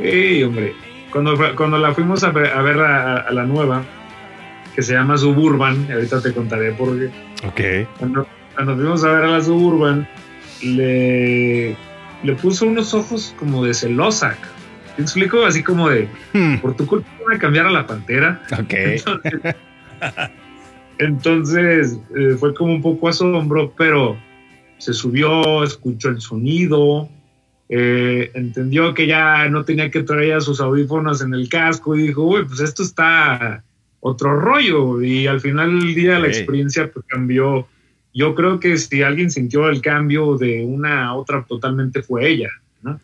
Sí, 0.00 0.42
hombre. 0.42 0.74
Cuando, 1.10 1.34
cuando 1.56 1.78
la 1.78 1.92
fuimos 1.94 2.22
a 2.22 2.30
ver, 2.30 2.52
a, 2.52 2.60
ver 2.62 2.78
a, 2.80 3.16
a 3.18 3.32
la 3.32 3.44
nueva, 3.44 3.82
que 4.74 4.82
se 4.82 4.92
llama 4.92 5.16
Suburban, 5.16 5.90
ahorita 5.90 6.20
te 6.22 6.32
contaré 6.34 6.72
por 6.72 6.96
qué. 6.98 7.06
Ok. 7.46 7.88
Cuando, 7.98 8.26
cuando 8.54 8.76
fuimos 8.76 9.02
a 9.04 9.12
ver 9.12 9.24
a 9.24 9.28
la 9.28 9.40
Suburban, 9.42 10.06
le, 10.62 11.74
le 12.22 12.34
puso 12.40 12.66
unos 12.66 12.92
ojos 12.94 13.34
como 13.38 13.64
de 13.64 13.74
celosa. 13.74 14.36
¿Te 14.98 15.02
explico? 15.02 15.44
Así 15.44 15.62
como 15.62 15.88
de, 15.88 16.08
Hmm, 16.32 16.56
por 16.56 16.76
tu 16.76 16.84
culpa 16.84 17.08
van 17.24 17.36
a 17.36 17.38
cambiar 17.38 17.66
a 17.66 17.70
la 17.70 17.86
pantera. 17.86 18.42
Ok. 18.50 18.74
Entonces, 18.74 19.54
entonces, 20.98 22.00
eh, 22.16 22.34
fue 22.36 22.52
como 22.52 22.72
un 22.72 22.82
poco 22.82 23.06
asombro, 23.06 23.72
pero 23.78 24.18
se 24.78 24.92
subió, 24.92 25.62
escuchó 25.62 26.08
el 26.08 26.20
sonido, 26.20 27.08
eh, 27.68 28.32
entendió 28.34 28.92
que 28.92 29.06
ya 29.06 29.48
no 29.48 29.64
tenía 29.64 29.88
que 29.88 30.02
traer 30.02 30.42
sus 30.42 30.60
audífonos 30.60 31.22
en 31.22 31.32
el 31.32 31.48
casco 31.48 31.94
y 31.94 32.08
dijo, 32.08 32.24
uy, 32.24 32.44
pues 32.44 32.58
esto 32.58 32.82
está 32.82 33.62
otro 34.00 34.34
rollo. 34.40 35.00
Y 35.00 35.28
al 35.28 35.40
final 35.40 35.78
del 35.78 35.94
día 35.94 36.18
la 36.18 36.26
experiencia 36.26 36.90
pues, 36.90 37.06
cambió. 37.06 37.68
Yo 38.12 38.34
creo 38.34 38.58
que 38.58 38.76
si 38.76 39.02
alguien 39.02 39.30
sintió 39.30 39.68
el 39.68 39.80
cambio 39.80 40.36
de 40.36 40.64
una 40.64 41.06
a 41.06 41.14
otra 41.14 41.44
totalmente 41.44 42.02
fue 42.02 42.28
ella. 42.28 42.50
¿no? 42.82 43.00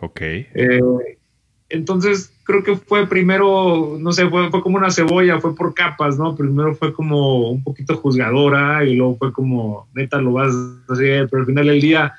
Ok. 0.00 0.22
Eh, 0.22 1.13
entonces 1.74 2.32
creo 2.44 2.62
que 2.62 2.76
fue 2.76 3.06
primero, 3.06 3.96
no 3.98 4.12
sé, 4.12 4.28
fue, 4.28 4.50
fue 4.50 4.62
como 4.62 4.76
una 4.76 4.90
cebolla, 4.90 5.40
fue 5.40 5.54
por 5.54 5.74
capas, 5.74 6.18
¿no? 6.18 6.36
Primero 6.36 6.74
fue 6.74 6.92
como 6.92 7.50
un 7.50 7.62
poquito 7.62 7.96
juzgadora 7.96 8.84
y 8.84 8.94
luego 8.94 9.16
fue 9.16 9.32
como, 9.32 9.88
neta, 9.94 10.20
lo 10.20 10.32
vas 10.32 10.54
a 10.54 10.92
hacer, 10.92 11.28
pero 11.28 11.40
al 11.40 11.46
final 11.46 11.66
del 11.66 11.80
día 11.80 12.14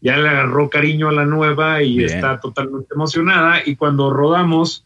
ya 0.00 0.16
le 0.16 0.28
agarró 0.28 0.68
cariño 0.70 1.08
a 1.08 1.12
la 1.12 1.24
nueva 1.24 1.82
y 1.82 1.98
Bien. 1.98 2.10
está 2.10 2.40
totalmente 2.40 2.94
emocionada. 2.94 3.60
Y 3.64 3.76
cuando 3.76 4.12
rodamos 4.12 4.84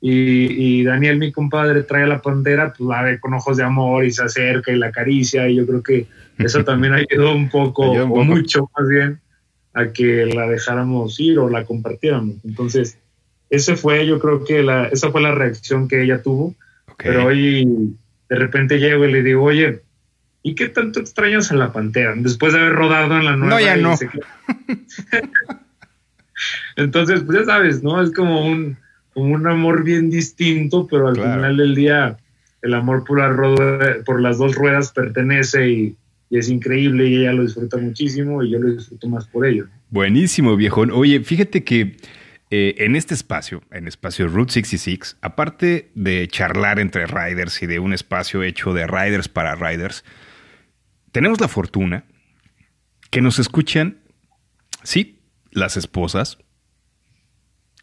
y, 0.00 0.80
y 0.80 0.84
Daniel, 0.84 1.18
mi 1.18 1.30
compadre, 1.30 1.82
trae 1.82 2.06
la 2.06 2.22
pantera, 2.22 2.72
pues 2.72 2.88
la 2.88 3.02
ve 3.02 3.20
con 3.20 3.34
ojos 3.34 3.56
de 3.56 3.64
amor 3.64 4.04
y 4.04 4.10
se 4.10 4.24
acerca 4.24 4.72
y 4.72 4.76
la 4.76 4.86
acaricia 4.86 5.48
y 5.48 5.56
yo 5.56 5.66
creo 5.66 5.82
que 5.82 6.06
eso 6.38 6.64
también 6.64 6.94
ayudó 6.94 7.34
un 7.34 7.48
poco, 7.50 7.92
Ayudó 7.92 8.06
un 8.06 8.10
o 8.12 8.14
poco. 8.14 8.24
mucho 8.24 8.70
más 8.76 8.88
bien, 8.88 9.20
a 9.74 9.92
que 9.92 10.26
la 10.26 10.48
dejáramos 10.48 11.20
ir 11.20 11.38
o 11.38 11.48
la 11.50 11.64
compartiéramos. 11.64 12.36
Entonces, 12.44 12.98
ese 13.50 13.76
fue, 13.76 14.06
yo 14.06 14.18
creo 14.20 14.44
que 14.44 14.62
la, 14.62 14.86
esa 14.86 15.10
fue 15.10 15.20
la 15.20 15.32
reacción 15.34 15.88
que 15.88 16.02
ella 16.02 16.22
tuvo. 16.22 16.54
Pero 16.96 17.26
hoy 17.26 17.94
de 18.28 18.36
repente 18.36 18.78
llego 18.78 19.04
y 19.06 19.12
le 19.12 19.22
digo, 19.22 19.42
oye, 19.42 19.80
¿y 20.42 20.54
qué 20.54 20.68
tanto 20.68 21.00
extrañas 21.00 21.50
a 21.50 21.56
la 21.56 21.72
pantera? 21.72 22.14
Después 22.16 22.52
de 22.52 22.60
haber 22.60 22.74
rodado 22.74 23.16
en 23.16 23.24
la 23.24 23.36
nueva. 23.36 23.54
No, 23.54 23.60
ya 23.60 23.76
no. 23.76 23.96
se 23.96 24.08
Entonces, 26.76 27.22
pues 27.24 27.38
ya 27.40 27.44
sabes, 27.44 27.82
¿no? 27.82 28.00
Es 28.02 28.10
como 28.12 28.46
un, 28.46 28.76
como 29.12 29.34
un 29.34 29.46
amor 29.46 29.82
bien 29.84 30.10
distinto, 30.10 30.86
pero 30.90 31.08
al 31.08 31.14
Claro. 31.14 31.34
final 31.34 31.56
del 31.56 31.74
día 31.74 32.16
el 32.62 32.74
amor 32.74 33.04
por, 33.04 33.18
la 33.18 33.28
rueda- 33.30 34.02
por 34.04 34.20
las 34.20 34.38
dos 34.38 34.54
ruedas 34.54 34.92
pertenece 34.92 35.68
y, 35.70 35.96
y 36.28 36.38
es 36.38 36.48
increíble 36.48 37.06
y 37.08 37.16
ella 37.16 37.32
lo 37.32 37.42
disfruta 37.42 37.76
muchísimo 37.78 38.42
y 38.42 38.50
yo 38.50 38.58
lo 38.58 38.72
disfruto 38.72 39.08
más 39.08 39.26
por 39.26 39.46
ello. 39.46 39.66
Buenísimo, 39.90 40.56
viejón. 40.56 40.90
Oye, 40.90 41.20
fíjate 41.20 41.64
que 41.64 41.96
eh, 42.52 42.74
en 42.78 42.96
este 42.96 43.14
espacio, 43.14 43.62
en 43.70 43.86
espacio 43.86 44.26
Route 44.26 44.52
66, 44.52 45.18
aparte 45.20 45.92
de 45.94 46.26
charlar 46.26 46.80
entre 46.80 47.06
riders 47.06 47.62
y 47.62 47.66
de 47.66 47.78
un 47.78 47.92
espacio 47.92 48.42
hecho 48.42 48.72
de 48.72 48.88
riders 48.88 49.28
para 49.28 49.54
riders, 49.54 50.04
tenemos 51.12 51.40
la 51.40 51.46
fortuna 51.46 52.04
que 53.10 53.20
nos 53.20 53.38
escuchan, 53.38 53.98
sí, 54.82 55.20
las 55.52 55.76
esposas, 55.76 56.38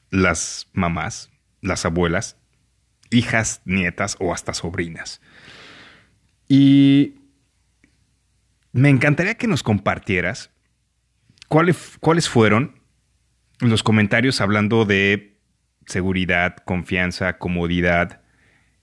las 0.09 0.67
mamás, 0.73 1.29
las 1.61 1.85
abuelas, 1.85 2.37
hijas, 3.09 3.61
nietas 3.63 4.17
o 4.19 4.33
hasta 4.33 4.53
sobrinas. 4.53 5.21
Y 6.49 7.15
me 8.73 8.89
encantaría 8.89 9.35
que 9.35 9.47
nos 9.47 9.63
compartieras 9.63 10.51
cuáles, 11.47 11.97
cuáles 11.99 12.27
fueron 12.27 12.76
los 13.59 13.83
comentarios 13.83 14.41
hablando 14.41 14.85
de 14.85 15.37
seguridad, 15.85 16.57
confianza, 16.57 17.37
comodidad 17.37 18.21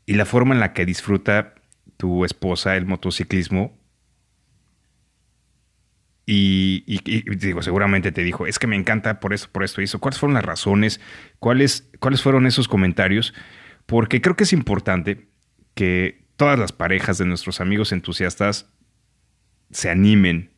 y 0.07 0.15
la 0.15 0.25
forma 0.25 0.55
en 0.55 0.61
la 0.61 0.73
que 0.73 0.87
disfruta 0.87 1.55
tu 1.97 2.25
esposa 2.25 2.77
el 2.77 2.87
motociclismo. 2.87 3.79
Y, 6.27 7.01
digo, 7.37 7.63
seguramente 7.63 8.11
te 8.11 8.25
dijo, 8.25 8.47
es 8.47 8.59
que 8.59 8.67
me 8.67 8.77
encanta 8.77 9.21
por 9.21 9.35
eso, 9.35 9.49
por 9.53 9.63
esto 9.63 9.81
y 9.81 9.85
eso. 9.85 10.01
¿Cuáles 10.01 10.19
fueron 10.19 10.35
las 10.35 10.45
razones? 10.45 11.01
¿Cuáles, 11.39 11.91
¿Cuáles 12.01 12.23
fueron 12.23 12.47
esos 12.47 12.67
comentarios? 12.67 13.35
Porque 13.85 14.23
creo 14.23 14.35
que 14.35 14.45
es 14.45 14.55
importante 14.55 15.29
que 15.75 16.25
todas 16.37 16.59
las 16.59 16.73
parejas 16.73 17.19
de 17.19 17.27
nuestros 17.27 17.61
amigos 17.61 17.93
entusiastas 17.93 18.71
se 19.71 19.91
animen. 19.91 20.51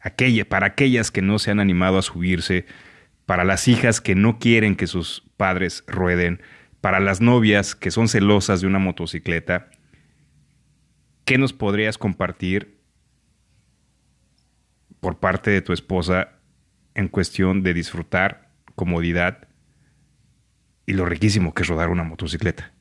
Aquella, 0.00 0.48
para 0.48 0.68
aquellas 0.68 1.10
que 1.10 1.22
no 1.22 1.38
se 1.38 1.50
han 1.50 1.60
animado 1.60 1.98
a 1.98 2.02
subirse, 2.02 2.66
para 3.26 3.44
las 3.44 3.68
hijas 3.68 4.00
que 4.00 4.14
no 4.14 4.38
quieren 4.38 4.76
que 4.76 4.86
sus 4.86 5.22
padres 5.36 5.84
rueden, 5.86 6.40
para 6.80 7.00
las 7.00 7.20
novias 7.20 7.74
que 7.74 7.90
son 7.90 8.08
celosas 8.08 8.60
de 8.60 8.66
una 8.66 8.78
motocicleta, 8.78 9.70
¿qué 11.24 11.38
nos 11.38 11.52
podrías 11.52 11.96
compartir 11.96 12.78
por 15.00 15.18
parte 15.18 15.50
de 15.50 15.62
tu 15.62 15.72
esposa 15.72 16.32
en 16.94 17.08
cuestión 17.08 17.62
de 17.62 17.74
disfrutar, 17.74 18.50
comodidad 18.74 19.48
y 20.86 20.92
lo 20.92 21.06
riquísimo 21.06 21.54
que 21.54 21.62
es 21.62 21.68
rodar 21.68 21.88
una 21.88 22.04
motocicleta? 22.04 22.72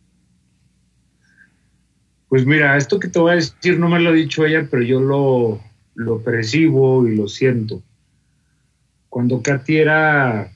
Pues 2.28 2.46
mira, 2.46 2.76
esto 2.78 3.00
que 3.00 3.08
te 3.08 3.20
voy 3.20 3.32
a 3.32 3.36
decir 3.36 3.80
no 3.80 3.88
me 3.90 4.00
lo 4.00 4.10
ha 4.10 4.14
dicho 4.14 4.46
ella, 4.46 4.68
pero 4.70 4.84
yo 4.84 5.00
lo, 5.00 5.62
lo 5.96 6.22
percibo 6.24 7.08
y 7.08 7.16
lo 7.16 7.28
siento. 7.28 7.84
Cuando 9.14 9.44
Katy 9.44 9.78
era, 9.78 10.52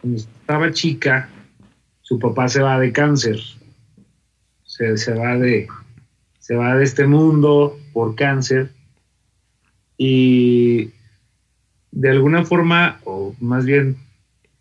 cuando 0.00 0.18
estaba 0.18 0.70
chica, 0.70 1.28
su 2.00 2.20
papá 2.20 2.46
se 2.48 2.62
va 2.62 2.78
de 2.78 2.92
cáncer. 2.92 3.40
Se, 4.62 4.96
se 4.96 5.14
va 5.14 5.36
de, 5.36 5.66
se 6.38 6.54
va 6.54 6.76
de 6.76 6.84
este 6.84 7.08
mundo 7.08 7.76
por 7.92 8.14
cáncer. 8.14 8.70
Y 9.96 10.92
de 11.90 12.10
alguna 12.10 12.44
forma, 12.44 13.00
o 13.02 13.34
más 13.40 13.64
bien 13.64 13.96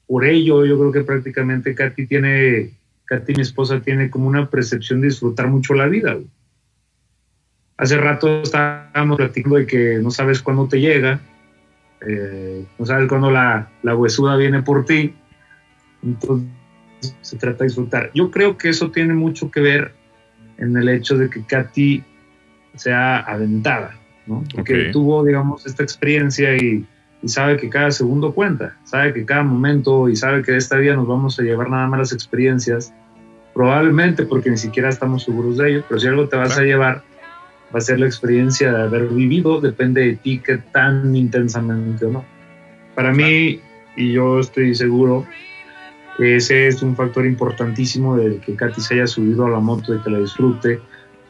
por 0.08 0.26
ello, 0.26 0.66
yo 0.66 0.80
creo 0.80 0.92
que 0.92 1.02
prácticamente 1.02 1.76
Katy 1.76 2.08
tiene, 2.08 2.72
Katy, 3.06 3.36
mi 3.36 3.44
esposa, 3.44 3.82
tiene 3.82 4.10
como 4.10 4.28
una 4.28 4.50
percepción 4.50 5.02
de 5.02 5.10
disfrutar 5.10 5.48
mucho 5.48 5.76
la 5.76 5.86
vida. 5.86 6.18
Hace 7.78 7.98
rato 7.98 8.42
estábamos 8.42 9.18
platicando 9.18 9.58
de 9.58 9.68
que 9.68 10.00
no 10.02 10.10
sabes 10.10 10.42
cuándo 10.42 10.68
te 10.68 10.82
llega, 10.82 11.22
eh, 12.02 12.66
no 12.78 12.86
sabes 12.86 13.08
cuándo 13.08 13.32
la, 13.32 13.70
la 13.84 13.96
huesuda 13.96 14.36
viene 14.36 14.62
por 14.62 14.86
ti. 14.86 15.14
Entonces 16.04 16.48
se 17.22 17.38
trata 17.38 17.60
de 17.60 17.66
disfrutar. 17.66 18.12
Yo 18.14 18.32
creo 18.32 18.58
que 18.58 18.70
eso 18.70 18.92
tiene 18.92 19.14
mucho 19.14 19.52
que 19.52 19.60
ver 19.62 19.94
en 20.58 20.76
el 20.76 20.90
hecho 20.90 21.18
de 21.18 21.30
que 21.30 21.44
Katy 21.44 22.04
sea 22.76 23.20
aventada, 23.20 23.96
¿no? 24.26 24.44
Porque 24.54 24.88
Ok. 24.88 24.92
tuvo, 24.94 25.24
digamos, 25.24 25.66
esta 25.66 25.84
experiencia 25.84 26.56
y, 26.56 26.86
y 27.22 27.28
sabe 27.28 27.58
que 27.58 27.70
cada 27.70 27.92
segundo 27.92 28.34
cuenta, 28.34 28.76
sabe 28.84 29.14
que 29.14 29.26
cada 29.26 29.44
momento 29.44 30.10
y 30.10 30.16
sabe 30.16 30.42
que 30.42 30.52
de 30.54 30.58
esta 30.58 30.78
vida 30.78 30.96
nos 30.96 31.08
vamos 31.08 31.40
a 31.40 31.44
llevar 31.44 31.70
nada 31.70 31.88
más 31.88 32.00
las 32.00 32.14
experiencias, 32.14 32.94
probablemente 33.54 34.24
porque 34.24 34.50
ni 34.50 34.58
siquiera 34.58 34.90
estamos 34.90 35.24
seguros 35.24 35.58
de 35.58 35.70
ello, 35.72 35.84
pero 35.88 36.00
si 36.00 36.08
algo 36.08 36.28
te 36.28 36.36
vas 36.36 36.58
a 36.58 36.64
llevar, 36.64 37.04
va 37.74 37.80
a 37.80 37.82
ser 37.82 38.00
la 38.00 38.06
experiencia 38.06 38.72
de 38.72 38.84
haber 38.84 39.08
vivido, 39.08 39.60
depende 39.62 40.02
de 40.02 40.16
ti 40.16 40.40
qué 40.40 40.58
tan 40.58 41.16
intensamente 41.16 42.06
o 42.06 42.12
no. 42.12 42.26
Para 42.96 43.12
mí, 43.12 43.60
y 43.96 44.14
yo 44.14 44.40
estoy 44.40 44.74
seguro, 44.74 45.26
ese 46.20 46.68
es 46.68 46.82
un 46.82 46.96
factor 46.96 47.26
importantísimo 47.26 48.18
de 48.18 48.38
que 48.38 48.56
Katy 48.56 48.82
se 48.82 48.96
haya 48.96 49.08
subido 49.08 49.46
a 49.46 49.50
la 49.50 49.60
moto, 49.60 49.94
de 49.94 50.02
que 50.02 50.10
la 50.10 50.20
disfrute, 50.20 50.80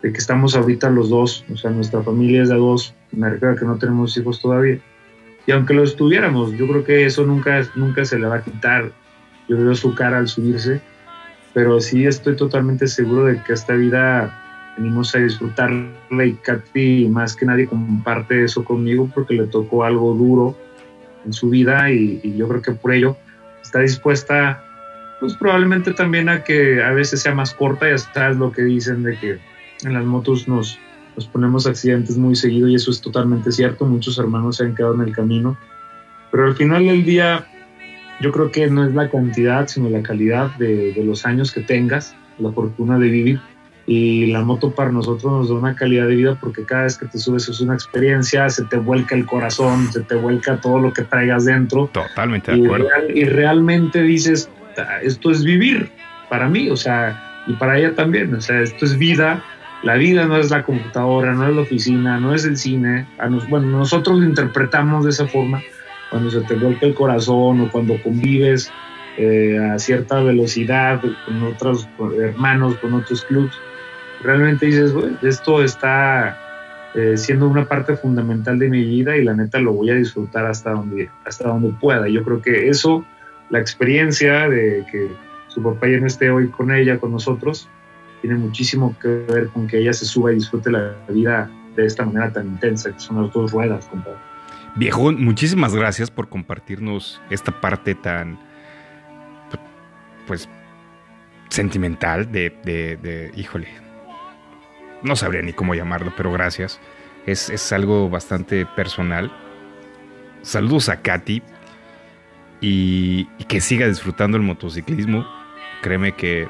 de 0.01 0.11
que 0.11 0.17
estamos 0.17 0.55
ahorita 0.55 0.89
los 0.89 1.09
dos, 1.09 1.43
o 1.51 1.57
sea, 1.57 1.71
nuestra 1.71 2.01
familia 2.03 2.43
es 2.43 2.49
de 2.49 2.55
dos, 2.55 2.93
me 3.11 3.29
refiero 3.29 3.53
a 3.53 3.57
que 3.57 3.65
no 3.65 3.77
tenemos 3.77 4.15
hijos 4.15 4.41
todavía. 4.41 4.79
Y 5.45 5.51
aunque 5.51 5.73
lo 5.73 5.83
estuviéramos, 5.83 6.51
yo 6.51 6.67
creo 6.67 6.83
que 6.83 7.05
eso 7.05 7.25
nunca, 7.25 7.61
nunca 7.75 8.05
se 8.05 8.19
le 8.19 8.27
va 8.27 8.37
a 8.37 8.43
quitar, 8.43 8.91
yo 9.49 9.57
veo 9.57 9.75
su 9.75 9.95
cara 9.95 10.19
al 10.19 10.27
subirse, 10.27 10.81
pero 11.53 11.79
sí 11.79 12.05
estoy 12.05 12.35
totalmente 12.35 12.87
seguro 12.87 13.25
de 13.25 13.41
que 13.41 13.53
esta 13.53 13.73
vida 13.73 14.46
venimos 14.77 15.13
a 15.15 15.19
disfrutarla 15.19 16.25
y 16.25 16.33
Katy 16.33 17.07
más 17.09 17.35
que 17.35 17.45
nadie 17.45 17.67
comparte 17.67 18.43
eso 18.43 18.63
conmigo 18.63 19.09
porque 19.13 19.33
le 19.33 19.47
tocó 19.47 19.83
algo 19.83 20.13
duro 20.13 20.57
en 21.25 21.33
su 21.33 21.49
vida 21.49 21.91
y, 21.91 22.19
y 22.23 22.37
yo 22.37 22.47
creo 22.47 22.61
que 22.61 22.71
por 22.71 22.93
ello 22.93 23.17
está 23.61 23.79
dispuesta 23.79 24.63
pues 25.19 25.33
probablemente 25.33 25.93
también 25.93 26.29
a 26.29 26.43
que 26.43 26.81
a 26.83 26.91
veces 26.91 27.21
sea 27.21 27.33
más 27.33 27.53
corta, 27.53 27.89
ya 27.89 27.97
sabes 27.97 28.37
lo 28.37 28.51
que 28.51 28.61
dicen 28.63 29.03
de 29.03 29.17
que 29.17 29.39
en 29.83 29.93
las 29.93 30.05
motos 30.05 30.47
nos, 30.47 30.79
nos 31.15 31.27
ponemos 31.27 31.65
accidentes 31.65 32.17
muy 32.17 32.35
seguido 32.35 32.67
y 32.67 32.75
eso 32.75 32.91
es 32.91 33.01
totalmente 33.01 33.51
cierto, 33.51 33.85
muchos 33.85 34.19
hermanos 34.19 34.57
se 34.57 34.65
han 34.65 34.75
quedado 34.75 34.93
en 34.95 35.01
el 35.01 35.15
camino, 35.15 35.57
pero 36.31 36.45
al 36.45 36.55
final 36.55 36.85
del 36.85 37.03
día 37.03 37.47
yo 38.21 38.31
creo 38.31 38.51
que 38.51 38.67
no 38.67 38.85
es 38.85 38.93
la 38.93 39.09
cantidad, 39.09 39.67
sino 39.67 39.89
la 39.89 40.03
calidad 40.03 40.55
de, 40.57 40.93
de 40.93 41.03
los 41.03 41.25
años 41.25 41.51
que 41.51 41.61
tengas, 41.61 42.15
la 42.37 42.51
fortuna 42.51 42.99
de 42.99 43.09
vivir 43.09 43.39
y 43.89 44.25
la 44.27 44.41
moto 44.43 44.75
para 44.75 44.91
nosotros 44.91 45.31
nos 45.31 45.47
da 45.49 45.55
una 45.55 45.73
calidad 45.75 46.07
de 46.07 46.15
vida 46.15 46.37
porque 46.39 46.65
cada 46.65 46.83
vez 46.83 46.97
que 46.97 47.05
te 47.07 47.17
subes 47.17 47.47
es 47.47 47.61
una 47.61 47.73
experiencia, 47.73 48.49
se 48.49 48.65
te 48.65 48.75
vuelca 48.77 49.15
el 49.15 49.25
corazón, 49.25 49.89
se 49.93 50.01
te 50.03 50.15
vuelca 50.15 50.57
todo 50.57 50.77
lo 50.77 50.91
que 50.91 51.03
traigas 51.03 51.45
dentro 51.45 51.89
Totalmente 51.93 52.51
de 52.51 52.63
acuerdo. 52.65 52.89
real- 52.89 53.17
y 53.17 53.23
realmente 53.23 54.01
dices, 54.03 54.51
"Ta- 54.75 55.01
esto 55.01 55.31
es 55.31 55.45
vivir 55.45 55.89
para 56.29 56.49
mí, 56.49 56.69
o 56.69 56.75
sea, 56.75 57.17
y 57.47 57.53
para 57.53 57.79
ella 57.79 57.95
también, 57.95 58.33
o 58.35 58.41
sea, 58.41 58.61
esto 58.61 58.83
es 58.83 58.97
vida. 58.97 59.41
La 59.83 59.95
vida 59.95 60.25
no 60.25 60.35
es 60.35 60.51
la 60.51 60.63
computadora, 60.63 61.33
no 61.33 61.47
es 61.47 61.55
la 61.55 61.61
oficina, 61.61 62.19
no 62.19 62.33
es 62.35 62.43
el 62.43 62.57
cine. 62.57 63.07
A 63.17 63.29
nos- 63.29 63.47
bueno, 63.47 63.67
nosotros 63.67 64.19
lo 64.19 64.25
interpretamos 64.25 65.05
de 65.05 65.11
esa 65.11 65.27
forma 65.27 65.63
cuando 66.09 66.29
se 66.29 66.41
te 66.41 66.55
vuelca 66.55 66.85
el 66.85 66.93
corazón 66.93 67.61
o 67.61 67.69
cuando 67.71 67.95
convives 68.03 68.69
eh, 69.19 69.57
a 69.57 69.79
cierta 69.79 70.21
velocidad 70.21 71.01
con 71.25 71.41
otros 71.43 71.87
hermanos, 72.21 72.75
con 72.77 72.93
otros 72.93 73.23
clubs. 73.25 73.57
Realmente 74.23 74.65
dices, 74.65 74.93
"Güey, 74.93 75.17
esto 75.21 75.63
está 75.63 76.37
eh, 76.95 77.15
siendo 77.17 77.47
una 77.47 77.65
parte 77.65 77.95
fundamental 77.95 78.57
de 78.57 78.69
mi 78.69 78.83
vida 78.83 79.15
y 79.17 79.23
la 79.23 79.33
neta 79.35 79.59
lo 79.59 79.73
voy 79.73 79.91
a 79.91 79.93
disfrutar 79.95 80.45
hasta 80.47 80.71
donde, 80.71 81.09
hasta 81.25 81.47
donde 81.49 81.69
pueda. 81.79 82.07
Yo 82.07 82.23
creo 82.23 82.41
que 82.41 82.69
eso, 82.69 83.05
la 83.49 83.59
experiencia 83.59 84.49
de 84.49 84.85
que 84.91 85.11
su 85.47 85.61
papá 85.61 85.87
ya 85.87 85.99
no 85.99 86.07
esté 86.07 86.31
hoy 86.31 86.47
con 86.49 86.71
ella, 86.71 86.97
con 86.97 87.11
nosotros, 87.11 87.69
tiene 88.21 88.35
muchísimo 88.37 88.95
que 88.99 89.09
ver 89.31 89.49
con 89.49 89.67
que 89.67 89.77
ella 89.79 89.93
se 89.93 90.05
suba 90.05 90.31
y 90.31 90.35
disfrute 90.35 90.71
la 90.71 90.95
vida 91.09 91.51
de 91.75 91.85
esta 91.85 92.03
manera 92.03 92.31
tan 92.33 92.47
intensa, 92.47 92.91
que 92.91 92.99
son 92.99 93.21
las 93.21 93.31
dos 93.31 93.51
ruedas, 93.51 93.85
compadre. 93.85 94.17
Viejón, 94.75 95.23
muchísimas 95.23 95.75
gracias 95.75 96.09
por 96.09 96.29
compartirnos 96.29 97.21
esta 97.29 97.51
parte 97.61 97.93
tan, 97.93 98.39
pues, 100.25 100.49
sentimental 101.49 102.31
de, 102.31 102.51
de, 102.65 102.97
de- 102.97 103.31
híjole, 103.35 103.67
no 105.03 105.15
sabría 105.15 105.41
ni 105.41 105.53
cómo 105.53 105.75
llamarlo, 105.75 106.13
pero 106.15 106.31
gracias. 106.31 106.79
Es, 107.25 107.49
es 107.49 107.71
algo 107.71 108.09
bastante 108.09 108.65
personal. 108.65 109.31
Saludos 110.41 110.89
a 110.89 111.01
Katy 111.01 111.41
y, 112.61 113.25
que 113.47 113.61
siga 113.61 113.87
disfrutando 113.87 114.37
el 114.37 114.43
motociclismo. 114.43 115.25
Créeme 115.81 116.13
que 116.13 116.47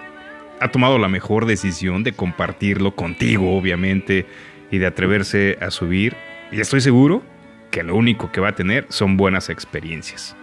ha 0.59 0.69
tomado 0.69 0.97
la 0.97 1.07
mejor 1.07 1.45
decisión 1.45 2.03
de 2.03 2.13
compartirlo 2.13 2.95
contigo, 2.95 3.57
obviamente, 3.57 4.25
y 4.71 4.77
de 4.77 4.87
atreverse 4.87 5.57
a 5.61 5.71
subir. 5.71 6.15
Y 6.51 6.59
estoy 6.59 6.81
seguro 6.81 7.23
que 7.71 7.83
lo 7.83 7.95
único 7.95 8.31
que 8.31 8.41
va 8.41 8.49
a 8.49 8.55
tener 8.55 8.85
son 8.89 9.17
buenas 9.17 9.49
experiencias. 9.49 10.35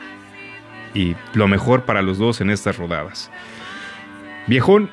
Y 0.93 1.17
lo 1.33 1.49
mejor 1.49 1.85
para 1.85 2.03
los 2.03 2.19
dos 2.19 2.41
en 2.41 2.51
estas 2.51 2.77
rodadas. 2.77 3.31
Viejón. 4.47 4.91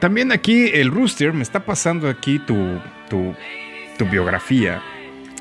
También 0.00 0.32
aquí 0.32 0.70
el 0.72 0.90
Rooster 0.90 1.32
me 1.32 1.42
está 1.42 1.64
pasando 1.64 2.08
aquí 2.08 2.38
tu, 2.40 2.80
tu, 3.08 3.34
tu 3.98 4.06
biografía. 4.06 4.82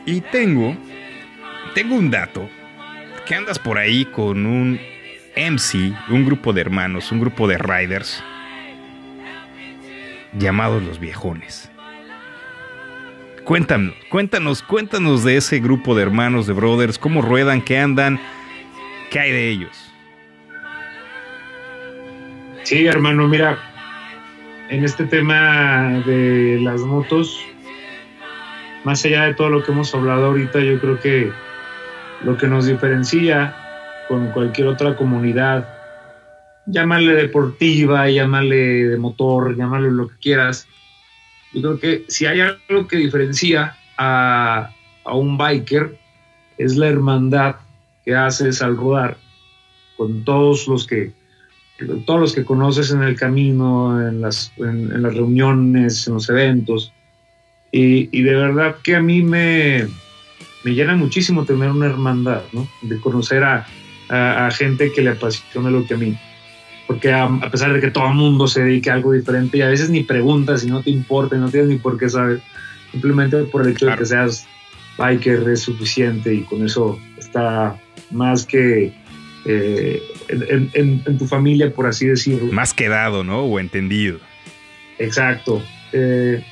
Y 0.05 0.21
tengo, 0.21 0.75
tengo 1.73 1.95
un 1.95 2.11
dato, 2.11 2.49
que 3.25 3.35
andas 3.35 3.57
por 3.57 3.77
ahí 3.77 4.05
con 4.05 4.45
un 4.45 4.79
MC, 5.35 5.93
un 6.09 6.25
grupo 6.25 6.51
de 6.51 6.61
hermanos, 6.61 7.11
un 7.11 7.21
grupo 7.21 7.47
de 7.47 7.57
riders, 7.57 8.23
llamados 10.37 10.83
los 10.83 10.99
viejones. 10.99 11.71
Cuéntanos, 13.45 13.95
cuéntanos, 14.09 14.61
cuéntanos 14.61 15.23
de 15.23 15.37
ese 15.37 15.59
grupo 15.59 15.95
de 15.95 16.03
hermanos, 16.03 16.45
de 16.47 16.53
brothers, 16.53 16.99
cómo 16.99 17.21
ruedan, 17.21 17.61
qué 17.61 17.79
andan, 17.79 18.19
qué 19.09 19.19
hay 19.19 19.31
de 19.31 19.49
ellos. 19.49 19.91
Sí, 22.63 22.85
hermano, 22.85 23.27
mira, 23.27 23.57
en 24.69 24.83
este 24.83 25.05
tema 25.05 26.03
de 26.05 26.59
las 26.61 26.81
motos, 26.81 27.43
más 28.83 29.03
allá 29.03 29.23
de 29.23 29.33
todo 29.33 29.49
lo 29.49 29.63
que 29.63 29.71
hemos 29.71 29.93
hablado 29.95 30.27
ahorita, 30.27 30.59
yo 30.59 30.79
creo 30.79 30.99
que 30.99 31.31
lo 32.23 32.37
que 32.37 32.47
nos 32.47 32.67
diferencia 32.67 33.55
con 34.07 34.31
cualquier 34.31 34.67
otra 34.67 34.95
comunidad, 34.95 35.67
llámale 36.67 37.13
deportiva, 37.15 38.09
llámale 38.09 38.87
de 38.87 38.97
motor, 38.97 39.57
llámale 39.57 39.89
lo 39.91 40.07
que 40.07 40.17
quieras. 40.17 40.67
Yo 41.51 41.61
creo 41.61 41.79
que 41.79 42.05
si 42.07 42.27
hay 42.27 42.41
algo 42.41 42.87
que 42.87 42.97
diferencia 42.97 43.75
a, 43.97 44.69
a 45.03 45.15
un 45.15 45.37
biker 45.37 45.97
es 46.59 46.77
la 46.77 46.87
hermandad 46.87 47.55
que 48.05 48.15
haces 48.15 48.61
al 48.61 48.77
rodar 48.77 49.17
con 49.97 50.23
todos 50.23 50.67
los 50.67 50.85
que 50.85 51.18
todos 52.05 52.19
los 52.19 52.33
que 52.33 52.45
conoces 52.45 52.91
en 52.91 53.03
el 53.03 53.15
camino, 53.15 54.07
en 54.07 54.21
las, 54.21 54.51
en, 54.57 54.91
en 54.91 55.01
las 55.01 55.13
reuniones, 55.13 56.07
en 56.07 56.13
los 56.15 56.29
eventos. 56.29 56.93
Y, 57.71 58.09
y, 58.17 58.23
de 58.23 58.33
verdad 58.33 58.77
que 58.83 58.95
a 58.95 59.01
mí 59.01 59.21
me, 59.21 59.87
me 60.63 60.71
llena 60.71 60.95
muchísimo 60.95 61.45
tener 61.45 61.69
una 61.69 61.85
hermandad, 61.85 62.41
¿no? 62.51 62.67
De 62.81 62.99
conocer 62.99 63.43
a, 63.43 63.67
a, 64.09 64.47
a 64.47 64.51
gente 64.51 64.91
que 64.91 65.01
le 65.01 65.11
apasiona 65.11 65.69
lo 65.69 65.85
que 65.85 65.93
a 65.93 65.97
mí. 65.97 66.17
Porque 66.87 67.11
a, 67.11 67.25
a, 67.25 67.51
pesar 67.51 67.71
de 67.73 67.79
que 67.79 67.91
todo 67.91 68.07
el 68.07 68.15
mundo 68.15 68.47
se 68.47 68.63
dedique 68.63 68.89
a 68.89 68.95
algo 68.95 69.13
diferente 69.13 69.57
y 69.57 69.61
a 69.61 69.67
veces 69.67 69.89
ni 69.89 70.03
preguntas 70.03 70.63
y 70.63 70.67
no 70.67 70.81
te 70.81 70.89
importa 70.89 71.35
y 71.35 71.39
no 71.39 71.49
tienes 71.49 71.69
ni 71.69 71.77
por 71.77 71.97
qué 71.97 72.09
saber, 72.09 72.41
simplemente 72.91 73.37
por 73.43 73.61
el 73.61 73.69
hecho 73.69 73.85
claro. 73.85 73.97
de 73.97 73.99
que 73.99 74.05
seas 74.07 74.47
biker 74.97 75.47
es 75.49 75.61
suficiente 75.61 76.33
y 76.33 76.41
con 76.41 76.65
eso 76.65 76.99
está 77.17 77.79
más 78.11 78.45
que 78.45 78.91
eh, 79.45 80.01
en, 80.27 80.69
en, 80.73 81.03
en, 81.05 81.17
tu 81.17 81.25
familia, 81.25 81.71
por 81.73 81.87
así 81.87 82.05
decirlo. 82.05 82.51
Más 82.51 82.73
quedado, 82.73 83.23
¿no? 83.23 83.43
O 83.43 83.59
entendido. 83.59 84.19
Exacto. 84.99 85.63
Eh, 85.93 86.43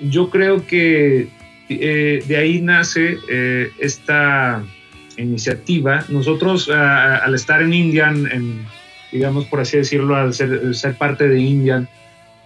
yo 0.00 0.28
creo 0.28 0.66
que 0.66 1.28
eh, 1.68 2.22
de 2.26 2.36
ahí 2.36 2.60
nace 2.60 3.16
eh, 3.30 3.70
esta 3.78 4.62
iniciativa. 5.16 6.04
Nosotros, 6.08 6.68
al 6.68 7.34
estar 7.34 7.62
en 7.62 7.72
Indian, 7.72 8.28
en, 8.30 8.66
digamos 9.12 9.46
por 9.46 9.60
así 9.60 9.78
decirlo, 9.78 10.16
al 10.16 10.34
ser, 10.34 10.74
ser 10.74 10.98
parte 10.98 11.28
de 11.28 11.40
Indian, 11.40 11.88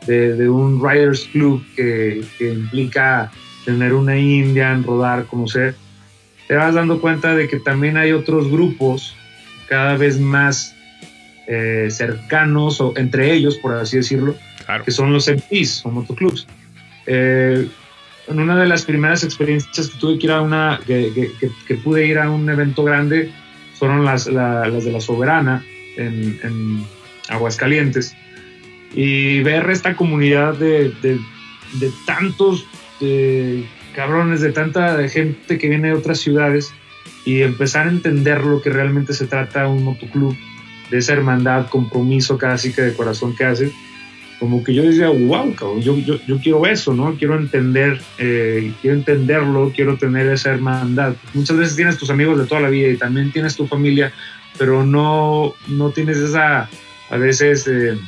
de, 0.07 0.37
de, 0.37 0.49
un 0.49 0.81
Riders 0.81 1.29
Club 1.33 1.65
que, 1.75 2.23
que 2.39 2.53
implica 2.53 3.31
tener 3.65 3.93
una 3.93 4.17
Indian, 4.17 4.85
rodar, 4.85 5.27
conocer, 5.27 5.75
te 6.47 6.55
vas 6.55 6.75
dando 6.75 7.01
cuenta 7.01 7.35
de 7.35 7.49
que 7.49 7.59
también 7.59 7.97
hay 7.97 8.13
otros 8.13 8.51
grupos 8.51 9.17
cada 9.71 9.97
vez 9.97 10.19
más 10.19 10.75
eh, 11.47 11.87
cercanos, 11.91 12.81
o 12.81 12.93
entre 12.97 13.33
ellos, 13.33 13.57
por 13.57 13.75
así 13.75 13.99
decirlo, 13.99 14.35
claro. 14.67 14.85
que 14.85 14.91
son 14.91 15.13
los 15.13 15.29
MPs 15.29 15.87
o 15.87 15.91
motoclubs. 15.91 16.47
Eh, 17.07 17.69
en 18.27 18.41
una 18.41 18.57
de 18.57 18.67
las 18.67 18.85
primeras 18.85 19.23
experiencias 19.23 19.89
que 19.89 19.99
tuve 19.99 20.19
que 20.19 20.27
ir 20.27 20.33
a 20.33 20.41
una, 20.41 20.81
que, 20.85 21.33
que, 21.41 21.51
que 21.69 21.75
pude 21.77 22.05
ir 22.05 22.19
a 22.19 22.29
un 22.29 22.51
evento 22.51 22.83
grande, 22.83 23.31
fueron 23.79 24.05
las, 24.05 24.27
la, 24.27 24.69
las 24.69 24.85
de 24.85 24.91
la 24.91 25.01
Soberana 25.01 25.65
en, 25.97 26.39
en 26.43 26.85
Aguascalientes. 27.29 28.17
Y 28.93 29.41
ver 29.45 29.71
esta 29.71 29.95
comunidad 29.95 30.55
de, 30.55 30.91
de, 31.01 31.19
de 31.75 31.93
tantos 32.07 32.67
de 33.01 33.65
cabrones, 33.95 34.41
de 34.41 34.51
tanta 34.51 35.09
gente 35.09 35.59
que 35.59 35.69
viene 35.69 35.89
de 35.89 35.95
otras 35.95 36.19
ciudades 36.19 36.75
y 37.25 37.43
empezar 37.43 37.87
a 37.87 37.91
entender 37.91 38.45
lo 38.45 38.63
que 38.63 38.71
realmente 38.71 39.13
se 39.13 39.27
trata 39.27 39.69
un 39.69 39.85
motoclub, 39.85 40.37
de 40.91 40.99
esa 40.99 41.13
hermandad, 41.13 41.69
compromiso 41.69 42.37
casi 42.37 42.73
que 42.73 42.83
de 42.83 42.95
corazón 42.95 43.35
que 43.35 43.45
hace, 43.45 43.73
como 44.41 44.65
que 44.65 44.75
yo 44.75 44.83
decía, 44.83 45.09
wow, 45.09 45.55
cabrón, 45.55 45.83
yo, 45.83 45.97
yo, 45.99 46.39
quiero 46.43 46.67
eso, 46.67 46.95
¿no? 46.95 47.15
Quiero 47.15 47.39
entender, 47.39 48.01
eh, 48.19 48.73
quiero 48.81 48.97
entenderlo, 48.97 49.71
quiero 49.75 49.99
tener 49.99 50.27
esa 50.29 50.51
hermandad. 50.51 51.15
Muchas 51.35 51.59
veces 51.59 51.77
tienes 51.77 51.99
tus 51.99 52.11
amigos 52.11 52.39
de 52.39 52.47
toda 52.47 52.63
la 52.63 52.71
vida 52.71 52.89
y 52.89 52.97
también 52.97 53.31
tienes 53.33 53.55
tu 53.55 53.67
familia, 53.67 54.13
pero 54.59 54.85
no, 54.85 55.55
no 55.69 55.91
tienes 55.91 56.17
esa, 56.17 56.69
a 57.11 57.17
veces, 57.19 57.69
eh, 57.69 57.99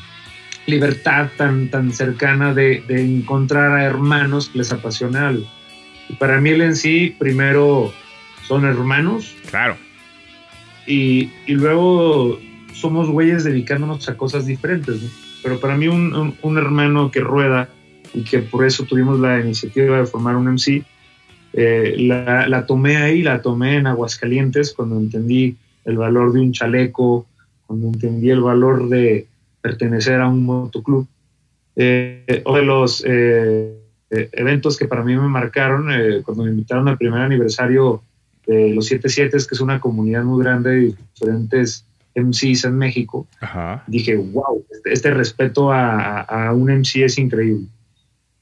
libertad 0.66 1.28
tan, 1.36 1.68
tan 1.68 1.92
cercana 1.92 2.54
de, 2.54 2.82
de, 2.88 3.02
encontrar 3.02 3.72
a 3.72 3.84
hermanos 3.84 4.48
que 4.48 4.58
les 4.58 4.72
apasiona 4.72 5.28
algo. 5.28 5.46
Y 6.08 6.14
para 6.14 6.40
mí 6.40 6.50
él 6.50 6.62
en 6.62 6.76
sí, 6.76 7.14
primero, 7.18 7.92
son 8.52 8.66
hermanos. 8.66 9.34
Claro. 9.48 9.76
Y, 10.86 11.30
y 11.46 11.54
luego 11.54 12.38
somos 12.74 13.08
güeyes 13.08 13.44
dedicándonos 13.44 14.06
a 14.10 14.16
cosas 14.18 14.44
diferentes, 14.44 15.00
¿no? 15.02 15.08
Pero 15.42 15.58
para 15.58 15.74
mí 15.76 15.88
un, 15.88 16.14
un, 16.14 16.36
un, 16.42 16.58
hermano 16.58 17.10
que 17.10 17.20
rueda 17.20 17.70
y 18.12 18.24
que 18.24 18.40
por 18.40 18.66
eso 18.66 18.84
tuvimos 18.84 19.18
la 19.18 19.40
iniciativa 19.40 19.98
de 19.98 20.06
formar 20.06 20.36
un 20.36 20.52
MC, 20.52 20.84
eh, 21.54 21.96
la, 21.98 22.46
la, 22.46 22.66
tomé 22.66 22.98
ahí, 22.98 23.22
la 23.22 23.40
tomé 23.40 23.76
en 23.76 23.86
Aguascalientes 23.86 24.74
cuando 24.74 24.98
entendí 24.98 25.56
el 25.86 25.96
valor 25.96 26.32
de 26.34 26.40
un 26.40 26.52
chaleco, 26.52 27.26
cuando 27.66 27.86
entendí 27.86 28.28
el 28.28 28.42
valor 28.42 28.88
de 28.88 29.26
pertenecer 29.62 30.20
a 30.20 30.28
un 30.28 30.44
motoclub. 30.44 31.08
Eh, 31.74 32.42
uno 32.44 32.58
de 32.58 32.64
los 32.64 33.02
eh, 33.06 34.28
eventos 34.32 34.76
que 34.76 34.86
para 34.86 35.02
mí 35.02 35.16
me 35.16 35.26
marcaron, 35.26 35.90
eh, 35.90 36.20
cuando 36.22 36.44
me 36.44 36.50
invitaron 36.50 36.86
al 36.86 36.98
primer 36.98 37.22
aniversario 37.22 38.02
de 38.46 38.74
los 38.74 38.86
77, 38.86 39.30
que 39.30 39.54
es 39.54 39.60
una 39.60 39.80
comunidad 39.80 40.24
muy 40.24 40.42
grande 40.42 40.70
de 40.70 40.96
diferentes 41.14 41.86
MCs 42.14 42.64
en 42.64 42.76
México, 42.76 43.26
Ajá. 43.40 43.84
dije, 43.86 44.16
wow, 44.16 44.64
este, 44.70 44.92
este 44.92 45.10
respeto 45.12 45.72
a, 45.72 46.20
a, 46.20 46.52
un 46.52 46.70
MC 46.70 47.04
es 47.04 47.18
increíble. 47.18 47.66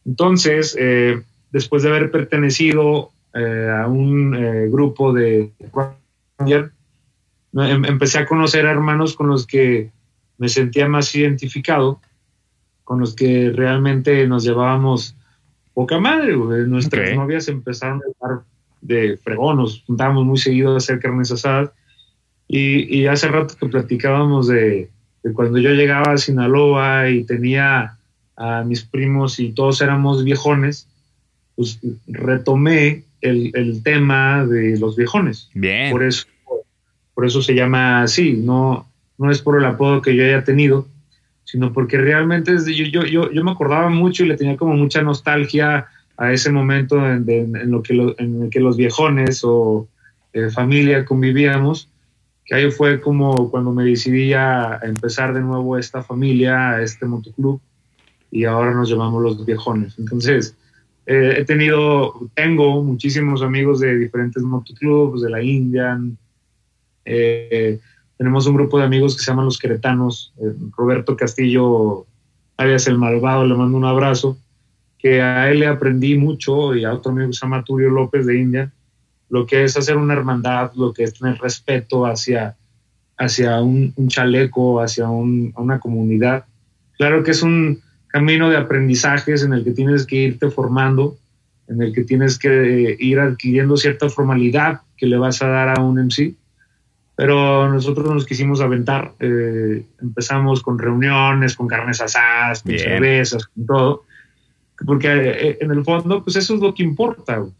Entonces, 0.04 0.76
eh, 0.78 1.22
después 1.52 1.82
de 1.82 1.90
haber 1.90 2.10
pertenecido 2.10 3.10
eh, 3.34 3.68
a 3.72 3.86
un 3.86 4.34
eh, 4.34 4.68
grupo 4.68 5.12
de 5.12 5.52
em, 6.48 7.84
empecé 7.84 8.18
a 8.18 8.26
conocer 8.26 8.66
a 8.66 8.70
hermanos 8.70 9.14
con 9.14 9.28
los 9.28 9.46
que 9.46 9.90
me 10.38 10.48
sentía 10.48 10.88
más 10.88 11.14
identificado, 11.14 12.00
con 12.82 12.98
los 12.98 13.14
que 13.14 13.52
realmente 13.54 14.26
nos 14.26 14.42
llevábamos 14.42 15.14
poca 15.74 16.00
madre. 16.00 16.36
Nuestras 16.36 17.02
okay. 17.02 17.16
novias 17.16 17.46
empezaron 17.48 18.00
a 18.02 18.10
estar 18.10 18.42
de 18.80 19.16
fregón, 19.18 19.56
nos 19.56 19.82
juntábamos 19.86 20.24
muy 20.24 20.38
seguido 20.38 20.74
a 20.74 20.78
hacer 20.78 20.98
carnes 21.00 21.30
asadas 21.30 21.70
y, 22.48 22.98
y, 22.98 23.06
hace 23.06 23.28
rato 23.28 23.54
que 23.58 23.68
platicábamos 23.68 24.48
de, 24.48 24.90
de, 25.22 25.32
cuando 25.32 25.58
yo 25.58 25.70
llegaba 25.70 26.12
a 26.12 26.18
Sinaloa 26.18 27.08
y 27.08 27.24
tenía 27.24 27.96
a 28.36 28.64
mis 28.64 28.82
primos 28.82 29.38
y 29.38 29.52
todos 29.52 29.80
éramos 29.82 30.24
viejones, 30.24 30.88
pues 31.54 31.78
retomé 32.08 33.04
el, 33.20 33.52
el 33.54 33.82
tema 33.82 34.44
de 34.46 34.78
los 34.80 34.96
viejones. 34.96 35.48
Bien. 35.54 35.92
Por 35.92 36.02
eso, 36.02 36.26
por 37.14 37.26
eso 37.26 37.42
se 37.42 37.54
llama 37.54 38.02
así, 38.02 38.32
no, 38.32 38.90
no 39.18 39.30
es 39.30 39.42
por 39.42 39.58
el 39.58 39.64
apodo 39.66 40.02
que 40.02 40.16
yo 40.16 40.24
haya 40.24 40.42
tenido, 40.42 40.88
sino 41.44 41.72
porque 41.72 41.98
realmente 41.98 42.56
yo, 42.74 42.84
yo, 42.86 43.04
yo, 43.04 43.30
yo 43.30 43.44
me 43.44 43.50
acordaba 43.50 43.90
mucho 43.90 44.24
y 44.24 44.28
le 44.28 44.36
tenía 44.36 44.56
como 44.56 44.74
mucha 44.74 45.02
nostalgia 45.02 45.86
a 46.20 46.32
ese 46.32 46.52
momento 46.52 46.96
en, 47.04 47.24
lo 47.70 47.82
que 47.82 47.94
en 48.18 48.42
el 48.42 48.50
que 48.50 48.60
los 48.60 48.76
viejones 48.76 49.40
o 49.42 49.88
eh, 50.34 50.50
familia 50.50 51.04
convivíamos 51.06 51.88
que 52.44 52.56
ahí 52.56 52.70
fue 52.70 53.00
como 53.00 53.50
cuando 53.50 53.72
me 53.72 53.84
decidí 53.84 54.34
a 54.34 54.80
empezar 54.82 55.32
de 55.32 55.40
nuevo 55.40 55.78
esta 55.78 56.02
familia, 56.02 56.82
este 56.82 57.06
motoclub, 57.06 57.60
y 58.30 58.44
ahora 58.44 58.74
nos 58.74 58.90
llamamos 58.90 59.22
los 59.22 59.46
viejones. 59.46 59.96
Entonces, 60.00 60.56
eh, 61.06 61.36
he 61.38 61.44
tenido, 61.44 62.12
tengo 62.34 62.82
muchísimos 62.82 63.42
amigos 63.42 63.78
de 63.78 63.96
diferentes 63.96 64.42
motoclubs, 64.42 65.22
de 65.22 65.30
la 65.30 65.40
Indian. 65.40 66.18
Eh, 67.04 67.78
tenemos 68.18 68.46
un 68.48 68.56
grupo 68.56 68.78
de 68.78 68.84
amigos 68.84 69.16
que 69.16 69.22
se 69.22 69.30
llaman 69.30 69.44
los 69.44 69.58
queretanos. 69.58 70.34
Roberto 70.76 71.16
Castillo, 71.16 72.04
alias 72.56 72.88
el 72.88 72.98
malvado, 72.98 73.46
le 73.46 73.54
mando 73.54 73.78
un 73.78 73.84
abrazo. 73.84 74.36
Que 75.02 75.22
a 75.22 75.50
él 75.50 75.60
le 75.60 75.66
aprendí 75.66 76.16
mucho 76.16 76.74
y 76.74 76.84
a 76.84 76.92
otro 76.92 77.12
amigo 77.12 77.28
que 77.28 77.34
se 77.34 77.40
llama 77.40 77.64
Tulio 77.64 77.90
López 77.90 78.26
de 78.26 78.38
Indian 78.38 78.72
lo 79.30 79.46
que 79.46 79.64
es 79.64 79.76
hacer 79.76 79.96
una 79.96 80.12
hermandad, 80.14 80.72
lo 80.74 80.92
que 80.92 81.04
es 81.04 81.14
tener 81.14 81.38
respeto 81.38 82.04
hacia, 82.04 82.56
hacia 83.16 83.60
un, 83.60 83.92
un 83.96 84.08
chaleco, 84.08 84.80
hacia 84.80 85.08
un, 85.08 85.54
una 85.56 85.78
comunidad. 85.78 86.44
Claro 86.98 87.22
que 87.22 87.30
es 87.30 87.42
un 87.42 87.80
camino 88.08 88.50
de 88.50 88.56
aprendizajes 88.56 89.44
en 89.44 89.52
el 89.52 89.64
que 89.64 89.70
tienes 89.70 90.04
que 90.04 90.16
irte 90.16 90.50
formando, 90.50 91.16
en 91.68 91.80
el 91.80 91.94
que 91.94 92.02
tienes 92.02 92.38
que 92.38 92.96
ir 92.98 93.20
adquiriendo 93.20 93.76
cierta 93.76 94.10
formalidad 94.10 94.80
que 94.96 95.06
le 95.06 95.16
vas 95.16 95.40
a 95.42 95.46
dar 95.46 95.78
a 95.78 95.80
un 95.80 96.04
MC. 96.04 96.34
Pero 97.14 97.70
nosotros 97.72 98.12
nos 98.12 98.26
quisimos 98.26 98.60
aventar, 98.60 99.12
eh, 99.20 99.86
empezamos 100.02 100.60
con 100.62 100.78
reuniones, 100.78 101.54
con 101.54 101.68
carnes 101.68 102.00
asadas, 102.00 102.62
con 102.62 102.72
Bien. 102.72 102.82
cervezas, 102.82 103.46
con 103.46 103.66
todo, 103.66 104.04
porque 104.86 105.08
eh, 105.08 105.58
en 105.60 105.70
el 105.70 105.84
fondo, 105.84 106.22
pues 106.22 106.36
eso 106.36 106.54
es 106.54 106.60
lo 106.60 106.74
que 106.74 106.82
importa. 106.82 107.38
Güey 107.38 107.52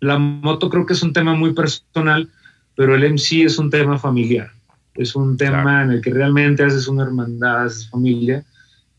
la 0.00 0.18
moto 0.18 0.68
creo 0.70 0.86
que 0.86 0.94
es 0.94 1.02
un 1.02 1.12
tema 1.12 1.34
muy 1.34 1.52
personal, 1.52 2.28
pero 2.74 2.94
el 2.94 3.12
MC 3.12 3.44
es 3.44 3.58
un 3.58 3.70
tema 3.70 3.98
familiar. 3.98 4.50
Es 4.94 5.14
un 5.14 5.36
tema 5.36 5.62
claro. 5.62 5.84
en 5.84 5.90
el 5.92 6.00
que 6.00 6.10
realmente 6.10 6.64
haces 6.64 6.88
una 6.88 7.04
hermandad, 7.04 7.66
haces 7.66 7.88
familia. 7.88 8.44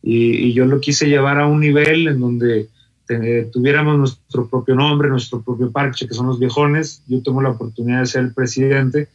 Y, 0.02 0.48
y, 0.48 0.54
yo 0.54 0.66
lo 0.66 0.80
quise 0.80 1.08
llevar 1.08 1.40
a 1.40 1.46
un 1.46 1.60
nivel 1.60 2.08
en 2.08 2.20
donde 2.20 2.70
te, 3.06 3.44
tuviéramos 3.46 3.98
nuestro 3.98 4.48
propio 4.48 4.74
nombre, 4.74 5.10
nuestro 5.10 5.42
propio 5.42 5.72
parche, 5.72 6.08
que 6.08 6.14
son 6.14 6.28
los 6.28 6.40
viejones. 6.40 7.04
Yo 7.08 7.22
tengo 7.22 7.42
la 7.42 7.50
oportunidad 7.50 8.00
de 8.00 8.06
ser 8.08 8.24
el 8.24 8.34
presidente. 8.34 9.10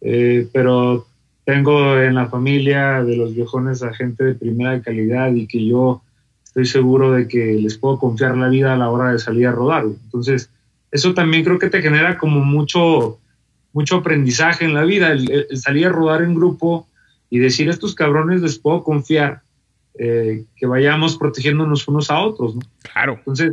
Eh, 0.00 0.48
pero 0.52 1.06
tengo 1.44 1.98
en 1.98 2.14
la 2.14 2.26
familia 2.28 3.02
de 3.02 3.16
los 3.16 3.34
viejones 3.34 3.82
a 3.82 3.92
gente 3.92 4.24
de 4.24 4.34
primera 4.34 4.80
calidad 4.80 5.32
y 5.34 5.46
que 5.46 5.66
yo 5.66 6.02
estoy 6.54 6.66
seguro 6.66 7.10
de 7.12 7.26
que 7.26 7.54
les 7.54 7.76
puedo 7.76 7.98
confiar 7.98 8.36
la 8.36 8.48
vida 8.48 8.72
a 8.72 8.76
la 8.76 8.88
hora 8.88 9.10
de 9.10 9.18
salir 9.18 9.48
a 9.48 9.52
rodar. 9.52 9.84
Entonces, 9.84 10.50
eso 10.92 11.12
también 11.12 11.42
creo 11.42 11.58
que 11.58 11.68
te 11.68 11.82
genera 11.82 12.16
como 12.16 12.44
mucho, 12.44 13.18
mucho 13.72 13.96
aprendizaje 13.96 14.64
en 14.64 14.72
la 14.72 14.84
vida, 14.84 15.10
el, 15.10 15.28
el- 15.30 15.56
salir 15.56 15.86
a 15.86 15.90
rodar 15.90 16.22
en 16.22 16.34
grupo 16.34 16.86
y 17.28 17.40
decir 17.40 17.66
a 17.68 17.72
estos 17.72 17.96
cabrones 17.96 18.40
les 18.40 18.56
puedo 18.56 18.84
confiar 18.84 19.42
eh, 19.98 20.44
que 20.54 20.66
vayamos 20.66 21.16
protegiéndonos 21.18 21.88
unos 21.88 22.08
a 22.10 22.20
otros, 22.20 22.54
¿no? 22.54 22.62
Claro. 22.92 23.14
Entonces, 23.18 23.52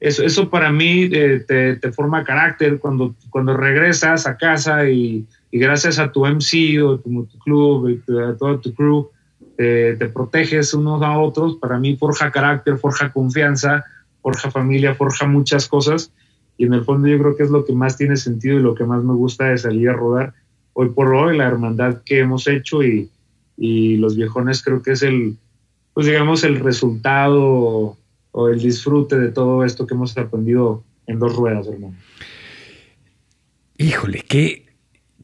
eso, 0.00 0.22
eso 0.24 0.48
para 0.48 0.72
mí 0.72 1.10
eh, 1.12 1.44
te, 1.46 1.76
te 1.76 1.92
forma 1.92 2.24
carácter 2.24 2.78
cuando, 2.78 3.14
cuando 3.28 3.54
regresas 3.56 4.26
a 4.26 4.38
casa 4.38 4.88
y, 4.88 5.26
y 5.50 5.58
gracias 5.58 5.98
a 5.98 6.10
tu 6.10 6.24
MC 6.26 6.80
o 6.82 6.98
tu, 6.98 7.26
tu 7.26 7.38
club, 7.40 7.88
y 7.90 7.96
tu- 7.98 8.18
a 8.18 8.34
todo 8.36 8.58
tu 8.58 8.72
crew, 8.74 9.10
te, 9.56 9.96
te 9.96 10.08
proteges 10.08 10.74
unos 10.74 11.02
a 11.02 11.18
otros. 11.18 11.56
Para 11.56 11.78
mí 11.78 11.96
forja 11.96 12.30
carácter, 12.30 12.78
forja 12.78 13.12
confianza, 13.12 13.84
forja 14.20 14.50
familia, 14.50 14.94
forja 14.94 15.26
muchas 15.26 15.68
cosas. 15.68 16.12
Y 16.56 16.66
en 16.66 16.74
el 16.74 16.84
fondo 16.84 17.08
yo 17.08 17.18
creo 17.18 17.36
que 17.36 17.42
es 17.42 17.50
lo 17.50 17.64
que 17.64 17.72
más 17.72 17.96
tiene 17.96 18.16
sentido 18.16 18.58
y 18.58 18.62
lo 18.62 18.74
que 18.74 18.84
más 18.84 19.02
me 19.02 19.14
gusta 19.14 19.46
de 19.46 19.58
salir 19.58 19.88
a 19.88 19.94
rodar. 19.94 20.34
Hoy 20.74 20.90
por 20.90 21.14
hoy, 21.14 21.36
la 21.36 21.46
hermandad 21.46 22.02
que 22.04 22.20
hemos 22.20 22.46
hecho 22.46 22.82
y, 22.82 23.10
y 23.56 23.96
los 23.96 24.16
viejones 24.16 24.62
creo 24.62 24.82
que 24.82 24.92
es 24.92 25.02
el, 25.02 25.36
pues 25.94 26.06
digamos, 26.06 26.44
el 26.44 26.60
resultado 26.60 27.96
o 28.32 28.48
el 28.48 28.58
disfrute 28.60 29.18
de 29.18 29.30
todo 29.30 29.64
esto 29.64 29.86
que 29.86 29.94
hemos 29.94 30.16
aprendido 30.16 30.82
en 31.06 31.18
dos 31.18 31.36
ruedas, 31.36 31.66
hermano. 31.66 31.94
Híjole, 33.76 34.22
qué, 34.26 34.66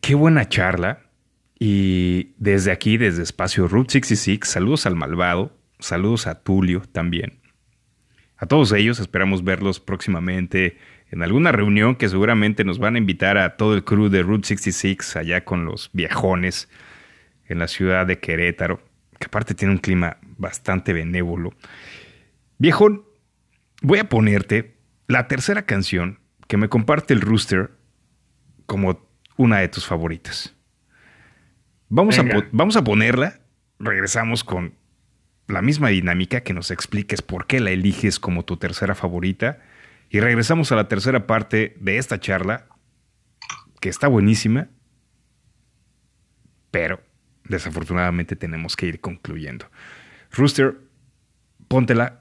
qué 0.01 0.15
buena 0.15 0.49
charla. 0.49 1.08
Y 1.59 2.35
desde 2.39 2.71
aquí, 2.71 2.97
desde 2.97 3.23
Espacio 3.23 3.67
Route 3.67 3.93
66, 3.93 4.41
saludos 4.45 4.87
al 4.87 4.95
malvado, 4.95 5.57
saludos 5.81 6.27
a 6.27 6.43
Tulio 6.43 6.83
también. 6.93 7.41
A 8.37 8.47
todos 8.47 8.73
ellos 8.73 9.01
esperamos 9.01 9.43
verlos 9.43 9.81
próximamente 9.81 10.79
en 11.11 11.23
alguna 11.23 11.51
reunión 11.51 11.97
que 11.97 12.09
seguramente 12.09 12.65
nos 12.65 12.79
van 12.79 12.95
a 12.95 12.99
invitar 12.99 13.39
a 13.39 13.57
todo 13.57 13.75
el 13.75 13.85
crew 13.85 14.09
de 14.09 14.23
Route 14.23 14.47
66 14.47 15.17
allá 15.17 15.45
con 15.45 15.65
los 15.65 15.91
viejones 15.93 16.69
en 17.47 17.59
la 17.59 17.67
ciudad 17.67 18.07
de 18.07 18.21
Querétaro, 18.21 18.81
que 19.19 19.27
aparte 19.27 19.55
tiene 19.55 19.73
un 19.73 19.81
clima 19.81 20.19
bastante 20.37 20.93
benévolo. 20.93 21.53
Viejón, 22.59 23.05
voy 23.83 23.99
a 23.99 24.09
ponerte 24.09 24.77
la 25.09 25.27
tercera 25.27 25.63
canción 25.63 26.21
que 26.47 26.57
me 26.57 26.69
comparte 26.69 27.15
el 27.15 27.21
Rooster 27.21 27.73
como 28.67 29.09
una 29.37 29.59
de 29.59 29.69
tus 29.69 29.87
favoritas. 29.87 30.55
Vamos 31.89 32.19
a, 32.19 32.25
vamos 32.53 32.77
a 32.77 32.85
ponerla, 32.85 33.41
regresamos 33.79 34.45
con 34.45 34.75
la 35.47 35.63
misma 35.63 35.89
dinámica, 35.89 36.43
que 36.43 36.53
nos 36.53 36.71
expliques 36.71 37.23
por 37.23 37.47
qué 37.47 37.61
la 37.61 37.71
eliges 37.71 38.21
como 38.21 38.45
tu 38.45 38.59
tercera 38.59 38.95
favorita 38.95 39.61
y 40.11 40.21
regresamos 40.21 40.71
a 40.73 40.77
la 40.77 40.89
tercera 40.89 41.27
parte 41.27 41.75
de 41.81 41.99
esta 41.99 42.21
charla, 42.21 42.67
que 43.81 43.89
está 43.89 44.09
buenísima, 44.09 44.69
pero 46.71 47.01
desafortunadamente 47.45 48.37
tenemos 48.37 48.77
que 48.77 48.87
ir 48.87 49.01
concluyendo. 49.01 49.71
Rooster, 50.31 50.77
póntela, 51.69 52.21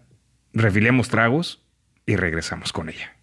refilemos 0.54 1.10
tragos 1.10 1.64
y 2.06 2.16
regresamos 2.16 2.72
con 2.72 2.90
ella. 2.90 3.18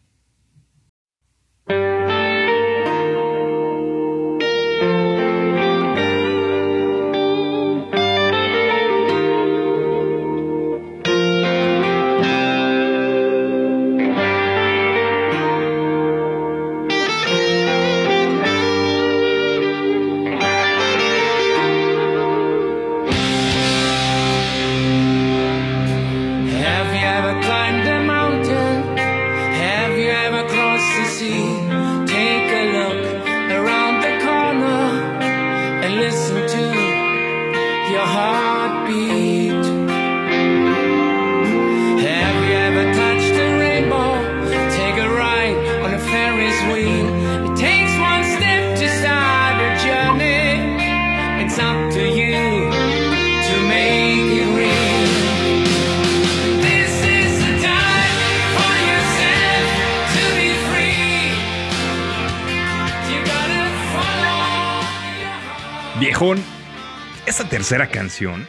Esta 67.35 67.49
tercera 67.49 67.89
canción, 67.89 68.47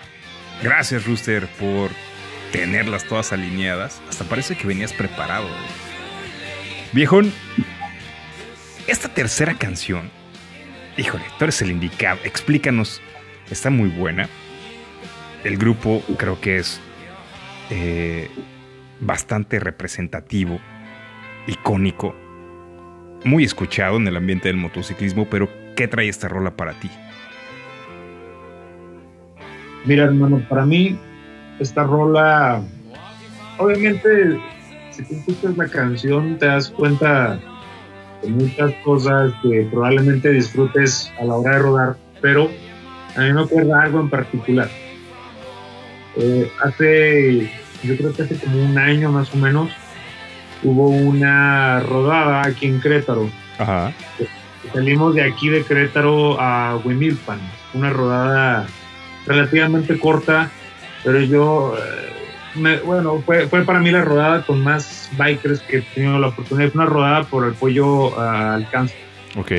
gracias 0.62 1.08
Rooster 1.08 1.48
por 1.60 1.90
tenerlas 2.52 3.04
todas 3.06 3.34
alineadas. 3.34 4.00
Hasta 4.08 4.26
parece 4.26 4.56
que 4.56 4.68
venías 4.68 4.94
preparado. 4.94 5.48
Viejón, 6.94 7.34
esta 8.86 9.12
tercera 9.12 9.56
canción, 9.56 10.12
híjole, 10.98 11.24
tú 11.40 11.46
eres 11.46 11.60
el 11.64 11.72
indicado. 11.72 12.20
Explícanos, 12.26 13.02
está 13.50 13.72
muy 13.72 13.90
buena. 13.90 14.30
El 15.44 15.58
grupo 15.58 16.04
creo 16.20 16.40
que 16.40 16.60
es 16.60 16.80
eh, 17.72 18.30
bastante 19.00 19.60
representativo, 19.60 20.60
icónico, 21.48 22.16
muy 23.24 23.46
escuchado 23.46 23.98
en 23.98 24.08
el 24.08 24.16
ambiente 24.16 24.48
del 24.48 24.58
motociclismo, 24.58 25.28
pero 25.28 25.50
¿qué 25.76 25.88
trae 25.88 26.08
esta 26.08 26.28
rola 26.28 26.56
para 26.56 26.74
ti? 26.74 26.92
Mira, 29.86 30.06
hermano, 30.06 30.42
para 30.50 30.66
mí, 30.66 30.98
esta 31.60 31.84
rola, 31.84 32.62
obviamente, 33.58 34.40
si 34.92 35.04
tú 35.04 35.14
escuchas 35.16 35.58
la 35.58 35.68
canción, 35.68 36.38
te 36.38 36.48
das 36.48 36.70
cuenta 36.70 37.40
de 38.24 38.30
muchas 38.30 38.74
cosas 38.84 39.32
que 39.44 39.68
probablemente 39.72 40.32
disfrutes 40.32 41.12
a 41.20 41.26
la 41.26 41.36
hora 41.36 41.52
de 41.52 41.60
rodar, 41.60 41.96
pero 42.20 42.50
a 43.16 43.22
mí 43.22 43.34
me 43.34 43.42
acuerda 43.42 43.84
algo 43.84 44.00
en 44.00 44.10
particular. 44.10 44.70
Eh, 46.18 46.50
hace, 46.64 47.52
yo 47.84 47.96
creo 47.96 48.14
que 48.14 48.24
hace 48.24 48.38
como 48.38 48.64
un 48.64 48.78
año 48.78 49.12
más 49.12 49.34
o 49.34 49.38
menos, 49.38 49.70
hubo 50.64 50.90
una 50.90 51.80
rodada 51.82 52.48
aquí 52.48 52.66
en 52.66 52.82
Querétaro. 52.82 53.30
Ajá. 53.60 53.94
Salimos 54.74 55.14
de 55.14 55.22
aquí 55.22 55.50
de 55.50 55.64
Querétaro 55.64 56.42
a 56.42 56.78
Huimilpan, 56.84 57.40
una 57.76 57.92
rodada 57.92 58.66
relativamente 59.26 59.98
corta, 60.00 60.52
pero 61.04 61.20
yo, 61.22 61.76
eh, 61.78 62.60
me- 62.60 62.78
bueno, 62.80 63.22
fue, 63.26 63.48
fue 63.48 63.64
para 63.64 63.80
mí 63.80 63.92
la 63.92 64.04
rodada 64.04 64.46
con 64.46 64.64
más 64.64 65.10
bikers 65.18 65.60
que 65.62 65.78
he 65.78 65.82
tenido 65.82 66.18
la 66.20 66.28
oportunidad. 66.28 66.70
Fue 66.72 66.82
una 66.84 66.90
rodada 66.92 67.24
por 67.24 67.46
apoyo 67.48 68.20
al 68.20 68.70
cáncer. 68.70 68.98
Ok. 69.38 69.52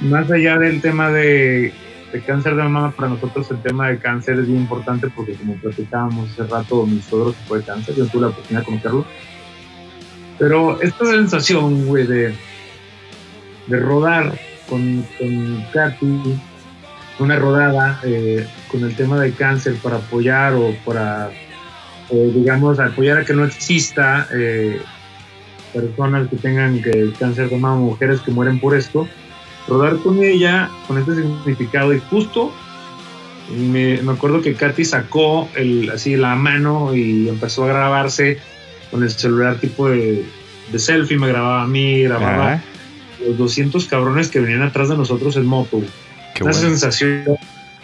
Más 0.00 0.30
allá 0.30 0.58
del 0.58 0.80
tema 0.80 1.10
de, 1.10 1.72
de 2.12 2.20
cáncer 2.22 2.56
de 2.56 2.62
mama, 2.64 2.90
para 2.90 3.08
nosotros 3.08 3.48
el 3.52 3.62
tema 3.62 3.88
de 3.88 3.98
cáncer 3.98 4.38
es 4.40 4.46
bien 4.48 4.60
importante 4.62 5.08
porque 5.14 5.34
como 5.34 5.54
platicábamos 5.56 6.30
hace 6.32 6.42
rato, 6.44 6.84
mi 6.86 7.00
suegro 7.00 7.32
se 7.32 7.38
fue 7.46 7.58
de 7.60 7.64
cáncer, 7.64 7.94
yo 7.94 8.06
tuve 8.06 8.22
la 8.22 8.28
oportunidad 8.28 8.60
de 8.60 8.66
conocerlo. 8.66 9.04
Pero 10.38 10.80
esta 10.82 11.04
sensación, 11.04 11.86
güey, 11.86 12.04
de, 12.06 12.34
de 13.68 13.78
rodar 13.78 14.32
con, 14.68 15.06
con 15.18 15.64
Katy, 15.72 16.40
una 17.18 17.36
rodada 17.36 18.00
eh, 18.04 18.46
con 18.68 18.84
el 18.84 18.94
tema 18.96 19.20
de 19.20 19.32
cáncer 19.32 19.74
para 19.76 19.96
apoyar 19.96 20.54
o 20.54 20.74
para, 20.84 21.30
o 22.10 22.16
digamos, 22.16 22.80
apoyar 22.80 23.18
a 23.18 23.24
que 23.24 23.34
no 23.34 23.44
exista 23.44 24.26
eh, 24.34 24.80
personas 25.72 26.28
que 26.28 26.36
tengan 26.36 26.82
que, 26.82 27.12
cáncer 27.18 27.48
de 27.48 27.56
mama, 27.56 27.76
mujeres 27.76 28.20
que 28.20 28.30
mueren 28.30 28.60
por 28.60 28.76
esto, 28.76 29.08
rodar 29.68 29.96
con 29.98 30.22
ella, 30.22 30.70
con 30.86 30.98
este 30.98 31.14
significado 31.14 31.94
y 31.94 32.00
justo 32.10 32.52
me, 33.50 34.00
me 34.02 34.12
acuerdo 34.12 34.40
que 34.40 34.54
Katy 34.54 34.84
sacó 34.84 35.48
el, 35.56 35.90
así 35.90 36.16
la 36.16 36.34
mano 36.36 36.94
y 36.94 37.28
empezó 37.28 37.64
a 37.64 37.68
grabarse 37.68 38.38
con 38.90 39.02
el 39.02 39.10
celular 39.10 39.56
tipo 39.56 39.88
de, 39.88 40.24
de 40.70 40.78
selfie, 40.78 41.18
me 41.18 41.28
grababa 41.28 41.62
a 41.62 41.66
mí, 41.66 42.02
grababa 42.02 42.54
Ajá. 42.54 42.64
los 43.26 43.38
200 43.38 43.84
cabrones 43.86 44.28
que 44.28 44.40
venían 44.40 44.62
atrás 44.62 44.88
de 44.88 44.96
nosotros 44.96 45.36
en 45.36 45.46
moto. 45.46 45.82
Qué 46.34 46.44
Una 46.44 46.52
bueno. 46.52 46.68
sensación, 46.68 47.24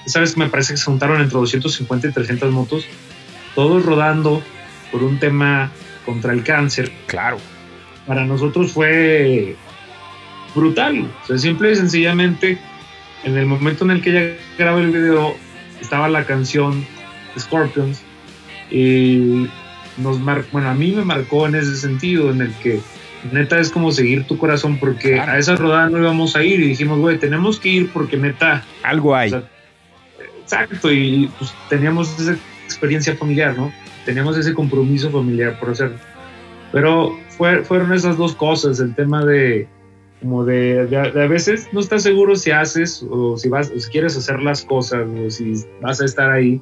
sabes 0.06 0.34
que 0.34 0.40
me 0.40 0.48
parece 0.48 0.72
que 0.72 0.78
se 0.78 0.84
juntaron 0.84 1.20
entre 1.20 1.38
250 1.38 2.08
y 2.08 2.12
300 2.12 2.50
motos, 2.52 2.84
todos 3.54 3.84
rodando 3.84 4.42
por 4.90 5.02
un 5.02 5.18
tema 5.18 5.70
contra 6.04 6.32
el 6.32 6.42
cáncer. 6.42 6.90
Claro. 7.06 7.38
Para 8.06 8.24
nosotros 8.24 8.72
fue 8.72 9.56
brutal. 10.54 11.10
O 11.22 11.26
sea, 11.26 11.38
simple 11.38 11.72
y 11.72 11.76
sencillamente, 11.76 12.58
en 13.24 13.36
el 13.36 13.46
momento 13.46 13.84
en 13.84 13.90
el 13.92 14.02
que 14.02 14.10
ella 14.10 14.36
grabó 14.56 14.78
el 14.78 14.90
video, 14.90 15.36
estaba 15.80 16.08
la 16.08 16.24
canción 16.24 16.86
Scorpions 17.38 18.02
y 18.70 19.48
nos 19.98 20.18
mar 20.20 20.44
bueno, 20.52 20.68
a 20.68 20.74
mí 20.74 20.92
me 20.92 21.04
marcó 21.04 21.46
en 21.46 21.54
ese 21.54 21.76
sentido, 21.76 22.30
en 22.30 22.42
el 22.42 22.52
que 22.54 22.80
neta 23.32 23.58
es 23.58 23.70
como 23.70 23.90
seguir 23.92 24.24
tu 24.24 24.38
corazón, 24.38 24.78
porque 24.78 25.14
Claro. 25.14 25.32
a 25.32 25.38
esa 25.38 25.56
rodada 25.56 25.88
no 25.90 25.98
íbamos 25.98 26.36
a 26.36 26.42
ir 26.44 26.60
y 26.60 26.68
dijimos, 26.68 26.98
güey, 26.98 27.18
tenemos 27.18 27.58
que 27.60 27.68
ir 27.68 27.90
porque 27.92 28.16
neta, 28.16 28.64
Algo 28.82 29.14
hay. 29.14 29.28
o 29.28 29.30
sea, 29.40 29.42
exacto, 30.42 30.92
y 30.92 31.30
pues 31.38 31.52
teníamos 31.68 32.18
esa 32.18 32.36
experiencia 32.64 33.14
familiar, 33.16 33.56
¿no? 33.56 33.72
Teníamos 34.04 34.36
ese 34.38 34.54
compromiso 34.54 35.10
familiar 35.10 35.58
por 35.58 35.70
hacerlo. 35.70 35.96
Pero 36.72 37.18
fue, 37.30 37.62
fueron 37.64 37.92
esas 37.92 38.16
dos 38.16 38.34
cosas, 38.34 38.80
el 38.80 38.94
tema 38.94 39.24
de 39.24 39.66
como 40.20 40.44
de, 40.44 40.86
de- 40.86 41.12
de 41.12 41.22
a 41.22 41.28
veces 41.28 41.68
no 41.72 41.78
estás 41.80 42.02
seguro 42.02 42.34
si 42.34 42.50
haces 42.50 43.06
o 43.08 43.36
si 43.36 43.48
vas 43.48 43.70
o 43.74 43.78
si 43.78 43.88
quieres 43.90 44.16
hacer 44.16 44.42
las 44.42 44.64
cosas 44.64 45.06
o 45.06 45.30
si 45.30 45.54
vas 45.80 46.00
a 46.00 46.04
estar 46.06 46.28
ahí 46.30 46.60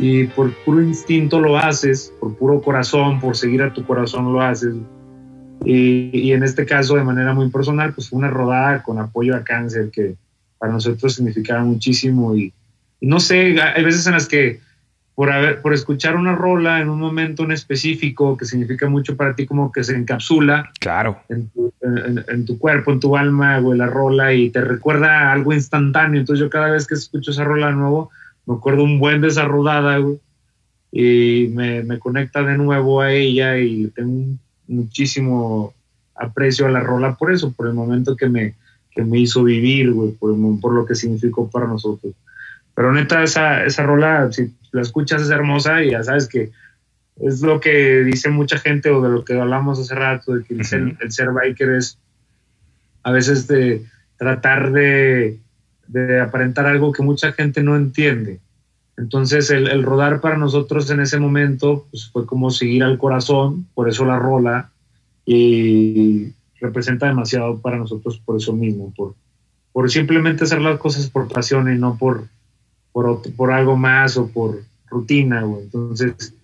y 0.00 0.24
por 0.24 0.52
puro 0.64 0.82
instinto 0.82 1.38
lo 1.40 1.56
haces, 1.56 2.12
por 2.18 2.34
puro 2.36 2.60
corazón, 2.60 3.20
por 3.20 3.36
seguir 3.36 3.62
a 3.62 3.72
tu 3.72 3.84
corazón 3.86 4.32
lo 4.32 4.40
haces. 4.40 4.74
Y, 5.64 6.10
y 6.16 6.32
en 6.32 6.42
este 6.42 6.64
caso, 6.64 6.96
de 6.96 7.04
manera 7.04 7.34
muy 7.34 7.48
personal, 7.50 7.92
pues 7.92 8.08
fue 8.08 8.18
una 8.18 8.30
rodada 8.30 8.82
con 8.82 8.98
apoyo 8.98 9.34
a 9.36 9.42
cáncer 9.44 9.90
que 9.90 10.14
para 10.58 10.72
nosotros 10.72 11.14
significaba 11.14 11.62
muchísimo 11.64 12.34
y, 12.36 12.52
y 13.00 13.06
no 13.06 13.20
sé, 13.20 13.60
hay 13.60 13.84
veces 13.84 14.06
en 14.06 14.12
las 14.14 14.26
que 14.28 14.60
por, 15.14 15.30
haber, 15.32 15.60
por 15.60 15.74
escuchar 15.74 16.16
una 16.16 16.34
rola 16.34 16.80
en 16.80 16.88
un 16.88 16.98
momento 17.00 17.42
en 17.42 17.50
específico 17.52 18.36
que 18.36 18.44
significa 18.44 18.88
mucho 18.88 19.16
para 19.16 19.34
ti, 19.34 19.46
como 19.46 19.72
que 19.72 19.82
se 19.82 19.96
encapsula 19.96 20.70
Claro. 20.80 21.18
en 21.28 21.48
tu, 21.50 21.72
en- 21.82 22.24
en 22.28 22.44
tu 22.44 22.56
cuerpo, 22.58 22.92
en 22.92 23.00
tu 23.00 23.16
alma, 23.16 23.58
güey, 23.58 23.76
la 23.78 23.86
rola 23.86 24.32
y 24.32 24.50
te 24.50 24.60
recuerda 24.60 25.32
algo 25.32 25.52
instantáneo. 25.52 26.20
Entonces 26.20 26.40
yo 26.44 26.50
cada 26.50 26.70
vez 26.70 26.86
que 26.86 26.94
escucho 26.94 27.32
esa 27.32 27.42
rola 27.44 27.66
de 27.68 27.72
nuevo, 27.74 28.10
me 28.46 28.54
acuerdo 28.54 28.84
un 28.84 28.98
buen 29.00 29.20
de 29.20 29.28
esa 29.28 29.44
rodada, 29.44 29.98
güey, 29.98 30.18
y 30.92 31.48
me, 31.52 31.82
me 31.82 31.98
conecta 31.98 32.42
de 32.44 32.56
nuevo 32.56 33.00
a 33.00 33.12
ella 33.12 33.58
y 33.58 33.88
tengo 33.88 34.10
un- 34.10 34.38
muchísimo 34.68 35.74
aprecio 36.14 36.66
a 36.66 36.70
la 36.70 36.80
rola 36.80 37.14
por 37.14 37.32
eso, 37.32 37.52
por 37.52 37.66
el 37.66 37.74
momento 37.74 38.16
que 38.16 38.28
me, 38.28 38.54
que 38.90 39.02
me 39.02 39.18
hizo 39.18 39.42
vivir, 39.44 39.92
güey, 39.92 40.12
por, 40.12 40.72
lo 40.72 40.86
que 40.86 40.94
significó 40.94 41.50
para 41.50 41.66
nosotros. 41.66 42.14
Pero 42.74 42.92
neta, 42.92 43.22
esa, 43.22 43.64
esa 43.64 43.82
rola, 43.82 44.30
si 44.32 44.54
la 44.72 44.82
escuchas 44.82 45.22
es 45.22 45.30
hermosa 45.30 45.82
y 45.82 45.90
ya 45.90 46.02
sabes 46.02 46.28
que 46.28 46.50
es 47.20 47.40
lo 47.40 47.60
que 47.60 48.04
dice 48.04 48.30
mucha 48.30 48.58
gente 48.58 48.90
o 48.90 49.02
de 49.02 49.08
lo 49.08 49.24
que 49.24 49.38
hablamos 49.38 49.78
hace 49.80 49.94
rato, 49.94 50.34
de 50.34 50.44
que 50.44 50.54
el, 50.54 50.96
el 51.00 51.12
ser 51.12 51.30
biker 51.32 51.70
es 51.70 51.98
a 53.02 53.10
veces 53.10 53.48
de 53.48 53.84
tratar 54.16 54.72
de, 54.72 55.38
de 55.86 56.20
aparentar 56.20 56.66
algo 56.66 56.92
que 56.92 57.02
mucha 57.02 57.32
gente 57.32 57.62
no 57.62 57.76
entiende. 57.76 58.40
Entonces 58.98 59.50
el, 59.50 59.82
rodar 59.84 60.20
para 60.20 60.36
nosotros 60.36 60.90
en 60.90 61.00
ese 61.00 61.20
momento 61.20 61.86
pues, 61.90 62.10
fue 62.10 62.26
como 62.26 62.50
seguir 62.50 62.82
al 62.82 62.98
corazón, 62.98 63.66
por 63.74 63.88
eso 63.88 64.04
la 64.04 64.18
rola, 64.18 64.70
y 65.24 66.32
representa 66.60 67.06
demasiado 67.06 67.60
para 67.60 67.78
nosotros 67.78 68.20
por 68.24 68.36
eso 68.36 68.52
mismo, 68.52 68.92
por, 68.96 69.14
por 69.72 69.90
simplemente 69.90 70.44
hacer 70.44 70.60
las 70.60 70.80
cosas 70.80 71.08
por 71.08 71.28
pasión 71.28 71.72
y 71.72 71.78
no 71.78 71.96
por, 71.96 72.26
por, 72.90 73.22
por 73.36 73.52
algo 73.52 73.76
más 73.76 74.16
o 74.16 74.26
por 74.28 74.62
rutina. 74.90 75.40
Entonces 75.42 76.34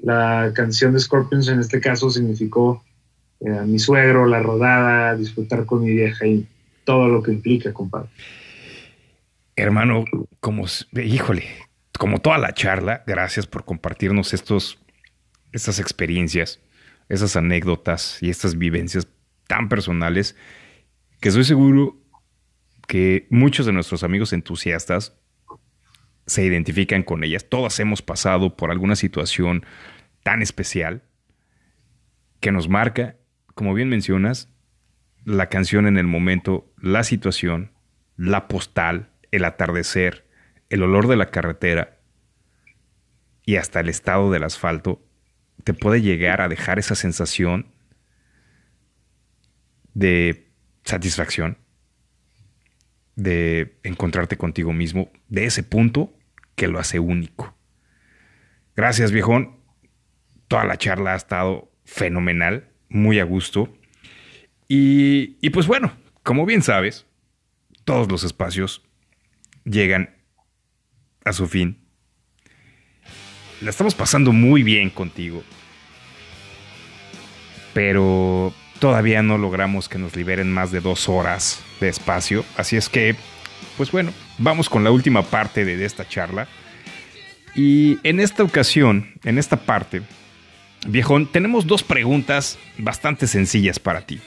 la 0.00 0.52
canción 0.54 0.92
de 0.92 1.00
Scorpions 1.00 1.48
en 1.48 1.58
este 1.58 1.80
caso 1.80 2.10
significó 2.10 2.84
eh, 3.40 3.58
a 3.58 3.62
mi 3.62 3.80
suegro, 3.80 4.26
la 4.26 4.40
rodada, 4.40 5.16
disfrutar 5.16 5.66
con 5.66 5.82
mi 5.82 5.90
vieja 5.90 6.26
y 6.26 6.46
todo 6.84 7.08
lo 7.08 7.22
que 7.22 7.32
implica, 7.32 7.72
compadre. 7.72 8.08
Hermano, 9.56 10.04
como, 10.40 10.66
híjole, 10.92 11.44
como 11.98 12.18
toda 12.20 12.38
la 12.38 12.54
charla, 12.54 13.04
gracias 13.06 13.46
por 13.46 13.64
compartirnos 13.64 14.34
estos, 14.34 14.78
estas 15.52 15.78
experiencias, 15.78 16.60
esas 17.08 17.36
anécdotas 17.36 18.18
y 18.22 18.30
estas 18.30 18.58
vivencias 18.58 19.08
tan 19.46 19.68
personales 19.68 20.36
que 21.20 21.28
estoy 21.28 21.44
seguro 21.44 21.96
que 22.86 23.26
muchos 23.30 23.66
de 23.66 23.72
nuestros 23.72 24.02
amigos 24.02 24.32
entusiastas 24.32 25.16
se 26.26 26.44
identifican 26.44 27.02
con 27.02 27.24
ellas. 27.24 27.48
Todas 27.48 27.78
hemos 27.80 28.02
pasado 28.02 28.56
por 28.56 28.70
alguna 28.70 28.96
situación 28.96 29.64
tan 30.22 30.42
especial 30.42 31.02
que 32.40 32.52
nos 32.52 32.68
marca, 32.68 33.16
como 33.54 33.74
bien 33.74 33.88
mencionas, 33.88 34.50
la 35.24 35.48
canción 35.48 35.86
en 35.86 35.96
el 35.96 36.06
momento, 36.06 36.70
la 36.78 37.04
situación, 37.04 37.72
la 38.16 38.48
postal, 38.48 39.10
el 39.30 39.44
atardecer, 39.44 40.26
el 40.70 40.82
olor 40.82 41.08
de 41.08 41.16
la 41.16 41.30
carretera 41.30 41.98
y 43.44 43.56
hasta 43.56 43.80
el 43.80 43.88
estado 43.88 44.30
del 44.30 44.44
asfalto, 44.44 45.02
te 45.62 45.74
puede 45.74 46.02
llegar 46.02 46.40
a 46.40 46.48
dejar 46.48 46.78
esa 46.78 46.94
sensación 46.94 47.66
de 49.92 50.50
satisfacción, 50.84 51.58
de 53.16 53.78
encontrarte 53.84 54.36
contigo 54.36 54.72
mismo, 54.72 55.10
de 55.28 55.46
ese 55.46 55.62
punto 55.62 56.12
que 56.56 56.68
lo 56.68 56.78
hace 56.78 56.98
único. 56.98 57.56
Gracias, 58.76 59.12
viejón. 59.12 59.56
Toda 60.48 60.64
la 60.64 60.76
charla 60.76 61.12
ha 61.12 61.16
estado 61.16 61.70
fenomenal, 61.84 62.68
muy 62.88 63.20
a 63.20 63.24
gusto. 63.24 63.72
Y, 64.68 65.36
y 65.40 65.50
pues 65.50 65.66
bueno, 65.66 65.92
como 66.22 66.44
bien 66.44 66.62
sabes, 66.62 67.06
todos 67.84 68.10
los 68.10 68.24
espacios 68.24 68.82
llegan 69.64 70.13
a 71.24 71.32
su 71.32 71.46
fin. 71.46 71.78
La 73.60 73.70
estamos 73.70 73.94
pasando 73.94 74.32
muy 74.32 74.62
bien 74.62 74.90
contigo. 74.90 75.42
Pero 77.72 78.54
todavía 78.78 79.22
no 79.22 79.38
logramos 79.38 79.88
que 79.88 79.98
nos 79.98 80.14
liberen 80.14 80.52
más 80.52 80.70
de 80.70 80.80
dos 80.80 81.08
horas 81.08 81.62
de 81.80 81.88
espacio. 81.88 82.44
Así 82.56 82.76
es 82.76 82.88
que, 82.88 83.16
pues 83.76 83.90
bueno, 83.90 84.12
vamos 84.38 84.68
con 84.68 84.84
la 84.84 84.90
última 84.90 85.22
parte 85.22 85.64
de, 85.64 85.82
esta 85.84 86.06
charla. 86.06 86.46
Y 87.54 87.98
en 88.02 88.20
esta 88.20 88.42
ocasión, 88.42 89.14
en 89.24 89.38
esta 89.38 89.56
parte, 89.56 90.02
viejón, 90.86 91.26
tenemos 91.30 91.66
dos 91.66 91.82
preguntas 91.82 92.58
bastante 92.78 93.26
sencillas 93.26 93.78
para 93.78 94.02
ti. 94.02 94.20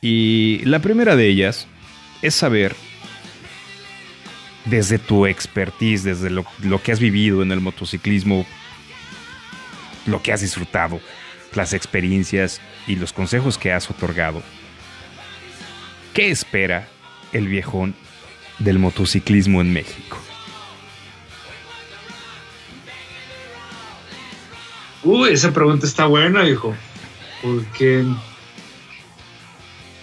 Y 0.00 0.60
la 0.64 0.78
primera 0.78 1.16
de 1.16 1.26
ellas 1.26 1.66
es 2.22 2.34
saber, 2.34 2.76
desde 4.66 4.98
tu 4.98 5.26
expertise, 5.26 6.04
desde 6.04 6.30
lo, 6.30 6.44
lo 6.62 6.82
que 6.82 6.92
has 6.92 7.00
vivido 7.00 7.42
en 7.42 7.52
el 7.52 7.60
motociclismo, 7.60 8.46
lo 10.06 10.22
que 10.22 10.32
has 10.32 10.42
disfrutado, 10.42 11.00
las 11.54 11.72
experiencias 11.72 12.60
y 12.86 12.96
los 12.96 13.12
consejos 13.12 13.58
que 13.58 13.72
has 13.72 13.90
otorgado, 13.90 14.42
¿qué 16.12 16.30
espera 16.30 16.88
el 17.32 17.48
viejón 17.48 17.94
del 18.58 18.78
motociclismo 18.78 19.60
en 19.60 19.72
México? 19.72 20.18
Uy, 25.04 25.30
esa 25.30 25.52
pregunta 25.52 25.86
está 25.86 26.06
buena, 26.06 26.48
hijo. 26.48 26.74
Porque 27.40 28.04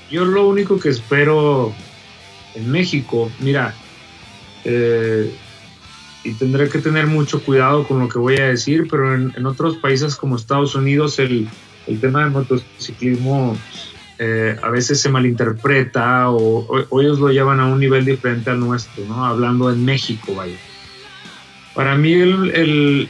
yo 0.09 0.23
lo 0.23 0.47
único 0.47 0.79
que 0.79 0.89
espero 0.89 1.73
en 2.55 2.71
México, 2.71 3.29
mira, 3.39 3.75
eh, 4.63 5.39
y 6.23 6.33
tendré 6.35 6.69
que 6.69 6.79
tener 6.79 7.07
mucho 7.07 7.43
cuidado 7.43 7.83
con 7.85 7.99
lo 7.99 8.07
que 8.07 8.17
voy 8.19 8.37
a 8.37 8.47
decir, 8.47 8.87
pero 8.89 9.13
en, 9.13 9.33
en 9.35 9.45
otros 9.45 9.77
países 9.77 10.15
como 10.15 10.35
Estados 10.37 10.73
Unidos 10.75 11.19
el, 11.19 11.49
el 11.85 11.99
tema 11.99 12.23
del 12.23 12.31
motociclismo 12.31 13.57
eh, 14.19 14.55
a 14.61 14.69
veces 14.69 15.01
se 15.01 15.09
malinterpreta 15.09 16.29
o, 16.29 16.59
o- 16.59 16.85
o 16.89 17.01
ellos 17.01 17.19
lo 17.19 17.29
llevan 17.29 17.59
a 17.59 17.65
un 17.65 17.79
nivel 17.79 18.05
diferente 18.05 18.51
al 18.51 18.59
nuestro, 18.59 19.03
¿no? 19.05 19.25
Hablando 19.25 19.69
en 19.71 19.83
México, 19.83 20.35
vaya. 20.35 20.59
Para 21.73 21.97
mí 21.97 22.13
el, 22.13 22.51
el- 22.55 23.09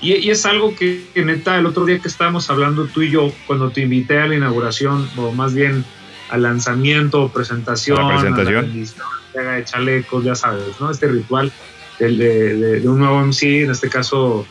y, 0.00 0.14
y 0.16 0.30
es 0.30 0.44
algo 0.46 0.74
que, 0.74 1.10
que 1.14 1.24
neta, 1.24 1.58
el 1.58 1.66
otro 1.66 1.84
día 1.84 2.00
que 2.00 2.08
estábamos 2.08 2.50
hablando 2.50 2.88
tú 2.88 3.02
y 3.02 3.10
yo, 3.10 3.32
cuando 3.44 3.70
te 3.70 3.82
invité 3.82 4.18
a 4.18 4.26
la 4.26 4.34
inauguración, 4.36 5.10
o 5.16 5.32
más 5.32 5.54
bien 5.54 5.84
al 6.28 6.42
lanzamiento, 6.42 7.32
presentación, 7.32 7.98
A 7.98 8.02
la 8.02 8.08
presentación. 8.08 8.64
a 8.64 8.68
la 8.68 9.19
entrega 9.30 9.52
de 9.52 9.64
chalecos, 9.64 10.24
ya 10.24 10.34
sabes, 10.34 10.80
¿no? 10.80 10.90
Este 10.90 11.06
ritual 11.06 11.52
del- 11.98 12.18
de, 12.18 12.54
de- 12.56 12.80
de 12.80 12.88
un 12.88 12.98
nuevo 12.98 13.20
MC, 13.20 13.62
en 13.64 13.70
este 13.70 13.88
caso 13.88 14.46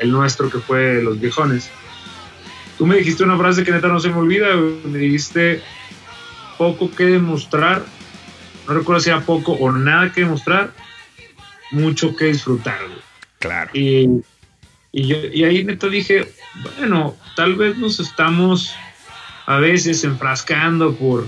el 0.00 0.10
nuestro 0.10 0.50
que 0.50 0.58
fue 0.58 1.02
Los 1.02 1.18
Viejones. 1.20 1.70
Tú 2.76 2.86
me 2.86 2.96
dijiste 2.96 3.24
una 3.24 3.36
frase 3.38 3.64
que 3.64 3.72
neta 3.72 3.88
no 3.88 3.98
se 4.00 4.08
me 4.08 4.16
olvida, 4.16 4.54
me 4.84 4.98
dijiste, 4.98 5.62
poco 6.58 6.90
que 6.90 7.04
demostrar, 7.04 7.82
no 8.66 8.74
recuerdo 8.74 9.00
si 9.00 9.10
era 9.10 9.20
poco 9.20 9.52
o 9.52 9.72
nada 9.72 10.12
que 10.12 10.20
demostrar, 10.22 10.72
mucho 11.70 12.14
que 12.16 12.26
disfrutar. 12.26 12.78
güey. 12.86 12.98
Claro. 13.38 13.70
Y, 13.72 14.08
y, 14.92 15.06
yo, 15.06 15.16
y 15.32 15.44
ahí 15.44 15.64
neta 15.64 15.86
dije, 15.88 16.32
bueno, 16.78 17.16
tal 17.36 17.54
vez 17.56 17.76
nos 17.78 17.98
estamos 18.00 18.74
a 19.46 19.56
veces 19.58 20.04
enfrascando 20.04 20.94
por, 20.94 21.26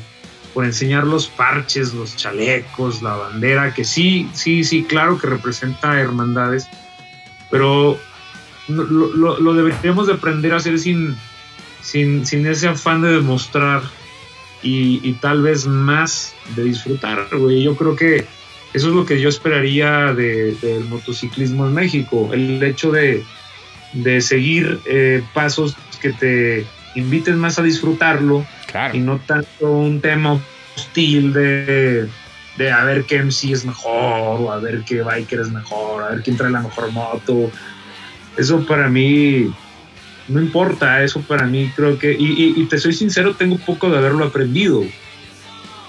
por 0.55 0.65
enseñar 0.65 1.07
los 1.07 1.29
parches, 1.29 1.95
los 1.95 2.17
chalecos, 2.17 3.03
la 3.03 3.15
bandera, 3.15 3.73
que 3.73 3.85
sí, 3.85 4.29
sí, 4.33 4.65
sí, 4.65 4.85
claro 4.85 5.19
que 5.19 5.27
representa 5.29 6.01
hermandades, 6.01 6.69
pero 7.51 7.99
lo, 8.69 8.85
lo- 8.85 9.41
lo 9.41 9.55
deberíamos 9.55 10.07
de 10.07 10.15
aprender 10.15 10.53
a 10.53 10.57
hacer 10.57 10.79
sin, 10.79 11.17
sin, 11.83 12.27
sin 12.27 12.47
ese 12.47 12.69
afán 12.69 13.03
de 13.03 13.13
demostrar 13.13 13.83
y, 14.63 15.01
y 15.09 15.13
tal 15.15 15.43
vez 15.43 15.67
más 15.67 16.35
de 16.57 16.65
disfrutar, 16.65 17.27
güey. 17.33 17.63
Yo 17.63 17.77
creo 17.77 17.95
que 17.97 18.27
eso 18.73 18.89
es 18.89 18.95
lo 18.95 19.05
que 19.07 19.21
yo 19.21 19.29
esperaría 19.29 20.13
de- 20.15 20.55
del 20.57 20.85
motociclismo 20.85 21.67
en 21.67 21.75
México, 21.75 22.31
el 22.33 22.63
hecho 22.63 22.91
de, 22.93 23.25
de 23.93 24.21
seguir 24.21 24.81
eh, 24.87 25.23
pasos 25.35 25.77
que 26.01 26.13
te 26.13 26.67
inviten 26.95 27.39
más 27.39 27.59
a 27.59 27.63
disfrutarlo 27.63 28.45
Claro. 28.67 28.97
y 28.97 29.01
no 29.01 29.19
tanto 29.27 29.71
un 29.71 30.01
tema 30.01 30.41
hostil 30.77 31.33
de, 31.33 32.09
de 32.57 32.71
a 32.73 32.85
ver 32.85 33.05
qué 33.05 33.17
MC 33.17 33.53
es 33.53 33.65
mejor 33.65 34.41
o 34.41 34.53
a 34.53 34.59
ver 34.59 34.83
qué 34.85 35.03
biker 35.03 35.41
es 35.41 35.51
mejor, 35.51 36.05
a 36.05 36.11
ver 36.11 36.23
quién 36.23 36.37
trae 36.37 36.51
la 36.51 36.61
mejor 36.61 36.91
moto. 36.93 37.51
Eso 38.37 38.65
para 38.67 38.89
mí 38.89 39.53
no 40.29 40.41
importa, 40.41 41.03
eso 41.03 41.21
para 41.23 41.47
mí 41.47 41.73
creo 41.75 41.99
que, 41.99 42.13
y, 42.13 42.25
y- 42.25 42.55
y 42.63 42.65
te 42.67 42.79
soy 42.79 42.93
sincero, 42.93 43.35
tengo 43.35 43.59
poco 43.59 43.91
de 43.91 43.99
haberlo 43.99 44.25
aprendido, 44.25 44.85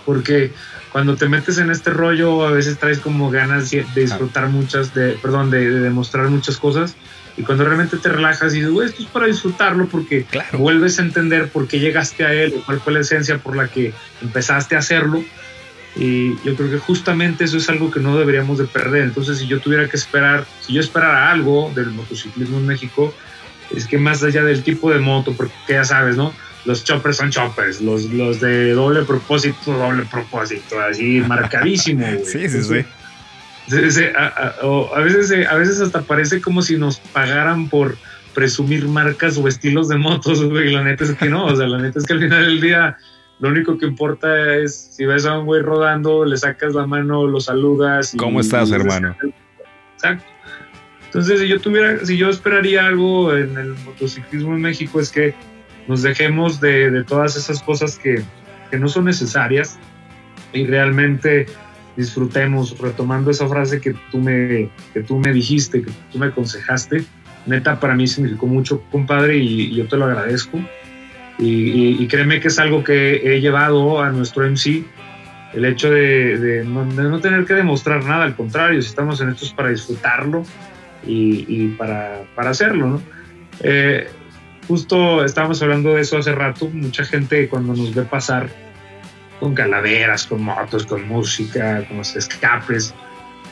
porque 0.05 0.51
cuando 0.91 1.15
te 1.15 1.29
metes 1.29 1.57
en 1.59 1.69
este 1.71 1.91
rollo 1.91 2.45
a 2.45 2.51
veces 2.51 2.77
traes 2.79 2.99
como 2.99 3.29
ganas 3.29 3.69
de 3.69 3.85
de 3.93 4.01
disfrutar 4.01 4.49
muchas, 4.49 4.93
de, 4.93 5.11
perdón, 5.21 5.51
de, 5.51 5.69
de 5.69 5.79
demostrar 5.79 6.27
muchas 6.29 6.57
cosas. 6.57 6.95
Y 7.37 7.43
cuando 7.43 7.63
realmente 7.63 7.97
te 7.97 8.09
relajas 8.09 8.53
y 8.53 8.57
dices, 8.57 8.71
güey, 8.71 8.89
esto 8.89 9.03
es 9.03 9.09
para 9.09 9.25
disfrutarlo 9.27 9.87
porque 9.87 10.23
Claro. 10.25 10.57
vuelves 10.59 10.99
a 10.99 11.03
entender 11.03 11.47
por 11.49 11.67
qué 11.67 11.79
llegaste 11.79 12.25
a 12.25 12.33
él, 12.33 12.53
cuál 12.65 12.81
fue 12.81 12.93
la 12.93 12.99
esencia 12.99 13.37
por 13.37 13.55
la 13.55 13.67
que 13.67 13.93
empezaste 14.21 14.75
a 14.75 14.79
hacerlo. 14.79 15.23
Y 15.95 16.35
yo 16.45 16.55
creo 16.55 16.69
que 16.71 16.77
justamente 16.77 17.43
eso 17.43 17.57
es 17.57 17.67
algo 17.69 17.91
que 17.91 17.99
no 17.99 18.17
deberíamos 18.17 18.57
de 18.57 18.65
perder. 18.65 19.03
Entonces, 19.03 19.39
si 19.39 19.47
yo 19.47 19.59
tuviera 19.59 19.87
que 19.89 19.97
esperar, 19.97 20.45
si 20.61 20.73
yo 20.73 20.79
esperara 20.81 21.31
algo 21.31 21.71
del 21.75 21.91
motociclismo 21.91 22.57
en 22.59 22.67
México, 22.67 23.13
es 23.75 23.87
que 23.87 23.97
más 23.97 24.23
allá 24.23 24.43
del 24.43 24.63
tipo 24.63 24.91
de 24.91 24.99
moto, 24.99 25.33
porque 25.35 25.53
ya 25.69 25.83
sabes, 25.83 26.15
¿no? 26.17 26.33
Los 26.63 26.83
choppers 26.83 27.17
son 27.17 27.31
choppers, 27.31 27.81
los, 27.81 28.03
los 28.05 28.39
de 28.39 28.71
doble 28.71 29.03
propósito, 29.03 29.73
doble 29.73 30.03
propósito, 30.03 30.79
así 30.79 31.19
marcadísimo. 31.21 32.05
Sí, 32.23 32.47
sí, 32.47 32.63
sí. 32.63 32.85
Se- 33.72 33.91
se- 33.91 34.14
a, 34.15 34.27
a- 34.27 34.65
o 34.68 34.93
a 34.95 34.99
veces, 34.99 35.27
se- 35.30 35.48
a 35.48 35.56
veces 35.56 35.80
hasta 35.81 36.02
parece 36.02 36.41
como 36.41 36.61
si 36.61 36.77
nos 36.77 36.99
pagaran 36.99 37.69
por 37.69 37.95
presumir 38.35 38.88
marcas 38.88 39.38
o 39.38 39.48
estilos 39.48 39.88
de 39.89 39.98
motos, 39.98 40.43
güey. 40.49 40.72
La 40.72 40.84
neta 40.84 41.03
es 41.06 41.14
que 41.14 41.30
no, 41.30 41.45
o 41.45 41.56
sea, 41.56 41.68
la 41.68 41.77
neta 41.80 41.99
es 41.99 42.06
que 42.06 42.14
al 42.14 42.19
final 42.19 42.45
del 42.45 42.61
día 42.61 42.98
lo 43.39 43.49
único 43.49 43.77
que 43.77 43.85
importa 43.88 44.56
es 44.56 44.76
si 44.95 45.06
ves 45.06 45.26
a 45.26 45.39
un 45.39 45.45
güey 45.45 45.61
rodando, 45.64 46.26
le 46.26 46.38
sacas 46.38 46.73
la 46.76 46.85
mano, 46.85 47.26
lo 47.27 47.39
saludas. 47.39 48.14
y- 48.14 48.18
¿Cómo 48.18 48.39
estás, 48.39 48.69
y- 48.69 48.73
hermano? 48.76 49.15
Exacto. 49.95 50.26
Entonces, 51.06 51.39
si 51.41 51.48
yo 51.48 51.60
tuviera, 51.60 52.06
si 52.06 52.15
yo 52.18 52.30
esperaría 52.30 52.85
algo 52.85 53.35
en 53.35 53.57
el 53.57 53.73
motociclismo 53.85 54.53
en 54.56 54.61
México 54.61 54.99
es 55.02 55.11
que 55.11 55.34
nos 55.88 56.03
dejemos 56.03 56.61
de, 56.61 56.89
de 56.91 57.03
todas 57.03 57.35
esas 57.35 57.61
cosas 57.64 57.98
que, 57.98 58.22
que 58.69 58.77
no 58.80 58.88
son 58.88 59.06
necesarias 59.06 59.77
y 60.53 60.65
realmente 60.65 61.48
disfrutemos, 61.95 62.77
retomando 62.80 63.31
esa 63.31 63.47
frase 63.47 63.81
que 63.81 63.93
tú 64.11 64.19
me, 64.19 64.69
que 64.93 65.01
tú 65.01 65.18
me 65.18 65.34
dijiste, 65.34 65.81
que 65.81 65.91
tú 66.11 66.19
me 66.19 66.27
aconsejaste, 66.27 67.03
neta 67.45 67.80
para 67.80 67.95
mí 67.95 68.07
significó 68.07 68.47
mucho, 68.47 68.81
compadre, 68.91 69.38
y, 69.38 69.73
yo 69.76 69.88
te 69.88 69.97
lo 69.97 70.05
agradezco. 70.05 70.59
Y, 71.39 72.03
y- 72.03 72.07
créeme 72.07 72.39
que 72.39 72.49
es 72.49 72.59
algo 72.59 72.84
que 72.84 73.15
he 73.23 73.41
llevado 73.41 73.99
a 73.99 74.11
nuestro 74.11 74.45
MC, 74.45 74.84
el 75.53 75.65
hecho 75.65 75.89
de, 75.89 76.63
no, 76.65 77.19
tener 77.19 77.45
que 77.45 77.55
demostrar 77.55 78.03
nada, 78.05 78.23
al 78.23 78.35
contrario, 78.35 78.80
estamos 78.80 79.19
en 79.22 79.30
esto 79.30 79.45
es 79.45 79.51
para 79.51 79.69
disfrutarlo 79.69 80.43
y, 81.05 81.69
para, 81.69 82.23
para 82.35 82.51
hacerlo. 82.51 83.01
Eh, 83.61 84.07
justo 84.68 85.26
estábamos 85.26 85.61
hablando 85.61 85.95
de 85.95 86.01
eso 86.01 86.18
hace 86.18 86.31
rato, 86.31 86.69
mucha 86.72 87.03
gente 87.03 87.49
cuando 87.49 87.73
nos 87.73 87.93
ve 87.93 88.03
pasar 88.03 88.49
con 89.41 89.55
calaveras, 89.55 90.27
con 90.27 90.43
motos, 90.43 90.85
con 90.85 91.07
música, 91.07 91.84
con 91.88 91.97
los 91.97 92.15
escapes, 92.15 92.93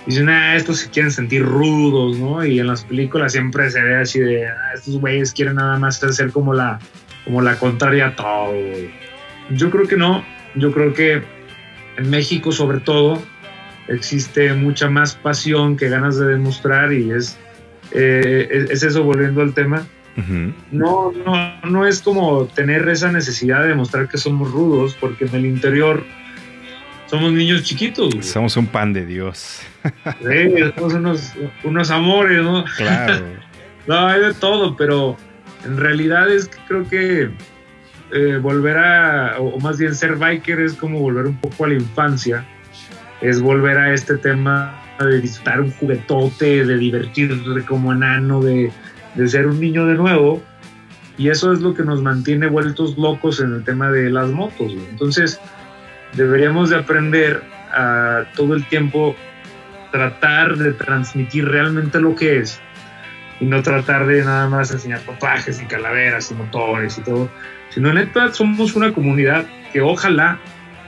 dicen, 0.06 0.30
ah, 0.30 0.56
estos 0.56 0.80
se 0.80 0.90
quieren 0.90 1.12
sentir 1.12 1.44
rudos, 1.44 2.18
¿no? 2.18 2.46
Y 2.46 2.60
en 2.60 2.68
las 2.68 2.86
películas 2.86 3.32
siempre 3.34 3.70
se 3.72 3.82
ve 3.82 3.96
así 3.96 4.20
de, 4.20 4.48
ah, 4.48 4.74
estos 4.76 5.00
güeyes 5.00 5.34
quieren 5.34 5.56
nada 5.56 5.78
más 5.80 6.02
hacer 6.04 6.32
como 6.32 6.54
la, 6.54 6.80
como 7.26 7.42
la 7.42 7.56
contraria 7.58 8.08
a 8.08 8.16
todo. 8.16 8.52
güey". 8.52 8.92
Yo 9.50 9.72
creo 9.72 9.88
que 9.88 9.98
no, 9.98 10.24
yo 10.56 10.72
creo 10.72 10.94
que 10.94 11.24
en 11.98 12.10
México 12.10 12.52
sobre 12.52 12.80
todo 12.80 13.22
existe 13.88 14.54
mucha 14.54 14.90
más 14.90 15.16
pasión 15.16 15.76
que 15.76 15.90
ganas 15.90 16.20
de 16.20 16.28
demostrar 16.28 16.94
y 16.94 17.12
es, 17.12 17.40
eh, 17.94 18.48
es, 18.52 18.70
es 18.70 18.84
eso 18.84 19.04
volviendo 19.04 19.42
al 19.42 19.56
tema. 19.56 19.88
No, 20.72 21.12
no, 21.12 21.62
no 21.70 21.86
es 21.88 22.02
como 22.02 22.46
tener 22.46 22.88
esa 22.90 23.12
necesidad 23.12 23.62
de 23.62 23.70
demostrar 23.70 24.08
que 24.10 24.18
somos 24.18 24.52
rudos, 24.52 24.96
porque 25.00 25.26
en 25.26 25.36
el 25.36 25.46
interior 25.46 26.04
somos 27.08 27.32
niños 27.32 27.64
chiquitos. 27.64 28.10
güey. 28.14 28.24
Somos 28.24 28.56
un 28.58 28.68
pan 28.68 28.94
de 28.94 29.06
Dios. 29.06 29.62
Sí, 30.22 30.72
somos 30.76 30.94
unos, 30.94 31.34
unos 31.64 31.92
amores, 31.92 32.44
¿no? 32.44 32.66
Claro. 32.78 33.26
No, 33.88 34.06
hay 34.08 34.22
de 34.22 34.36
todo, 34.36 34.76
pero 34.76 35.18
en 35.66 35.78
realidad 35.78 36.30
es 36.32 36.48
que 36.48 36.58
creo 36.68 36.88
que 36.88 37.30
eh, 38.12 38.38
volver 38.38 38.78
a, 38.78 39.40
o 39.40 39.56
o 39.56 39.60
más 39.60 39.80
bien 39.80 39.96
ser 39.96 40.16
biker 40.16 40.60
es 40.60 40.74
como 40.74 41.00
volver 41.00 41.26
un 41.26 41.38
poco 41.38 41.66
a 41.66 41.70
la 41.70 41.74
infancia, 41.74 42.46
es 43.22 43.42
volver 43.42 43.80
a 43.80 43.92
este 43.92 44.18
tema 44.18 44.80
de 45.00 45.22
disfrutar 45.22 45.62
un 45.62 45.72
juguetote, 45.72 46.66
de 46.66 46.78
divertirte 46.78 47.66
como 47.66 47.92
enano, 47.92 48.42
de, 48.42 48.72
de 49.16 49.28
ser 49.28 49.48
un 49.48 49.60
niño 49.60 49.86
de 49.86 49.96
nuevo, 49.96 50.42
y 51.18 51.30
eso 51.30 51.52
es 51.52 51.60
lo 51.60 51.74
que 51.74 51.84
nos 51.84 52.02
mantiene 52.02 52.48
vueltos 52.48 52.98
locos 52.98 53.42
en 53.42 53.54
el 53.54 53.64
tema 53.64 53.92
de 53.92 54.10
las 54.10 54.30
motos. 54.30 54.74
güey. 54.74 54.88
Entonces, 54.90 55.40
deberíamos 56.14 56.70
de 56.70 56.78
aprender 56.78 57.44
a 57.72 58.24
todo 58.36 58.56
el 58.56 58.66
tiempo 58.68 59.16
tratar 59.92 60.58
de 60.58 60.74
transmitir 60.74 61.48
realmente 61.48 62.00
lo 62.00 62.16
que 62.16 62.40
es 62.40 62.62
y 63.40 63.46
no 63.46 63.62
tratar 63.64 64.06
de 64.06 64.24
nada 64.24 64.48
más 64.48 64.72
enseñar 64.72 65.02
tatuajes 65.02 65.62
y 65.62 65.66
calaveras 65.66 66.32
y 66.32 66.36
motores 66.36 66.98
y 66.98 67.02
todo, 67.02 67.30
sino 67.70 67.94
neta 67.94 68.32
somos 68.34 68.76
una 68.76 68.94
comunidad 68.94 69.46
que 69.72 69.82
ojalá 69.82 70.40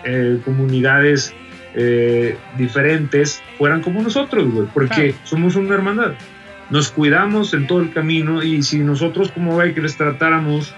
eh, 0.04 0.40
comunidades 0.44 1.34
eh, 1.74 2.38
diferentes 2.58 3.42
fueran 3.58 3.82
como 3.82 4.02
nosotros, 4.02 4.50
güey, 4.52 4.68
porque 4.74 5.16
somos 5.24 5.56
una 5.56 5.76
hermandad. 5.76 6.14
Nos 6.72 6.90
cuidamos 6.90 7.54
en 7.54 7.68
todo 7.68 7.82
el 7.82 7.92
camino 7.92 8.42
y 8.42 8.64
si 8.64 8.80
nosotros 8.80 9.30
como 9.32 9.58
bikers 9.58 9.98
tratáramos 9.98 10.74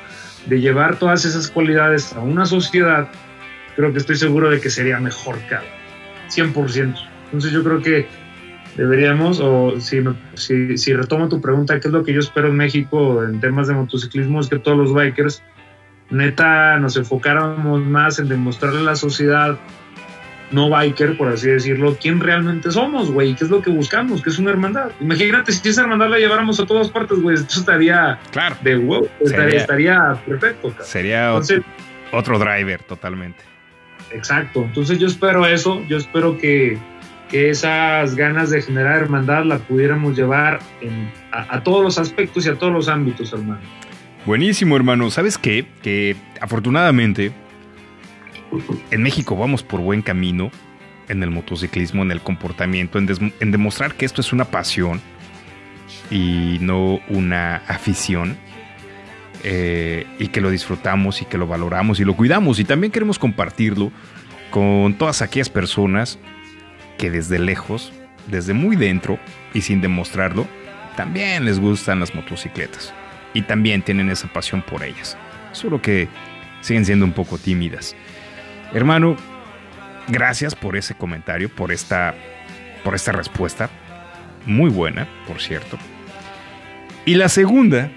de 0.47 0.59
llevar 0.59 0.97
todas 0.97 1.23
esas 1.23 1.49
cualidades 1.49 2.13
a 2.13 2.19
una 2.19 2.47
sociedad, 2.47 3.09
creo 3.75 3.93
que 3.93 3.99
estoy 3.99 4.15
seguro 4.15 4.49
de 4.49 4.59
que 4.59 4.71
sería 4.71 4.99
mejor 4.99 5.37
cada 5.47 5.63
100%. 6.29 6.95
Entonces 7.25 7.51
yo 7.51 7.63
creo 7.63 7.81
que 7.81 8.07
deberíamos, 8.75 9.39
o 9.39 9.79
si, 9.79 10.03
si, 10.33 10.79
si 10.79 10.93
retomo 10.93 11.29
tu 11.29 11.39
pregunta, 11.39 11.79
¿qué 11.79 11.89
es 11.89 11.93
lo 11.93 12.03
que 12.03 12.13
yo 12.13 12.21
espero 12.21 12.47
en 12.47 12.55
México 12.55 13.23
en 13.23 13.39
temas 13.39 13.67
de 13.67 13.75
motociclismo? 13.75 14.39
Es 14.39 14.47
que 14.47 14.57
todos 14.57 14.77
los 14.77 14.93
bikers, 14.95 15.43
neta, 16.09 16.79
nos 16.79 16.97
enfocáramos 16.97 17.81
más 17.83 18.17
en 18.17 18.29
demostrarle 18.29 18.79
a 18.79 18.83
la 18.83 18.95
sociedad 18.95 19.59
no 20.53 20.69
biker, 20.69 21.17
por 21.17 21.27
así 21.29 21.47
decirlo, 21.49 21.97
quién 22.01 22.19
realmente 22.19 22.71
somos, 22.71 23.11
güey, 23.11 23.35
qué 23.35 23.43
es 23.43 23.49
lo 23.49 23.61
que 23.61 23.69
buscamos, 23.71 24.21
que 24.21 24.29
es 24.29 24.37
una 24.39 24.51
hermandad. 24.51 24.91
Imagínate 25.01 25.51
si 25.51 25.67
esa 25.67 25.81
hermandad 25.81 26.09
la 26.09 26.19
lleváramos 26.19 26.59
a 26.59 26.65
todas 26.65 26.89
partes, 26.89 27.19
güey, 27.21 27.35
esto 27.35 27.59
estaría 27.59 28.19
Claro. 28.31 28.55
de 28.61 28.77
huevo, 28.77 29.07
estaría, 29.19 29.43
Sería- 29.45 29.59
estaría 29.61 30.13
perfecto. 30.25 30.73
Sería 30.83 31.27
Entonces, 31.29 31.61
otro 32.11 32.39
driver 32.39 32.81
totalmente. 32.83 33.39
Exacto, 34.11 34.63
entonces 34.63 34.99
yo 34.99 35.07
espero 35.07 35.45
eso, 35.45 35.81
yo 35.87 35.97
espero 35.97 36.37
que, 36.37 36.77
que 37.29 37.49
esas 37.49 38.15
ganas 38.15 38.51
de 38.51 38.61
generar 38.61 39.01
hermandad 39.01 39.43
la 39.45 39.57
pudiéramos 39.57 40.15
llevar 40.15 40.59
en- 40.81 41.11
a, 41.31 41.55
a 41.55 41.63
todos 41.63 41.83
los 41.83 41.97
aspectos 41.97 42.45
y 42.45 42.49
a 42.49 42.55
todos 42.55 42.71
los 42.71 42.87
ámbitos, 42.87 43.33
hermano. 43.33 43.61
Buenísimo, 44.25 44.75
hermano. 44.77 45.09
¿Sabes 45.09 45.37
qué? 45.37 45.65
Que 45.81 46.15
afortunadamente 46.39 47.31
en 48.91 49.03
México 49.03 49.35
vamos 49.35 49.63
por 49.63 49.81
buen 49.81 50.01
camino 50.01 50.51
en 51.09 51.21
el 51.23 51.29
motociclismo, 51.31 52.03
en 52.03 52.11
el 52.11 52.21
comportamiento, 52.21 52.97
en, 52.97 53.51
demostrar 53.51 53.95
que 53.95 54.05
esto 54.05 54.21
es 54.21 54.31
una 54.33 54.45
pasión 54.45 55.01
y 56.09 56.57
no 56.61 56.99
una 57.09 57.57
afición. 57.67 58.37
eh, 59.45 60.07
y 60.19 60.29
que 60.29 60.39
lo 60.39 60.49
disfrutamos 60.49 61.21
y 61.21 61.25
que 61.25 61.37
lo 61.37 61.47
valoramos 61.47 61.99
y 61.99 62.05
lo 62.05 62.15
cuidamos 62.15 62.59
y 62.59 62.63
también 62.63 62.93
queremos 62.93 63.19
compartirlo 63.19 63.91
con 64.51 64.93
todas 64.93 65.21
aquellas 65.21 65.49
personas 65.49 66.17
que 66.97 67.11
desde 67.11 67.39
lejos, 67.39 67.91
desde 68.27 68.53
muy 68.53 68.77
dentro 68.77 69.19
y 69.53 69.59
sin 69.61 69.81
demostrarlo, 69.81 70.47
también 70.95 71.43
les 71.43 71.59
gustan 71.59 71.99
las 71.99 72.15
motocicletas 72.15 72.93
y 73.33 73.41
también 73.41 73.81
tienen 73.81 74.09
esa 74.09 74.31
pasión 74.31 74.61
por 74.61 74.83
ellas, 74.83 75.17
solo 75.51 75.81
que 75.81 76.07
siguen 76.61 76.85
siendo 76.85 77.05
un 77.05 77.13
poco 77.13 77.37
tímidas. 77.37 77.95
Hermano, 78.73 79.15
gracias 80.07 80.55
por 80.55 80.75
ese 80.75 80.95
comentario, 80.95 81.49
por 81.49 81.71
esta, 81.71 82.15
por 82.83 82.95
esta 82.95 83.11
respuesta, 83.11 83.69
muy 84.45 84.69
buena, 84.69 85.07
por 85.27 85.39
cierto. 85.39 85.77
Y 87.05 87.15
la 87.15 87.29
segunda, 87.29 87.91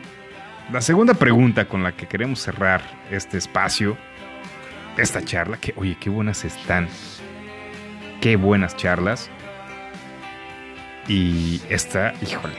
la 0.70 0.80
segunda 0.80 1.14
pregunta 1.14 1.66
con 1.66 1.82
la 1.82 1.92
que 1.92 2.06
queremos 2.06 2.40
cerrar 2.40 2.82
este 3.10 3.38
espacio, 3.38 3.96
esta 4.98 5.24
charla, 5.24 5.56
que 5.56 5.72
oye, 5.76 5.96
qué 5.98 6.10
buenas 6.10 6.44
están, 6.44 6.88
qué 8.20 8.36
buenas 8.36 8.76
charlas. 8.76 9.30
Y 11.08 11.62
esta, 11.70 12.12
híjole, 12.20 12.56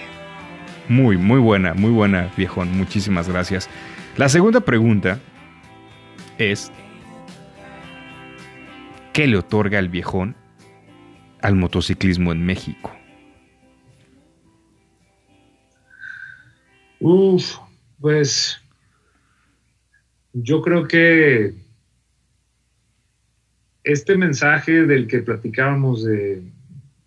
muy, 0.90 1.18
muy 1.18 1.40
buena, 1.40 1.74
muy 1.74 1.92
buena, 1.92 2.32
viejón, 2.36 2.76
muchísimas 2.76 3.30
gracias. 3.30 3.70
La 4.16 4.30
segunda 4.30 4.62
pregunta 4.62 5.20
es, 6.38 6.72
¿qué 9.18 9.26
le 9.26 9.36
otorga 9.36 9.80
el 9.80 9.90
viejón 9.90 10.36
al 11.42 11.56
motociclismo 11.56 12.32
en 12.32 12.46
México? 12.46 12.96
Uf, 17.00 17.56
pues 18.00 18.62
yo 20.34 20.62
creo 20.62 20.88
que 20.88 21.56
este 23.84 24.18
mensaje 24.18 24.86
del 24.86 25.08
que 25.08 25.22
platicábamos 25.22 26.04
de, 26.04 26.44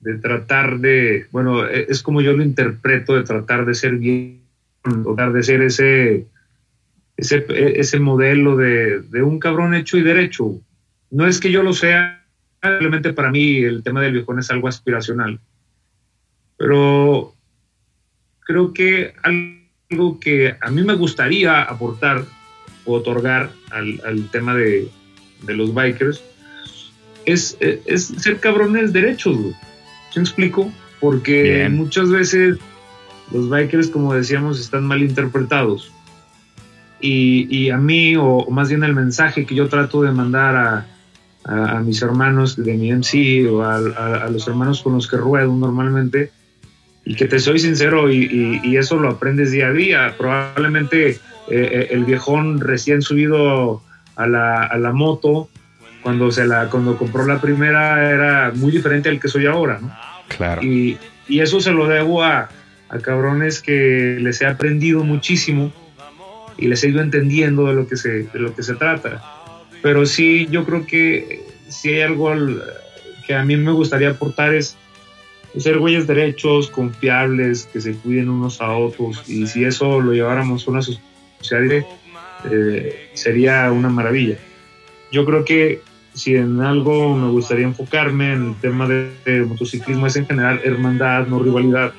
de 0.01 0.19
tratar 0.19 0.81
de, 0.81 1.27
bueno, 1.31 1.65
e- 1.65 1.87
es 1.89 2.03
como 2.03 2.23
yo 2.23 2.33
lo 2.33 2.43
interpreto, 2.43 3.15
de 3.15 3.23
tratar 3.23 3.65
de 3.67 3.75
ser 3.77 3.99
bien, 3.99 4.43
tratar 5.05 5.33
de 5.33 5.45
ser 5.45 5.63
ese, 5.63 6.27
ese, 7.17 7.47
ese 7.79 8.01
modelo 8.01 8.57
de, 8.57 8.99
de 8.99 9.23
un 9.23 9.39
cabrón 9.39 9.75
hecho 9.75 9.97
y 9.97 10.03
derecho. 10.03 10.61
No 11.11 11.27
es 11.27 11.41
que 11.41 11.51
yo 11.51 11.63
lo 11.63 11.73
sea, 11.73 12.25
simplemente 12.63 13.13
para 13.13 13.31
mí 13.31 13.59
el 13.59 13.83
tema 13.83 14.01
del 14.01 14.13
viejón 14.13 14.39
es 14.39 14.51
algo 14.51 14.69
aspiracional. 14.69 15.41
Pero 16.57 17.35
creo 18.41 18.73
que 18.73 19.15
algo 19.23 20.21
que 20.21 20.57
a 20.61 20.71
mí 20.71 20.83
me 20.83 20.95
gustaría 20.95 21.63
aportar 21.63 22.25
o 22.85 22.95
otorgar 22.95 23.51
al, 23.71 24.01
al 24.05 24.31
tema 24.31 24.55
de, 24.55 24.89
de 25.43 25.55
los 25.55 25.75
bikers 25.75 26.23
es, 27.25 27.57
es 27.61 28.07
ser 28.07 28.39
cabrones 28.41 28.93
derechos, 28.93 29.37
güey. 29.37 29.55
¿Sí 30.11 30.19
me 30.19 30.25
explico? 30.25 30.73
Porque 30.99 31.43
Bien. 31.43 31.77
muchas 31.77 32.11
veces 32.11 32.59
los 33.33 33.49
bikers, 33.49 33.89
como 33.89 34.15
decíamos, 34.15 34.61
están 34.61 34.85
mal 34.85 35.03
interpretados. 35.03 35.93
Y, 37.01 37.47
y 37.49 37.71
a 37.71 37.79
mí, 37.79 38.17
o, 38.17 38.25
o 38.25 38.51
más 38.51 38.69
bien 38.69 38.85
el 38.85 38.95
mensaje 38.95 39.47
que 39.47 39.55
yo 39.55 39.69
trato 39.69 40.03
de 40.03 40.13
mandar 40.13 40.57
a, 40.57 40.87
a- 41.45 41.79
a 41.79 41.81
mis 41.81 42.01
hermanos 42.03 42.57
de 42.63 42.75
mi 42.75 42.91
MC 42.93 43.47
o 43.49 43.63
a, 43.63 43.77
a- 43.77 44.25
a 44.27 44.31
los 44.31 44.47
hermanos 44.49 44.83
con 44.83 44.95
los 44.95 45.09
que 45.09 45.17
ruedo 45.17 45.55
normalmente, 45.55 46.31
y 47.05 47.15
que 47.15 47.27
te 47.27 47.39
soy 47.39 47.59
sincero, 47.59 48.11
y, 48.11 48.19
y- 48.25 48.61
y 48.63 48.77
eso 48.77 48.97
lo 48.99 49.09
aprendes 49.11 49.51
día 49.53 49.69
a 49.69 49.73
día. 49.73 50.15
Probablemente 50.19 51.09
eh, 51.11 51.19
eh, 51.49 51.89
el 51.91 52.05
viejón 52.05 52.61
recién 52.61 53.03
subido 53.03 53.83
a 54.17 54.27
la, 54.27 54.65
a 54.65 54.77
la 54.79 54.93
moto, 54.93 55.49
cuando, 56.03 56.31
se 56.31 56.47
la, 56.47 56.69
cuando 56.71 56.97
compró 56.97 57.27
la 57.27 57.41
primera, 57.41 58.11
era 58.11 58.53
muy 58.55 58.71
diferente 58.73 59.09
al 59.09 59.19
que 59.21 59.29
soy 59.29 59.47
ahora, 59.47 59.79
¿no? 59.81 59.91
Claro. 60.29 60.63
Y, 60.63 60.97
y 61.29 61.41
eso 61.41 61.61
se 61.61 61.73
lo 61.73 61.87
debo 61.89 62.23
a, 62.23 62.49
a 62.89 62.99
cabrones 63.01 63.61
que 63.61 64.19
les 64.21 64.41
he 64.41 64.47
aprendido 64.47 65.03
muchísimo 65.05 65.73
y 66.57 66.69
les 66.69 66.83
he 66.85 66.89
ido 66.89 67.01
entendiendo 67.03 67.67
de 67.67 67.75
lo 67.75 67.87
que 67.89 67.97
se, 67.97 68.25
de 68.25 68.39
lo 68.39 68.55
que 68.55 68.63
se 68.63 68.75
trata. 68.75 69.23
Pero 69.83 70.05
sí, 70.07 70.47
yo 70.51 70.65
creo 70.65 70.87
que 70.87 71.41
si 71.69 71.91
hay 71.95 72.03
algo 72.03 72.29
al- 72.31 72.63
que 73.27 73.35
a 73.35 73.45
mí 73.45 73.57
me 73.57 73.73
gustaría 73.73 74.11
aportar 74.11 74.55
es 74.55 74.77
ser 75.57 75.79
güeyes 75.79 76.07
derechos, 76.07 76.71
confiables, 76.71 77.69
que 77.73 77.81
se 77.81 77.95
cuiden 77.95 78.29
unos 78.29 78.61
a 78.61 78.73
otros. 78.73 79.25
Y 79.29 79.47
si 79.47 79.65
eso 79.65 80.01
lo 80.01 80.13
lleváramos 80.13 80.67
a 80.67 80.71
una 80.71 80.83
sociedad, 80.83 81.85
eh, 82.45 83.09
sería 83.15 83.71
una 83.73 83.89
maravilla. 83.89 84.37
Yo 85.11 85.25
creo 85.25 85.45
que 85.45 85.81
si 86.15 86.35
en 86.37 86.61
algo 86.61 87.15
me 87.17 87.29
gustaría 87.31 87.65
enfocarme 87.65 88.33
en 88.33 88.49
el 88.49 88.55
tema 88.61 88.89
de, 88.89 89.43
motociclismo 89.43 90.07
es 90.07 90.17
en 90.17 90.27
generar 90.27 90.61
hermandad, 90.65 91.27
no 91.27 91.43
rivalidad. 91.43 91.93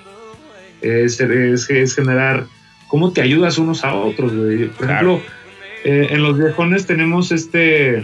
Es, 0.82 1.20
es, 1.20 1.96
generar 1.96 2.46
cómo 2.88 3.12
te 3.12 3.22
ayudas 3.22 3.58
unos 3.58 3.84
a 3.84 3.94
otros. 3.94 4.32
Por 4.32 4.88
Claro. 4.88 5.16
ejemplo, 5.18 5.24
eh, 5.84 6.08
en 6.12 6.22
los 6.24 6.38
viejones 6.38 6.86
tenemos 6.86 7.32
este 7.32 8.04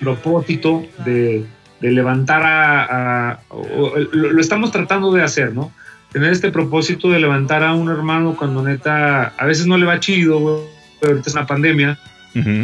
propósito 0.00 0.84
de, 1.04 1.44
de 1.80 1.90
levantar 1.90 2.42
a... 2.42 3.30
a- 3.30 3.40
o- 3.48 3.60
o- 3.60 3.98
lo, 4.12 4.32
lo 4.32 4.40
estamos 4.40 4.72
tratando 4.72 5.12
de 5.12 5.22
hacer, 5.22 5.52
¿no? 5.54 5.72
Tener 6.12 6.32
este 6.32 6.50
propósito 6.50 7.10
de 7.10 7.18
levantar 7.18 7.62
a 7.64 7.72
un 7.74 7.88
hermano 7.90 8.36
cuando 8.36 8.62
neta 8.62 9.32
a 9.36 9.46
veces 9.46 9.66
no 9.66 9.76
le 9.76 9.86
va 9.86 9.98
chido, 10.00 10.38
güey, 10.38 10.56
pero 11.00 11.12
ahorita 11.12 11.28
es 11.30 11.34
una 11.34 11.46
pandemia, 11.46 11.98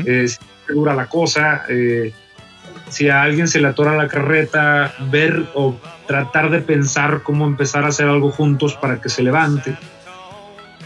eh, 0.07 0.28
si 0.28 0.39
dura 0.73 0.95
la 0.95 1.07
cosa, 1.07 1.65
eh, 1.69 2.12
si 2.89 3.09
a 3.09 3.23
alguien 3.23 3.49
se 3.49 3.61
le 3.61 3.69
atora 3.69 3.97
la 3.97 4.09
carreta, 4.09 4.93
ver 5.11 5.47
o 5.55 5.77
tratar 6.07 6.51
de 6.51 6.61
pensar 6.61 7.23
cómo 7.23 7.47
empezar 7.47 7.85
a 7.85 7.89
hacer 7.89 8.07
algo 8.09 8.31
juntos 8.31 8.74
para 8.74 9.01
que 9.01 9.09
se 9.09 9.23
levante. 9.23 9.77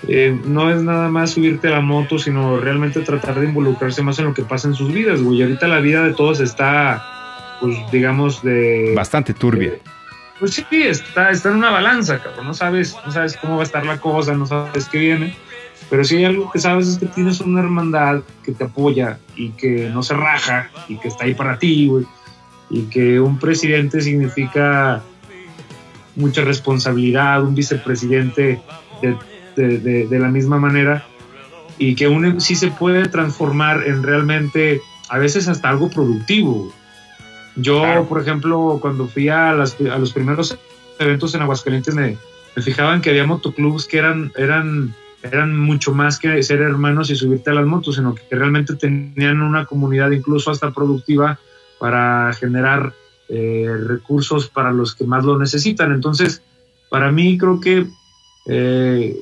Eh, 0.06 0.38
no 0.44 0.70
es 0.70 0.82
nada 0.82 1.08
más 1.08 1.30
subirte 1.30 1.68
a 1.68 1.72
la 1.72 1.80
moto, 1.80 2.18
sino 2.18 2.58
realmente 2.58 3.00
tratar 3.00 3.40
de 3.40 3.46
involucrarse 3.46 4.02
más 4.02 4.18
en 4.18 4.26
lo 4.26 4.34
que 4.34 4.42
pasa 4.42 4.68
en 4.68 4.74
sus 4.74 4.92
vidas, 4.92 5.22
güey. 5.22 5.42
Ahorita 5.42 5.66
la 5.66 5.80
vida 5.80 6.02
de 6.02 6.12
todos 6.12 6.40
está, 6.40 7.56
pues 7.60 7.76
digamos, 7.90 8.42
de... 8.42 8.92
Bastante 8.94 9.32
turbia. 9.32 9.72
Pues 10.38 10.54
sí, 10.54 10.64
está, 10.70 11.30
está 11.30 11.48
en 11.48 11.56
una 11.56 11.70
balanza, 11.70 12.22
cabrón. 12.22 12.46
No 12.46 12.54
sabes, 12.54 12.96
no 13.06 13.12
sabes 13.12 13.36
cómo 13.36 13.56
va 13.56 13.62
a 13.62 13.64
estar 13.64 13.86
la 13.86 13.98
cosa, 13.98 14.34
no 14.34 14.46
sabes 14.46 14.88
qué 14.88 14.98
viene. 14.98 15.34
Pero 15.90 16.04
sí 16.04 16.16
hay 16.16 16.24
algo 16.24 16.50
que 16.50 16.58
sabes 16.58 16.88
es 16.88 16.98
que 16.98 17.06
tienes 17.06 17.40
una 17.40 17.60
hermandad 17.60 18.22
que 18.42 18.52
te 18.52 18.64
apoya 18.64 19.18
y 19.36 19.50
que 19.50 19.90
no 19.90 20.02
se 20.02 20.14
raja 20.14 20.70
y 20.88 20.98
que 20.98 21.08
está 21.08 21.24
ahí 21.24 21.34
para 21.34 21.58
ti, 21.58 21.88
güey. 21.88 22.04
Y 22.70 22.82
que 22.84 23.20
un 23.20 23.38
presidente 23.38 24.00
significa 24.00 25.02
mucha 26.16 26.42
responsabilidad, 26.42 27.42
un 27.42 27.54
vicepresidente 27.54 28.60
de, 29.02 29.16
de- 29.56 29.78
de- 29.78 30.06
de 30.06 30.18
la 30.18 30.28
misma 30.28 30.58
manera. 30.58 31.06
Y 31.78 31.94
que 31.96 32.06
un 32.08 32.40
sí 32.40 32.54
se 32.54 32.68
puede 32.68 33.08
transformar 33.08 33.82
en 33.86 34.02
realmente, 34.02 34.80
a 35.08 35.18
veces 35.18 35.48
hasta 35.48 35.68
algo 35.68 35.90
productivo. 35.90 36.72
Yo, 37.56 37.80
Claro. 37.80 38.06
por 38.08 38.20
ejemplo, 38.20 38.78
cuando 38.80 39.06
fui 39.08 39.28
a, 39.28 39.52
las- 39.52 39.76
a 39.80 39.98
los 39.98 40.12
primeros 40.12 40.56
eventos 40.98 41.34
en 41.34 41.42
Aguascalientes, 41.42 41.94
me, 41.94 42.16
me 42.56 42.62
fijaba 42.62 42.94
en 42.94 43.00
que 43.00 43.10
había 43.10 43.26
motoclubs 43.26 43.86
que 43.86 43.98
eran, 43.98 44.32
eran, 44.36 44.94
eran 45.22 45.58
mucho 45.58 45.92
más 45.94 46.18
que 46.18 46.42
ser 46.42 46.60
hermanos 46.60 47.10
y 47.10 47.16
subirte 47.16 47.50
a 47.50 47.54
las 47.54 47.66
motos, 47.66 47.96
sino 47.96 48.14
que 48.14 48.22
realmente 48.30 48.74
tenían 48.76 49.42
una 49.42 49.64
comunidad 49.66 50.10
incluso 50.12 50.50
hasta 50.50 50.70
productiva 50.70 51.38
para 51.80 52.32
generar 52.34 52.92
eh, 53.28 53.66
recursos 53.88 54.48
para 54.48 54.70
los 54.72 54.94
que 54.94 55.04
más 55.04 55.24
lo 55.24 55.38
necesitan. 55.38 55.92
Entonces, 55.92 56.42
para 56.90 57.10
mí 57.10 57.38
creo 57.38 57.58
que 57.60 57.86
eh, 58.46 59.16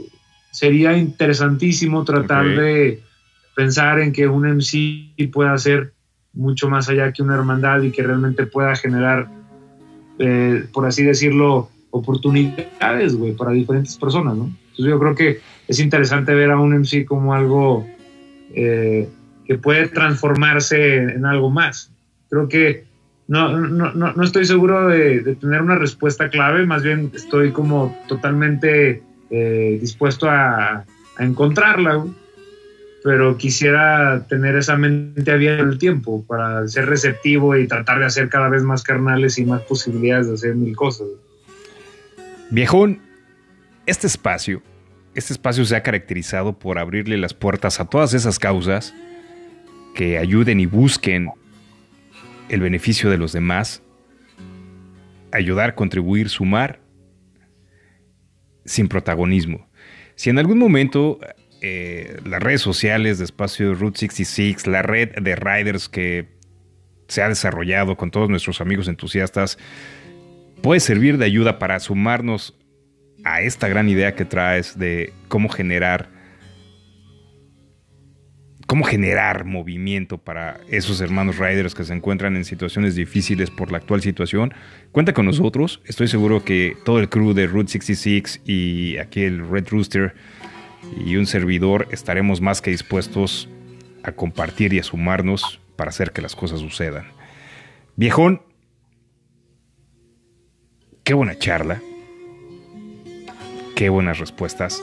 sería 0.53 0.97
interesantísimo 0.97 2.05
tratar 2.05 2.47
de 2.47 3.01
pensar 3.57 3.99
en 3.99 4.12
que 4.12 4.29
un 4.29 4.47
MC 4.47 5.31
pueda 5.33 5.57
ser 5.59 5.93
mucho 6.35 6.69
más 6.69 6.89
allá 6.89 7.12
que 7.12 7.23
una 7.23 7.35
hermandad 7.35 7.83
y 7.83 7.91
que 7.91 8.03
realmente 8.03 8.47
pueda 8.47 8.77
generar, 8.77 9.29
eh, 10.19 10.65
por 10.73 10.87
así 10.87 11.03
decirlo, 11.03 11.70
oportunidades, 11.91 13.16
güey, 13.16 13.33
para 13.33 13.51
diferentes 13.51 13.97
personas, 13.97 14.37
¿no? 14.37 14.45
Entonces 14.45 14.87
yo 14.87 14.99
creo 14.99 15.15
que 15.15 15.41
es 15.69 15.81
interesante 15.81 16.35
ver 16.35 16.51
a 16.51 16.61
un 16.61 16.74
MC 16.74 17.05
como 17.07 17.35
algo 17.35 17.87
eh, 18.55 19.09
que 19.47 19.57
puede 19.57 19.89
transformarse 19.89 20.97
en, 20.97 21.11
en 21.11 21.27
algo 21.27 21.51
más. 21.51 21.91
Creo 22.29 22.49
que 22.49 22.85
no, 23.27 23.59
no, 23.59 23.93
no, 23.93 24.12
no 24.12 24.23
estoy 24.23 24.45
seguro 24.45 24.89
de, 24.89 25.20
de 25.20 25.35
tener 25.35 25.62
una 25.62 25.77
respuesta 25.77 26.29
clave, 26.29 26.66
más 26.66 26.83
bien 26.83 27.11
estoy 27.15 27.53
como 27.53 27.97
totalmente 28.07 29.03
eh, 29.33 29.79
dispuesto 29.81 30.31
a, 30.31 30.85
encontrarla, 31.19 32.07
pero 33.05 33.37
quisiera 33.37 34.25
tener 34.29 34.57
esa 34.57 34.77
mente 34.77 35.31
abierta 35.31 35.63
el 35.63 35.79
tiempo 35.79 36.25
para 36.27 36.67
ser 36.67 36.87
receptivo 36.87 37.55
y 37.55 37.69
tratar 37.69 37.99
de 37.99 38.07
hacer 38.07 38.31
cada 38.31 38.49
vez 38.49 38.63
más 38.63 38.83
carnales 38.83 39.39
y 39.39 39.45
más 39.45 39.61
posibilidades 39.63 40.29
de 40.29 40.35
hacer 40.35 40.55
mil 40.55 40.75
cosas. 40.75 41.09
Viejón, 42.51 43.01
este 43.85 44.07
espacio 44.07 44.63
este 45.15 45.35
espacio 45.35 45.65
se 45.65 45.77
ha 45.77 45.83
caracterizado 45.83 46.59
por 46.59 46.79
abrirle 46.79 47.19
las 47.19 47.35
puertas 47.35 47.81
a 47.81 47.85
todas 47.85 48.15
esas 48.15 48.39
causas 48.39 48.95
que 49.95 50.19
ayuden 50.19 50.59
y 50.61 50.67
busquen 50.67 51.31
el 52.49 52.61
beneficio 52.61 53.11
de 53.11 53.19
los 53.19 53.33
demás, 53.33 53.83
ayudar, 55.31 55.75
contribuir, 55.75 56.29
sumar, 56.31 56.81
sin 58.65 58.89
protagonismo. 58.89 59.69
Si 60.15 60.31
en 60.31 60.39
algún 60.39 60.59
momento 60.59 61.19
eh, 61.61 62.19
las 62.25 62.43
redes 62.43 62.61
sociales 62.61 63.19
de 63.19 63.25
espacio 63.25 63.75
Route 63.75 63.99
66, 63.99 64.67
la 64.67 64.83
red 64.83 65.11
de 65.21 65.37
riders 65.37 65.89
que 65.89 66.29
se 67.09 67.23
ha 67.23 67.29
desarrollado 67.29 67.97
con 67.97 68.11
todos 68.11 68.29
nuestros 68.29 68.61
amigos 68.61 68.89
entusiastas, 68.89 69.59
puede 70.63 70.81
servir 70.81 71.19
de 71.19 71.27
ayuda 71.27 71.59
para 71.59 71.81
sumarnos 71.81 72.57
a 73.25 73.43
esta 73.43 73.69
gran 73.69 73.89
idea 73.89 74.15
que 74.15 74.25
traes 74.25 74.79
de 74.79 75.13
cómo 75.29 75.49
generar 75.49 76.09
cómo 78.73 78.85
generar 78.85 79.44
movimiento 79.44 80.16
para 80.16 80.59
esos 80.66 81.03
hermanos 81.03 81.36
riders 81.36 81.74
que 81.74 81.85
se 81.85 81.93
encuentran 81.93 82.36
en 82.36 82.47
situaciones 82.47 82.94
difíciles 82.94 83.51
por 83.51 83.70
la 83.70 83.77
actual 83.77 84.01
situación. 84.01 84.55
Cuenta 84.93 85.12
con 85.12 85.27
nosotros. 85.27 85.82
Estoy 85.85 86.09
seguro 86.09 86.43
que 86.43 86.74
todo 86.82 86.99
el 86.99 87.11
crew 87.11 87.35
de 87.35 87.47
Route 87.47 87.70
66 87.70 88.40
y 88.47 88.97
aquí 88.97 89.24
el 89.24 89.47
Red 89.47 89.69
Rooster 89.69 90.15
y 91.05 91.16
un 91.16 91.27
servidor 91.27 91.86
estaremos 91.90 92.40
más 92.40 92.62
que 92.62 92.70
dispuestos 92.70 93.47
a 94.05 94.12
compartir 94.12 94.73
y 94.73 94.78
a 94.78 94.85
sumarnos 94.85 95.61
para 95.77 95.90
hacer 95.90 96.12
que 96.12 96.23
las 96.23 96.35
cosas 96.35 96.61
sucedan. 96.61 97.05
Viejón, 97.97 98.40
qué 101.05 101.12
buena 101.12 101.39
charla. 101.39 101.82
Qué 103.77 103.90
buenas 103.90 104.19
respuestas. 104.19 104.82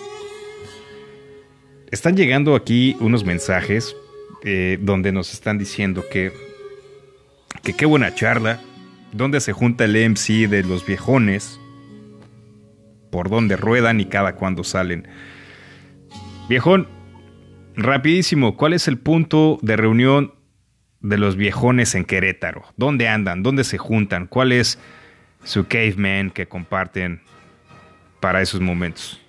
Están 1.92 2.16
llegando 2.16 2.56
aquí 2.56 2.96
unos 3.00 3.26
mensajes 3.26 3.96
eh, 4.44 4.78
donde 4.80 5.12
nos 5.12 5.34
están 5.34 5.58
diciendo 5.58 6.04
que, 6.12 6.32
qué 7.64 7.86
buena 7.88 8.14
charla, 8.14 8.62
donde 9.12 9.40
se 9.40 9.54
junta 9.54 9.86
el 9.86 9.96
MC 9.96 10.48
de 10.48 10.62
los 10.62 10.86
viejones, 10.86 11.60
por 13.10 13.32
dónde 13.32 13.58
ruedan 13.58 14.00
y 14.00 14.06
cada 14.06 14.36
cuándo 14.36 14.64
salen. 14.64 15.08
Viejón, 16.48 16.88
rapidísimo, 17.76 18.56
¿cuál 18.56 18.74
es 18.74 18.88
el 18.88 19.00
punto 19.00 19.58
de 19.64 19.76
reunión 19.76 20.36
de 21.02 21.18
los 21.18 21.38
viejones 21.38 21.96
en 21.96 22.06
Querétaro? 22.06 22.66
¿Dónde 22.78 23.08
andan? 23.08 23.42
¿Dónde 23.42 23.64
se 23.64 23.80
juntan? 23.80 24.28
¿Cuál 24.28 24.52
es 24.52 24.78
su 25.44 25.66
caveman 25.66 26.30
que 26.30 26.48
comparten 26.48 27.22
para 28.20 28.44
esos 28.44 28.62
momentos? 28.62 29.20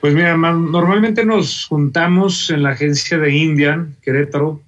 Pues 0.00 0.14
mira, 0.14 0.36
ma- 0.36 0.52
normalmente 0.52 1.24
nos 1.24 1.66
juntamos 1.66 2.50
en 2.50 2.62
la 2.62 2.70
agencia 2.70 3.18
de 3.18 3.30
Indian, 3.34 3.96
Querétaro. 4.02 4.60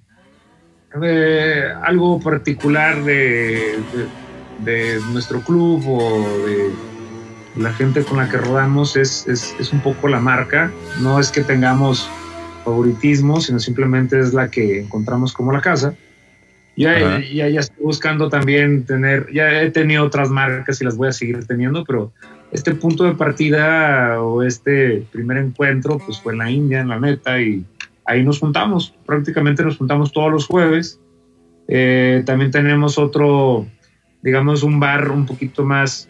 Eh, 1.01 1.63
algo 1.83 2.19
particular 2.19 3.01
de, 3.03 3.79
de- 3.93 4.21
de 4.97 4.99
nuestro 5.13 5.39
club 5.41 5.81
o 5.87 6.45
de 6.45 6.69
la 7.61 7.71
gente 7.73 8.03
con 8.03 8.17
la 8.17 8.29
que 8.29 8.37
rodamos 8.37 8.95
es, 8.97 9.25
es- 9.27 9.55
es 9.57 9.71
un 9.71 9.79
poco 9.81 10.07
la 10.09 10.19
marca. 10.19 10.69
No 11.01 11.19
es 11.19 11.31
que 11.31 11.41
tengamos 11.41 12.09
favoritismo, 12.65 13.39
sino 13.39 13.59
simplemente 13.59 14.19
es 14.19 14.33
la 14.33 14.49
que 14.51 14.81
encontramos 14.81 15.31
como 15.33 15.51
la 15.53 15.61
casa. 15.61 15.95
Ya, 16.75 17.19
ya, 17.33 17.47
ya 17.49 17.59
estoy 17.59 17.83
buscando 17.83 18.29
también 18.29 18.85
tener, 18.85 19.27
ya 19.33 19.61
he 19.61 19.71
tenido 19.71 20.05
otras 20.05 20.29
marcas 20.29 20.81
y 20.81 20.85
las 20.85 20.95
voy 20.97 21.07
a 21.09 21.11
seguir 21.13 21.45
teniendo, 21.45 21.83
pero 21.85 22.11
este 22.51 22.75
punto 22.75 23.03
de 23.05 23.13
partida 23.15 24.21
o 24.21 24.43
este 24.43 25.05
primer 25.11 25.37
encuentro 25.37 25.97
pues 25.99 26.19
fue 26.19 26.33
en 26.33 26.39
la 26.39 26.51
India, 26.51 26.81
en 26.81 26.89
la 26.89 26.99
neta, 26.99 27.41
y 27.41 27.63
ahí 28.05 28.23
nos 28.23 28.39
juntamos, 28.39 28.93
prácticamente 29.05 29.63
nos 29.63 29.77
juntamos 29.77 30.11
todos 30.11 30.31
los 30.31 30.47
jueves. 30.47 30.99
Eh, 31.67 32.23
también 32.25 32.51
tenemos 32.51 32.97
otro, 32.97 33.65
digamos, 34.21 34.63
un 34.63 34.79
bar 34.79 35.09
un 35.11 35.25
poquito 35.25 35.63
más 35.63 36.07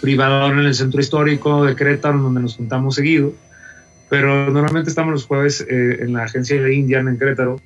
privado 0.00 0.52
en 0.52 0.60
el 0.60 0.74
centro 0.74 1.00
histórico 1.00 1.64
de 1.64 1.74
Querétaro, 1.74 2.18
donde 2.18 2.40
nos 2.42 2.56
juntamos 2.56 2.94
seguido, 2.94 3.32
pero 4.08 4.50
normalmente 4.50 4.88
estamos 4.90 5.12
los 5.12 5.26
jueves 5.26 5.66
eh, 5.68 5.98
en 6.00 6.12
la 6.12 6.24
agencia 6.24 6.60
de 6.62 6.74
Indian 6.74 7.08
en 7.08 7.18
Querétaro. 7.18 7.60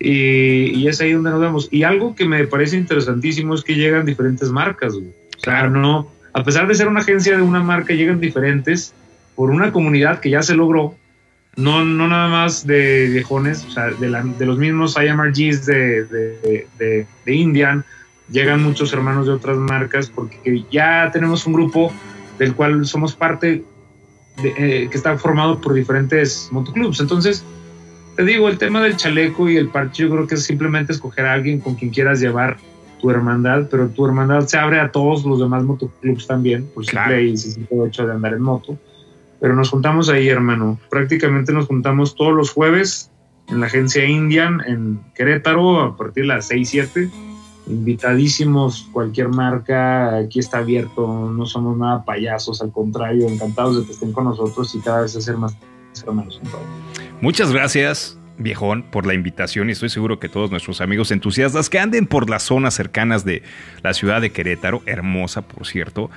Y, 0.00 0.70
y 0.78 0.86
es 0.86 1.00
ahí 1.00 1.12
donde 1.12 1.30
nos 1.30 1.40
vemos. 1.40 1.68
Y 1.72 1.82
algo 1.82 2.14
que 2.14 2.24
me 2.24 2.46
parece 2.46 2.76
interesantísimo 2.76 3.54
es 3.54 3.64
que 3.64 3.74
llegan 3.74 4.06
diferentes 4.06 4.48
marcas. 4.50 4.94
güey. 4.94 5.08
O 5.08 5.40
sea, 5.40 5.60
Claro. 5.60 5.70
no, 5.70 6.08
a 6.32 6.44
pesar 6.44 6.66
de 6.68 6.74
ser 6.74 6.88
una 6.88 7.00
agencia 7.00 7.36
de 7.36 7.42
una 7.42 7.62
marca, 7.62 7.94
llegan 7.94 8.20
diferentes 8.20 8.94
por 9.34 9.50
una 9.50 9.72
comunidad 9.72 10.20
que 10.20 10.30
ya 10.30 10.42
se 10.42 10.54
logró. 10.54 10.94
No, 11.56 11.84
no 11.84 12.06
nada 12.06 12.28
más 12.28 12.66
de 12.66 13.08
viejones, 13.08 13.64
o 13.64 13.70
sea, 13.70 13.86
de, 13.90 14.46
los 14.46 14.58
mismos 14.58 14.96
IMRGs 14.96 15.66
de, 15.66 16.04
de, 16.04 16.66
de- 16.78 17.06
de 17.24 17.34
Indian, 17.34 17.84
llegan 18.30 18.62
muchos 18.62 18.92
hermanos 18.92 19.26
de 19.26 19.32
otras 19.32 19.56
marcas 19.56 20.08
porque 20.08 20.64
ya 20.70 21.10
tenemos 21.12 21.46
un 21.46 21.54
grupo 21.54 21.92
del 22.38 22.54
cual 22.54 22.86
somos 22.86 23.16
parte, 23.16 23.64
eh, 24.44 24.88
que 24.88 24.96
está 24.96 25.18
formado 25.18 25.60
por 25.60 25.74
diferentes 25.74 26.48
motoclubs. 26.52 27.00
Entonces, 27.00 27.44
te 28.16 28.24
digo, 28.24 28.48
el 28.48 28.58
tema 28.58 28.80
del 28.80 28.96
chaleco 28.96 29.48
y 29.48 29.56
el 29.56 29.68
parche, 29.68 30.04
yo 30.04 30.10
creo 30.10 30.26
que 30.28 30.36
es 30.36 30.44
simplemente 30.44 30.92
escoger 30.92 31.26
a 31.26 31.32
alguien 31.32 31.58
con 31.58 31.74
quien 31.74 31.90
quieras 31.90 32.20
llevar 32.20 32.56
tu 32.98 33.10
hermandad, 33.10 33.68
pero 33.70 33.88
tu 33.88 34.06
hermandad 34.06 34.46
se 34.46 34.58
abre 34.58 34.80
a 34.80 34.90
todos 34.92 35.24
los 35.24 35.38
demás 35.38 35.64
motoclubs 35.64 36.26
también, 36.26 36.68
por 36.74 36.84
Claro. 36.84 37.10
simple 37.16 37.30
y 37.30 37.36
sencillo 37.36 37.86
hecho 37.86 38.06
de 38.06 38.12
andar 38.12 38.34
en 38.34 38.42
moto. 38.42 38.78
Pero 39.40 39.54
nos 39.54 39.70
juntamos 39.70 40.08
ahí, 40.08 40.28
hermano. 40.28 40.78
Prácticamente 40.90 41.52
nos 41.52 41.66
juntamos 41.66 42.14
todos 42.14 42.34
los 42.34 42.50
jueves 42.50 43.10
en 43.48 43.60
la 43.60 43.66
agencia 43.66 44.04
Indian 44.04 44.60
en 44.66 45.00
Querétaro 45.14 45.80
a 45.80 45.96
partir 45.96 46.24
de 46.24 46.28
las 46.28 46.46
6, 46.48 46.68
7. 46.68 47.10
Invitadísimos, 47.68 48.88
cualquier 48.92 49.28
marca, 49.28 50.16
aquí 50.16 50.38
está 50.38 50.58
abierto, 50.58 51.30
no 51.30 51.46
somos 51.46 51.76
nada 51.76 52.04
payasos, 52.04 52.62
al 52.62 52.72
contrario, 52.72 53.28
encantados 53.28 53.78
de 53.78 53.84
que 53.86 53.92
estén 53.92 54.12
con 54.12 54.24
nosotros 54.24 54.74
y 54.74 54.80
cada 54.80 55.02
vez 55.02 55.14
hacer 55.16 55.36
más 55.36 55.54
hermanos 56.04 56.40
en 56.42 56.50
todo. 56.50 56.60
Muchas 57.20 57.52
gracias, 57.52 58.17
viejón, 58.38 58.84
por 58.84 59.06
la 59.06 59.14
invitación 59.14 59.68
y 59.68 59.72
estoy 59.72 59.88
seguro 59.88 60.18
que 60.18 60.28
todos 60.28 60.50
nuestros 60.50 60.80
amigos 60.80 61.10
entusiastas 61.10 61.68
que 61.68 61.78
anden 61.78 62.06
por 62.06 62.30
las 62.30 62.44
zonas 62.44 62.74
cercanas 62.74 63.24
de 63.24 63.42
la 63.82 63.92
ciudad 63.92 64.20
de 64.20 64.30
Querétaro, 64.30 64.82
hermosa 64.86 65.42
por 65.42 65.66
cierto, 65.66 66.10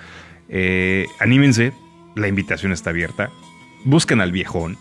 eh, 0.49 1.07
anímense, 1.19 1.73
la 2.15 2.27
invitación 2.27 2.71
está 2.71 2.91
abierta, 2.91 3.31
busquen 3.83 4.21
al 4.21 4.31
viejón 4.31 4.77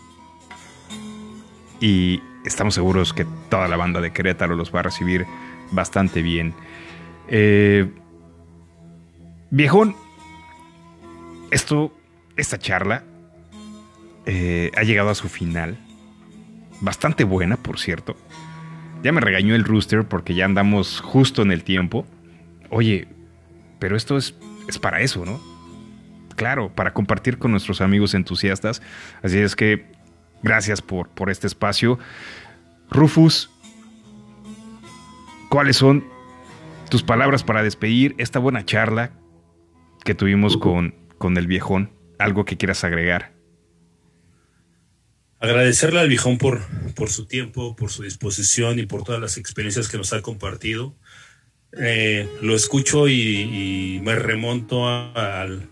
y 1.79 2.21
estamos 2.45 2.75
seguros 2.75 3.13
que 3.13 3.25
toda 3.49 3.67
la 3.67 3.77
banda 3.77 4.01
de 4.01 4.11
Querétaro 4.11 4.55
los 4.55 4.73
va 4.73 4.81
a 4.81 4.83
recibir 4.83 5.25
bastante 5.71 6.21
bien. 6.21 6.53
Eh, 7.27 7.89
viejón, 9.49 9.95
esto, 11.49 11.93
esta 12.37 12.59
charla 12.59 13.03
eh, 14.25 14.71
ha 14.75 14.83
llegado 14.83 15.09
a 15.09 15.15
su 15.15 15.29
final. 15.29 15.77
Bastante 16.81 17.23
buena, 17.23 17.57
por 17.57 17.79
cierto. 17.79 18.17
Ya 19.03 19.11
me 19.11 19.21
regañó 19.21 19.55
el 19.55 19.63
rooster 19.63 20.03
porque 20.03 20.33
ya 20.33 20.45
andamos 20.45 20.99
justo 20.99 21.41
en 21.43 21.51
el 21.51 21.63
tiempo. 21.63 22.05
Oye, 22.69 23.07
pero 23.79 23.95
esto 23.95 24.17
es, 24.17 24.35
es 24.67 24.79
para 24.79 25.01
eso, 25.01 25.25
¿no? 25.25 25.39
Claro, 26.35 26.73
para 26.73 26.93
compartir 26.93 27.37
con 27.37 27.51
nuestros 27.51 27.81
amigos 27.81 28.13
entusiastas. 28.13 28.81
Así 29.21 29.37
es 29.37 29.55
que 29.55 29.91
gracias 30.43 30.81
por, 30.81 31.09
por 31.09 31.29
este 31.29 31.47
espacio. 31.47 31.99
Rufus, 32.89 33.51
¿cuáles 35.49 35.77
son 35.77 36.03
tus 36.89 37.03
palabras 37.03 37.43
para 37.43 37.63
despedir 37.63 38.15
esta 38.17 38.39
buena 38.39 38.65
charla 38.65 39.11
que 40.03 40.15
tuvimos 40.15 40.57
con, 40.57 40.95
con 41.17 41.37
el 41.37 41.47
viejón? 41.47 41.91
¿Algo 42.19 42.45
que 42.45 42.57
quieras 42.57 42.83
agregar? 42.83 43.40
Agradecerle 45.41 45.99
al 45.99 46.07
viejón 46.07 46.37
por, 46.37 46.61
por 46.93 47.09
su 47.09 47.25
tiempo, 47.25 47.75
por 47.75 47.91
su 47.91 48.03
disposición 48.03 48.77
y 48.79 48.85
por 48.85 49.03
todas 49.03 49.19
las 49.19 49.37
experiencias 49.37 49.89
que 49.89 49.97
nos 49.97 50.13
ha 50.13 50.21
compartido. 50.21 50.95
Eh, 51.77 52.29
lo 52.41 52.55
escucho 52.55 53.07
y, 53.07 53.99
me 54.03 54.15
remonto 54.15 54.87
al, 54.87 55.69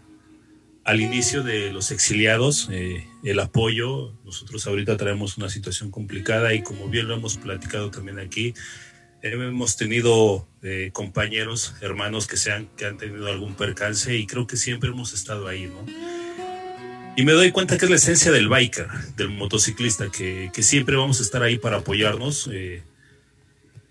al 0.86 1.02
inicio 1.02 1.44
de 1.44 1.72
los 1.72 1.91
exiliados, 1.91 2.68
eh, 2.72 3.06
el 3.24 3.40
apoyo. 3.40 4.14
Nosotros 4.26 4.66
ahorita 4.66 4.98
traemos 4.98 5.38
una 5.38 5.50
situación 5.50 5.91
complicada 5.91 6.54
y 6.56 6.64
como 6.64 6.90
bien 6.90 7.08
lo 7.08 7.14
hemos 7.14 7.38
platicado 7.38 7.91
también 7.91 8.18
aquí, 8.18 8.56
hemos 9.22 9.78
tenido 9.78 10.48
eh, 10.64 10.90
compañeros, 10.94 11.76
hermanos 11.82 12.28
que, 12.28 12.38
se 12.38 12.52
han, 12.52 12.68
que 12.76 12.86
han 12.86 12.98
tenido 12.98 13.28
algún 13.28 13.54
percance 13.54 14.16
y 14.16 14.26
creo 14.26 14.48
que 14.48 14.58
siempre 14.58 14.90
hemos 14.90 15.14
estado 15.14 15.48
ahí, 15.48 15.68
¿no? 15.68 16.19
Y 17.20 17.26
me 17.26 17.34
doy 17.34 17.52
cuenta 17.52 17.78
que 17.78 17.84
es 17.84 17.91
la 17.91 17.98
esencia 17.98 18.32
del 18.32 18.48
biker, 18.48 18.88
del 19.18 19.28
motociclista, 19.28 20.10
que, 20.10 20.50
siempre 20.62 20.96
vamos 20.96 21.20
a 21.20 21.24
estar 21.24 21.44
ahí 21.44 21.58
para 21.58 21.80
apoyarnos. 21.80 22.48
eh, 22.50 22.82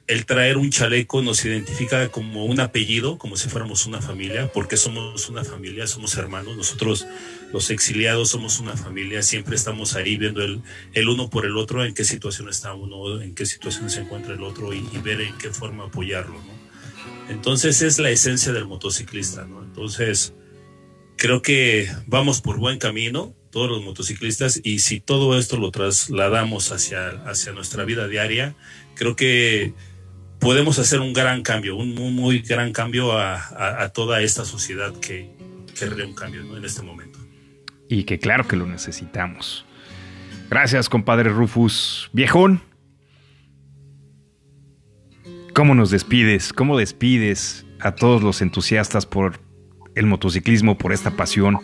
el 0.06 0.24
traer 0.24 0.56
un 0.56 0.70
chaleco 0.70 1.20
nos 1.20 1.44
identifica 1.44 2.08
como 2.08 2.46
un 2.46 2.58
apellido, 2.58 3.18
como 3.18 3.36
si 3.36 3.50
fuéramos 3.50 3.84
una 3.84 4.00
familia, 4.00 4.50
porque 4.50 4.78
somos 4.78 5.28
una 5.28 5.44
familia, 5.44 5.86
somos 5.86 6.16
hermanos. 6.16 6.56
Nosotros, 6.56 7.06
los 7.52 7.68
exiliados, 7.68 8.30
somos 8.30 8.60
una 8.60 8.78
familia. 8.78 9.22
Siempre 9.22 9.56
estamos 9.56 9.94
ahí 9.94 10.16
viendo 10.16 10.42
el, 10.42 10.62
uno 11.06 11.28
por 11.28 11.44
el 11.44 11.58
otro, 11.58 11.84
en 11.84 11.92
qué 11.92 12.04
situación 12.04 12.48
está 12.48 12.72
uno, 12.72 13.20
en 13.20 13.34
qué 13.34 13.44
situación 13.44 13.90
se 13.90 14.00
encuentra 14.00 14.32
el 14.32 14.42
otro 14.42 14.72
y, 14.72 14.88
y 14.90 14.98
ver 15.02 15.20
en 15.20 15.36
qué 15.36 15.50
forma 15.50 15.84
apoyarlo. 15.84 16.40
Entonces 17.28 17.82
es 17.82 17.98
la 17.98 18.08
esencia 18.08 18.54
del 18.54 18.64
motociclista. 18.64 19.42
Entonces 19.42 20.32
creo 21.18 21.42
que 21.42 21.90
vamos 22.06 22.40
por 22.40 22.56
buen 22.58 22.78
camino 22.78 23.34
todos 23.50 23.68
los 23.68 23.82
motociclistas 23.82 24.60
y 24.62 24.78
si 24.78 25.00
todo 25.00 25.38
esto 25.38 25.56
lo 25.58 25.70
trasladamos 25.70 26.70
hacia, 26.72 27.08
hacia 27.26 27.52
nuestra 27.52 27.84
vida 27.84 28.06
diaria, 28.08 28.54
creo 28.94 29.16
que 29.16 29.74
podemos 30.38 30.78
hacer 30.78 31.00
un 31.00 31.12
gran 31.12 31.42
cambio, 31.42 31.76
un 31.76 31.94
muy, 31.94 32.38
gran 32.40 32.72
cambio 32.72 33.12
a, 33.12 33.82
a- 33.84 33.88
toda 33.88 34.22
esta 34.22 34.44
sociedad 34.44 34.94
que 35.00 35.30
querría 35.78 36.06
un 36.06 36.14
cambio 36.14 36.56
en 36.56 36.64
este 36.64 36.82
momento. 36.82 37.18
Y 37.88 38.04
que 38.04 38.18
claro 38.18 38.46
que 38.46 38.56
lo 38.56 38.66
necesitamos. 38.66 39.64
Gracias, 40.50 40.88
compadre 40.88 41.30
Rufus. 41.30 42.10
Viejón. 42.12 42.62
¿Cómo 45.54 45.74
nos 45.74 45.90
despides? 45.90 46.52
¿Cómo 46.52 46.78
despides 46.78 47.66
a 47.80 47.94
todos 47.94 48.22
los 48.22 48.42
entusiastas 48.42 49.06
por 49.06 49.40
el 49.94 50.06
motociclismo, 50.06 50.76
por 50.78 50.92
esta 50.92 51.10
pasión 51.12 51.58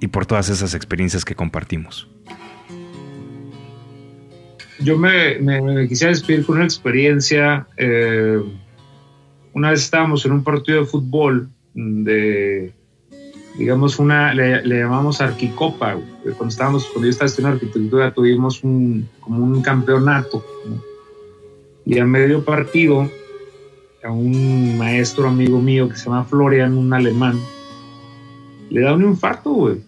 y 0.00 0.08
por 0.08 0.26
todas 0.26 0.48
esas 0.48 0.74
experiencias 0.74 1.24
que 1.24 1.34
compartimos? 1.34 2.08
Yo 4.80 4.98
me, 4.98 5.38
me- 5.38 5.60
me 5.60 5.88
quisiera 5.88 6.10
despedir 6.12 6.44
con 6.44 6.56
una 6.56 6.64
experiencia. 6.64 7.66
eh, 7.76 8.40
una 9.54 9.70
vez 9.70 9.82
estábamos 9.84 10.24
en 10.24 10.32
un 10.32 10.42
partido 10.42 10.80
de 10.80 10.86
fútbol 10.86 11.48
de, 11.74 12.72
digamos, 13.58 13.98
una, 13.98 14.32
le, 14.34 14.62
llamamos 14.66 15.20
Arquicopa. 15.20 15.98
Cuando 16.36 16.48
estábamos, 16.48 16.86
cuando 16.86 17.06
yo 17.06 17.10
estaba 17.10 17.26
estudiando 17.26 17.56
arquitectura, 17.56 18.12
tuvimos 18.12 18.64
un, 18.64 19.08
como 19.20 19.44
un 19.44 19.60
campeonato. 19.62 20.44
Y 21.84 21.98
a 21.98 22.06
medio 22.06 22.44
partido, 22.44 23.10
a 24.02 24.10
un 24.10 24.76
maestro 24.78 25.28
amigo 25.28 25.60
mío 25.60 25.88
que 25.88 25.96
se 25.96 26.06
llama 26.06 26.24
Florian, 26.24 26.76
un 26.76 26.92
alemán, 26.92 27.40
le 28.70 28.80
da 28.80 28.94
un 28.94 29.04
infarto, 29.04 29.50
güey. 29.50 29.80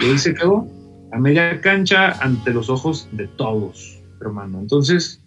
Y 0.00 0.04
ahí 0.04 0.18
se 0.18 0.34
quedó 0.34 0.66
a 1.12 1.18
media 1.18 1.60
cancha 1.60 2.12
ante 2.20 2.52
los 2.52 2.68
ojos 2.68 3.08
de 3.12 3.28
todos, 3.28 3.98
hermano. 4.20 4.60
Entonces, 4.60 5.20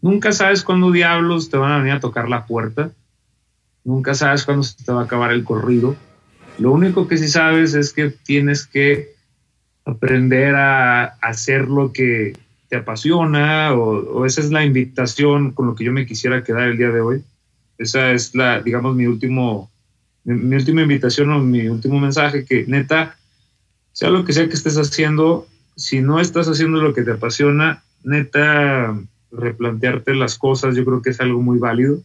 nunca 0.00 0.32
sabes 0.32 0.62
cuándo 0.62 0.90
diablos 0.90 1.50
te 1.50 1.56
van 1.56 1.72
a 1.72 1.78
venir 1.78 1.92
a 1.92 2.00
tocar 2.00 2.28
la 2.28 2.46
puerta. 2.46 2.92
Nunca 3.84 4.14
sabes 4.14 4.44
cuándo 4.44 4.62
se 4.62 4.82
te 4.82 4.92
va 4.92 5.02
a 5.02 5.04
acabar 5.04 5.32
el 5.32 5.44
corrido. 5.44 5.96
Lo 6.58 6.72
único 6.72 7.08
que 7.08 7.18
sí 7.18 7.28
sabes 7.28 7.74
es 7.74 7.92
que 7.92 8.10
tienes 8.10 8.66
que 8.66 9.14
aprender 9.84 10.54
a 10.54 11.04
hacer 11.20 11.68
lo 11.68 11.92
que 11.92 12.36
te 12.68 12.76
apasiona 12.76 13.74
o, 13.74 14.20
o 14.20 14.26
esa 14.26 14.40
es 14.40 14.50
la 14.50 14.64
invitación 14.64 15.52
con 15.52 15.66
lo 15.66 15.74
que 15.74 15.84
yo 15.84 15.92
me 15.92 16.06
quisiera 16.06 16.44
quedar 16.44 16.68
el 16.68 16.78
día 16.78 16.90
de 16.90 17.00
hoy. 17.00 17.24
Esa 17.80 18.12
es 18.12 18.34
la, 18.34 18.60
digamos, 18.60 18.94
mi 18.94 19.06
último, 19.06 19.70
mi, 20.24 20.54
última 20.54 20.82
invitación 20.82 21.32
o 21.32 21.38
mi 21.38 21.66
último 21.66 21.98
mensaje 21.98 22.44
que 22.44 22.66
neta, 22.66 23.16
sea 23.92 24.10
lo 24.10 24.22
que 24.26 24.34
sea 24.34 24.46
que 24.48 24.54
estés 24.54 24.76
haciendo, 24.76 25.48
si 25.76 26.02
no 26.02 26.20
estás 26.20 26.46
haciendo 26.46 26.82
lo 26.82 26.92
que 26.92 27.04
te 27.04 27.12
apasiona, 27.12 27.82
neta, 28.04 29.00
replantearte 29.32 30.14
las 30.14 30.36
cosas, 30.36 30.76
yo 30.76 30.84
creo 30.84 31.00
que 31.00 31.08
es 31.08 31.20
algo 31.22 31.40
muy 31.40 31.58
válido. 31.58 32.02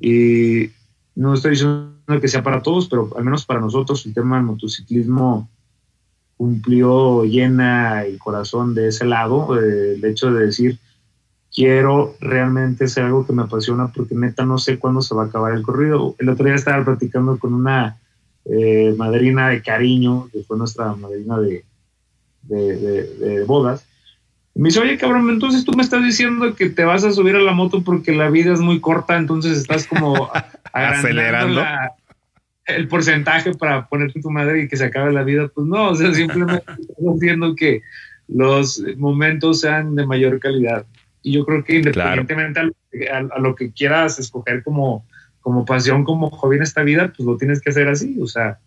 Y 0.00 0.70
no 1.14 1.34
estoy 1.34 1.52
diciendo 1.52 1.94
que 2.20 2.26
sea 2.26 2.42
para 2.42 2.60
todos, 2.60 2.88
pero 2.88 3.12
al 3.16 3.24
menos 3.24 3.46
para 3.46 3.60
nosotros 3.60 4.04
el 4.06 4.12
tema 4.12 4.38
del 4.38 4.46
motociclismo 4.46 5.48
cumplió 6.36 7.24
llena 7.24 8.02
el 8.02 8.18
corazón 8.18 8.74
de 8.74 8.88
ese 8.88 9.04
lado, 9.04 9.56
eh, 9.56 9.94
el 9.94 10.04
hecho 10.04 10.32
de 10.32 10.46
decir, 10.46 10.80
quiero 11.54 12.16
realmente 12.20 12.84
hacer 12.84 13.04
algo 13.04 13.26
que 13.26 13.32
me 13.32 13.42
apasiona 13.42 13.88
porque 13.88 14.14
neta 14.14 14.44
no 14.44 14.58
sé 14.58 14.78
cuándo 14.78 15.02
se 15.02 15.14
va 15.14 15.24
a 15.24 15.26
acabar 15.26 15.52
el 15.54 15.62
corrido. 15.62 16.16
El 16.18 16.28
otro 16.28 16.46
día 16.46 16.54
estaba 16.56 16.84
platicando 16.84 17.38
con 17.38 17.54
una 17.54 17.96
eh, 18.44 18.94
madrina 18.96 19.48
de 19.50 19.62
cariño, 19.62 20.28
que 20.32 20.42
fue 20.42 20.58
nuestra 20.58 20.94
madrina 20.94 21.38
de, 21.38 21.64
de, 22.42 22.76
de- 22.76 23.02
de 23.18 23.44
bodas. 23.44 23.86
Y 24.56 24.60
me 24.60 24.68
dice, 24.68 24.80
oye 24.80 24.98
cabrón, 24.98 25.28
entonces 25.30 25.64
tú 25.64 25.72
me 25.72 25.82
estás 25.82 26.02
diciendo 26.04 26.54
que 26.54 26.68
te 26.70 26.84
vas 26.84 27.04
a 27.04 27.12
subir 27.12 27.34
a 27.36 27.40
la 27.40 27.52
moto 27.52 27.82
porque 27.82 28.12
la 28.12 28.30
vida 28.30 28.52
es 28.52 28.60
muy 28.60 28.80
corta, 28.80 29.16
entonces 29.16 29.58
estás 29.58 29.86
como 29.86 30.30
Acelerando. 30.72 31.60
la- 31.60 31.92
el 32.66 32.88
porcentaje 32.88 33.52
para 33.54 33.86
ponerte 33.86 34.20
tu 34.22 34.30
madre 34.30 34.62
y 34.62 34.68
que 34.68 34.76
se 34.78 34.86
acabe 34.86 35.12
la 35.12 35.22
vida. 35.22 35.48
Pues 35.54 35.66
no, 35.66 35.90
o 35.90 35.94
sea, 35.94 36.14
simplemente 36.14 36.64
estamos 36.88 37.16
haciendo 37.18 37.54
que 37.54 37.82
los 38.26 38.82
momentos 38.96 39.60
sean 39.60 39.94
de 39.94 40.06
mayor 40.06 40.40
calidad. 40.40 40.86
Y 41.24 41.32
yo 41.32 41.44
creo 41.44 41.64
que 41.64 41.76
independientemente 41.78 42.60
a, 42.60 42.62
lo 42.64 42.72
que- 42.92 43.08
a- 43.10 43.28
a 43.34 43.38
lo 43.40 43.54
que 43.56 43.72
quieras 43.72 44.18
escoger 44.20 44.62
como, 44.62 45.04
como 45.40 45.64
pasión, 45.64 46.04
como 46.04 46.30
hobby 46.30 46.56
en 46.56 46.62
esta 46.62 46.82
vida, 46.84 47.12
pues 47.16 47.26
lo 47.26 47.36
tienes 47.36 47.60
que 47.60 47.70
hacer 47.70 47.88
así. 47.88 48.16
O 48.20 48.26
sea, 48.28 48.58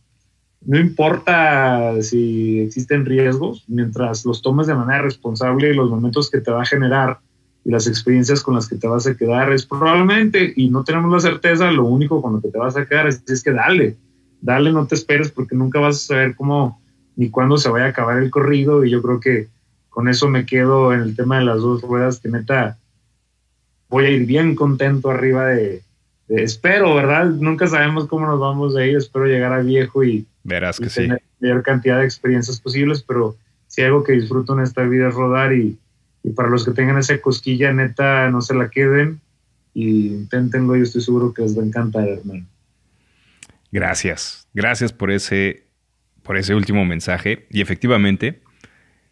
no 0.66 0.78
importa 0.80 2.02
si 2.02 2.60
existen 2.60 3.06
riesgos, 3.06 3.64
mientras 3.68 4.26
los 4.26 4.42
tomes 4.42 4.68
de 4.68 4.76
manera 4.76 5.04
responsable 5.04 5.74
los 5.74 5.90
momentos 5.90 6.30
que 6.30 6.42
te 6.42 6.52
va 6.52 6.64
a 6.64 6.66
generar 6.66 7.20
y 7.64 7.70
las 7.72 7.86
experiencias 7.88 8.42
con 8.42 8.56
las 8.56 8.68
que 8.68 8.76
te 8.76 8.88
vas 8.88 9.06
a 9.08 9.16
quedar 9.16 9.52
es 9.54 9.66
probablemente, 9.66 10.54
y 10.56 10.70
no 10.70 10.84
tenemos 10.84 11.12
la 11.12 11.20
certeza, 11.20 11.70
lo 11.72 11.86
único 11.86 12.22
con 12.22 12.34
lo 12.34 12.42
que 12.42 12.50
te 12.50 12.58
vas 12.58 12.76
a 12.76 12.86
quedar 12.86 13.08
es, 13.08 13.22
es 13.28 13.44
que 13.44 13.52
dale, 13.52 13.96
dale, 14.42 14.72
no 14.72 14.88
te 14.88 14.96
esperes 14.96 15.30
porque 15.32 15.56
nunca 15.56 15.80
vas 15.80 15.96
a 15.98 16.00
saber 16.00 16.36
cómo 16.36 16.82
ni 17.16 17.30
cuándo 17.30 17.58
se 17.58 17.70
vaya 17.70 17.86
a 17.86 17.90
acabar 17.90 18.18
el 18.22 18.32
corrido 18.32 18.84
y 18.86 18.90
yo 18.92 19.02
creo 19.02 19.20
que 19.20 19.48
con 19.98 20.08
eso 20.08 20.28
me 20.30 20.46
quedo 20.46 20.94
en 20.94 21.00
el 21.02 21.16
tema 21.16 21.40
de 21.40 21.46
las 21.46 21.58
dos 21.58 21.82
ruedas 21.82 22.20
que 22.20 22.30
neta 22.30 22.78
voy 23.90 24.06
a 24.06 24.10
ir 24.12 24.28
bien 24.28 24.54
contento 24.54 25.10
arriba 25.10 25.48
de, 25.48 25.82
de- 26.28 26.44
espero, 26.44 26.94
¿verdad? 26.94 27.26
Nunca 27.26 27.66
sabemos 27.66 28.06
cómo 28.06 28.28
nos 28.28 28.40
vamos 28.40 28.76
a 28.76 28.86
ir, 28.86 28.96
espero 28.96 29.26
llegar 29.26 29.54
a 29.54 29.64
viejo 29.64 30.04
y, 30.04 30.28
Verás 30.44 30.80
y 30.80 30.84
que 30.84 30.90
sí. 30.92 31.02
tener 31.02 31.24
la 31.40 31.48
mayor 31.48 31.64
cantidad 31.64 31.98
de 31.98 32.06
experiencias 32.06 32.60
posibles, 32.62 33.02
pero 33.02 33.38
si 33.66 33.82
algo 33.82 34.04
que 34.04 34.12
disfruto 34.14 34.54
en 34.54 34.60
esta 34.60 34.84
vida 34.84 35.08
es 35.08 35.16
rodar 35.16 35.54
y, 35.54 35.80
y 36.22 36.30
para 36.30 36.50
los 36.50 36.64
que 36.64 36.74
tengan 36.74 37.00
esa 37.00 37.20
cosquilla, 37.20 37.74
neta, 37.74 38.30
no 38.30 38.42
se 38.42 38.54
la 38.54 38.70
queden 38.70 39.20
y 39.74 40.10
inténtenlo, 40.10 40.76
yo 40.76 40.84
estoy 40.84 41.02
seguro 41.02 41.34
que 41.34 41.42
les 41.42 41.58
va 41.58 41.64
a 41.64 41.66
encantar, 41.66 42.08
hermano. 42.08 42.46
Gracias. 43.72 44.48
Gracias 44.54 44.94
por 44.94 45.10
ese, 45.10 45.64
por 46.22 46.38
ese 46.38 46.54
último 46.54 46.86
mensaje. 46.86 47.48
Y 47.50 47.62
efectivamente, 47.62 48.44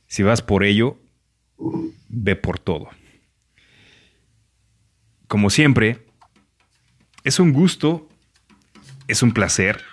si 0.08 0.24
vas 0.24 0.42
por 0.42 0.64
ello, 0.64 0.98
ve 2.10 2.36
por 2.36 2.60
todo. 2.60 2.90
Como 5.28 5.50
siempre, 5.50 6.06
es 7.24 7.40
un 7.40 7.54
gusto, 7.54 8.08
es 9.08 9.24
un 9.24 9.32
placer 9.32 9.84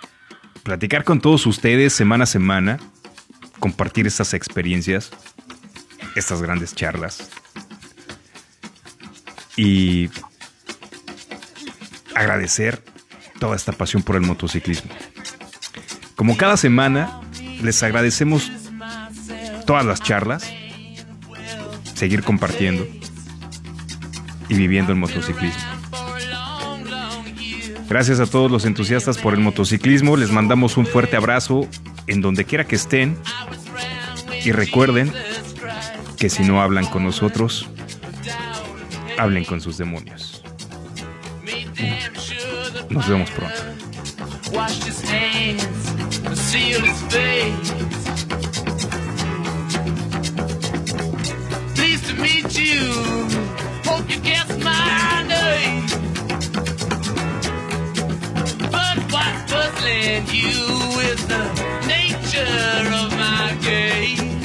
platicar 0.63 1.05
con 1.05 1.21
todos 1.21 1.47
ustedes 1.47 1.93
semana 1.93 2.25
a 2.25 2.27
semana, 2.27 2.79
compartir 3.59 4.07
estas 4.07 4.35
experiencias, 4.35 5.11
estas 6.15 6.43
grandes 6.43 6.75
charlas. 6.75 7.31
Y 9.57 10.09
agradecer 12.15 12.83
toda 13.39 13.57
esta 13.57 13.73
pasión 13.73 14.03
por 14.03 14.17
el 14.17 14.23
motociclismo. 14.23 14.91
Como 16.15 16.37
cada 16.37 16.57
semana, 16.57 17.21
les 17.63 17.83
agradecemos 17.83 18.51
todas 19.65 19.85
las 19.85 20.03
charlas, 20.03 20.51
seguir 21.95 22.23
compartiendo 22.23 22.87
y 24.49 24.55
viviendo 24.55 24.93
el 24.93 24.99
motociclismo. 24.99 25.63
Gracias 27.89 28.21
a 28.21 28.27
todos 28.27 28.51
los 28.51 28.65
entusiastas 28.65 29.19
por 29.19 29.35
el 29.35 29.41
motociclismo, 29.41 30.17
les 30.17 30.31
mandamos 30.31 30.77
un 30.77 30.87
fuerte 30.87 31.17
abrazo 31.17 31.69
en 32.07 32.21
donde 32.21 32.45
quiera 32.45 32.65
que 32.65 32.77
estén 32.77 33.19
y 34.45 34.53
recuerden 34.53 35.13
que 36.17 36.31
si 36.31 36.43
no 36.43 36.63
hablan 36.63 36.87
con 36.87 37.05
nosotros, 37.05 37.69
hablen 39.19 39.45
con 39.45 39.61
sus 39.61 39.77
demonios. 39.77 40.43
Nos 42.89 43.09
vemos 43.09 43.31
pronto. 43.31 43.63
You. 52.51 52.93
Hope 53.85 54.11
you 54.11 54.19
guess 54.21 54.49
my 54.59 55.25
name. 55.29 55.87
But 58.71 58.99
what's 59.13 59.53
puzzling 59.53 60.27
you 60.27 60.61
is 61.11 61.27
the 61.29 61.45
nature 61.87 62.83
of 63.01 63.11
my 63.17 63.57
game. 63.63 64.43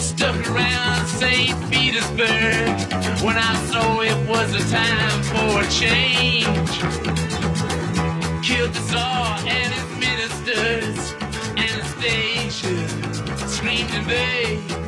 Stuck 0.00 0.36
around 0.50 1.06
St. 1.06 1.56
Petersburg 1.70 2.68
when 3.22 3.36
I 3.36 3.54
saw 3.70 4.00
it 4.00 4.28
was 4.28 4.54
a 4.54 4.64
time 4.70 5.22
for 5.22 5.60
a 5.60 5.68
change. 5.70 6.72
Killed 8.44 8.72
the 8.72 8.80
Tsar 8.88 9.38
and 9.46 9.72
his 9.72 9.88
ministers, 10.04 11.14
Anastasia 11.56 12.95
dream 13.66 13.88
today. 13.88 14.85